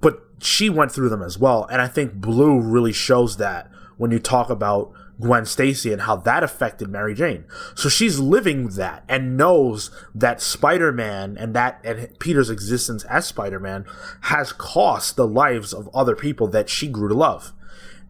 but 0.00 0.22
she 0.40 0.68
went 0.68 0.92
through 0.92 1.08
them 1.08 1.22
as 1.22 1.38
well. 1.38 1.66
And 1.70 1.80
I 1.80 1.88
think 1.88 2.14
Blue 2.14 2.60
really 2.60 2.92
shows 2.92 3.38
that 3.38 3.70
when 3.96 4.10
you 4.10 4.18
talk 4.18 4.50
about 4.50 4.92
Gwen 5.20 5.46
Stacy 5.46 5.92
and 5.92 6.02
how 6.02 6.16
that 6.16 6.44
affected 6.44 6.88
Mary 6.88 7.14
Jane. 7.14 7.44
So 7.74 7.88
she's 7.88 8.18
living 8.18 8.68
that 8.70 9.04
and 9.08 9.36
knows 9.36 9.90
that 10.14 10.42
Spider-Man 10.42 11.36
and 11.38 11.54
that 11.54 11.80
and 11.84 12.18
Peter's 12.18 12.50
existence 12.50 13.04
as 13.04 13.26
Spider-Man 13.26 13.86
has 14.22 14.52
cost 14.52 15.16
the 15.16 15.26
lives 15.26 15.72
of 15.72 15.88
other 15.94 16.14
people 16.14 16.48
that 16.48 16.68
she 16.68 16.88
grew 16.88 17.08
to 17.08 17.14
love. 17.14 17.52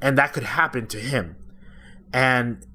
And 0.00 0.18
that 0.18 0.32
could 0.32 0.42
happen 0.42 0.86
to 0.88 0.98
him. 0.98 1.36
And 2.12 2.66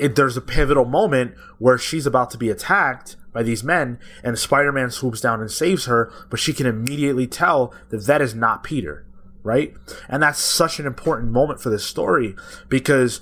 it, 0.00 0.16
there's 0.16 0.36
a 0.36 0.42
pivotal 0.42 0.84
moment 0.84 1.34
where 1.58 1.78
she's 1.78 2.06
about 2.06 2.30
to 2.30 2.38
be 2.38 2.50
attacked 2.50 3.16
by 3.32 3.42
these 3.42 3.62
men, 3.62 3.98
and 4.24 4.38
Spider 4.38 4.72
Man 4.72 4.90
swoops 4.90 5.20
down 5.20 5.40
and 5.40 5.50
saves 5.50 5.84
her, 5.86 6.12
but 6.30 6.40
she 6.40 6.52
can 6.52 6.66
immediately 6.66 7.26
tell 7.26 7.72
that 7.90 8.06
that 8.06 8.20
is 8.20 8.34
not 8.34 8.64
Peter, 8.64 9.06
right? 9.42 9.74
And 10.08 10.22
that's 10.22 10.40
such 10.40 10.80
an 10.80 10.86
important 10.86 11.30
moment 11.30 11.60
for 11.60 11.70
this 11.70 11.84
story 11.84 12.34
because 12.68 13.20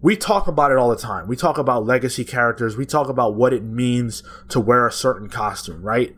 we 0.00 0.16
talk 0.16 0.46
about 0.46 0.70
it 0.70 0.76
all 0.76 0.90
the 0.90 0.96
time. 0.96 1.26
We 1.26 1.36
talk 1.36 1.58
about 1.58 1.86
legacy 1.86 2.24
characters, 2.24 2.76
we 2.76 2.86
talk 2.86 3.08
about 3.08 3.34
what 3.34 3.52
it 3.52 3.64
means 3.64 4.22
to 4.50 4.60
wear 4.60 4.86
a 4.86 4.92
certain 4.92 5.28
costume, 5.28 5.82
right? 5.82 6.14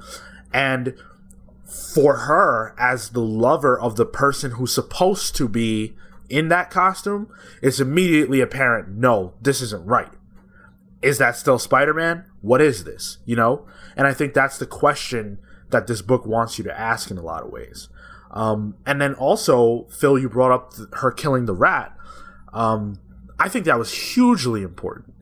And 0.52 0.94
for 1.64 2.16
her, 2.18 2.74
as 2.78 3.10
the 3.10 3.20
lover 3.20 3.78
of 3.78 3.96
the 3.96 4.06
person 4.06 4.52
who's 4.52 4.74
supposed 4.74 5.36
to 5.36 5.48
be 5.48 5.94
in 6.28 6.48
that 6.48 6.70
costume, 6.70 7.28
it's 7.62 7.80
immediately 7.80 8.40
apparent 8.40 8.88
no, 8.88 9.34
this 9.40 9.60
isn't 9.60 9.84
right. 9.84 10.12
Is 11.02 11.18
that 11.18 11.36
still 11.36 11.58
Spider 11.58 11.94
Man? 11.94 12.24
What 12.40 12.60
is 12.60 12.84
this? 12.84 13.18
You 13.24 13.36
know? 13.36 13.66
And 13.96 14.06
I 14.06 14.12
think 14.12 14.34
that's 14.34 14.58
the 14.58 14.66
question 14.66 15.38
that 15.70 15.86
this 15.86 16.02
book 16.02 16.26
wants 16.26 16.58
you 16.58 16.64
to 16.64 16.78
ask 16.78 17.10
in 17.10 17.18
a 17.18 17.22
lot 17.22 17.42
of 17.42 17.50
ways. 17.50 17.88
Um, 18.30 18.76
and 18.84 19.00
then 19.00 19.14
also, 19.14 19.86
Phil, 19.90 20.18
you 20.18 20.28
brought 20.28 20.52
up 20.52 20.74
th- 20.74 20.88
her 20.94 21.10
killing 21.10 21.46
the 21.46 21.54
rat. 21.54 21.96
Um, 22.52 23.00
I 23.38 23.48
think 23.48 23.64
that 23.66 23.78
was 23.78 23.92
hugely 23.92 24.62
important 24.62 25.14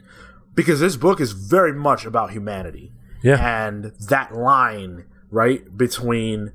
because 0.55 0.81
this 0.81 0.97
book 0.97 1.21
is 1.21 1.33
very 1.33 1.73
much 1.73 2.05
about 2.05 2.31
humanity. 2.31 2.93
Yeah. 3.23 3.67
And 3.67 3.93
that 4.09 4.35
line, 4.35 5.05
right, 5.31 5.77
between 5.77 6.53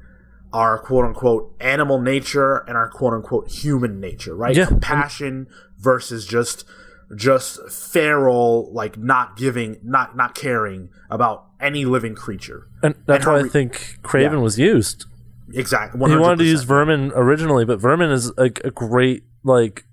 our 0.53 0.79
quote 0.79 1.05
unquote 1.05 1.55
animal 1.59 2.01
nature 2.01 2.57
and 2.67 2.75
our 2.77 2.89
quote 2.89 3.13
unquote 3.13 3.49
human 3.49 3.99
nature, 3.99 4.35
right? 4.35 4.55
Yeah. 4.55 4.65
Compassion 4.65 5.47
versus 5.77 6.25
just 6.25 6.65
just 7.15 7.59
feral, 7.71 8.71
like 8.73 8.97
not 8.97 9.35
giving, 9.37 9.77
not 9.83 10.15
not 10.15 10.35
caring 10.35 10.89
about 11.09 11.45
any 11.59 11.85
living 11.85 12.15
creature. 12.15 12.67
And 12.83 12.95
that's 13.05 13.25
how 13.25 13.33
why 13.33 13.39
I 13.41 13.47
think 13.47 13.97
Kraven 14.03 14.31
Yeah. 14.33 14.37
was 14.37 14.59
used. 14.59 15.05
Exactly. 15.53 15.99
He 16.09 16.15
wanted 16.17 16.39
to 16.39 16.45
use 16.45 16.63
Vermin 16.63 17.11
originally, 17.15 17.65
but 17.65 17.79
Vermin 17.79 18.11
is 18.11 18.31
a, 18.37 18.51
a 18.63 18.71
great 18.71 19.23
like 19.43 19.85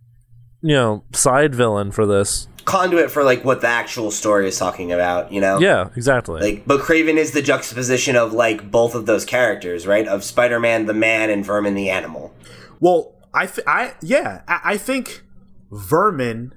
you 0.62 0.74
know 0.74 1.04
side 1.12 1.54
villain 1.54 1.90
for 1.92 2.06
this. 2.06 2.48
Conduit 2.66 3.10
for 3.10 3.24
like 3.24 3.44
what 3.44 3.62
the 3.62 3.68
actual 3.68 4.10
story 4.10 4.46
is 4.46 4.58
talking 4.58 4.92
about, 4.92 5.32
you 5.32 5.40
know? 5.40 5.58
Yeah, 5.58 5.88
exactly. 5.96 6.40
Like, 6.42 6.66
but 6.66 6.80
Kraven 6.80 7.16
is 7.16 7.30
the 7.30 7.40
juxtaposition 7.40 8.16
of 8.16 8.34
like 8.34 8.70
both 8.70 8.94
of 8.94 9.06
those 9.06 9.24
characters, 9.24 9.86
right? 9.86 10.06
Of 10.06 10.22
Spider-Man 10.22 10.84
the 10.84 10.92
man 10.92 11.30
and 11.30 11.44
Vermin 11.44 11.74
the 11.74 11.88
animal. 11.88 12.34
Well, 12.78 13.14
I, 13.32 13.46
th- 13.46 13.66
I, 13.66 13.94
yeah, 14.02 14.42
I, 14.46 14.60
I 14.64 14.76
think 14.76 15.22
Vermin 15.70 16.52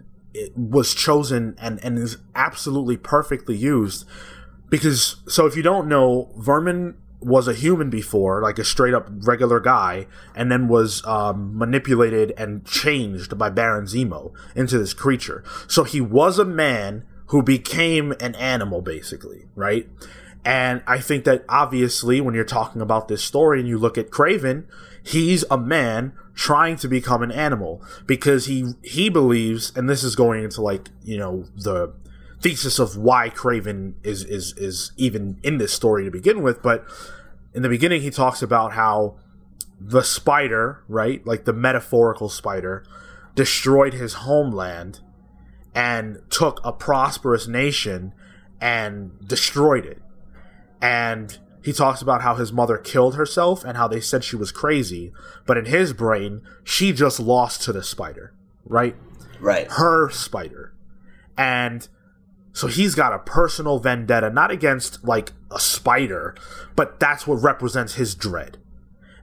was 0.55 0.93
chosen 0.93 1.55
and 1.60 1.84
and 1.84 1.97
is 1.97 2.18
absolutely 2.36 2.97
perfectly 2.97 3.57
used 3.57 4.05
because 4.70 5.18
so 5.28 5.45
if 5.45 5.55
you 5.55 5.64
don't 5.64 5.88
know, 5.88 6.32
Vermin 6.38 6.97
was 7.22 7.47
a 7.47 7.53
human 7.53 7.89
before, 7.89 8.41
like 8.41 8.59
a 8.59 8.63
straight 8.63 8.93
up 8.93 9.09
regular 9.09 9.59
guy, 9.59 10.07
and 10.36 10.51
then 10.51 10.67
was 10.67 11.05
um, 11.05 11.57
manipulated 11.57 12.34
and 12.38 12.65
changed 12.65 13.38
by 13.38 13.49
Baron 13.49 13.86
Zemo 13.86 14.32
into 14.55 14.78
this 14.78 14.93
creature. 14.93 15.43
So 15.67 15.84
he 15.84 15.99
was 15.99 16.39
a 16.39 16.45
man 16.45 17.05
who 17.28 17.43
became 17.43 18.13
an 18.20 18.36
animal, 18.36 18.82
basically, 18.82 19.45
right? 19.55 19.88
And 20.45 20.82
I 20.88 20.99
think 20.99 21.26
that 21.26 21.43
obviously, 21.49 22.22
when 22.22 22.34
you're 22.34 22.45
talking 22.45 22.82
about 22.82 23.07
this 23.07 23.24
story 23.24 23.59
and 23.59 23.67
you 23.67 23.78
look 23.78 23.97
at 23.97 24.09
Kraven, 24.09 24.65
he's 25.03 25.43
a 25.51 25.57
man 25.57 26.13
trying 26.34 26.78
to 26.78 26.88
become 26.88 27.22
an 27.22 27.32
animal 27.32 27.84
because 28.05 28.45
he 28.45 28.74
he 28.82 29.09
believes, 29.09 29.74
and 29.76 29.89
this 29.89 30.03
is 30.03 30.15
going 30.15 30.43
into 30.43 30.61
like 30.61 30.89
you 31.03 31.17
know 31.17 31.45
the 31.55 31.93
thesis 32.42 32.80
of 32.80 32.96
why 32.98 33.30
Kraven 33.30 33.94
is 34.04 34.24
is 34.24 34.54
is 34.58 34.92
even 34.98 35.40
in 35.44 35.58
this 35.58 35.74
story 35.74 36.06
to 36.06 36.12
begin 36.12 36.42
with. 36.42 36.62
But 36.62 36.86
in 37.54 37.62
the 37.62 37.70
beginning, 37.70 38.02
he 38.02 38.10
talks 38.10 38.42
about 38.42 38.74
how 38.74 39.16
the 39.80 40.04
spider, 40.04 40.84
right, 40.88 41.26
like 41.26 41.46
the 41.46 41.54
metaphorical 41.54 42.30
spider, 42.30 42.84
destroyed 43.36 43.94
his 43.94 44.16
homeland 44.16 45.00
and 45.74 46.22
took 46.30 46.60
a 46.64 46.74
prosperous 46.74 47.48
nation 47.48 48.14
and 48.60 49.12
destroyed 49.26 49.86
it. 49.86 50.02
And 50.82 51.38
he 51.64 51.74
talks 51.74 52.02
about 52.02 52.22
how 52.22 52.36
his 52.36 52.52
mother 52.52 52.78
killed 52.78 53.16
herself 53.16 53.64
and 53.64 53.78
how 53.78 53.88
they 53.88 54.02
said 54.02 54.24
she 54.24 54.36
was 54.36 54.52
crazy, 54.52 55.12
but 55.46 55.58
in 55.58 55.66
his 55.66 55.94
brain, 55.94 56.42
she 56.64 56.94
just 56.94 57.20
lost 57.20 57.62
to 57.64 57.74
the 57.74 57.84
spider, 57.84 58.34
right? 58.66 58.96
Right. 59.40 59.68
Her 59.72 60.10
spider. 60.10 60.74
And 61.38 61.88
so 62.60 62.68
he's 62.68 62.93
got 62.93 63.14
a 63.14 63.20
personal 63.20 63.80
vendetta, 63.80 64.30
not 64.30 64.51
against 64.51 65.01
like 65.05 65.32
a 65.49 65.62
spider, 65.62 66.36
but 66.76 66.99
that's 66.99 67.26
what 67.26 67.36
represents 67.36 67.93
his 67.93 68.16
dread. 68.16 68.57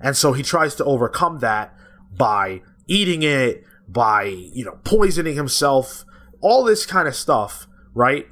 And 0.01 0.17
so 0.17 0.33
he 0.33 0.43
tries 0.43 0.75
to 0.77 0.85
overcome 0.87 1.41
that 1.41 1.77
by 2.17 2.63
eating 2.87 3.23
it, 3.23 3.63
by, 3.87 4.23
you 4.23 4.65
know, 4.65 4.79
poisoning 4.85 5.37
himself, 5.37 6.07
all 6.41 6.65
this 6.65 6.87
kind 6.87 7.07
of 7.07 7.15
stuff, 7.15 7.67
right? 7.93 8.27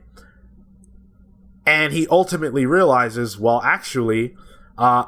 And 1.66 1.92
he 1.92 2.06
ultimately 2.10 2.64
realizes, 2.64 3.38
well, 3.38 3.60
actually, 3.60 4.34
uh, 4.78 5.04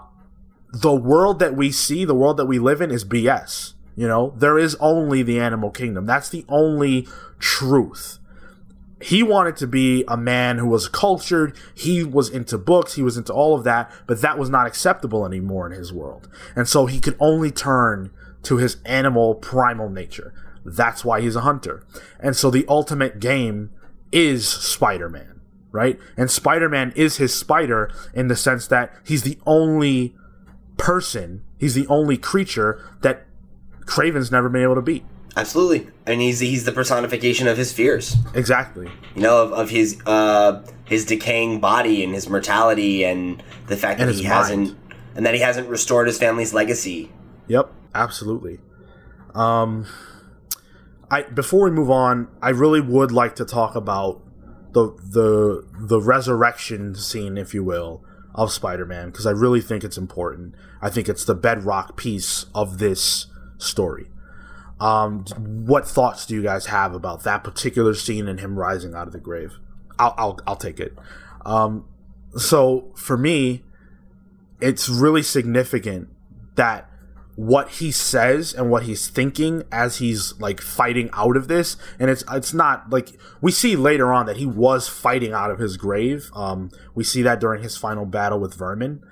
the 0.74 0.94
world 0.94 1.38
that 1.38 1.56
we 1.56 1.72
see, 1.72 2.04
the 2.04 2.14
world 2.14 2.36
that 2.36 2.44
we 2.44 2.58
live 2.58 2.82
in 2.82 2.90
is 2.90 3.02
BS. 3.02 3.72
You 3.96 4.06
know, 4.06 4.34
there 4.36 4.58
is 4.58 4.74
only 4.74 5.22
the 5.22 5.40
animal 5.40 5.70
kingdom. 5.70 6.04
That's 6.04 6.28
the 6.28 6.44
only 6.50 7.08
truth. 7.38 8.18
He 9.06 9.22
wanted 9.22 9.54
to 9.58 9.68
be 9.68 10.02
a 10.08 10.16
man 10.16 10.58
who 10.58 10.66
was 10.66 10.88
cultured. 10.88 11.56
He 11.72 12.02
was 12.02 12.28
into 12.28 12.58
books. 12.58 12.94
He 12.94 13.04
was 13.04 13.16
into 13.16 13.32
all 13.32 13.54
of 13.54 13.62
that, 13.62 13.88
but 14.08 14.20
that 14.20 14.36
was 14.36 14.50
not 14.50 14.66
acceptable 14.66 15.24
anymore 15.24 15.64
in 15.64 15.78
his 15.78 15.92
world. 15.92 16.28
And 16.56 16.68
so 16.68 16.86
he 16.86 16.98
could 16.98 17.16
only 17.20 17.52
turn 17.52 18.10
to 18.42 18.56
his 18.56 18.78
animal 18.84 19.36
primal 19.36 19.88
nature. 19.88 20.34
That's 20.64 21.04
why 21.04 21.20
he's 21.20 21.36
a 21.36 21.42
hunter. 21.42 21.84
And 22.18 22.34
so 22.34 22.50
the 22.50 22.66
ultimate 22.68 23.20
game 23.20 23.70
is 24.10 24.48
Spider 24.48 25.08
Man, 25.08 25.40
right? 25.70 26.00
And 26.16 26.28
Spider 26.28 26.68
Man 26.68 26.92
is 26.96 27.18
his 27.18 27.32
spider 27.32 27.92
in 28.12 28.26
the 28.26 28.34
sense 28.34 28.66
that 28.66 28.92
he's 29.04 29.22
the 29.22 29.38
only 29.46 30.16
person, 30.78 31.44
he's 31.58 31.74
the 31.74 31.86
only 31.86 32.16
creature 32.16 32.84
that 33.02 33.24
Kraven's 33.82 34.32
never 34.32 34.48
been 34.48 34.64
able 34.64 34.74
to 34.74 34.82
beat. 34.82 35.04
Absolutely. 35.36 35.86
And 36.06 36.20
he's 36.20 36.40
he's 36.40 36.64
the 36.64 36.72
personification 36.72 37.46
of 37.46 37.58
his 37.58 37.72
fears. 37.72 38.16
Exactly. 38.34 38.90
You 39.14 39.22
know, 39.22 39.42
of, 39.42 39.52
of 39.52 39.70
his 39.70 40.00
uh 40.06 40.64
his 40.86 41.04
decaying 41.04 41.60
body 41.60 42.02
and 42.02 42.14
his 42.14 42.28
mortality 42.28 43.04
and 43.04 43.42
the 43.66 43.76
fact 43.76 44.00
And 44.00 44.08
that 44.08 44.14
he 44.14 44.22
mind. 44.22 44.32
hasn't 44.32 44.78
and 45.14 45.26
that 45.26 45.34
he 45.34 45.40
hasn't 45.40 45.68
restored 45.68 46.06
his 46.06 46.18
family's 46.18 46.54
legacy. 46.54 47.12
Yep, 47.48 47.70
absolutely. 47.94 48.60
Um, 49.34 49.86
I 51.10 51.22
before 51.22 51.64
we 51.64 51.70
move 51.70 51.90
on, 51.90 52.28
I 52.40 52.50
really 52.50 52.80
would 52.80 53.12
like 53.12 53.36
to 53.36 53.44
talk 53.44 53.74
about 53.74 54.22
the 54.72 54.94
the 55.02 55.66
the 55.78 56.00
resurrection 56.00 56.94
scene, 56.94 57.36
if 57.36 57.52
you 57.52 57.62
will, 57.62 58.02
of 58.34 58.50
Spider-Man 58.52 59.10
because 59.10 59.26
I 59.26 59.32
really 59.32 59.60
think 59.60 59.84
it's 59.84 59.98
important. 59.98 60.54
I 60.80 60.88
think 60.88 61.08
it's 61.10 61.24
the 61.26 61.34
bedrock 61.34 61.96
piece 61.96 62.46
of 62.54 62.78
this 62.78 63.26
story. 63.58 64.08
Um, 64.78 65.24
what 65.36 65.88
thoughts 65.88 66.26
do 66.26 66.34
you 66.34 66.42
guys 66.42 66.66
have 66.66 66.94
about 66.94 67.22
that 67.24 67.42
particular 67.42 67.94
scene 67.94 68.28
and 68.28 68.38
him 68.40 68.58
rising 68.58 68.94
out 68.94 69.06
of 69.06 69.12
the 69.12 69.20
grave? 69.20 69.58
I'll 69.98 70.14
I'll, 70.18 70.38
I'll 70.46 70.56
take 70.56 70.80
it. 70.80 70.96
Um, 71.44 71.86
so 72.36 72.92
for 72.94 73.16
me, 73.16 73.62
it's 74.60 74.88
really 74.88 75.22
significant 75.22 76.08
that 76.56 76.90
what 77.36 77.68
he 77.72 77.92
says 77.92 78.54
and 78.54 78.70
what 78.70 78.84
he's 78.84 79.08
thinking 79.08 79.62
as 79.70 79.98
he's 79.98 80.38
like 80.40 80.58
fighting 80.58 81.10
out 81.12 81.36
of 81.36 81.48
this 81.48 81.76
and 81.98 82.10
it's 82.10 82.24
it's 82.32 82.54
not 82.54 82.88
like 82.88 83.10
we 83.42 83.52
see 83.52 83.76
later 83.76 84.10
on 84.10 84.24
that 84.24 84.38
he 84.38 84.46
was 84.46 84.88
fighting 84.88 85.34
out 85.34 85.50
of 85.50 85.58
his 85.58 85.76
grave 85.76 86.30
um 86.34 86.70
we 86.94 87.04
see 87.04 87.20
that 87.20 87.38
during 87.38 87.62
his 87.62 87.76
final 87.76 88.06
battle 88.06 88.40
with 88.40 88.54
vermin 88.54 89.02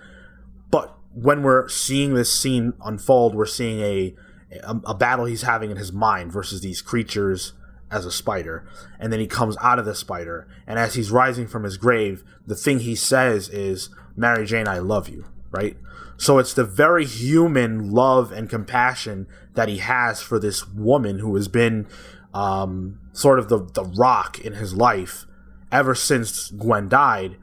but 0.71 0.97
when 1.13 1.43
we're 1.43 1.69
seeing 1.69 2.15
this 2.15 2.33
scene 2.33 2.73
unfold 2.83 3.35
we're 3.35 3.45
seeing 3.45 3.81
a 3.81 4.15
a, 4.63 4.81
a 4.87 4.95
battle 4.95 5.25
he's 5.25 5.43
having 5.43 5.71
in 5.71 5.77
his 5.77 5.93
mind 5.93 6.33
versus 6.33 6.61
these 6.61 6.83
creatures 6.83 7.53
as 7.91 8.07
a 8.07 8.11
spider 8.11 8.67
and 8.99 9.13
then 9.13 9.21
he 9.21 9.27
comes 9.27 9.57
out 9.61 9.79
of 9.79 9.85
the 9.85 9.95
spider 9.95 10.49
and 10.67 10.79
as 10.79 10.95
he's 10.95 11.11
rising 11.11 11.47
from 11.47 11.65
his 11.65 11.77
grave 11.77 12.25
the 12.47 12.57
thing 12.57 12.81
he 12.81 12.95
says 12.95 13.49
is 13.51 13.91
mary 14.17 14.47
jane 14.47 14.67
i 14.67 14.79
love 14.79 15.09
you 15.09 15.25
right 15.51 15.77
so 16.17 16.39
it's 16.39 16.55
the 16.55 16.65
very 16.65 17.05
human 17.05 17.93
love 17.93 18.33
and 18.33 18.49
compassion 18.49 19.27
that 19.55 19.69
he 19.69 19.79
has 19.79 20.23
for 20.23 20.39
this 20.39 20.67
woman 20.69 21.19
who 21.19 21.35
has 21.35 21.49
been 21.49 21.87
um, 22.33 22.99
sort 23.13 23.39
of 23.39 23.49
the, 23.49 23.59
the 23.59 23.85
rock 23.85 24.39
in 24.41 24.55
his 24.55 24.75
life 24.75 25.27
ever 25.73 25.95
since 25.95 26.51
Gwen 26.51 26.89
died. 26.89 27.37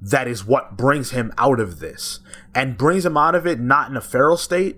That 0.00 0.28
is 0.28 0.44
what 0.44 0.76
brings 0.76 1.10
him 1.10 1.32
out 1.36 1.58
of 1.58 1.80
this 1.80 2.20
and 2.54 2.78
brings 2.78 3.04
him 3.04 3.16
out 3.16 3.34
of 3.34 3.46
it 3.46 3.58
not 3.58 3.90
in 3.90 3.96
a 3.96 4.00
feral 4.00 4.36
state, 4.36 4.76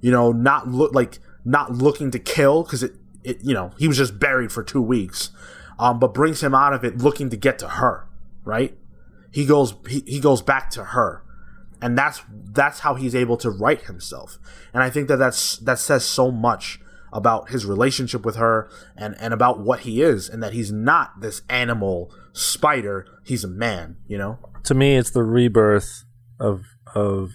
you 0.00 0.10
know, 0.10 0.32
not 0.32 0.68
look 0.68 0.94
like 0.94 1.18
not 1.44 1.72
looking 1.72 2.10
to 2.10 2.18
kill 2.18 2.62
because 2.62 2.82
it, 2.82 2.94
it, 3.24 3.38
you 3.42 3.54
know, 3.54 3.72
he 3.78 3.88
was 3.88 3.96
just 3.96 4.18
buried 4.18 4.52
for 4.52 4.62
two 4.62 4.82
weeks, 4.82 5.30
um, 5.78 5.98
but 5.98 6.14
brings 6.14 6.42
him 6.42 6.54
out 6.54 6.72
of 6.72 6.84
it 6.84 6.98
looking 6.98 7.30
to 7.30 7.36
get 7.36 7.58
to 7.58 7.68
her, 7.68 8.06
right? 8.44 8.76
He 9.30 9.46
goes, 9.46 9.74
he, 9.88 10.02
he 10.06 10.20
goes 10.20 10.42
back 10.42 10.70
to 10.70 10.84
her 10.84 11.22
and 11.80 11.96
that's 11.96 12.22
that's 12.30 12.80
how 12.80 12.94
he's 12.94 13.14
able 13.14 13.36
to 13.36 13.48
right 13.48 13.82
himself 13.82 14.36
and 14.74 14.82
i 14.82 14.90
think 14.90 15.06
that 15.06 15.16
that's 15.16 15.58
that 15.58 15.78
says 15.78 16.04
so 16.04 16.28
much 16.28 16.80
about 17.12 17.50
his 17.50 17.64
relationship 17.64 18.26
with 18.26 18.34
her 18.34 18.68
and 18.96 19.14
and 19.20 19.32
about 19.32 19.60
what 19.60 19.80
he 19.80 20.02
is 20.02 20.28
and 20.28 20.42
that 20.42 20.52
he's 20.52 20.72
not 20.72 21.20
this 21.20 21.40
animal 21.48 22.12
spider 22.32 23.06
he's 23.22 23.44
a 23.44 23.48
man 23.48 23.96
you 24.08 24.18
know 24.18 24.40
to 24.68 24.74
me, 24.74 24.96
it's 24.96 25.10
the 25.10 25.22
rebirth 25.22 26.04
of 26.38 26.64
of 26.94 27.30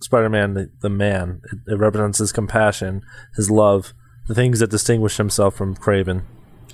Spider-Man, 0.00 0.54
the, 0.54 0.70
the 0.80 0.90
man. 0.90 1.40
It, 1.52 1.72
it 1.72 1.78
represents 1.78 2.18
his 2.18 2.32
compassion, 2.32 3.02
his 3.34 3.50
love, 3.50 3.94
the 4.28 4.34
things 4.34 4.58
that 4.60 4.70
distinguish 4.70 5.16
himself 5.16 5.54
from 5.54 5.76
Kraven. 5.76 6.22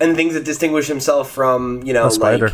And 0.00 0.10
the 0.10 0.16
things 0.16 0.34
that 0.34 0.44
distinguish 0.44 0.88
himself 0.88 1.30
from, 1.30 1.82
you 1.82 1.92
know, 1.92 2.08
like 2.08 2.52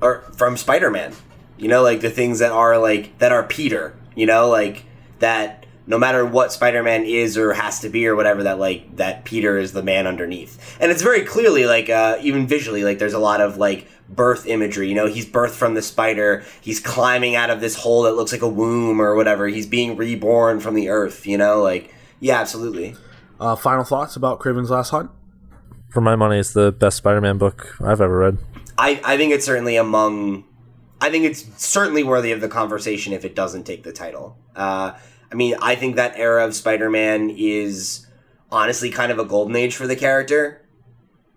or 0.00 0.20
from 0.32 0.56
Spider-Man. 0.56 1.12
You 1.58 1.68
know, 1.68 1.82
like 1.82 2.00
the 2.00 2.10
things 2.10 2.38
that 2.38 2.52
are 2.52 2.78
like 2.78 3.18
that 3.18 3.32
are 3.32 3.42
Peter, 3.42 3.94
you 4.14 4.26
know, 4.26 4.48
like 4.48 4.84
that 5.18 5.65
no 5.86 5.98
matter 5.98 6.26
what 6.26 6.52
Spider-Man 6.52 7.04
is 7.04 7.38
or 7.38 7.52
has 7.52 7.80
to 7.80 7.88
be 7.88 8.06
or 8.06 8.16
whatever 8.16 8.42
that 8.42 8.58
like 8.58 8.96
that 8.96 9.24
Peter 9.24 9.58
is 9.58 9.72
the 9.72 9.82
man 9.82 10.06
underneath. 10.06 10.76
And 10.80 10.90
it's 10.90 11.02
very 11.02 11.24
clearly 11.24 11.66
like 11.66 11.88
uh 11.88 12.18
even 12.20 12.46
visually 12.46 12.84
like 12.84 12.98
there's 12.98 13.12
a 13.14 13.18
lot 13.18 13.40
of 13.40 13.56
like 13.56 13.86
birth 14.08 14.46
imagery. 14.46 14.88
You 14.88 14.94
know, 14.94 15.06
he's 15.06 15.26
birthed 15.26 15.54
from 15.54 15.74
the 15.74 15.82
spider. 15.82 16.44
He's 16.60 16.80
climbing 16.80 17.36
out 17.36 17.50
of 17.50 17.60
this 17.60 17.76
hole 17.76 18.02
that 18.02 18.14
looks 18.14 18.32
like 18.32 18.42
a 18.42 18.48
womb 18.48 19.00
or 19.00 19.14
whatever. 19.14 19.46
He's 19.48 19.66
being 19.66 19.96
reborn 19.96 20.60
from 20.60 20.74
the 20.74 20.88
earth, 20.88 21.26
you 21.26 21.38
know? 21.38 21.62
Like 21.62 21.94
yeah, 22.20 22.40
absolutely. 22.40 22.96
Uh, 23.38 23.54
final 23.54 23.84
thoughts 23.84 24.16
about 24.16 24.40
Kraven's 24.40 24.70
Last 24.70 24.90
Hunt? 24.90 25.10
For 25.90 26.00
my 26.00 26.16
money, 26.16 26.38
it's 26.38 26.52
the 26.52 26.72
best 26.72 26.96
Spider-Man 26.96 27.38
book 27.38 27.76
I've 27.80 28.00
ever 28.00 28.18
read. 28.18 28.38
I 28.76 29.00
I 29.04 29.16
think 29.16 29.32
it's 29.32 29.46
certainly 29.46 29.76
among 29.76 30.44
I 31.00 31.10
think 31.10 31.24
it's 31.24 31.44
certainly 31.62 32.02
worthy 32.02 32.32
of 32.32 32.40
the 32.40 32.48
conversation 32.48 33.12
if 33.12 33.24
it 33.24 33.34
doesn't 33.34 33.64
take 33.64 33.82
the 33.84 33.92
title. 33.92 34.36
Uh 34.54 34.92
I 35.36 35.38
mean, 35.38 35.54
I 35.60 35.74
think 35.74 35.96
that 35.96 36.14
era 36.16 36.46
of 36.46 36.54
Spider-Man 36.54 37.28
is 37.28 38.06
honestly 38.50 38.88
kind 38.88 39.12
of 39.12 39.18
a 39.18 39.24
golden 39.26 39.54
age 39.54 39.76
for 39.76 39.86
the 39.86 39.94
character. 39.94 40.62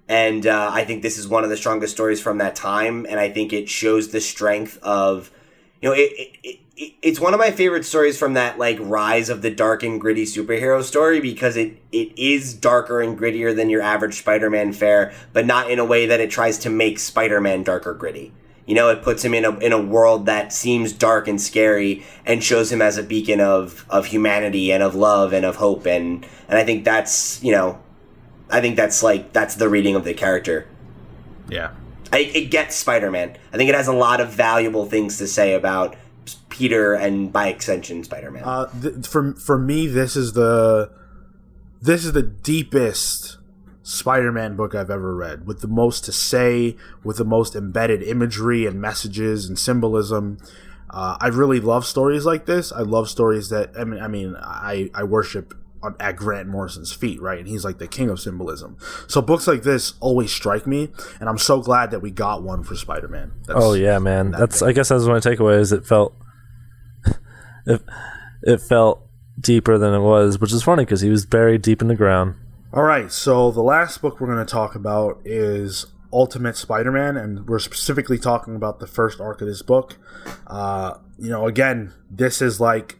And 0.07 0.47
uh, 0.47 0.69
I 0.71 0.85
think 0.85 1.01
this 1.01 1.17
is 1.17 1.27
one 1.27 1.43
of 1.43 1.49
the 1.49 1.57
strongest 1.57 1.95
stories 1.95 2.21
from 2.21 2.37
that 2.37 2.55
time. 2.55 3.05
And 3.09 3.19
I 3.19 3.29
think 3.29 3.51
it 3.51 3.67
shows 3.67 4.07
the 4.07 4.21
strength 4.21 4.77
of, 4.81 5.31
you 5.81 5.89
know, 5.89 5.93
it, 5.93 6.13
it, 6.43 6.59
it, 6.77 6.93
it's 7.01 7.19
one 7.19 7.33
of 7.33 7.41
my 7.41 7.51
favorite 7.51 7.83
stories 7.83 8.17
from 8.17 8.35
that 8.35 8.57
like 8.57 8.77
rise 8.79 9.27
of 9.27 9.41
the 9.41 9.51
dark 9.51 9.83
and 9.83 9.99
gritty 9.99 10.23
superhero 10.23 10.81
story 10.81 11.19
because 11.19 11.57
it, 11.57 11.77
it 11.91 12.17
is 12.17 12.53
darker 12.53 13.01
and 13.01 13.19
grittier 13.19 13.53
than 13.53 13.69
your 13.69 13.81
average 13.81 14.17
Spider-Man 14.19 14.71
fare, 14.71 15.11
but 15.33 15.45
not 15.45 15.69
in 15.69 15.77
a 15.77 15.83
way 15.83 16.05
that 16.05 16.21
it 16.21 16.31
tries 16.31 16.57
to 16.59 16.69
make 16.69 16.99
Spider-Man 16.99 17.63
darker 17.63 17.93
gritty. 17.93 18.31
You 18.69 18.75
know, 18.75 18.89
it 18.89 19.01
puts 19.01 19.25
him 19.25 19.33
in 19.33 19.45
a 19.45 19.57
in 19.57 19.73
a 19.73 19.81
world 19.81 20.27
that 20.27 20.53
seems 20.53 20.93
dark 20.93 21.27
and 21.27 21.41
scary 21.41 22.05
and 22.23 22.43
shows 22.43 22.71
him 22.71 22.83
as 22.83 22.99
a 22.99 23.03
beacon 23.03 23.41
of 23.41 23.83
of 23.89 24.05
humanity 24.05 24.71
and 24.71 24.83
of 24.83 24.93
love 24.93 25.33
and 25.33 25.43
of 25.43 25.55
hope 25.55 25.87
and 25.87 26.23
and 26.47 26.59
I 26.59 26.63
think 26.63 26.85
that's 26.85 27.41
you 27.43 27.51
know, 27.51 27.81
I 28.47 28.61
think 28.61 28.75
that's 28.75 29.01
like 29.01 29.33
that's 29.33 29.55
the 29.55 29.67
reading 29.67 29.95
of 29.95 30.03
the 30.03 30.13
character. 30.13 30.67
Yeah. 31.49 31.71
I, 32.13 32.19
it 32.19 32.51
gets 32.51 32.75
Spider 32.75 33.09
Man. 33.09 33.35
I 33.51 33.57
think 33.57 33.71
it 33.71 33.75
has 33.75 33.87
a 33.87 33.93
lot 33.93 34.21
of 34.21 34.29
valuable 34.29 34.85
things 34.85 35.17
to 35.17 35.25
say 35.25 35.55
about 35.55 35.95
Peter 36.49 36.93
and 36.93 37.33
by 37.33 37.47
extension 37.47 38.03
Spider 38.03 38.29
Man. 38.29 38.43
Uh, 38.43 38.67
th- 38.79 39.07
for 39.07 39.33
for 39.33 39.57
me, 39.57 39.87
this 39.87 40.15
is 40.15 40.33
the 40.33 40.91
this 41.81 42.05
is 42.05 42.11
the 42.11 42.21
deepest 42.21 43.38
Spider-Man 43.89 44.55
book 44.55 44.75
I've 44.75 44.91
ever 44.91 45.15
read, 45.15 45.47
with 45.47 45.61
the 45.61 45.67
most 45.67 46.05
to 46.05 46.11
say, 46.11 46.75
with 47.03 47.17
the 47.17 47.25
most 47.25 47.55
embedded 47.55 48.03
imagery 48.03 48.67
and 48.67 48.79
messages 48.79 49.47
and 49.47 49.57
symbolism. 49.57 50.37
Uh, 50.91 51.17
I 51.19 51.27
really 51.27 51.59
love 51.59 51.85
stories 51.85 52.23
like 52.23 52.45
this. 52.45 52.71
I 52.71 52.81
love 52.81 53.09
stories 53.09 53.49
that 53.49 53.71
I 53.77 53.83
mean, 53.85 53.99
I 53.99 54.07
mean, 54.07 54.35
I 54.39 54.91
I 54.93 55.03
worship 55.03 55.55
on, 55.81 55.95
at 55.99 56.15
Grant 56.17 56.47
Morrison's 56.47 56.93
feet, 56.93 57.19
right? 57.19 57.39
And 57.39 57.47
he's 57.47 57.65
like 57.65 57.79
the 57.79 57.87
king 57.87 58.11
of 58.11 58.19
symbolism. 58.19 58.77
So 59.07 59.23
books 59.23 59.47
like 59.47 59.63
this 59.63 59.95
always 59.99 60.31
strike 60.31 60.67
me, 60.67 60.89
and 61.19 61.27
I'm 61.27 61.39
so 61.39 61.59
glad 61.59 61.89
that 61.89 62.01
we 62.01 62.11
got 62.11 62.43
one 62.43 62.63
for 62.63 62.75
Spider-Man. 62.75 63.31
That's, 63.47 63.59
Oh 63.59 63.73
yeah, 63.73 63.97
man. 63.97 64.29
That's 64.31 64.61
I 64.61 64.71
guess 64.71 64.89
that's 64.89 65.05
my 65.05 65.17
takeaway 65.19 65.59
is 65.59 65.71
it 65.71 65.85
felt 65.85 66.13
it 67.65 67.81
it 68.43 68.61
felt 68.61 69.01
deeper 69.39 69.79
than 69.79 69.95
it 69.95 70.01
was, 70.01 70.39
which 70.39 70.53
is 70.53 70.61
funny 70.61 70.85
because 70.85 71.01
he 71.01 71.09
was 71.09 71.25
buried 71.25 71.63
deep 71.63 71.81
in 71.81 71.87
the 71.87 71.95
ground. 71.95 72.35
All 72.71 72.83
right, 72.83 73.11
so 73.11 73.49
the 73.49 73.63
last 73.63 73.99
book 73.99 74.21
we're 74.21 74.27
going 74.27 74.45
to 74.45 74.51
talk 74.51 74.75
about 74.75 75.19
is 75.25 75.87
Ultimate 76.13 76.55
Spider-Man, 76.55 77.17
and 77.17 77.47
we're 77.47 77.57
specifically 77.57 78.19
talking 78.19 78.55
about 78.55 78.79
the 78.79 78.85
first 78.85 79.19
arc 79.19 79.41
of 79.41 79.47
this 79.47 79.63
book. 79.63 79.97
Uh, 80.45 80.99
you 81.17 81.31
know, 81.31 81.47
again, 81.47 81.93
this 82.11 82.43
is 82.43 82.59
like 82.59 82.99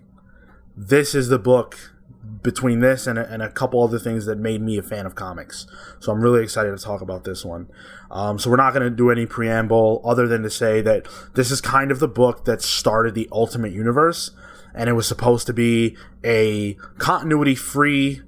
this 0.76 1.14
is 1.14 1.28
the 1.28 1.38
book 1.38 1.94
between 2.42 2.80
this 2.80 3.06
and 3.06 3.20
a, 3.20 3.32
and 3.32 3.44
a 3.44 3.50
couple 3.52 3.84
other 3.84 4.00
things 4.00 4.26
that 4.26 4.40
made 4.40 4.60
me 4.60 4.80
a 4.80 4.82
fan 4.82 5.06
of 5.06 5.14
comics. 5.14 5.68
So 6.00 6.12
I'm 6.12 6.22
really 6.22 6.42
excited 6.42 6.76
to 6.76 6.84
talk 6.84 7.02
about 7.02 7.24
this 7.24 7.46
one. 7.46 7.70
Um, 8.10 8.40
so 8.40 8.50
we're 8.50 8.56
not 8.56 8.74
going 8.74 8.90
to 8.90 8.90
do 8.90 9.12
any 9.12 9.28
preamble 9.28 10.02
other 10.04 10.28
than 10.28 10.42
to 10.42 10.50
say 10.50 10.82
that 10.82 11.06
this 11.36 11.52
is 11.52 11.62
kind 11.62 11.92
of 11.92 12.00
the 12.00 12.08
book 12.08 12.46
that 12.46 12.64
started 12.64 13.14
the 13.14 13.30
Ultimate 13.32 13.72
Universe, 13.72 14.32
and 14.74 14.90
it 14.90 14.94
was 14.94 15.08
supposed 15.08 15.46
to 15.46 15.54
be 15.54 15.96
a 16.24 16.74
continuity-free 16.98 18.24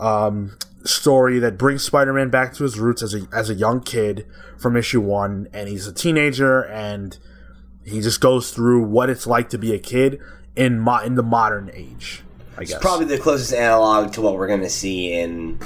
um, 0.00 0.56
story 0.84 1.38
that 1.38 1.58
brings 1.58 1.82
Spider-Man 1.84 2.30
back 2.30 2.54
to 2.54 2.62
his 2.62 2.78
roots 2.78 3.02
as 3.02 3.14
a 3.14 3.26
as 3.32 3.50
a 3.50 3.54
young 3.54 3.80
kid 3.80 4.26
from 4.58 4.76
issue 4.76 5.00
one, 5.00 5.48
and 5.52 5.68
he's 5.68 5.86
a 5.86 5.92
teenager, 5.92 6.62
and 6.62 7.18
he 7.84 8.00
just 8.00 8.20
goes 8.20 8.50
through 8.52 8.82
what 8.84 9.10
it's 9.10 9.26
like 9.26 9.48
to 9.50 9.58
be 9.58 9.72
a 9.74 9.78
kid 9.78 10.20
in 10.54 10.78
mo- 10.78 11.00
in 11.00 11.14
the 11.14 11.22
modern 11.22 11.70
age. 11.74 12.22
I 12.58 12.64
guess 12.64 12.78
Probably 12.80 13.04
the 13.06 13.18
closest 13.18 13.52
analog 13.52 14.12
to 14.14 14.22
what 14.22 14.36
we're 14.36 14.46
going 14.46 14.62
to 14.62 14.70
see 14.70 15.12
in 15.12 15.60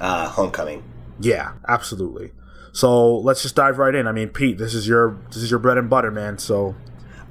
uh, 0.00 0.26
Homecoming. 0.28 0.82
yeah, 1.20 1.52
absolutely. 1.68 2.32
So 2.72 3.18
let's 3.18 3.42
just 3.42 3.56
dive 3.56 3.78
right 3.78 3.94
in. 3.94 4.06
I 4.06 4.12
mean, 4.12 4.28
Pete, 4.28 4.56
this 4.56 4.74
is 4.74 4.88
your 4.88 5.18
this 5.28 5.38
is 5.38 5.50
your 5.50 5.58
bread 5.60 5.76
and 5.76 5.90
butter, 5.90 6.10
man. 6.10 6.38
So 6.38 6.74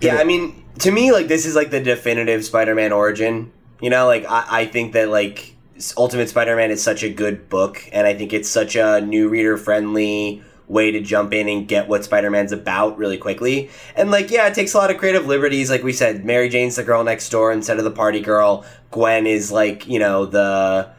Yeah, 0.02 0.18
I 0.18 0.26
mean, 0.26 0.64
to 0.80 0.92
me, 0.92 1.12
like 1.12 1.28
this 1.28 1.46
is 1.46 1.56
like 1.56 1.72
the 1.72 1.80
definitive 1.82 2.46
Spider-Man 2.46 2.92
origin. 2.92 3.52
You 3.82 3.90
know, 3.90 4.06
like 4.06 4.26
I, 4.30 4.46
I 4.50 4.66
think 4.66 4.94
that 4.94 5.10
like 5.10 5.56
Ultimate 5.98 6.30
Spider-Man 6.30 6.72
is 6.72 6.84
such 6.84 7.04
a 7.04 7.10
good 7.10 7.50
book, 7.50 7.88
and 7.92 8.06
I 8.06 8.14
think 8.14 8.34
it's 8.34 8.50
such 8.50 8.76
a 8.76 9.02
new 9.02 9.30
reader 9.30 9.58
friendly 9.58 10.44
way 10.68 10.92
to 10.92 11.02
jump 11.02 11.34
in 11.34 11.50
and 11.50 11.68
get 11.68 11.88
what 11.88 12.04
Spider-Man's 12.04 12.52
about 12.52 12.98
really 12.98 13.18
quickly. 13.18 13.70
And 13.96 14.12
like, 14.12 14.30
yeah, 14.30 14.48
it 14.48 14.54
takes 14.54 14.74
a 14.74 14.78
lot 14.78 14.92
of 14.92 14.98
creative 14.98 15.26
liberties. 15.26 15.70
Like 15.70 15.84
we 15.84 15.94
said, 15.94 16.24
Mary 16.24 16.48
Jane's 16.48 16.76
the 16.76 16.84
girl 16.84 17.04
next 17.04 17.30
door 17.30 17.52
instead 17.52 17.80
of 17.80 17.84
the 17.84 17.92
party 17.92 18.22
girl. 18.22 18.66
Gwen 18.92 19.26
is 19.26 19.52
like, 19.52 19.88
you 19.88 20.00
know, 20.00 20.26
the 20.26 20.92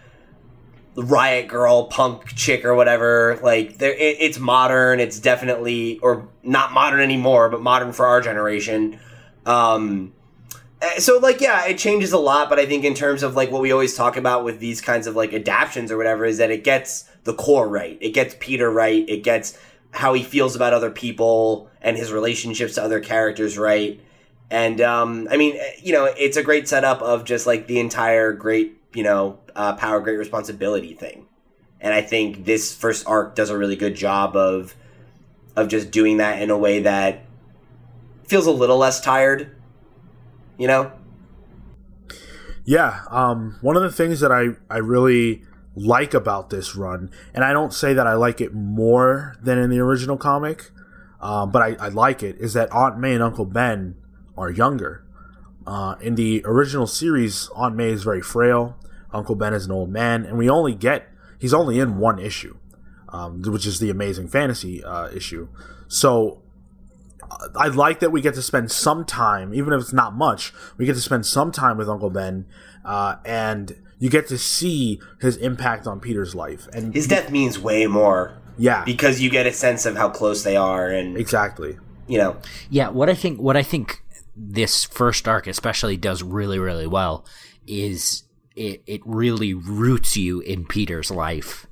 riot 0.96 1.48
girl 1.48 1.84
punk 1.84 2.26
chick 2.34 2.64
or 2.64 2.74
whatever 2.74 3.38
like 3.42 3.78
there 3.78 3.92
it, 3.92 4.16
it's 4.20 4.38
modern 4.38 4.98
it's 4.98 5.20
definitely 5.20 5.98
or 6.00 6.28
not 6.42 6.72
modern 6.72 7.00
anymore 7.00 7.48
but 7.48 7.62
modern 7.62 7.92
for 7.92 8.06
our 8.06 8.20
generation 8.20 8.98
um 9.46 10.12
so 10.98 11.18
like 11.18 11.40
yeah 11.40 11.66
it 11.66 11.76
changes 11.76 12.12
a 12.12 12.18
lot 12.18 12.48
but 12.48 12.58
i 12.58 12.64
think 12.64 12.84
in 12.84 12.94
terms 12.94 13.22
of 13.22 13.36
like 13.36 13.50
what 13.50 13.60
we 13.60 13.70
always 13.70 13.94
talk 13.94 14.16
about 14.16 14.44
with 14.44 14.60
these 14.60 14.80
kinds 14.80 15.06
of 15.06 15.14
like 15.14 15.32
adaptions 15.32 15.92
or 15.92 15.96
whatever 15.96 16.24
is 16.24 16.38
that 16.38 16.50
it 16.50 16.64
gets 16.64 17.10
the 17.24 17.34
core 17.34 17.68
right. 17.68 17.98
It 18.00 18.10
gets 18.10 18.34
peter 18.40 18.70
right. 18.70 19.08
It 19.08 19.22
gets 19.22 19.58
how 19.92 20.14
he 20.14 20.22
feels 20.22 20.54
about 20.54 20.72
other 20.72 20.90
people 20.90 21.68
and 21.80 21.96
his 21.96 22.12
relationships 22.12 22.74
to 22.74 22.82
other 22.82 23.00
characters 23.00 23.58
right. 23.58 24.00
And 24.50 24.80
um 24.80 25.28
i 25.30 25.36
mean 25.36 25.56
eh, 25.56 25.72
you 25.82 25.92
know 25.92 26.04
it's 26.06 26.36
a 26.36 26.42
great 26.42 26.68
setup 26.68 27.02
of 27.02 27.24
just 27.24 27.46
like 27.46 27.66
the 27.66 27.78
entire 27.78 28.32
great 28.32 28.76
you 28.94 29.02
know 29.02 29.38
uh, 29.54 29.74
power 29.74 30.00
great 30.00 30.18
responsibility 30.18 30.94
thing. 30.94 31.26
And 31.80 31.94
i 31.94 32.02
think 32.02 32.44
this 32.44 32.74
first 32.74 33.06
arc 33.06 33.34
does 33.34 33.50
a 33.50 33.58
really 33.58 33.76
good 33.76 33.94
job 33.94 34.36
of 34.36 34.74
of 35.56 35.68
just 35.68 35.90
doing 35.90 36.18
that 36.18 36.40
in 36.40 36.50
a 36.50 36.56
way 36.56 36.80
that 36.80 37.24
feels 38.24 38.46
a 38.46 38.52
little 38.52 38.78
less 38.78 39.00
tired 39.00 39.56
you 40.60 40.68
know 40.68 40.92
Yeah, 42.64 43.00
um, 43.08 43.56
one 43.62 43.76
of 43.76 43.82
the 43.82 43.90
things 43.90 44.20
that 44.20 44.30
I, 44.30 44.50
I 44.68 44.78
really 44.78 45.42
like 45.74 46.14
about 46.14 46.50
this 46.50 46.76
run, 46.76 47.10
and 47.34 47.42
I 47.42 47.52
don't 47.52 47.72
say 47.72 47.94
that 47.94 48.06
I 48.06 48.14
like 48.14 48.40
it 48.40 48.52
more 48.54 49.34
than 49.42 49.58
in 49.58 49.70
the 49.70 49.78
original 49.80 50.16
comic, 50.16 50.70
um, 51.20 51.50
but 51.50 51.62
I, 51.62 51.86
I 51.86 51.88
like 51.88 52.22
it, 52.22 52.36
is 52.38 52.52
that 52.52 52.70
Aunt 52.72 52.98
May 52.98 53.14
and 53.14 53.22
Uncle 53.22 53.46
Ben 53.46 53.96
are 54.36 54.50
younger. 54.50 55.04
Uh, 55.66 55.94
in 56.00 56.14
the 56.14 56.42
original 56.44 56.86
series, 56.86 57.48
Aunt 57.54 57.74
May 57.74 57.88
is 57.88 58.02
very 58.02 58.22
frail, 58.22 58.76
Uncle 59.12 59.34
Ben 59.34 59.54
is 59.54 59.64
an 59.64 59.72
old 59.72 59.90
man, 59.90 60.24
and 60.24 60.36
we 60.36 60.48
only 60.50 60.74
get, 60.74 61.08
he's 61.38 61.54
only 61.54 61.78
in 61.78 61.98
one 61.98 62.18
issue, 62.18 62.56
um, 63.08 63.42
which 63.42 63.66
is 63.66 63.78
the 63.78 63.90
Amazing 63.90 64.28
Fantasy 64.28 64.84
uh, 64.84 65.08
issue. 65.08 65.48
So 65.88 66.39
I 67.56 67.68
like 67.68 68.00
that 68.00 68.10
we 68.10 68.20
get 68.20 68.34
to 68.34 68.42
spend 68.42 68.70
some 68.70 69.04
time, 69.04 69.54
even 69.54 69.72
if 69.72 69.80
it's 69.80 69.92
not 69.92 70.14
much, 70.14 70.52
we 70.76 70.86
get 70.86 70.94
to 70.94 71.00
spend 71.00 71.26
some 71.26 71.52
time 71.52 71.76
with 71.76 71.88
Uncle 71.88 72.10
Ben, 72.10 72.46
uh, 72.84 73.16
and 73.24 73.76
you 73.98 74.10
get 74.10 74.28
to 74.28 74.38
see 74.38 75.00
his 75.20 75.36
impact 75.36 75.86
on 75.86 76.00
Peter's 76.00 76.34
life. 76.34 76.66
And 76.72 76.94
his 76.94 77.06
death 77.06 77.30
means 77.30 77.58
way 77.58 77.86
more 77.86 78.40
yeah, 78.58 78.84
because 78.84 79.20
you 79.20 79.30
get 79.30 79.46
a 79.46 79.52
sense 79.52 79.86
of 79.86 79.96
how 79.96 80.08
close 80.08 80.42
they 80.42 80.56
are 80.56 80.88
and 80.88 81.16
exactly. 81.16 81.78
you 82.08 82.18
know 82.18 82.36
Yeah, 82.68 82.88
what 82.88 83.08
I 83.08 83.14
think 83.14 83.40
what 83.40 83.56
I 83.56 83.62
think 83.62 84.02
this 84.36 84.84
first 84.84 85.28
arc 85.28 85.46
especially 85.46 85.96
does 85.96 86.22
really 86.22 86.58
really 86.58 86.86
well 86.86 87.26
is 87.66 88.24
it 88.56 88.82
it 88.86 89.00
really 89.04 89.54
roots 89.54 90.16
you 90.16 90.40
in 90.40 90.64
Peter's 90.66 91.10
life 91.10 91.66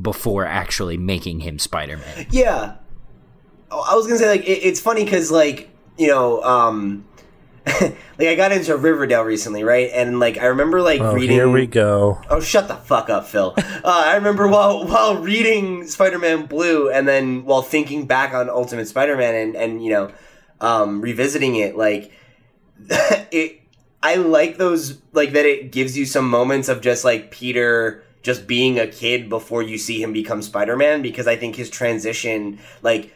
before 0.00 0.44
actually 0.46 0.96
making 0.96 1.40
him 1.40 1.58
Spider-Man. 1.58 2.26
Yeah. 2.30 2.76
I 3.80 3.94
was 3.94 4.06
gonna 4.06 4.18
say 4.18 4.28
like 4.28 4.42
it, 4.42 4.60
it's 4.64 4.80
funny 4.80 5.04
because 5.04 5.30
like 5.30 5.70
you 5.98 6.08
know 6.08 6.42
um 6.42 7.04
like 7.66 7.96
I 8.28 8.34
got 8.34 8.50
into 8.50 8.76
Riverdale 8.76 9.22
recently, 9.22 9.62
right? 9.62 9.88
And 9.94 10.18
like 10.18 10.36
I 10.38 10.46
remember 10.46 10.82
like 10.82 11.00
Oh, 11.00 11.14
reading. 11.14 11.36
here 11.36 11.48
we 11.48 11.66
go. 11.66 12.20
Oh, 12.28 12.40
shut 12.40 12.66
the 12.66 12.74
fuck 12.74 13.08
up, 13.08 13.26
Phil. 13.26 13.54
uh, 13.58 13.62
I 13.84 14.16
remember 14.16 14.48
while 14.48 14.84
while 14.84 15.16
reading 15.22 15.86
Spider-Man 15.86 16.46
Blue, 16.46 16.90
and 16.90 17.06
then 17.06 17.44
while 17.44 17.62
thinking 17.62 18.06
back 18.06 18.34
on 18.34 18.50
Ultimate 18.50 18.88
Spider-Man, 18.88 19.34
and 19.34 19.54
and 19.56 19.84
you 19.84 19.90
know, 19.92 20.10
um, 20.60 21.00
revisiting 21.00 21.54
it, 21.56 21.76
like 21.76 22.10
it. 22.90 23.60
I 24.04 24.16
like 24.16 24.58
those 24.58 25.00
like 25.12 25.30
that 25.34 25.46
it 25.46 25.70
gives 25.70 25.96
you 25.96 26.04
some 26.04 26.28
moments 26.28 26.68
of 26.68 26.80
just 26.80 27.04
like 27.04 27.30
Peter 27.30 28.02
just 28.22 28.48
being 28.48 28.80
a 28.80 28.88
kid 28.88 29.28
before 29.28 29.62
you 29.62 29.78
see 29.78 30.02
him 30.02 30.12
become 30.12 30.42
Spider-Man 30.42 31.02
because 31.02 31.28
I 31.28 31.36
think 31.36 31.54
his 31.54 31.70
transition 31.70 32.58
like 32.82 33.14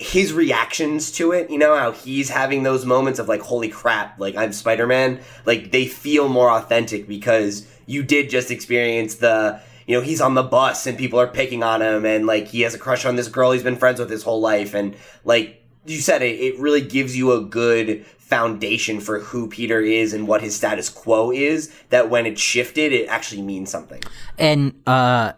his 0.00 0.32
reactions 0.32 1.12
to 1.12 1.32
it, 1.32 1.50
you 1.50 1.58
know, 1.58 1.76
how 1.76 1.92
he's 1.92 2.30
having 2.30 2.62
those 2.62 2.86
moments 2.86 3.18
of 3.18 3.28
like 3.28 3.42
holy 3.42 3.68
crap, 3.68 4.18
like 4.18 4.34
I'm 4.34 4.50
Spider-Man, 4.50 5.20
like 5.44 5.72
they 5.72 5.86
feel 5.86 6.26
more 6.26 6.50
authentic 6.50 7.06
because 7.06 7.68
you 7.84 8.02
did 8.02 8.30
just 8.30 8.50
experience 8.50 9.16
the 9.16 9.60
you 9.86 9.94
know, 9.94 10.02
he's 10.02 10.22
on 10.22 10.34
the 10.34 10.42
bus 10.42 10.86
and 10.86 10.96
people 10.96 11.20
are 11.20 11.26
picking 11.26 11.62
on 11.62 11.82
him 11.82 12.06
and 12.06 12.26
like 12.26 12.48
he 12.48 12.62
has 12.62 12.74
a 12.74 12.78
crush 12.78 13.04
on 13.04 13.16
this 13.16 13.28
girl 13.28 13.52
he's 13.52 13.62
been 13.62 13.76
friends 13.76 14.00
with 14.00 14.08
his 14.08 14.22
whole 14.22 14.40
life 14.40 14.72
and 14.72 14.96
like 15.24 15.62
you 15.84 15.98
said 15.98 16.22
it, 16.22 16.40
it 16.40 16.58
really 16.58 16.80
gives 16.80 17.14
you 17.14 17.32
a 17.32 17.42
good 17.42 18.06
foundation 18.30 19.00
for 19.00 19.18
who 19.18 19.48
Peter 19.48 19.80
is 19.80 20.14
and 20.14 20.28
what 20.28 20.40
his 20.40 20.54
status 20.54 20.88
quo 20.88 21.32
is 21.32 21.74
that 21.88 22.08
when 22.08 22.26
it 22.26 22.38
shifted 22.38 22.92
it 22.92 23.08
actually 23.08 23.42
means 23.42 23.68
something. 23.70 24.00
And 24.38 24.80
uh, 24.86 25.32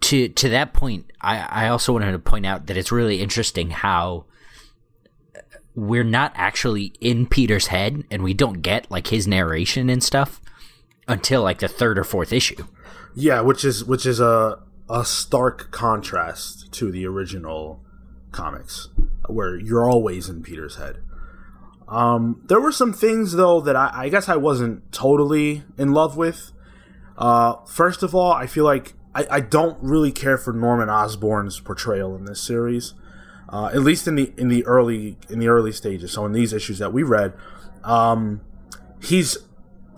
to 0.00 0.28
to 0.28 0.48
that 0.48 0.72
point, 0.72 1.10
I, 1.20 1.38
I 1.38 1.68
also 1.68 1.92
wanted 1.92 2.12
to 2.12 2.18
point 2.18 2.44
out 2.44 2.66
that 2.66 2.76
it's 2.76 2.90
really 2.90 3.20
interesting 3.20 3.70
how 3.70 4.24
we're 5.74 6.04
not 6.04 6.32
actually 6.34 6.92
in 7.00 7.26
Peter's 7.26 7.68
head 7.68 8.02
and 8.10 8.22
we 8.22 8.34
don't 8.34 8.60
get 8.60 8.90
like 8.90 9.06
his 9.06 9.26
narration 9.26 9.88
and 9.88 10.02
stuff 10.02 10.40
until 11.08 11.42
like 11.42 11.60
the 11.60 11.68
third 11.68 11.98
or 11.98 12.04
fourth 12.04 12.32
issue. 12.32 12.66
Yeah, 13.14 13.40
which 13.40 13.64
is 13.64 13.84
which 13.84 14.04
is 14.04 14.18
a 14.18 14.58
a 14.90 15.04
stark 15.04 15.70
contrast 15.70 16.72
to 16.72 16.90
the 16.90 17.06
original 17.06 17.80
comics, 18.32 18.88
where 19.26 19.56
you're 19.56 19.88
always 19.88 20.28
in 20.28 20.42
Peter's 20.42 20.76
head. 20.76 21.02
Um, 21.92 22.40
there 22.46 22.58
were 22.60 22.72
some 22.72 22.92
things 22.94 23.32
though 23.32 23.60
that 23.60 23.76
I, 23.76 23.90
I 24.04 24.08
guess 24.08 24.28
I 24.28 24.36
wasn't 24.36 24.90
totally 24.92 25.62
in 25.76 25.92
love 25.92 26.16
with. 26.16 26.52
Uh, 27.18 27.56
first 27.66 28.02
of 28.02 28.14
all, 28.14 28.32
I 28.32 28.46
feel 28.46 28.64
like 28.64 28.94
I, 29.14 29.26
I 29.30 29.40
don't 29.40 29.76
really 29.82 30.10
care 30.10 30.38
for 30.38 30.52
Norman 30.54 30.88
Osborn's 30.88 31.60
portrayal 31.60 32.16
in 32.16 32.24
this 32.24 32.40
series. 32.40 32.94
Uh, 33.50 33.66
at 33.74 33.80
least 33.80 34.08
in 34.08 34.14
the 34.14 34.32
in 34.38 34.48
the 34.48 34.64
early 34.64 35.18
in 35.28 35.38
the 35.38 35.48
early 35.48 35.72
stages. 35.72 36.12
So 36.12 36.24
in 36.24 36.32
these 36.32 36.54
issues 36.54 36.78
that 36.78 36.94
we 36.94 37.02
read, 37.02 37.34
um, 37.84 38.40
he's 39.02 39.36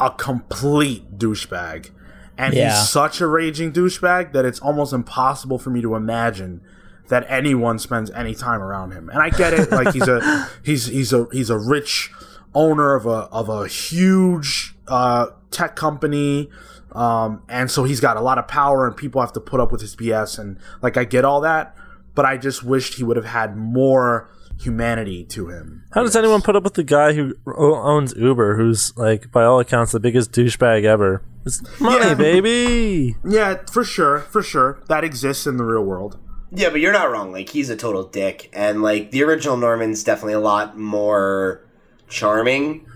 a 0.00 0.10
complete 0.10 1.16
douchebag, 1.18 1.90
and 2.36 2.52
Yeah. 2.54 2.70
he's 2.76 2.88
such 2.88 3.20
a 3.20 3.28
raging 3.28 3.72
douchebag 3.72 4.32
that 4.32 4.44
it's 4.44 4.58
almost 4.58 4.92
impossible 4.92 5.60
for 5.60 5.70
me 5.70 5.80
to 5.82 5.94
imagine 5.94 6.62
that 7.08 7.26
anyone 7.28 7.78
spends 7.78 8.10
any 8.12 8.34
time 8.34 8.62
around 8.62 8.92
him. 8.92 9.08
And 9.10 9.18
I 9.18 9.30
get 9.30 9.52
it, 9.52 9.70
like 9.70 9.92
he's 9.92 10.08
a 10.08 10.48
he's 10.62 10.86
he's 10.86 11.12
a 11.12 11.26
he's 11.32 11.50
a 11.50 11.58
rich 11.58 12.10
owner 12.54 12.94
of 12.94 13.06
a 13.06 13.28
of 13.30 13.48
a 13.48 13.66
huge 13.66 14.74
uh, 14.88 15.26
tech 15.50 15.76
company. 15.76 16.50
Um, 16.92 17.42
and 17.48 17.70
so 17.70 17.82
he's 17.84 17.98
got 18.00 18.16
a 18.16 18.20
lot 18.20 18.38
of 18.38 18.46
power 18.46 18.86
and 18.86 18.96
people 18.96 19.20
have 19.20 19.32
to 19.32 19.40
put 19.40 19.58
up 19.60 19.72
with 19.72 19.80
his 19.80 19.96
BS 19.96 20.38
and 20.38 20.58
like 20.80 20.96
I 20.96 21.04
get 21.04 21.24
all 21.24 21.40
that, 21.40 21.74
but 22.14 22.24
I 22.24 22.36
just 22.36 22.62
wished 22.62 22.94
he 22.94 23.02
would 23.02 23.16
have 23.16 23.26
had 23.26 23.56
more 23.56 24.30
humanity 24.60 25.24
to 25.24 25.48
him. 25.48 25.82
How 25.92 26.02
does 26.04 26.14
anyone 26.14 26.40
put 26.40 26.54
up 26.54 26.62
with 26.62 26.74
the 26.74 26.84
guy 26.84 27.12
who 27.14 27.34
owns 27.56 28.14
Uber, 28.16 28.56
who's 28.56 28.96
like, 28.96 29.32
by 29.32 29.42
all 29.42 29.58
accounts, 29.58 29.90
the 29.90 29.98
biggest 29.98 30.30
douchebag 30.30 30.84
ever? 30.84 31.22
It's 31.44 31.60
money, 31.80 31.96
Yeah. 32.06 32.14
baby. 32.14 33.16
Yeah, 33.28 33.56
for 33.70 33.82
sure, 33.82 34.20
for 34.20 34.42
sure. 34.44 34.80
That 34.88 35.02
exists 35.02 35.48
in 35.48 35.56
the 35.56 35.64
real 35.64 35.82
world. 35.82 36.18
Yeah, 36.54 36.70
but 36.70 36.80
you're 36.80 36.92
not 36.92 37.10
wrong. 37.10 37.32
Like 37.32 37.48
he's 37.48 37.70
a 37.70 37.76
total 37.76 38.04
dick, 38.04 38.50
and 38.52 38.82
like 38.82 39.10
the 39.10 39.22
original 39.24 39.56
Norman's 39.56 40.04
definitely 40.04 40.34
a 40.34 40.40
lot 40.40 40.78
more 40.78 41.64
charming. 42.08 42.86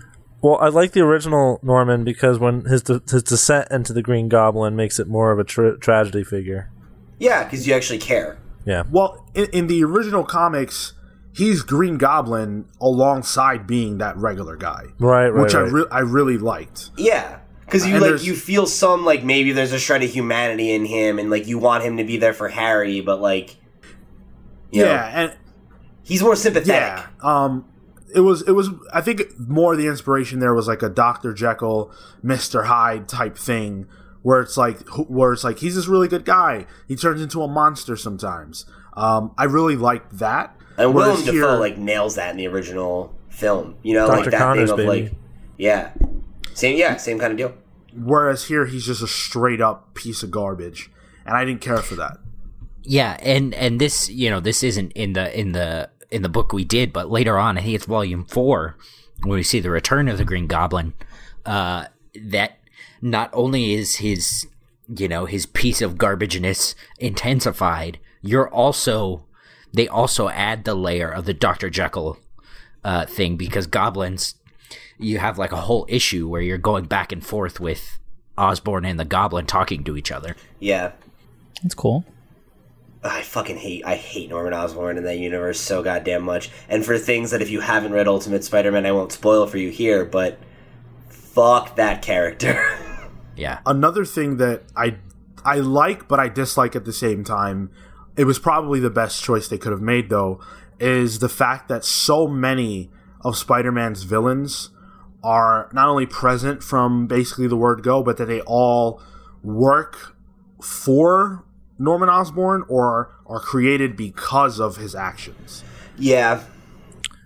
Well, 0.41 0.57
I 0.61 0.69
like 0.69 0.93
the 0.93 1.01
original 1.01 1.59
Norman 1.61 2.03
because 2.05 2.39
when 2.39 2.63
his 2.65 2.81
de- 2.83 3.01
his 3.09 3.23
descent 3.23 3.69
into 3.71 3.91
the 3.91 4.01
Green 4.01 4.29
Goblin 4.29 4.75
makes 4.75 4.99
it 4.99 5.07
more 5.07 5.31
of 5.31 5.39
a 5.39 5.43
tra- 5.43 5.77
tragedy 5.77 6.23
figure. 6.23 6.71
Yeah, 7.19 7.43
because 7.43 7.67
you 7.67 7.73
actually 7.73 7.99
care. 7.99 8.37
Yeah, 8.65 8.83
Well, 8.89 9.25
in, 9.33 9.47
in 9.51 9.67
the 9.67 9.83
original 9.83 10.23
comics, 10.23 10.93
he's 11.33 11.63
Green 11.63 11.97
Goblin 11.97 12.65
alongside 12.79 13.65
being 13.65 13.97
that 13.97 14.15
regular 14.17 14.55
guy, 14.55 14.83
right, 14.99 15.29
right. 15.29 15.43
which 15.43 15.55
I 15.55 15.61
re- 15.61 15.87
I 15.91 15.99
really 15.99 16.37
liked. 16.37 16.91
Yeah, 16.97 17.39
because 17.69 17.87
you 17.87 17.95
And 17.95 18.03
like 18.03 18.23
you 18.23 18.35
feel 18.35 18.65
some 18.65 19.05
like 19.05 19.23
maybe 19.23 19.51
there's 19.51 19.71
a 19.71 19.79
shred 19.79 20.03
of 20.03 20.09
humanity 20.09 20.71
in 20.71 20.85
him, 20.85 21.19
and 21.19 21.29
like 21.29 21.47
you 21.47 21.57
want 21.57 21.83
him 21.83 21.97
to 21.97 22.03
be 22.03 22.17
there 22.17 22.33
for 22.33 22.49
Harry, 22.49 23.01
but 23.01 23.21
like, 23.21 23.57
you 24.71 24.83
know, 24.83 24.89
Yeah, 24.91 25.05
and 25.21 25.37
he's 26.03 26.21
more 26.21 26.35
sympathetic. 26.35 26.73
yeah, 26.73 27.05
um, 27.21 27.65
it 28.13 28.21
was 28.21 28.41
it 28.47 28.51
was. 28.51 28.69
I 28.93 29.01
think 29.01 29.21
more 29.39 29.73
of 29.73 29.79
the 29.79 29.87
inspiration 29.87 30.39
there 30.39 30.53
was 30.53 30.67
like 30.67 30.81
a 30.81 30.89
Doctor 30.89 31.33
Jekyll, 31.33 31.91
Mister 32.23 32.63
Hyde 32.63 33.07
type 33.07 33.37
thing, 33.37 33.87
where 34.23 34.41
it's 34.41 34.57
like 34.57 34.79
where 35.07 35.31
it's 35.33 35.43
like 35.43 35.59
he's 35.59 35.75
this 35.75 35.87
really 35.87 36.07
good 36.07 36.25
guy. 36.25 36.65
He 36.87 36.95
turns 36.95 37.21
into 37.21 37.41
a 37.43 37.47
monster 37.47 37.95
sometimes. 37.95 38.65
Um, 38.95 39.31
I 39.37 39.45
really 39.45 39.75
liked 39.75 40.17
that. 40.19 40.55
And 40.77 40.93
Whereas 40.93 41.19
Willem 41.19 41.33
here- 41.35 41.51
like 41.51 41.77
nails 41.77 42.15
that 42.15 42.31
in 42.31 42.37
the 42.37 42.47
original 42.47 43.13
film. 43.29 43.75
You 43.83 43.93
know, 43.93 44.07
Dr. 44.07 44.21
like 44.21 44.31
that 44.31 44.39
Connors, 44.39 44.69
thing 44.71 44.79
of 44.79 44.85
baby. 44.87 45.03
like, 45.03 45.13
yeah, 45.57 45.91
same, 46.59 46.77
yeah, 46.77 46.97
same 46.97 47.19
kind 47.19 47.31
of 47.31 47.37
deal. 47.37 47.53
Whereas 47.95 48.45
here 48.45 48.65
he's 48.65 48.85
just 48.85 49.01
a 49.01 49.07
straight 49.07 49.61
up 49.61 49.93
piece 49.93 50.23
of 50.23 50.31
garbage, 50.31 50.91
and 51.25 51.35
I 51.35 51.45
didn't 51.45 51.61
care 51.61 51.77
for 51.77 51.95
that. 51.95 52.17
Yeah, 52.83 53.17
and 53.21 53.53
and 53.55 53.79
this 53.79 54.09
you 54.09 54.29
know 54.29 54.39
this 54.39 54.63
isn't 54.63 54.91
in 54.91 55.13
the 55.13 55.37
in 55.37 55.53
the 55.53 55.89
in 56.11 56.21
the 56.21 56.29
book 56.29 56.53
we 56.53 56.65
did, 56.65 56.91
but 56.91 57.09
later 57.09 57.37
on, 57.37 57.57
I 57.57 57.61
think 57.61 57.75
it's 57.75 57.85
volume 57.85 58.25
four 58.25 58.75
when 59.23 59.37
we 59.37 59.43
see 59.43 59.59
the 59.59 59.69
return 59.69 60.07
of 60.07 60.17
the 60.17 60.25
Green 60.25 60.47
Goblin. 60.47 60.93
Uh, 61.45 61.85
that 62.15 62.59
not 63.01 63.29
only 63.33 63.73
is 63.73 63.95
his 63.95 64.47
you 64.87 65.07
know 65.07 65.25
his 65.25 65.45
piece 65.45 65.81
of 65.81 65.95
garbageness 65.95 66.75
intensified, 66.99 67.99
you're 68.21 68.49
also 68.49 69.25
they 69.73 69.87
also 69.87 70.29
add 70.29 70.63
the 70.63 70.75
layer 70.75 71.09
of 71.09 71.25
the 71.25 71.33
Doctor 71.33 71.69
Jekyll 71.69 72.17
uh, 72.83 73.05
thing 73.05 73.35
because 73.35 73.67
goblins 73.67 74.35
you 74.99 75.17
have 75.17 75.37
like 75.37 75.51
a 75.51 75.57
whole 75.57 75.85
issue 75.89 76.27
where 76.27 76.41
you're 76.41 76.57
going 76.57 76.85
back 76.85 77.11
and 77.11 77.25
forth 77.25 77.59
with 77.59 77.97
Osborn 78.37 78.85
and 78.85 78.99
the 78.99 79.05
Goblin 79.05 79.45
talking 79.45 79.83
to 79.85 79.97
each 79.97 80.11
other. 80.11 80.35
Yeah, 80.59 80.91
That's 81.63 81.73
cool. 81.75 82.05
I 83.01 83.21
fucking 83.21 83.55
hate 83.57 83.85
I 83.85 83.95
hate 83.95 84.29
Norman 84.29 84.53
Osborn 84.53 84.97
in 84.97 85.05
that 85.05 85.17
universe 85.17 85.57
so 85.59 85.81
goddamn 85.81 86.23
much. 86.23 86.49
And 86.67 86.85
for 86.85 86.97
things 86.97 87.31
that 87.31 87.41
if 87.41 87.49
you 87.49 87.61
haven't 87.61 87.93
read 87.93 88.07
Ultimate 88.09 88.43
Spider-Man, 88.43 88.85
I 88.85 88.91
won't 88.91 89.13
spoil 89.13 89.47
for 89.47 89.57
you 89.57 89.69
here, 89.69 90.03
but 90.03 90.37
fuck 91.09 91.75
that 91.75 92.01
character. 92.01 92.61
Yeah. 93.35 93.59
another 93.65 94.03
thing 94.03 94.35
that 94.37 94.63
I 94.75 94.97
I 95.45 95.59
like 95.59 96.09
but 96.09 96.19
I 96.19 96.27
dislike 96.27 96.75
at 96.75 96.83
the 96.83 96.91
same 96.91 97.23
time, 97.23 97.71
it 98.17 98.25
was 98.25 98.37
probably 98.37 98.81
the 98.81 98.89
best 98.89 99.23
choice 99.23 99.47
they 99.47 99.57
could 99.57 99.71
have 99.71 99.81
made 99.81 100.09
though, 100.09 100.41
is 100.77 101.19
the 101.19 101.29
fact 101.29 101.69
that 101.69 101.85
so 101.85 102.27
many 102.27 102.91
of 103.21 103.37
Spider-Man's 103.37 104.03
villains 104.03 104.71
are 105.23 105.69
not 105.73 105.87
only 105.87 106.05
present 106.05 106.63
from 106.63 107.07
basically 107.07 107.47
the 107.47 107.57
word 107.57 107.83
go, 107.83 108.01
but 108.03 108.17
that 108.17 108.25
they 108.25 108.41
all 108.41 109.01
work 109.43 110.15
for 110.61 111.43
Norman 111.77 112.09
Osborn 112.09 112.63
or 112.67 113.15
are 113.25 113.39
created 113.39 113.95
because 113.95 114.59
of 114.59 114.77
his 114.77 114.95
actions. 114.95 115.63
yeah, 115.97 116.43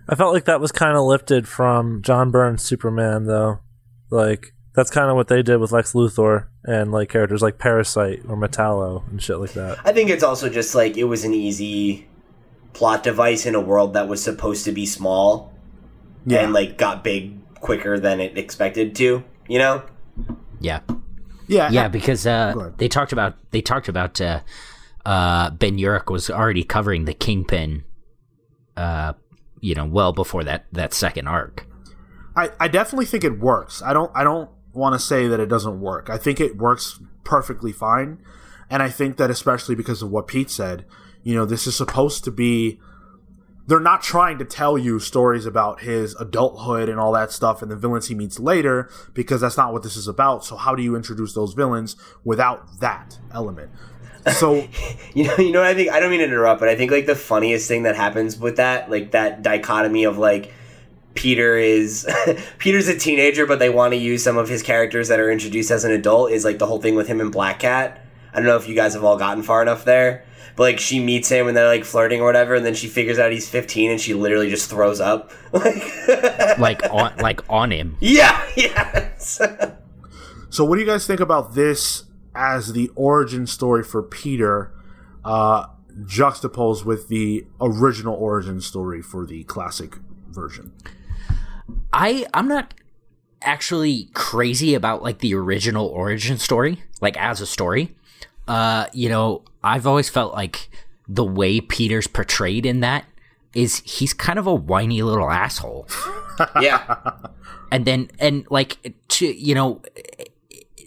I 0.08 0.14
felt 0.16 0.34
like 0.34 0.44
that 0.44 0.60
was 0.60 0.70
kind 0.70 0.96
of 0.98 1.04
lifted 1.04 1.48
from 1.48 2.02
John 2.02 2.30
Byrne's 2.30 2.62
Superman, 2.62 3.24
though. 3.24 3.60
Like 4.10 4.52
that's 4.74 4.90
kind 4.90 5.08
of 5.08 5.16
what 5.16 5.28
they 5.28 5.42
did 5.42 5.56
with 5.58 5.72
Lex 5.72 5.92
Luthor 5.94 6.48
and 6.64 6.92
like 6.92 7.08
characters 7.08 7.40
like 7.42 7.58
Parasite 7.58 8.20
or 8.28 8.36
Metallo 8.36 9.08
and 9.10 9.22
shit 9.22 9.38
like 9.38 9.52
that. 9.54 9.78
I 9.84 9.92
think 9.92 10.10
it's 10.10 10.22
also 10.22 10.48
just 10.50 10.74
like 10.74 10.96
it 10.96 11.04
was 11.04 11.24
an 11.24 11.32
easy 11.32 12.06
plot 12.74 13.02
device 13.02 13.46
in 13.46 13.54
a 13.54 13.60
world 13.60 13.94
that 13.94 14.06
was 14.08 14.22
supposed 14.22 14.64
to 14.66 14.72
be 14.72 14.84
small 14.84 15.52
Yeah. 16.26 16.40
and 16.40 16.52
like 16.52 16.76
got 16.76 17.02
big 17.04 17.38
quicker 17.64 17.98
than 17.98 18.20
it 18.20 18.36
expected 18.36 18.94
to. 18.96 19.24
You 19.48 19.58
know? 19.58 19.82
Yeah. 20.60 20.80
yeah, 21.48 21.70
Yeah, 21.70 21.88
because 21.88 22.26
uh, 22.26 22.70
they 22.76 22.88
talked 22.88 23.12
about 23.12 23.36
they 23.50 23.62
talked 23.62 23.88
about 23.88 24.20
uh, 24.20 24.40
uh, 25.04 25.50
Ben 25.50 25.78
Urich 25.78 26.10
was 26.10 26.30
already 26.30 26.62
covering 26.62 27.06
the 27.06 27.14
Kingpin, 27.14 27.84
uh, 28.76 29.14
you 29.60 29.74
know, 29.74 29.86
well 29.86 30.12
before 30.12 30.44
that 30.44 30.66
that 30.72 30.92
second 30.92 31.26
arc. 31.26 31.66
I, 32.36 32.50
I 32.60 32.68
definitely 32.68 33.06
think 33.06 33.24
it 33.24 33.38
works. 33.38 33.82
I 33.82 33.92
don't 33.92 34.12
I 34.14 34.24
don't 34.24 34.50
want 34.72 34.94
to 34.94 34.98
say 34.98 35.26
that 35.26 35.40
it 35.40 35.48
doesn't 35.48 35.80
work. 35.80 36.10
I 36.10 36.18
think 36.18 36.40
it 36.40 36.58
works 36.58 37.00
perfectly 37.24 37.72
fine. 37.72 38.18
And 38.68 38.82
I 38.82 38.88
think 38.88 39.16
that 39.16 39.30
especially 39.30 39.74
because 39.74 40.02
of 40.02 40.10
what 40.10 40.26
Pete 40.26 40.50
said, 40.50 40.84
you 41.22 41.34
know, 41.34 41.44
this 41.44 41.66
is 41.66 41.76
supposed 41.76 42.24
to 42.24 42.30
be 42.30 42.80
they're 43.66 43.80
not 43.80 44.02
trying 44.02 44.38
to 44.38 44.44
tell 44.44 44.76
you 44.76 44.98
stories 44.98 45.46
about 45.46 45.80
his 45.80 46.14
adulthood 46.16 46.88
and 46.88 47.00
all 47.00 47.12
that 47.12 47.32
stuff 47.32 47.62
and 47.62 47.70
the 47.70 47.76
villains 47.76 48.08
he 48.08 48.14
meets 48.14 48.38
later 48.38 48.90
because 49.14 49.40
that's 49.40 49.56
not 49.56 49.72
what 49.72 49.82
this 49.82 49.96
is 49.96 50.06
about. 50.06 50.44
So 50.44 50.56
how 50.56 50.74
do 50.74 50.82
you 50.82 50.96
introduce 50.96 51.32
those 51.32 51.54
villains 51.54 51.96
without 52.24 52.80
that 52.80 53.18
element? 53.32 53.70
So 54.32 54.68
You 55.14 55.24
know, 55.24 55.36
you 55.36 55.52
know 55.52 55.60
what 55.60 55.68
I 55.68 55.74
think? 55.74 55.90
I 55.90 56.00
don't 56.00 56.10
mean 56.10 56.20
to 56.20 56.26
interrupt, 56.26 56.60
but 56.60 56.68
I 56.68 56.76
think 56.76 56.90
like 56.90 57.06
the 57.06 57.14
funniest 57.14 57.68
thing 57.68 57.84
that 57.84 57.96
happens 57.96 58.36
with 58.38 58.56
that, 58.56 58.90
like 58.90 59.12
that 59.12 59.42
dichotomy 59.42 60.04
of 60.04 60.18
like 60.18 60.52
Peter 61.14 61.56
is 61.56 62.06
Peter's 62.58 62.88
a 62.88 62.98
teenager, 62.98 63.46
but 63.46 63.60
they 63.60 63.70
want 63.70 63.92
to 63.92 63.96
use 63.96 64.22
some 64.22 64.36
of 64.36 64.48
his 64.48 64.62
characters 64.62 65.08
that 65.08 65.20
are 65.20 65.30
introduced 65.30 65.70
as 65.70 65.84
an 65.84 65.92
adult. 65.92 66.32
Is 66.32 66.44
like 66.44 66.58
the 66.58 66.66
whole 66.66 66.80
thing 66.80 66.96
with 66.96 67.06
him 67.06 67.20
and 67.20 67.30
Black 67.30 67.60
Cat. 67.60 68.04
I 68.32 68.38
don't 68.38 68.46
know 68.46 68.56
if 68.56 68.68
you 68.68 68.74
guys 68.74 68.94
have 68.94 69.04
all 69.04 69.16
gotten 69.16 69.44
far 69.44 69.62
enough 69.62 69.84
there, 69.84 70.24
but 70.56 70.62
like 70.64 70.78
she 70.78 71.00
meets 71.00 71.28
him 71.28 71.48
and 71.48 71.56
they're 71.56 71.68
like 71.68 71.84
flirting 71.84 72.20
or 72.20 72.24
whatever, 72.24 72.54
and 72.54 72.64
then 72.64 72.74
she 72.74 72.88
figures 72.88 73.18
out 73.18 73.32
he's 73.32 73.48
15 73.48 73.90
and 73.90 74.00
she 74.00 74.14
literally 74.14 74.50
just 74.50 74.70
throws 74.70 75.00
up. 75.00 75.32
Like, 75.54 76.58
like 76.58 76.82
on 76.90 77.16
like 77.18 77.40
on 77.48 77.70
him. 77.70 77.96
yeah, 78.00 78.44
yes. 78.56 79.40
So, 80.50 80.64
what 80.64 80.74
do 80.74 80.80
you 80.80 80.86
guys 80.86 81.06
think 81.06 81.20
about 81.20 81.54
this 81.54 82.04
as 82.34 82.72
the 82.72 82.90
origin 82.96 83.46
story 83.46 83.84
for 83.84 84.02
Peter, 84.02 84.72
uh, 85.24 85.66
juxtaposed 86.06 86.84
with 86.84 87.06
the 87.06 87.46
original 87.60 88.16
origin 88.16 88.60
story 88.60 89.00
for 89.00 89.24
the 89.24 89.44
classic 89.44 89.96
version? 90.28 90.72
I 91.92 92.26
I'm 92.34 92.48
not 92.48 92.74
actually 93.42 94.08
crazy 94.14 94.74
about 94.74 95.02
like 95.02 95.18
the 95.18 95.34
original 95.34 95.86
origin 95.86 96.38
story, 96.38 96.82
like 97.00 97.16
as 97.16 97.40
a 97.40 97.46
story. 97.46 97.94
Uh, 98.48 98.86
you 98.92 99.08
know, 99.08 99.42
I've 99.64 99.86
always 99.86 100.08
felt 100.08 100.34
like 100.34 100.68
the 101.08 101.24
way 101.24 101.60
Peter's 101.60 102.06
portrayed 102.06 102.66
in 102.66 102.80
that 102.80 103.04
is 103.54 103.82
he's 103.84 104.12
kind 104.12 104.38
of 104.38 104.46
a 104.46 104.54
whiny 104.54 105.02
little 105.02 105.30
asshole. 105.30 105.88
yeah, 106.60 107.12
and 107.72 107.84
then 107.84 108.10
and 108.18 108.46
like 108.50 108.94
to 109.08 109.26
you 109.26 109.54
know 109.54 109.82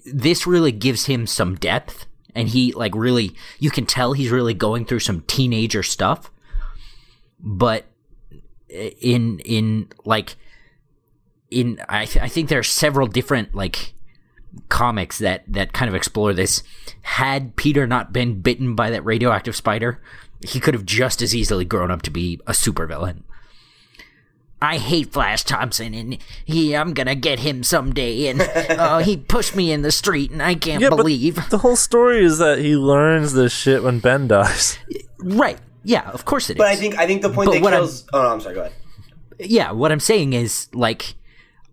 this 0.05 0.47
really 0.47 0.71
gives 0.71 1.05
him 1.05 1.27
some 1.27 1.55
depth 1.55 2.05
and 2.35 2.49
he 2.49 2.71
like 2.73 2.95
really 2.95 3.35
you 3.59 3.69
can 3.69 3.85
tell 3.85 4.13
he's 4.13 4.31
really 4.31 4.53
going 4.53 4.85
through 4.85 4.99
some 4.99 5.21
teenager 5.21 5.83
stuff 5.83 6.31
but 7.39 7.85
in 8.69 9.39
in 9.39 9.89
like 10.05 10.35
in 11.49 11.79
I, 11.89 12.05
th- 12.05 12.23
I 12.23 12.27
think 12.27 12.49
there 12.49 12.59
are 12.59 12.63
several 12.63 13.07
different 13.07 13.55
like 13.55 13.93
comics 14.69 15.17
that 15.19 15.43
that 15.47 15.73
kind 15.73 15.89
of 15.89 15.95
explore 15.95 16.33
this 16.33 16.63
had 17.01 17.55
peter 17.55 17.85
not 17.87 18.11
been 18.13 18.41
bitten 18.41 18.75
by 18.75 18.89
that 18.89 19.03
radioactive 19.05 19.55
spider 19.55 19.99
he 20.45 20.59
could 20.59 20.73
have 20.73 20.85
just 20.85 21.21
as 21.21 21.35
easily 21.35 21.65
grown 21.65 21.89
up 21.91 22.01
to 22.01 22.11
be 22.11 22.39
a 22.47 22.51
supervillain 22.51 23.21
I 24.59 24.77
hate 24.79 25.13
Flash 25.13 25.43
Thompson, 25.43 25.93
and 25.93 26.17
he 26.43 26.75
I'm 26.75 26.95
gonna 26.95 27.13
get 27.13 27.37
him 27.37 27.61
someday. 27.61 28.25
And 28.25 28.41
uh, 28.71 28.97
he 28.99 29.15
pushed 29.15 29.55
me 29.55 29.71
in 29.71 29.83
the 29.83 29.91
street, 29.91 30.31
and 30.31 30.41
I 30.41 30.55
can't 30.55 30.81
Yeah, 30.81 30.89
but 30.89 30.95
believe. 30.95 31.35
the 31.51 31.59
whole 31.59 31.75
story 31.75 32.25
is 32.25 32.39
that 32.39 32.57
he 32.57 32.75
learns 32.75 33.33
this 33.33 33.53
shit 33.53 33.83
when 33.83 33.99
Ben 33.99 34.27
dies. 34.27 34.79
Right? 35.19 35.59
Yeah, 35.83 36.09
of 36.09 36.25
course 36.25 36.49
it 36.49 36.53
is. 36.53 36.57
but 36.57 36.65
I 36.67 36.75
think 36.75 36.97
I 36.97 37.05
think 37.05 37.21
the 37.21 37.29
point 37.29 37.49
But 37.49 37.53
that 37.53 37.61
what 37.61 37.73
I'm- 37.73 37.83
kills. 37.83 38.05
Oh, 38.11 38.23
no, 38.23 38.29
I'm 38.29 38.41
sorry. 38.41 38.55
Go 38.55 38.61
ahead. 38.61 38.73
yeah, 39.39 39.71
what 39.73 39.91
I'm 39.91 39.99
saying 39.99 40.33
is 40.33 40.69
like, 40.73 41.13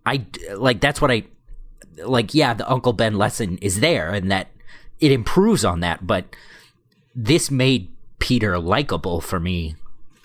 I 0.05 0.23
like 0.55 0.79
that's 0.79 1.01
what 1.01 1.09
I 1.09 1.23
like. 1.97 2.33
Yeah, 2.33 2.53
the 2.53 2.69
Uncle 2.69 2.93
Ben 2.93 3.17
lesson 3.17 3.57
is 3.59 3.79
there, 3.79 4.11
and 4.11 4.31
that 4.31 4.47
it 4.99 5.11
improves 5.11 5.63
on 5.65 5.79
that. 5.81 6.05
But 6.05 6.35
this 7.13 7.49
made 7.49 7.91
Peter 8.19 8.57
likable 8.59 9.21
for 9.21 9.39
me. 9.39 9.75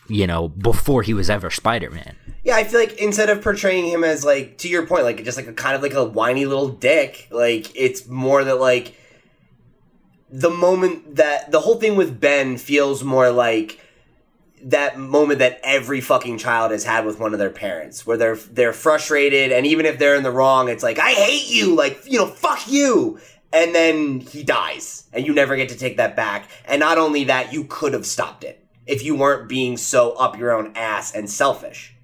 You 0.08 0.26
know, 0.26 0.48
before 0.48 1.02
he 1.02 1.14
was 1.14 1.30
ever 1.30 1.50
Spider 1.50 1.88
Man. 1.88 2.16
Yeah, 2.42 2.56
I 2.56 2.64
feel 2.64 2.80
like 2.80 2.94
instead 2.98 3.30
of 3.30 3.42
portraying 3.42 3.86
him 3.86 4.02
as 4.02 4.24
like 4.24 4.58
to 4.58 4.68
your 4.68 4.84
point, 4.84 5.04
like 5.04 5.22
just 5.24 5.36
like 5.36 5.46
a 5.46 5.52
kind 5.52 5.76
of 5.76 5.82
like 5.82 5.94
a 5.94 6.04
whiny 6.04 6.46
little 6.46 6.68
dick, 6.68 7.28
like 7.30 7.70
it's 7.76 8.08
more 8.08 8.42
that 8.42 8.58
like 8.58 8.96
the 10.30 10.50
moment 10.50 11.16
that 11.16 11.50
the 11.50 11.60
whole 11.60 11.76
thing 11.76 11.96
with 11.96 12.20
Ben 12.20 12.56
feels 12.56 13.04
more 13.04 13.30
like 13.30 13.80
that 14.64 14.98
moment 14.98 15.38
that 15.38 15.60
every 15.62 16.00
fucking 16.00 16.38
child 16.38 16.70
has 16.70 16.84
had 16.84 17.04
with 17.06 17.18
one 17.18 17.32
of 17.32 17.38
their 17.38 17.50
parents, 17.50 18.06
where 18.06 18.16
they're 18.16 18.36
they're 18.36 18.72
frustrated, 18.72 19.52
and 19.52 19.66
even 19.66 19.86
if 19.86 19.98
they're 19.98 20.16
in 20.16 20.22
the 20.22 20.30
wrong, 20.30 20.68
it's 20.68 20.82
like 20.82 20.98
I 20.98 21.12
hate 21.12 21.50
you, 21.50 21.74
like 21.74 22.02
you 22.06 22.18
know, 22.18 22.26
fuck 22.26 22.70
you, 22.70 23.18
and 23.52 23.74
then 23.74 24.20
he 24.20 24.42
dies, 24.42 25.08
and 25.12 25.26
you 25.26 25.32
never 25.32 25.56
get 25.56 25.68
to 25.70 25.76
take 25.76 25.96
that 25.96 26.16
back. 26.16 26.48
And 26.66 26.80
not 26.80 26.98
only 26.98 27.24
that, 27.24 27.52
you 27.52 27.64
could 27.64 27.92
have 27.92 28.06
stopped 28.06 28.44
it 28.44 28.64
if 28.86 29.02
you 29.02 29.14
weren't 29.14 29.48
being 29.48 29.76
so 29.76 30.12
up 30.12 30.38
your 30.38 30.52
own 30.52 30.72
ass 30.76 31.14
and 31.14 31.30
selfish 31.30 31.94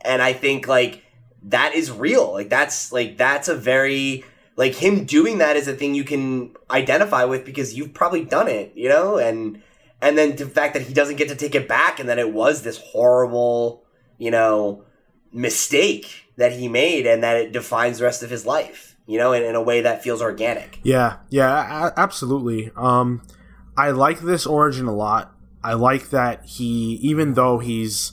and 0.00 0.22
I 0.22 0.32
think 0.32 0.66
like 0.68 1.04
that 1.44 1.74
is 1.74 1.90
real. 1.90 2.32
Like 2.32 2.48
that's 2.48 2.92
like 2.92 3.16
that's 3.16 3.48
a 3.48 3.54
very 3.54 4.24
like 4.56 4.74
him 4.74 5.04
doing 5.04 5.38
that 5.38 5.56
is 5.56 5.68
a 5.68 5.74
thing 5.74 5.94
you 5.94 6.04
can 6.04 6.56
identify 6.70 7.24
with 7.24 7.44
because 7.44 7.74
you've 7.74 7.94
probably 7.94 8.24
done 8.24 8.48
it, 8.48 8.72
you 8.74 8.88
know, 8.88 9.18
and 9.18 9.62
and 10.00 10.16
then 10.18 10.36
the 10.36 10.46
fact 10.46 10.74
that 10.74 10.82
he 10.82 10.94
doesn't 10.94 11.16
get 11.16 11.28
to 11.28 11.34
take 11.36 11.54
it 11.54 11.68
back 11.68 11.98
and 12.00 12.08
that 12.08 12.18
it 12.18 12.32
was 12.32 12.62
this 12.62 12.78
horrible, 12.78 13.84
you 14.18 14.30
know, 14.30 14.84
mistake 15.32 16.24
that 16.36 16.52
he 16.52 16.68
made 16.68 17.06
and 17.06 17.22
that 17.22 17.36
it 17.36 17.52
defines 17.52 17.98
the 17.98 18.04
rest 18.04 18.22
of 18.22 18.30
his 18.30 18.46
life, 18.46 18.96
you 19.06 19.18
know, 19.18 19.32
in, 19.32 19.42
in 19.42 19.54
a 19.54 19.62
way 19.62 19.80
that 19.82 20.02
feels 20.02 20.22
organic. 20.22 20.80
Yeah, 20.82 21.16
yeah, 21.30 21.88
a- 21.88 21.92
absolutely. 21.98 22.70
Um, 22.76 23.22
I 23.76 23.90
like 23.90 24.20
this 24.20 24.46
origin 24.46 24.86
a 24.86 24.94
lot. 24.94 25.34
I 25.62 25.74
like 25.74 26.10
that 26.10 26.44
he, 26.44 26.94
even 27.02 27.34
though 27.34 27.58
he's 27.58 28.12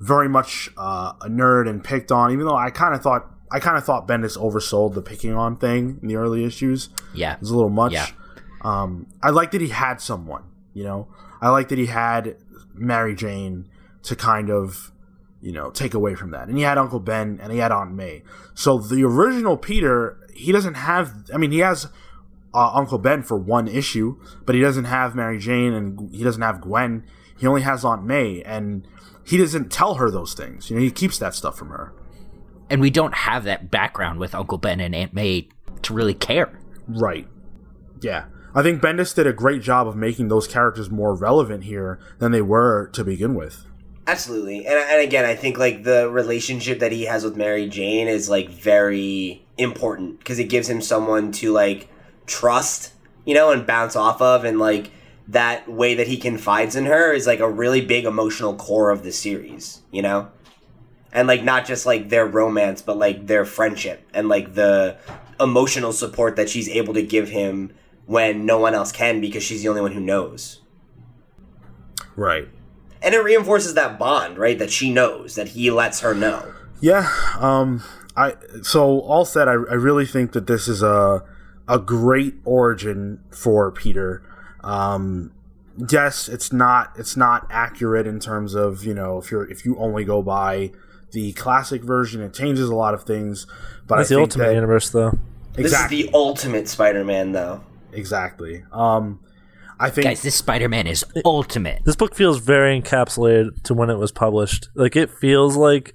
very 0.00 0.28
much 0.28 0.68
uh, 0.76 1.12
a 1.20 1.28
nerd 1.28 1.68
and 1.68 1.82
picked 1.82 2.10
on, 2.10 2.32
even 2.32 2.44
though 2.46 2.56
I 2.56 2.70
kind 2.70 2.94
of 2.94 3.02
thought 3.02 3.28
I 3.52 3.60
kind 3.60 3.76
of 3.76 3.84
thought 3.84 4.08
Bendis 4.08 4.36
oversold 4.38 4.94
the 4.94 5.02
picking 5.02 5.34
on 5.34 5.56
thing 5.56 5.98
in 6.02 6.08
the 6.08 6.16
early 6.16 6.42
issues. 6.44 6.88
Yeah, 7.14 7.34
It 7.34 7.40
was 7.40 7.50
a 7.50 7.54
little 7.54 7.68
much. 7.70 7.92
Yeah. 7.92 8.06
Um, 8.62 9.06
I 9.22 9.28
like 9.30 9.50
that 9.50 9.60
he 9.60 9.68
had 9.68 10.00
someone. 10.00 10.42
You 10.74 10.84
know, 10.84 11.08
I 11.40 11.50
like 11.50 11.68
that 11.68 11.78
he 11.78 11.86
had 11.86 12.36
Mary 12.74 13.14
Jane 13.14 13.68
to 14.04 14.16
kind 14.16 14.50
of, 14.50 14.90
you 15.40 15.52
know, 15.52 15.70
take 15.70 15.94
away 15.94 16.14
from 16.14 16.30
that. 16.30 16.48
And 16.48 16.56
he 16.56 16.64
had 16.64 16.78
Uncle 16.78 17.00
Ben 17.00 17.38
and 17.42 17.52
he 17.52 17.58
had 17.58 17.72
Aunt 17.72 17.92
May. 17.94 18.22
So 18.54 18.78
the 18.78 19.04
original 19.04 19.56
Peter, 19.56 20.18
he 20.34 20.52
doesn't 20.52 20.74
have. 20.74 21.12
I 21.32 21.36
mean, 21.36 21.50
he 21.52 21.58
has 21.58 21.86
uh, 22.54 22.70
Uncle 22.74 22.98
Ben 22.98 23.22
for 23.22 23.36
one 23.36 23.68
issue, 23.68 24.20
but 24.46 24.54
he 24.54 24.60
doesn't 24.60 24.84
have 24.84 25.14
Mary 25.14 25.38
Jane 25.38 25.72
and 25.72 26.14
he 26.14 26.22
doesn't 26.24 26.42
have 26.42 26.60
Gwen. 26.60 27.04
He 27.38 27.46
only 27.46 27.62
has 27.62 27.84
Aunt 27.84 28.04
May, 28.04 28.40
and 28.42 28.86
he 29.24 29.36
doesn't 29.36 29.72
tell 29.72 29.94
her 29.94 30.10
those 30.10 30.32
things. 30.34 30.70
You 30.70 30.76
know, 30.76 30.82
he 30.82 30.90
keeps 30.92 31.18
that 31.18 31.34
stuff 31.34 31.56
from 31.58 31.68
her. 31.70 31.92
and 32.70 32.80
we 32.80 32.88
don't 32.90 33.14
have 33.14 33.44
that 33.44 33.70
background 33.70 34.18
with 34.18 34.34
Uncle 34.34 34.58
Ben 34.58 34.80
and 34.80 34.94
Aunt 34.94 35.12
May 35.12 35.48
to 35.82 35.92
really 35.92 36.14
care. 36.14 36.58
Right. 36.86 37.26
Yeah. 38.00 38.26
I 38.54 38.62
think 38.62 38.82
Bendis 38.82 39.14
did 39.14 39.26
a 39.26 39.32
great 39.32 39.62
job 39.62 39.88
of 39.88 39.96
making 39.96 40.28
those 40.28 40.46
characters 40.46 40.90
more 40.90 41.14
relevant 41.14 41.64
here 41.64 41.98
than 42.18 42.32
they 42.32 42.42
were 42.42 42.88
to 42.88 43.02
begin 43.02 43.34
with. 43.34 43.66
Absolutely. 44.06 44.66
And, 44.66 44.76
and 44.76 45.00
again, 45.00 45.24
I 45.24 45.34
think 45.34 45.58
like 45.58 45.84
the 45.84 46.10
relationship 46.10 46.80
that 46.80 46.92
he 46.92 47.04
has 47.04 47.24
with 47.24 47.36
Mary 47.36 47.68
Jane 47.68 48.08
is 48.08 48.28
like 48.28 48.50
very 48.50 49.46
important 49.56 50.18
because 50.18 50.38
it 50.38 50.48
gives 50.48 50.68
him 50.68 50.82
someone 50.82 51.32
to 51.32 51.52
like 51.52 51.88
trust, 52.26 52.92
you 53.24 53.34
know, 53.34 53.52
and 53.52 53.66
bounce 53.66 53.96
off 53.96 54.20
of. 54.20 54.44
And 54.44 54.58
like 54.58 54.90
that 55.28 55.70
way 55.70 55.94
that 55.94 56.08
he 56.08 56.16
confides 56.16 56.76
in 56.76 56.86
her 56.86 57.12
is 57.12 57.26
like 57.26 57.40
a 57.40 57.48
really 57.48 57.80
big 57.80 58.04
emotional 58.04 58.54
core 58.56 58.90
of 58.90 59.02
the 59.02 59.12
series, 59.12 59.80
you 59.90 60.02
know? 60.02 60.30
And 61.12 61.28
like 61.28 61.44
not 61.44 61.64
just 61.64 61.86
like 61.86 62.08
their 62.08 62.26
romance, 62.26 62.82
but 62.82 62.98
like 62.98 63.28
their 63.28 63.44
friendship 63.44 64.06
and 64.12 64.28
like 64.28 64.54
the 64.54 64.98
emotional 65.38 65.92
support 65.92 66.36
that 66.36 66.50
she's 66.50 66.68
able 66.68 66.94
to 66.94 67.02
give 67.02 67.28
him 67.28 67.72
when 68.12 68.44
no 68.46 68.58
one 68.58 68.74
else 68.74 68.92
can 68.92 69.20
because 69.20 69.42
she's 69.42 69.62
the 69.62 69.68
only 69.68 69.80
one 69.80 69.92
who 69.92 70.00
knows 70.00 70.60
Right. 72.14 72.48
and 73.00 73.14
it 73.14 73.18
reinforces 73.24 73.74
that 73.74 73.98
bond, 73.98 74.38
right? 74.38 74.58
That 74.58 74.70
she 74.70 74.92
knows 74.92 75.34
that 75.34 75.48
he 75.48 75.70
lets 75.70 76.00
her 76.00 76.14
know. 76.14 76.52
Yeah. 76.80 77.10
Um. 77.38 77.82
I 78.16 78.34
so 78.62 79.00
all 79.00 79.24
said, 79.24 79.48
I, 79.48 79.52
I 79.52 79.54
really 79.74 80.04
think 80.06 80.32
that 80.32 80.46
this 80.46 80.68
is 80.68 80.82
a 80.82 81.22
a 81.66 81.78
great 81.78 82.34
origin 82.44 83.20
for 83.30 83.70
Peter. 83.72 84.22
Um. 84.62 85.32
Yes, 85.90 86.28
it's 86.28 86.52
not 86.52 86.92
it's 86.98 87.16
not 87.16 87.46
accurate 87.50 88.06
in 88.06 88.20
terms 88.20 88.54
of 88.54 88.84
you 88.84 88.92
know 88.94 89.16
if 89.18 89.30
you're 89.30 89.50
if 89.50 89.64
you 89.64 89.76
only 89.78 90.04
go 90.04 90.22
by 90.22 90.70
the 91.12 91.32
classic 91.32 91.82
version, 91.82 92.20
it 92.20 92.34
changes 92.34 92.68
a 92.68 92.74
lot 92.74 92.92
of 92.94 93.04
things. 93.04 93.46
But 93.86 93.96
That's 93.96 94.10
I 94.10 94.14
the 94.14 94.18
think 94.20 94.26
ultimate 94.28 94.46
that, 94.48 94.54
universe, 94.54 94.90
though. 94.90 95.18
exactly 95.56 95.62
This 95.62 96.06
is 96.06 96.10
the 96.10 96.10
ultimate 96.14 96.68
Spider-Man, 96.68 97.32
though. 97.32 97.60
Exactly. 97.92 98.64
Um. 98.72 99.20
I 99.80 99.90
think 99.90 100.04
Guys, 100.04 100.22
this 100.22 100.36
Spider 100.36 100.68
Man 100.68 100.86
is 100.86 101.04
ultimate. 101.24 101.82
This 101.84 101.96
book 101.96 102.14
feels 102.14 102.38
very 102.38 102.80
encapsulated 102.80 103.62
to 103.64 103.74
when 103.74 103.90
it 103.90 103.96
was 103.98 104.12
published. 104.12 104.68
Like 104.76 104.94
it 104.94 105.10
feels 105.10 105.56
like 105.56 105.92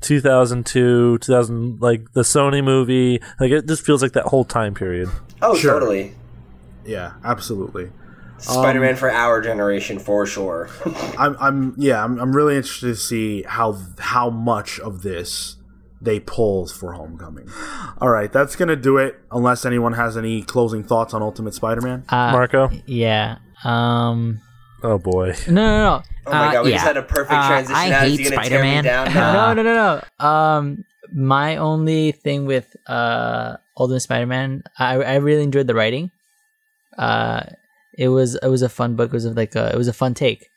2002, 0.00 1.18
2000, 1.18 1.80
like 1.80 2.12
the 2.12 2.22
Sony 2.22 2.64
movie. 2.64 3.20
Like 3.38 3.50
it 3.50 3.66
just 3.66 3.84
feels 3.84 4.00
like 4.02 4.12
that 4.12 4.24
whole 4.24 4.44
time 4.44 4.72
period. 4.74 5.10
Oh, 5.42 5.54
Sure. 5.54 5.74
totally. 5.74 6.14
yeah, 6.86 7.14
absolutely. 7.24 7.90
Spider-Man 8.38 8.96
for 8.96 9.10
our 9.10 9.40
generation, 9.42 9.98
for 9.98 10.24
sure. 10.26 10.70
I'm, 11.18 11.36
I'm, 11.40 11.74
yeah, 11.76 12.02
I'm, 12.04 12.18
I'm 12.18 12.34
really 12.34 12.56
interested 12.56 12.86
to 12.88 12.96
see 12.96 13.42
how 13.42 13.78
how 13.98 14.30
much 14.30 14.78
of 14.80 15.02
this 15.02 15.55
they 16.00 16.20
pull 16.20 16.66
for 16.66 16.92
Homecoming. 16.92 17.48
All 18.00 18.08
right, 18.10 18.30
that's 18.32 18.56
gonna 18.56 18.76
do 18.76 18.98
it. 18.98 19.16
Unless 19.30 19.64
anyone 19.64 19.94
has 19.94 20.16
any 20.16 20.42
closing 20.42 20.82
thoughts 20.84 21.14
on 21.14 21.22
Ultimate 21.22 21.54
Spider-Man. 21.54 22.04
Uh, 22.08 22.32
Marco, 22.32 22.70
Yeah. 22.86 23.38
Um. 23.64 24.40
Oh 24.82 24.98
boy. 24.98 25.34
No, 25.48 25.52
no, 25.54 25.78
no. 25.78 26.02
Oh 26.26 26.30
my 26.32 26.48
Uh, 26.48 26.52
god, 26.52 26.64
we 26.64 26.70
yeah. 26.70 26.76
just 26.76 26.86
had 26.86 26.96
a 26.98 27.02
perfect 27.02 27.32
Uh, 27.32 27.48
transition. 27.48 27.76
I 27.76 27.90
out. 27.92 28.02
Hate 28.02 28.18
he 28.20 28.24
gonna 28.30 28.48
tear 28.48 28.62
me 28.62 28.78
Spider-Man. 28.78 28.84
down 28.84 29.06
Uh, 29.16 29.54
no, 29.54 29.62
no, 29.62 29.62
no, 29.62 30.00
no. 30.20 30.26
Um, 30.26 30.84
my 31.14 31.56
only 31.56 32.12
thing 32.12 32.46
with 32.46 32.76
uh 32.86 33.56
Ultimate 33.78 34.00
Spider-Man, 34.00 34.62
I 34.78 34.94
I 35.02 35.14
really 35.16 35.42
enjoyed 35.42 35.66
the 35.66 35.74
writing. 35.74 36.10
Uh, 36.98 37.42
it 37.96 38.08
was 38.08 38.34
it 38.36 38.48
was 38.48 38.62
a 38.62 38.68
fun 38.68 38.96
book. 38.96 39.06
It 39.10 39.12
was 39.14 39.26
like 39.26 39.54
a 39.54 39.70
it 39.72 39.76
was 39.78 39.88
a 39.88 39.92
fun 39.92 40.14
take. 40.14 40.48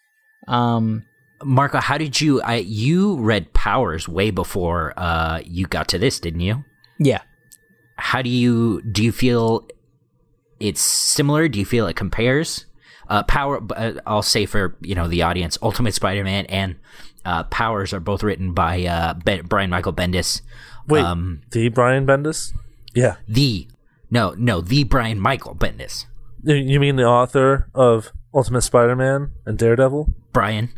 Um, 0.47 1.03
Marco, 1.43 1.79
how 1.79 1.97
did 1.97 2.19
you? 2.19 2.41
I 2.41 2.55
you 2.57 3.17
read 3.17 3.53
Powers 3.53 4.07
way 4.07 4.31
before 4.31 4.93
uh, 4.97 5.41
you 5.45 5.65
got 5.67 5.87
to 5.89 5.97
this, 5.99 6.19
didn't 6.19 6.41
you? 6.41 6.63
yeah. 6.99 7.21
How 7.97 8.21
do 8.21 8.29
you 8.29 8.81
do? 8.83 9.03
You 9.03 9.11
feel 9.11 9.67
it's 10.59 10.81
similar? 10.81 11.47
Do 11.49 11.59
you 11.59 11.65
feel 11.65 11.87
it 11.87 11.95
compares? 11.95 12.65
Uh, 13.09 13.23
Power, 13.23 13.61
uh, 13.75 13.93
I'll 14.05 14.21
say 14.21 14.45
for 14.45 14.77
you 14.81 14.95
know 14.95 15.07
the 15.07 15.21
audience, 15.23 15.57
Ultimate 15.61 15.93
Spider-Man 15.93 16.45
and 16.45 16.75
uh, 17.25 17.43
Powers 17.45 17.91
are 17.93 17.99
both 17.99 18.23
written 18.23 18.53
by 18.53 18.85
uh, 18.85 19.13
ben, 19.15 19.45
Brian 19.47 19.69
Michael 19.69 19.93
Bendis. 19.93 20.41
Wait, 20.87 21.03
Um, 21.03 21.41
the 21.51 21.67
Brian 21.69 22.05
Bendis? 22.05 22.53
Yeah. 22.93 23.17
the 23.27 23.67
no, 24.09 24.33
no, 24.37 24.61
the 24.61 24.83
Brian 24.85 25.19
Michael 25.19 25.55
Bendis. 25.55 26.05
You- 26.43 26.55
You 26.55 26.79
mean 26.79 26.95
the 26.95 27.03
author 27.03 27.69
of 27.75 28.11
Ultimate 28.33 28.61
Spider-Man 28.61 29.31
and 29.45 29.57
Daredevil? 29.57 30.13
Brian 30.31 30.69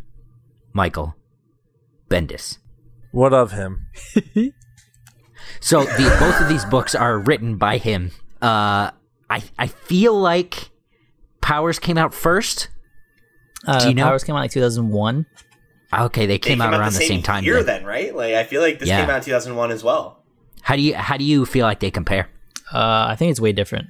Michael 0.72 1.14
Bendis. 2.08 2.58
What 3.12 3.32
of 3.32 3.52
him? 3.52 3.86
So 5.60 5.84
the 5.84 6.16
both 6.20 6.40
of 6.40 6.48
these 6.48 6.64
books 6.64 6.94
are 6.94 7.18
written 7.18 7.56
by 7.56 7.78
him. 7.78 8.10
Uh, 8.40 8.90
I 9.30 9.42
I 9.58 9.66
feel 9.66 10.18
like 10.18 10.70
Powers 11.40 11.78
came 11.78 11.98
out 11.98 12.14
first. 12.14 12.68
Uh, 13.66 13.80
Do 13.80 13.88
you 13.88 13.94
know- 13.94 14.04
Powers 14.04 14.24
came 14.24 14.34
out 14.34 14.40
like 14.40 14.50
2001. 14.52 15.26
Okay, 15.92 16.26
they 16.26 16.34
They 16.34 16.38
came 16.38 16.60
out 16.60 16.72
around 16.72 16.92
the 16.94 17.00
same, 17.00 17.22
time. 17.22 17.44
year, 17.44 17.56
then. 17.62 17.66
then, 17.82 17.84
right? 17.84 18.14
Like, 18.14 18.34
I 18.34 18.44
feel 18.44 18.60
like 18.62 18.78
this 18.78 18.88
Yeah. 18.88 19.00
came 19.02 19.10
out 19.10 19.18
in 19.18 19.22
2001 19.24 19.70
as 19.70 19.84
well. 19.84 20.24
How 20.62 20.74
do 20.74 20.82
you 20.82 20.94
how 20.96 21.16
do 21.16 21.24
you 21.24 21.44
feel 21.44 21.66
like 21.66 21.80
they 21.80 21.90
compare? 21.90 22.28
Uh, 22.72 23.06
I 23.10 23.16
think 23.16 23.30
it's 23.30 23.40
way 23.40 23.52
different. 23.52 23.88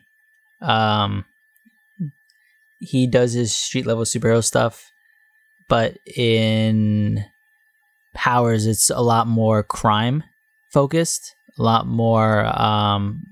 Um, 0.60 1.24
he 2.80 3.06
does 3.06 3.32
his 3.32 3.54
street 3.54 3.86
level 3.86 4.04
superhero 4.04 4.42
stuff, 4.44 4.90
but 5.72 5.96
in 6.04 7.24
Powers, 8.12 8.66
it's 8.66 8.90
a 8.90 9.00
lot 9.00 9.26
more 9.26 9.62
crime 9.62 10.22
focused, 10.70 11.34
a 11.58 11.62
lot 11.62 11.86
more 11.86 12.44
um, 12.60 13.22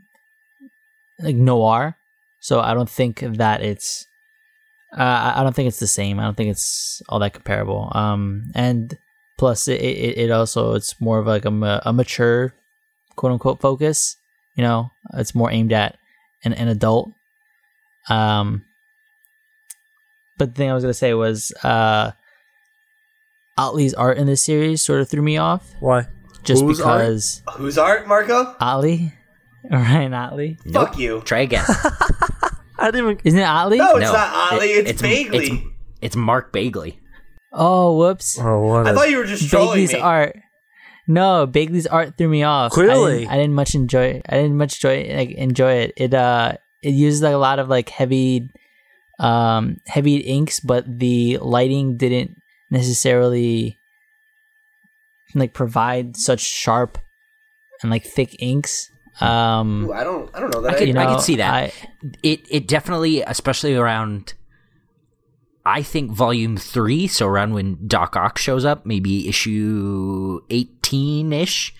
like 1.18 1.36
noir. 1.36 1.96
So 2.40 2.60
I 2.60 2.72
don't 2.72 2.88
think 2.88 3.20
that 3.20 3.60
it's. 3.60 4.06
Uh, 4.96 5.34
I- 5.36 5.42
don't 5.42 5.54
think 5.54 5.68
it's 5.68 5.80
the 5.80 5.86
same. 5.86 6.18
I 6.18 6.22
don't 6.24 6.34
think 6.34 6.50
it's 6.50 7.02
all 7.10 7.18
that 7.18 7.34
comparable. 7.34 7.92
Um, 7.94 8.50
and 8.54 8.96
plus, 9.36 9.68
it, 9.68 9.82
it, 9.82 10.16
it 10.16 10.30
also 10.30 10.72
it's 10.72 10.98
more 10.98 11.18
of 11.18 11.26
like 11.26 11.44
a, 11.44 11.82
a 11.84 11.92
mature, 11.92 12.54
quote 13.16 13.32
unquote, 13.32 13.60
focus. 13.60 14.16
You 14.56 14.62
know, 14.64 14.90
it's 15.12 15.34
more 15.34 15.52
aimed 15.52 15.74
at 15.74 15.98
an, 16.42 16.54
an 16.54 16.68
adult. 16.68 17.12
Um, 18.08 18.64
but 20.38 20.54
the 20.54 20.56
thing 20.56 20.70
I 20.70 20.74
was 20.74 20.84
gonna 20.84 20.94
say 20.94 21.12
was, 21.12 21.52
uh, 21.62 22.12
Ottley's 23.60 23.94
art 23.94 24.18
in 24.18 24.26
this 24.26 24.42
series 24.42 24.82
sort 24.82 25.00
of 25.00 25.08
threw 25.08 25.22
me 25.22 25.36
off, 25.36 25.62
Why? 25.80 26.06
just 26.44 26.62
Whose 26.62 26.80
art? 26.80 26.98
because 26.98 27.42
Whose 27.56 27.78
art, 27.78 28.08
Marco? 28.08 28.56
Ottley, 28.60 29.12
Ryan 29.70 30.14
Ottley, 30.14 30.56
Fuck 30.72 30.98
you. 30.98 31.20
Try 31.22 31.40
again. 31.40 31.64
I 32.78 32.90
didn't 32.90 33.10
even. 33.10 33.20
isn't 33.24 33.38
it 33.40 33.44
Ottley? 33.44 33.78
No, 33.78 33.96
it's 33.96 34.06
No, 34.06 34.12
not 34.12 34.52
Ollie. 34.54 34.66
it- 34.70 34.86
it's, 34.86 34.90
it's- 34.90 35.02
Bagley. 35.02 35.44
it's- 35.46 35.62
It's 36.00 36.16
Mark 36.16 36.50
Bagley. 36.52 36.98
Oh, 37.52 37.98
whoops. 37.98 38.38
Oh, 38.40 38.60
what? 38.66 38.86
I 38.86 38.90
a- 38.90 38.94
thought 38.94 39.10
you 39.10 39.18
were 39.18 39.26
just 39.26 39.50
trolling 39.50 39.68
Bagley's 39.70 39.92
me. 39.92 39.98
art. 40.00 40.36
No, 41.08 41.44
Bagley's 41.46 41.86
art 41.88 42.16
threw 42.16 42.28
me 42.28 42.42
off. 42.44 42.72
I 42.72 42.74
Clearly. 42.74 43.18
didn't, 43.20 43.32
I 43.32 43.36
didn't 43.36 43.54
much 43.54 43.74
enjoy. 43.74 44.22
I 44.28 44.36
didn't 44.36 44.56
much 44.56 44.76
enjoy 44.82 45.12
like 45.14 45.30
enjoy 45.32 45.72
it. 45.72 45.92
It 45.96 46.14
uh, 46.14 46.52
it 46.82 46.90
uses 46.94 47.20
like 47.20 47.34
a 47.34 47.38
lot 47.38 47.58
of 47.58 47.68
like 47.68 47.88
heavy, 47.90 48.48
um, 49.18 49.78
heavy 49.86 50.16
inks, 50.18 50.60
but 50.60 50.84
the 50.86 51.38
lighting 51.38 51.96
didn't 51.96 52.36
necessarily 52.70 53.76
like 55.34 55.52
provide 55.54 56.16
such 56.16 56.40
sharp 56.40 56.98
and 57.82 57.90
like 57.90 58.04
thick 58.04 58.36
inks. 58.40 58.90
Um, 59.20 59.86
Ooh, 59.86 59.92
I 59.92 60.04
don't. 60.04 60.30
I 60.34 60.40
don't 60.40 60.52
know 60.54 60.60
that. 60.62 60.72
I 60.72 60.74
I 60.74 60.78
could- 60.78 60.88
you 60.88 60.94
know, 60.94 61.14
could 61.14 61.20
see 61.22 61.36
that. 61.36 61.52
I, 61.52 61.72
It 62.22 62.46
it 62.50 62.66
definitely, 62.68 63.22
especially 63.22 63.74
around. 63.74 64.34
I 65.66 65.82
think 65.82 66.10
volume 66.12 66.56
three, 66.56 67.06
so 67.06 67.26
around 67.26 67.52
when 67.52 67.86
Doc 67.86 68.16
Ock 68.16 68.38
shows 68.38 68.64
up, 68.64 68.86
maybe 68.86 69.28
issue 69.28 70.40
eighteen 70.48 71.32
ish. 71.32 71.74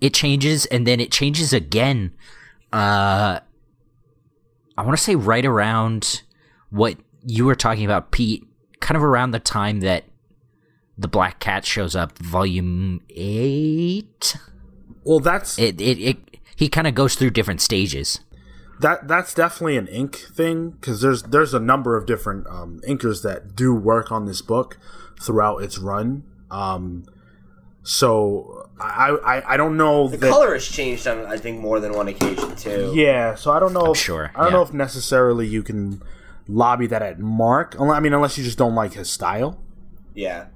It 0.00 0.14
changes, 0.14 0.64
and 0.66 0.86
then 0.86 0.98
it 0.98 1.12
changes 1.12 1.52
again. 1.52 2.12
Uh, 2.72 3.40
I 4.78 4.82
want 4.82 4.96
to 4.96 5.02
say 5.04 5.14
right 5.14 5.44
around 5.44 6.22
what 6.70 6.96
you 7.22 7.44
were 7.44 7.54
talking 7.54 7.84
about, 7.84 8.12
Pete. 8.12 8.44
Kind 8.80 8.96
of 8.96 9.04
around 9.04 9.30
the 9.30 9.38
time 9.40 9.80
that 9.80 10.04
the 10.98 11.08
Black 11.08 11.38
Cat 11.38 11.64
shows 11.64 11.94
up, 11.94 12.18
volume 12.18 13.00
eight. 13.10 14.36
Well, 15.04 15.20
that's 15.20 15.58
It 15.58 15.80
it, 15.80 15.98
it 15.98 16.16
he 16.56 16.68
kind 16.68 16.86
of 16.86 16.94
goes 16.94 17.14
through 17.14 17.30
different 17.30 17.60
stages. 17.60 18.20
that 18.80 19.06
that's 19.08 19.32
definitely 19.34 19.76
an 19.76 19.86
ink 19.88 20.16
thing 20.34 20.70
because 20.70 21.00
there's 21.00 21.22
there's 21.24 21.54
a 21.54 21.60
number 21.60 21.96
of 21.96 22.06
different 22.06 22.46
um, 22.48 22.80
inkers 22.88 23.22
that 23.22 23.54
do 23.54 23.74
work 23.74 24.10
on 24.10 24.24
this 24.26 24.42
book 24.42 24.78
throughout 25.20 25.62
its 25.62 25.78
run. 25.78 26.24
Um, 26.50 27.04
so 27.82 28.68
I, 28.78 29.10
I 29.24 29.54
I 29.54 29.56
don't 29.56 29.76
know 29.76 30.08
the 30.08 30.16
that. 30.18 30.30
color 30.30 30.52
has 30.54 30.66
changed 30.68 31.06
on 31.06 31.24
I 31.26 31.36
think 31.38 31.60
more 31.60 31.80
than 31.80 31.92
one 31.92 32.08
occasion 32.08 32.56
too. 32.56 32.92
Yeah, 32.94 33.34
so 33.34 33.52
I 33.52 33.58
don't 33.60 33.72
know. 33.72 33.80
I'm 33.86 33.92
if, 33.92 33.98
sure, 33.98 34.30
I 34.34 34.42
don't 34.44 34.52
yeah. 34.52 34.56
know 34.56 34.62
if 34.62 34.72
necessarily 34.72 35.46
you 35.46 35.62
can 35.62 36.02
lobby 36.48 36.86
that 36.86 37.02
at 37.02 37.18
Mark. 37.18 37.76
I 37.78 38.00
mean, 38.00 38.12
unless 38.12 38.36
you 38.38 38.44
just 38.44 38.58
don't 38.58 38.74
like 38.74 38.94
his 38.94 39.10
style. 39.10 39.60
Yeah. 40.14 40.46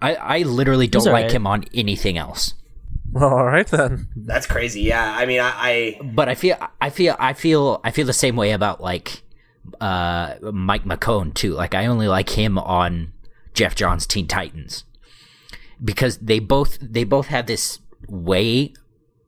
I, 0.00 0.14
I 0.14 0.38
literally 0.42 0.86
don't 0.86 1.04
like 1.04 1.14
alright. 1.14 1.32
him 1.32 1.46
on 1.46 1.64
anything 1.74 2.16
else. 2.18 2.54
Well, 3.10 3.30
all 3.30 3.46
right 3.46 3.66
then. 3.66 4.08
That's 4.16 4.46
crazy. 4.46 4.82
Yeah. 4.82 5.16
I 5.16 5.26
mean, 5.26 5.40
I. 5.40 5.52
I 5.56 6.00
But 6.02 6.28
I 6.28 6.34
feel 6.34 6.56
I 6.80 6.90
feel 6.90 7.16
I 7.18 7.32
feel 7.32 7.80
I 7.82 7.90
feel 7.90 8.06
the 8.06 8.12
same 8.12 8.36
way 8.36 8.52
about 8.52 8.80
like 8.80 9.22
uh 9.80 10.34
Mike 10.52 10.84
McKone 10.84 11.34
too. 11.34 11.54
Like 11.54 11.74
I 11.74 11.86
only 11.86 12.08
like 12.08 12.30
him 12.30 12.58
on 12.58 13.12
Geoff 13.54 13.74
Johns 13.74 14.06
Teen 14.06 14.26
Titans. 14.26 14.84
Because 15.82 16.18
they 16.18 16.38
both 16.38 16.78
they 16.80 17.04
both 17.04 17.28
have 17.28 17.46
this 17.46 17.78
way 18.08 18.74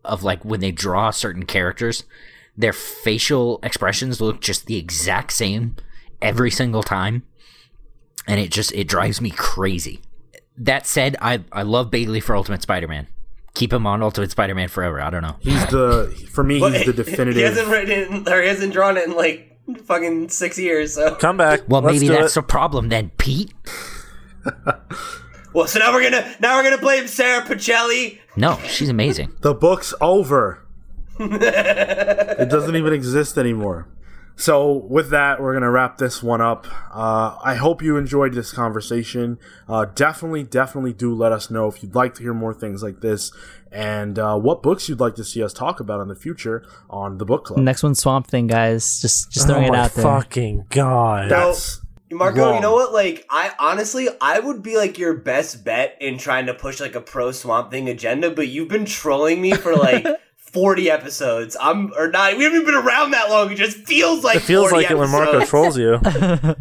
of 0.05 0.23
like 0.23 0.45
when 0.45 0.61
they 0.61 0.73
draw 0.73 1.11
certain 1.11 1.47
characters, 1.47 2.05
their 2.61 2.73
facial 2.73 3.59
expressions 3.63 4.21
look 4.21 4.41
just 4.41 4.67
the 4.67 4.77
exact 4.77 5.33
same 5.33 5.77
every 6.21 6.51
single 6.51 6.83
time. 6.83 7.23
And 8.27 8.39
it 8.39 8.51
just 8.51 8.73
it 8.73 8.87
drives 8.87 9.21
me 9.21 9.31
crazy. 9.31 10.01
That 10.57 10.87
said, 10.87 11.17
I 11.21 11.43
I 11.53 11.63
love 11.63 11.91
Bagley 11.91 12.21
for 12.21 12.37
Ultimate 12.37 12.63
Spider-Man. 12.63 13.07
Keep 13.55 13.73
him 13.73 13.87
on 13.87 14.03
Ultimate 14.03 14.31
Spider-Man 14.31 14.69
forever. 14.69 15.01
I 15.01 15.11
don't 15.11 15.23
know. 15.23 15.37
He's 15.41 15.67
the 15.69 16.15
for 16.31 16.45
me. 16.45 16.61
But 16.61 16.75
He's 16.75 16.87
the 16.87 16.93
definitive 16.93 17.37
He 17.37 17.43
hasn't 17.43 17.69
written 17.69 18.29
or 18.29 18.43
he 18.43 18.49
hasn't 18.49 18.73
drawn 18.73 18.97
it 18.97 19.09
in 19.09 19.17
like 19.17 19.59
fucking 19.85 20.29
six 20.29 20.59
years. 20.59 20.95
So. 20.95 21.15
Come 21.17 21.37
back. 21.39 21.63
Well, 21.69 21.81
Let's 21.81 21.95
maybe 21.95 22.09
do 22.09 22.13
that's 22.21 22.37
it. 22.37 22.41
the 22.41 22.43
problem 22.47 22.89
then, 22.91 23.11
Pete. 23.19 23.53
Well, 25.53 25.67
so 25.67 25.81
now 25.81 25.93
we're 25.93 26.09
gonna 26.09 26.37
now 26.39 26.57
we're 26.57 26.63
gonna 26.63 26.79
blame 26.79 27.09
Sara 27.09 27.45
Pichelli. 27.45 28.21
No, 28.37 28.57
she's 28.69 28.89
amazing. 28.89 29.35
The 29.41 29.53
book's 29.53 29.93
over. 30.01 30.65
It 31.21 32.49
doesn't 32.49 32.77
even 32.77 32.93
exist 32.93 33.39
anymore. 33.39 33.89
So, 34.37 34.73
with 34.73 35.11
that, 35.11 35.43
we're 35.43 35.53
going 35.53 35.65
to 35.65 35.71
wrap 35.71 35.99
this 35.99 36.23
one 36.23 36.41
up. 36.41 36.67
Uh, 36.95 37.37
I 37.45 37.57
hope 37.57 37.83
you 37.83 37.99
enjoyed 37.99 38.33
this 38.33 38.53
conversation. 38.53 39.39
Uh, 39.69 39.85
definitely, 39.85 40.45
definitely 40.45 40.95
do 40.95 41.15
let 41.15 41.31
us 41.31 41.51
know 41.51 41.69
if 41.69 41.83
you'd 41.83 41.95
like 41.95 42.15
to 42.15 42.23
hear 42.23 42.33
more 42.33 42.55
things 42.55 42.83
like 42.83 43.03
this 43.03 43.33
and 43.73 44.19
uh, 44.19 44.37
what 44.39 44.63
books 44.63 44.89
you'd 44.89 45.01
like 45.01 45.15
to 45.17 45.25
see 45.25 45.43
us 45.43 45.53
talk 45.53 45.81
about 45.81 46.01
in 46.01 46.09
the 46.09 46.15
future 46.15 46.65
on 46.89 47.19
the 47.19 47.25
book 47.25 47.45
club. 47.45 47.61
next 47.61 47.83
one, 47.83 47.95
Swamp 47.95 48.27
Thing, 48.27 48.47
guys. 48.47 49.01
Just 49.01 49.31
just 49.31 49.47
throwing 49.47 49.71
oh 49.71 49.75
it 49.75 49.77
out 49.77 49.93
there. 49.93 50.03
fucking 50.03 50.67
god. 50.71 51.31
That's 51.31 51.81
Marco, 52.11 52.41
wrong. 52.41 52.55
you 52.57 52.61
know 52.61 52.73
what? 52.73 52.93
Like, 52.93 53.25
I 53.31 53.53
honestly, 53.61 54.09
I 54.21 54.41
would 54.41 54.63
be 54.63 54.77
like 54.77 54.99
your 54.99 55.15
best 55.15 55.65
bet 55.65 55.97
in 56.01 56.19
trying 56.19 56.47
to 56.47 56.55
push 56.55 56.81
like 56.81 56.95
a 56.95 57.01
pro 57.01 57.31
Swamp 57.31 57.71
Thing 57.71 57.89
agenda, 57.89 58.31
but 58.31 58.49
you've 58.49 58.69
been 58.69 58.87
trolling 58.87 59.41
me 59.41 59.53
for 59.53 59.77
like 59.77 60.07
forty 60.53 60.91
episodes. 60.91 61.57
I'm 61.61 61.93
or 61.97 62.09
not. 62.09 62.37
We 62.37 62.45
haven't 62.45 62.63
even 62.63 62.67
been 62.75 62.83
around 62.87 63.11
that 63.13 63.31
long. 63.31 63.51
It 63.53 63.57
just 63.57 63.79
feels 63.79 64.23
like 64.25 64.37
it 64.37 64.41
feels 64.41 64.71
40 64.71 64.83
like 64.83 64.91
it 64.91 64.99
when 64.99 65.11
Marco 65.11 65.45
trolls 65.45 65.79
you. 65.79 65.99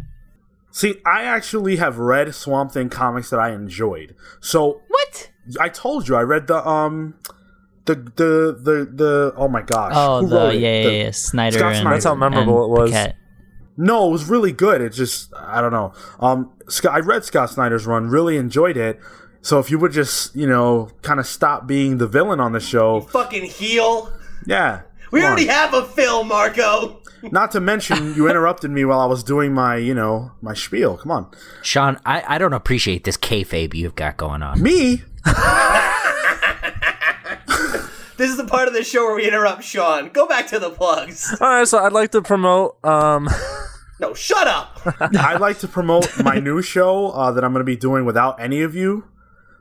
See, 0.72 0.94
I 1.04 1.24
actually 1.24 1.76
have 1.76 1.98
read 1.98 2.32
Swamp 2.34 2.70
Thing 2.72 2.88
comics 2.90 3.30
that 3.30 3.40
I 3.40 3.50
enjoyed. 3.52 4.14
So 4.40 4.82
What? 4.88 5.30
I 5.58 5.68
told 5.68 6.08
you 6.08 6.14
I 6.14 6.20
read 6.22 6.46
the 6.46 6.66
um 6.66 7.14
the 7.86 7.94
the 7.94 8.56
the 8.62 8.88
the 8.92 9.32
oh 9.36 9.48
my 9.48 9.62
gosh 9.62 9.92
Oh, 9.96 10.20
who 10.20 10.28
the 10.28 10.36
wrote 10.36 10.54
it? 10.54 10.60
yeah, 10.60 10.68
yeah, 10.76 10.82
The- 10.84 10.94
yeah, 10.96 11.10
Snyder 11.10 11.58
Scott 11.58 11.72
and 11.72 11.80
Snyder. 11.80 11.96
That's 11.96 12.04
how 12.04 12.14
memorable 12.14 12.64
it 12.64 12.68
was. 12.80 12.90
Paquette. 12.90 13.16
No, 13.76 14.08
it 14.08 14.12
was 14.12 14.26
really 14.26 14.52
good. 14.52 14.80
It 14.80 14.90
just 14.90 15.32
I 15.36 15.60
don't 15.60 15.72
know. 15.72 15.92
Um, 16.20 16.52
Scott, 16.68 16.92
I 16.94 16.98
read 17.00 17.24
Scott 17.24 17.50
Snyder's 17.50 17.86
run, 17.86 18.08
really 18.08 18.36
enjoyed 18.36 18.76
it. 18.76 19.00
So 19.42 19.58
if 19.58 19.70
you 19.70 19.78
would 19.78 19.92
just 19.92 20.34
you 20.36 20.46
know 20.46 20.90
kind 21.02 21.18
of 21.20 21.26
stop 21.26 21.66
being 21.66 21.98
the 21.98 22.06
villain 22.06 22.40
on 22.40 22.52
the 22.52 22.60
show, 22.60 23.00
Fucking 23.02 23.44
heel. 23.44 24.12
yeah. 24.46 24.82
We 25.12 25.20
come 25.20 25.26
on. 25.26 25.32
already 25.32 25.46
have 25.48 25.74
a 25.74 25.84
Phil, 25.84 26.22
Marco. 26.24 27.00
Not 27.32 27.50
to 27.52 27.60
mention, 27.60 28.14
you 28.14 28.30
interrupted 28.30 28.70
me 28.70 28.84
while 28.84 29.00
I 29.00 29.06
was 29.06 29.22
doing 29.24 29.52
my 29.52 29.76
you 29.76 29.92
know 29.94 30.32
my 30.40 30.54
spiel. 30.54 30.96
Come 30.96 31.10
on, 31.10 31.30
Sean, 31.62 31.98
I, 32.06 32.22
I 32.26 32.38
don't 32.38 32.52
appreciate 32.52 33.04
this 33.04 33.16
kayfabe 33.16 33.74
you've 33.74 33.94
got 33.96 34.16
going 34.16 34.42
on. 34.42 34.62
me. 34.62 35.02
This 38.16 38.28
is 38.30 38.36
the 38.36 38.44
part 38.44 38.68
of 38.68 38.74
the 38.74 38.84
show 38.84 39.06
where 39.06 39.14
we 39.14 39.26
interrupt 39.26 39.64
Sean. 39.64 40.10
Go 40.10 40.28
back 40.28 40.46
to 40.48 40.58
the 40.58 40.68
plugs. 40.68 41.34
All 41.40 41.48
right, 41.48 41.66
so 41.66 41.78
I'd 41.78 41.92
like 41.94 42.10
to 42.10 42.20
promote. 42.20 42.76
Um, 42.84 43.30
No, 43.98 44.12
shut 44.12 44.46
up. 44.46 44.78
I'd 45.00 45.40
like 45.40 45.58
to 45.60 45.68
promote 45.68 46.22
my 46.22 46.38
new 46.38 46.60
show 46.60 47.12
uh, 47.12 47.32
that 47.32 47.42
I'm 47.42 47.52
going 47.52 47.60
to 47.62 47.64
be 47.64 47.76
doing 47.76 48.04
without 48.04 48.38
any 48.38 48.60
of 48.60 48.74
you. 48.74 49.04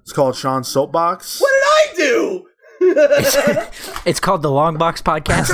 It's 0.10 0.15
called 0.15 0.36
Sean's 0.36 0.68
Soapbox. 0.68 1.40
What 1.40 1.52
did 1.52 1.64
I 1.64 1.94
do? 1.95 2.45
It's 4.07 4.19
called 4.19 4.41
the 4.41 4.49
Long 4.49 4.76
Box 4.76 5.03
Podcast. 5.03 5.52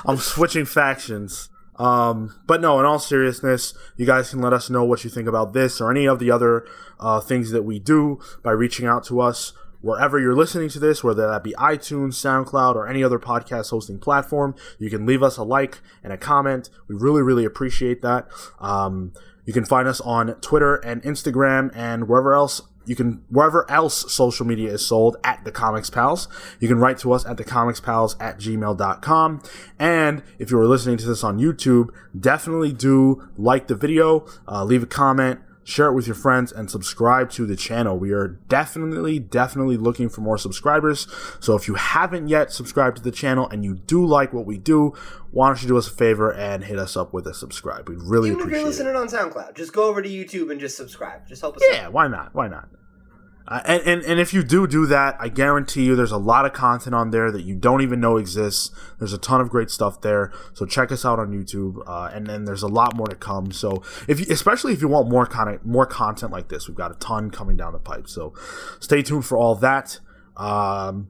I'm 0.06 0.16
switching 0.16 0.64
factions. 0.64 1.50
Um, 1.76 2.34
but 2.48 2.60
no, 2.60 2.80
in 2.80 2.84
all 2.84 2.98
seriousness, 2.98 3.74
you 3.96 4.06
guys 4.06 4.30
can 4.30 4.40
let 4.40 4.52
us 4.52 4.68
know 4.68 4.82
what 4.82 5.04
you 5.04 5.10
think 5.10 5.28
about 5.28 5.52
this 5.52 5.80
or 5.80 5.88
any 5.92 6.06
of 6.06 6.18
the 6.18 6.32
other 6.32 6.66
uh, 6.98 7.20
things 7.20 7.52
that 7.52 7.62
we 7.62 7.78
do 7.78 8.18
by 8.42 8.50
reaching 8.50 8.86
out 8.86 9.04
to 9.04 9.20
us 9.20 9.52
wherever 9.80 10.18
you're 10.18 10.34
listening 10.34 10.68
to 10.70 10.80
this, 10.80 11.04
whether 11.04 11.28
that 11.28 11.44
be 11.44 11.52
iTunes, 11.52 12.14
SoundCloud, 12.14 12.74
or 12.74 12.88
any 12.88 13.04
other 13.04 13.20
podcast 13.20 13.70
hosting 13.70 14.00
platform. 14.00 14.56
You 14.80 14.90
can 14.90 15.06
leave 15.06 15.22
us 15.22 15.36
a 15.36 15.44
like 15.44 15.80
and 16.02 16.12
a 16.12 16.18
comment. 16.18 16.70
We 16.88 16.96
really, 16.96 17.22
really 17.22 17.44
appreciate 17.44 18.02
that. 18.02 18.26
Um, 18.58 19.12
you 19.46 19.52
can 19.52 19.64
find 19.64 19.88
us 19.88 20.00
on 20.02 20.34
Twitter 20.40 20.76
and 20.76 21.02
Instagram 21.02 21.70
and 21.74 22.08
wherever 22.08 22.34
else 22.34 22.60
you 22.86 22.94
can 22.94 23.24
wherever 23.28 23.68
else 23.70 24.12
social 24.12 24.46
media 24.46 24.72
is 24.72 24.86
sold 24.86 25.16
at 25.24 25.44
the 25.44 25.50
comics 25.50 25.90
pals. 25.90 26.28
You 26.60 26.68
can 26.68 26.78
write 26.78 26.98
to 26.98 27.12
us 27.12 27.26
at 27.26 27.36
the 27.36 27.44
comics 27.44 27.80
pals 27.80 28.16
at 28.20 28.38
gmail.com 28.38 29.42
and 29.78 30.22
if 30.38 30.50
you 30.50 30.58
are 30.58 30.66
listening 30.66 30.96
to 30.98 31.06
this 31.06 31.24
on 31.24 31.38
youtube 31.38 31.88
definitely 32.18 32.72
do 32.72 33.28
like 33.36 33.66
the 33.66 33.74
video 33.74 34.26
uh, 34.48 34.64
leave 34.64 34.82
a 34.82 34.86
comment 34.86 35.40
share 35.66 35.88
it 35.88 35.94
with 35.94 36.06
your 36.06 36.14
friends 36.14 36.52
and 36.52 36.70
subscribe 36.70 37.28
to 37.30 37.44
the 37.44 37.56
channel 37.56 37.98
we 37.98 38.12
are 38.12 38.28
definitely 38.48 39.18
definitely 39.18 39.76
looking 39.76 40.08
for 40.08 40.20
more 40.20 40.38
subscribers 40.38 41.08
so 41.40 41.56
if 41.56 41.66
you 41.66 41.74
haven't 41.74 42.28
yet 42.28 42.52
subscribed 42.52 42.96
to 42.96 43.02
the 43.02 43.10
channel 43.10 43.48
and 43.48 43.64
you 43.64 43.74
do 43.74 44.04
like 44.04 44.32
what 44.32 44.46
we 44.46 44.56
do 44.56 44.92
why 45.32 45.48
don't 45.48 45.60
you 45.62 45.68
do 45.68 45.76
us 45.76 45.88
a 45.88 45.90
favor 45.90 46.32
and 46.32 46.64
hit 46.64 46.78
us 46.78 46.96
up 46.96 47.12
with 47.12 47.26
a 47.26 47.34
subscribe 47.34 47.88
we'd 47.88 47.98
really 48.02 48.30
Even 48.30 48.40
if 48.40 48.46
appreciate 48.46 48.60
you're 48.60 48.66
it 48.66 48.70
listening 48.70 48.96
on 48.96 49.08
SoundCloud, 49.08 49.54
just 49.54 49.72
go 49.72 49.84
over 49.84 50.02
to 50.02 50.08
YouTube 50.08 50.50
and 50.50 50.60
just 50.60 50.76
subscribe. 50.76 51.26
Just 51.26 51.40
help 51.40 51.56
us 51.56 51.62
yeah, 51.70 51.88
why 51.88 52.08
not? 52.08 52.34
Why 52.34 52.48
not? 52.48 52.68
Uh, 53.48 53.60
and, 53.64 53.82
and 53.82 54.02
and 54.02 54.18
if 54.20 54.34
you 54.34 54.42
do 54.42 54.66
do 54.66 54.86
that, 54.86 55.16
I 55.20 55.28
guarantee 55.28 55.84
you, 55.84 55.94
there's 55.94 56.10
a 56.10 56.16
lot 56.18 56.44
of 56.46 56.52
content 56.52 56.94
on 56.96 57.10
there 57.10 57.30
that 57.30 57.42
you 57.42 57.54
don't 57.54 57.80
even 57.80 58.00
know 58.00 58.16
exists. 58.16 58.72
There's 58.98 59.12
a 59.12 59.18
ton 59.18 59.40
of 59.40 59.50
great 59.50 59.70
stuff 59.70 60.00
there. 60.00 60.32
So 60.52 60.66
check 60.66 60.90
us 60.90 61.04
out 61.04 61.20
on 61.20 61.30
YouTube, 61.30 61.76
uh, 61.86 62.10
and 62.12 62.26
then 62.26 62.44
there's 62.44 62.62
a 62.64 62.68
lot 62.68 62.96
more 62.96 63.06
to 63.06 63.14
come. 63.14 63.52
So 63.52 63.84
if 64.08 64.18
you, 64.18 64.26
especially 64.30 64.72
if 64.72 64.80
you 64.82 64.88
want 64.88 65.08
more 65.08 65.26
kind 65.26 65.48
of 65.54 65.64
more 65.64 65.86
content 65.86 66.32
like 66.32 66.48
this, 66.48 66.66
we've 66.66 66.76
got 66.76 66.90
a 66.90 66.94
ton 66.96 67.30
coming 67.30 67.56
down 67.56 67.72
the 67.72 67.78
pipe. 67.78 68.08
So 68.08 68.34
stay 68.80 69.02
tuned 69.02 69.24
for 69.24 69.38
all 69.38 69.54
that. 69.56 70.00
Um, 70.36 71.08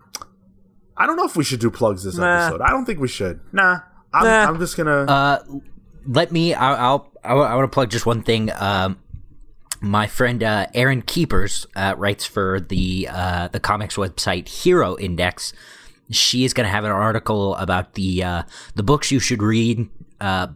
I 0.96 1.06
don't 1.06 1.16
know 1.16 1.24
if 1.24 1.36
we 1.36 1.44
should 1.44 1.60
do 1.60 1.70
plugs 1.70 2.04
this 2.04 2.16
Nah. 2.16 2.26
episode. 2.46 2.60
I 2.60 2.68
don't 2.68 2.84
think 2.84 3.00
we 3.00 3.08
should. 3.08 3.40
Nah, 3.52 3.80
I'm, 4.12 4.24
Nah. 4.24 4.44
I'm 4.50 4.58
just 4.58 4.76
gonna. 4.76 5.04
Uh, 5.04 5.42
let 6.06 6.32
me. 6.32 6.52
I'll. 6.54 6.76
I'll 7.24 7.42
I 7.42 7.54
want 7.56 7.64
to 7.64 7.74
plug 7.74 7.90
just 7.90 8.06
one 8.06 8.22
thing. 8.22 8.50
Um, 8.54 8.98
my 9.86 10.06
friend 10.06 10.42
uh, 10.42 10.66
Aaron 10.74 11.02
Keepers 11.02 11.66
uh, 11.76 11.94
writes 11.96 12.24
for 12.26 12.60
the 12.60 13.08
uh, 13.10 13.48
the 13.48 13.60
comics 13.60 13.96
website 13.96 14.48
Hero 14.48 14.98
Index. 14.98 15.52
She 16.10 16.44
is 16.44 16.52
going 16.52 16.66
to 16.66 16.70
have 16.70 16.84
an 16.84 16.90
article 16.90 17.54
about 17.56 17.94
the 17.94 18.22
uh, 18.22 18.42
the 18.74 18.82
books 18.82 19.10
you 19.10 19.20
should 19.20 19.42
read 19.42 19.88
uh, 20.20 20.48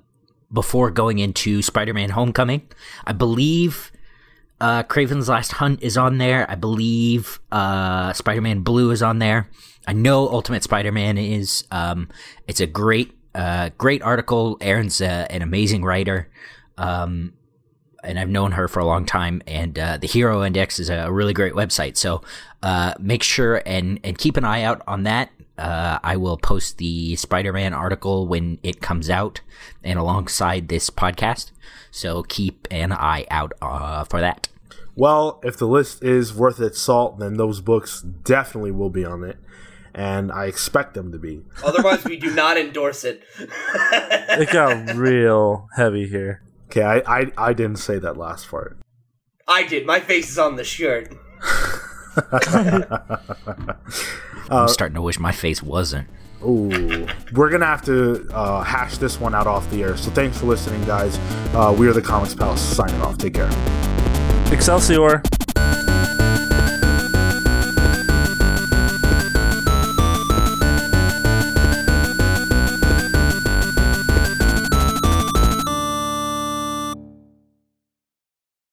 before 0.52 0.90
going 0.90 1.18
into 1.18 1.62
Spider-Man: 1.62 2.10
Homecoming. 2.10 2.68
I 3.06 3.12
believe 3.12 3.92
uh, 4.60 4.82
Kraven's 4.84 5.28
Last 5.28 5.52
Hunt 5.52 5.82
is 5.82 5.96
on 5.96 6.18
there. 6.18 6.48
I 6.50 6.54
believe 6.54 7.40
uh, 7.50 8.12
Spider-Man 8.12 8.60
Blue 8.60 8.90
is 8.90 9.02
on 9.02 9.18
there. 9.18 9.48
I 9.86 9.92
know 9.92 10.28
Ultimate 10.28 10.62
Spider-Man 10.62 11.18
is. 11.18 11.64
Um, 11.70 12.08
it's 12.46 12.60
a 12.60 12.66
great, 12.66 13.14
great 13.78 14.02
article. 14.02 14.56
Aaron's 14.60 15.00
an 15.00 15.42
amazing 15.42 15.84
writer, 15.84 16.28
um, 16.78 17.32
and 18.02 18.18
I've 18.18 18.28
known 18.28 18.52
her 18.52 18.68
for 18.68 18.80
a 18.80 18.86
long 18.86 19.04
time. 19.04 19.42
And 19.46 19.78
uh, 19.78 19.96
the 19.96 20.06
Hero 20.06 20.44
Index 20.44 20.78
is 20.78 20.90
a 20.90 21.10
really 21.10 21.32
great 21.32 21.54
website. 21.54 21.96
So 21.96 22.22
uh, 22.62 22.94
make 22.98 23.22
sure 23.22 23.62
and 23.66 24.00
and 24.04 24.16
keep 24.16 24.36
an 24.36 24.44
eye 24.44 24.62
out 24.62 24.82
on 24.86 25.04
that. 25.04 25.30
Uh, 25.58 25.98
I 26.02 26.16
will 26.16 26.38
post 26.38 26.78
the 26.78 27.16
Spider-Man 27.16 27.74
article 27.74 28.26
when 28.26 28.58
it 28.62 28.80
comes 28.80 29.10
out, 29.10 29.42
and 29.84 29.98
alongside 29.98 30.68
this 30.68 30.88
podcast. 30.88 31.50
So 31.90 32.22
keep 32.22 32.66
an 32.70 32.92
eye 32.92 33.26
out 33.30 33.52
uh, 33.60 34.04
for 34.04 34.20
that. 34.20 34.48
Well, 34.96 35.38
if 35.44 35.58
the 35.58 35.66
list 35.66 36.02
is 36.02 36.34
worth 36.34 36.60
its 36.60 36.80
salt, 36.80 37.18
then 37.18 37.36
those 37.36 37.60
books 37.60 38.00
definitely 38.00 38.70
will 38.70 38.90
be 38.90 39.04
on 39.04 39.22
it, 39.22 39.36
and 39.94 40.32
I 40.32 40.46
expect 40.46 40.94
them 40.94 41.12
to 41.12 41.18
be. 41.18 41.42
Otherwise, 41.62 42.04
we 42.04 42.16
do 42.16 42.34
not 42.34 42.56
endorse 42.56 43.04
it. 43.04 43.22
it 43.38 44.50
got 44.50 44.96
real 44.96 45.68
heavy 45.76 46.08
here. 46.08 46.42
Okay, 46.70 46.84
I, 46.84 47.20
I 47.20 47.26
I 47.36 47.52
didn't 47.52 47.78
say 47.78 47.98
that 47.98 48.16
last 48.16 48.48
part. 48.48 48.78
I 49.48 49.64
did. 49.64 49.86
My 49.86 49.98
face 49.98 50.30
is 50.30 50.38
on 50.38 50.54
the 50.54 50.62
shirt. 50.62 51.12
I'm 54.50 54.68
starting 54.68 54.94
to 54.94 55.02
wish 55.02 55.18
my 55.18 55.32
face 55.32 55.64
wasn't. 55.64 56.06
Ooh, 56.44 57.08
we're 57.32 57.50
gonna 57.50 57.66
have 57.66 57.84
to 57.86 58.28
uh, 58.32 58.62
hash 58.62 58.98
this 58.98 59.18
one 59.18 59.34
out 59.34 59.48
off 59.48 59.68
the 59.70 59.82
air. 59.82 59.96
So 59.96 60.12
thanks 60.12 60.38
for 60.38 60.46
listening, 60.46 60.84
guys. 60.84 61.18
Uh, 61.52 61.74
we 61.76 61.88
are 61.88 61.92
the 61.92 62.02
Comics 62.02 62.36
Pals 62.36 62.60
signing 62.60 63.00
off. 63.02 63.18
Take 63.18 63.34
care. 63.34 63.50
Excelsior. 64.52 65.22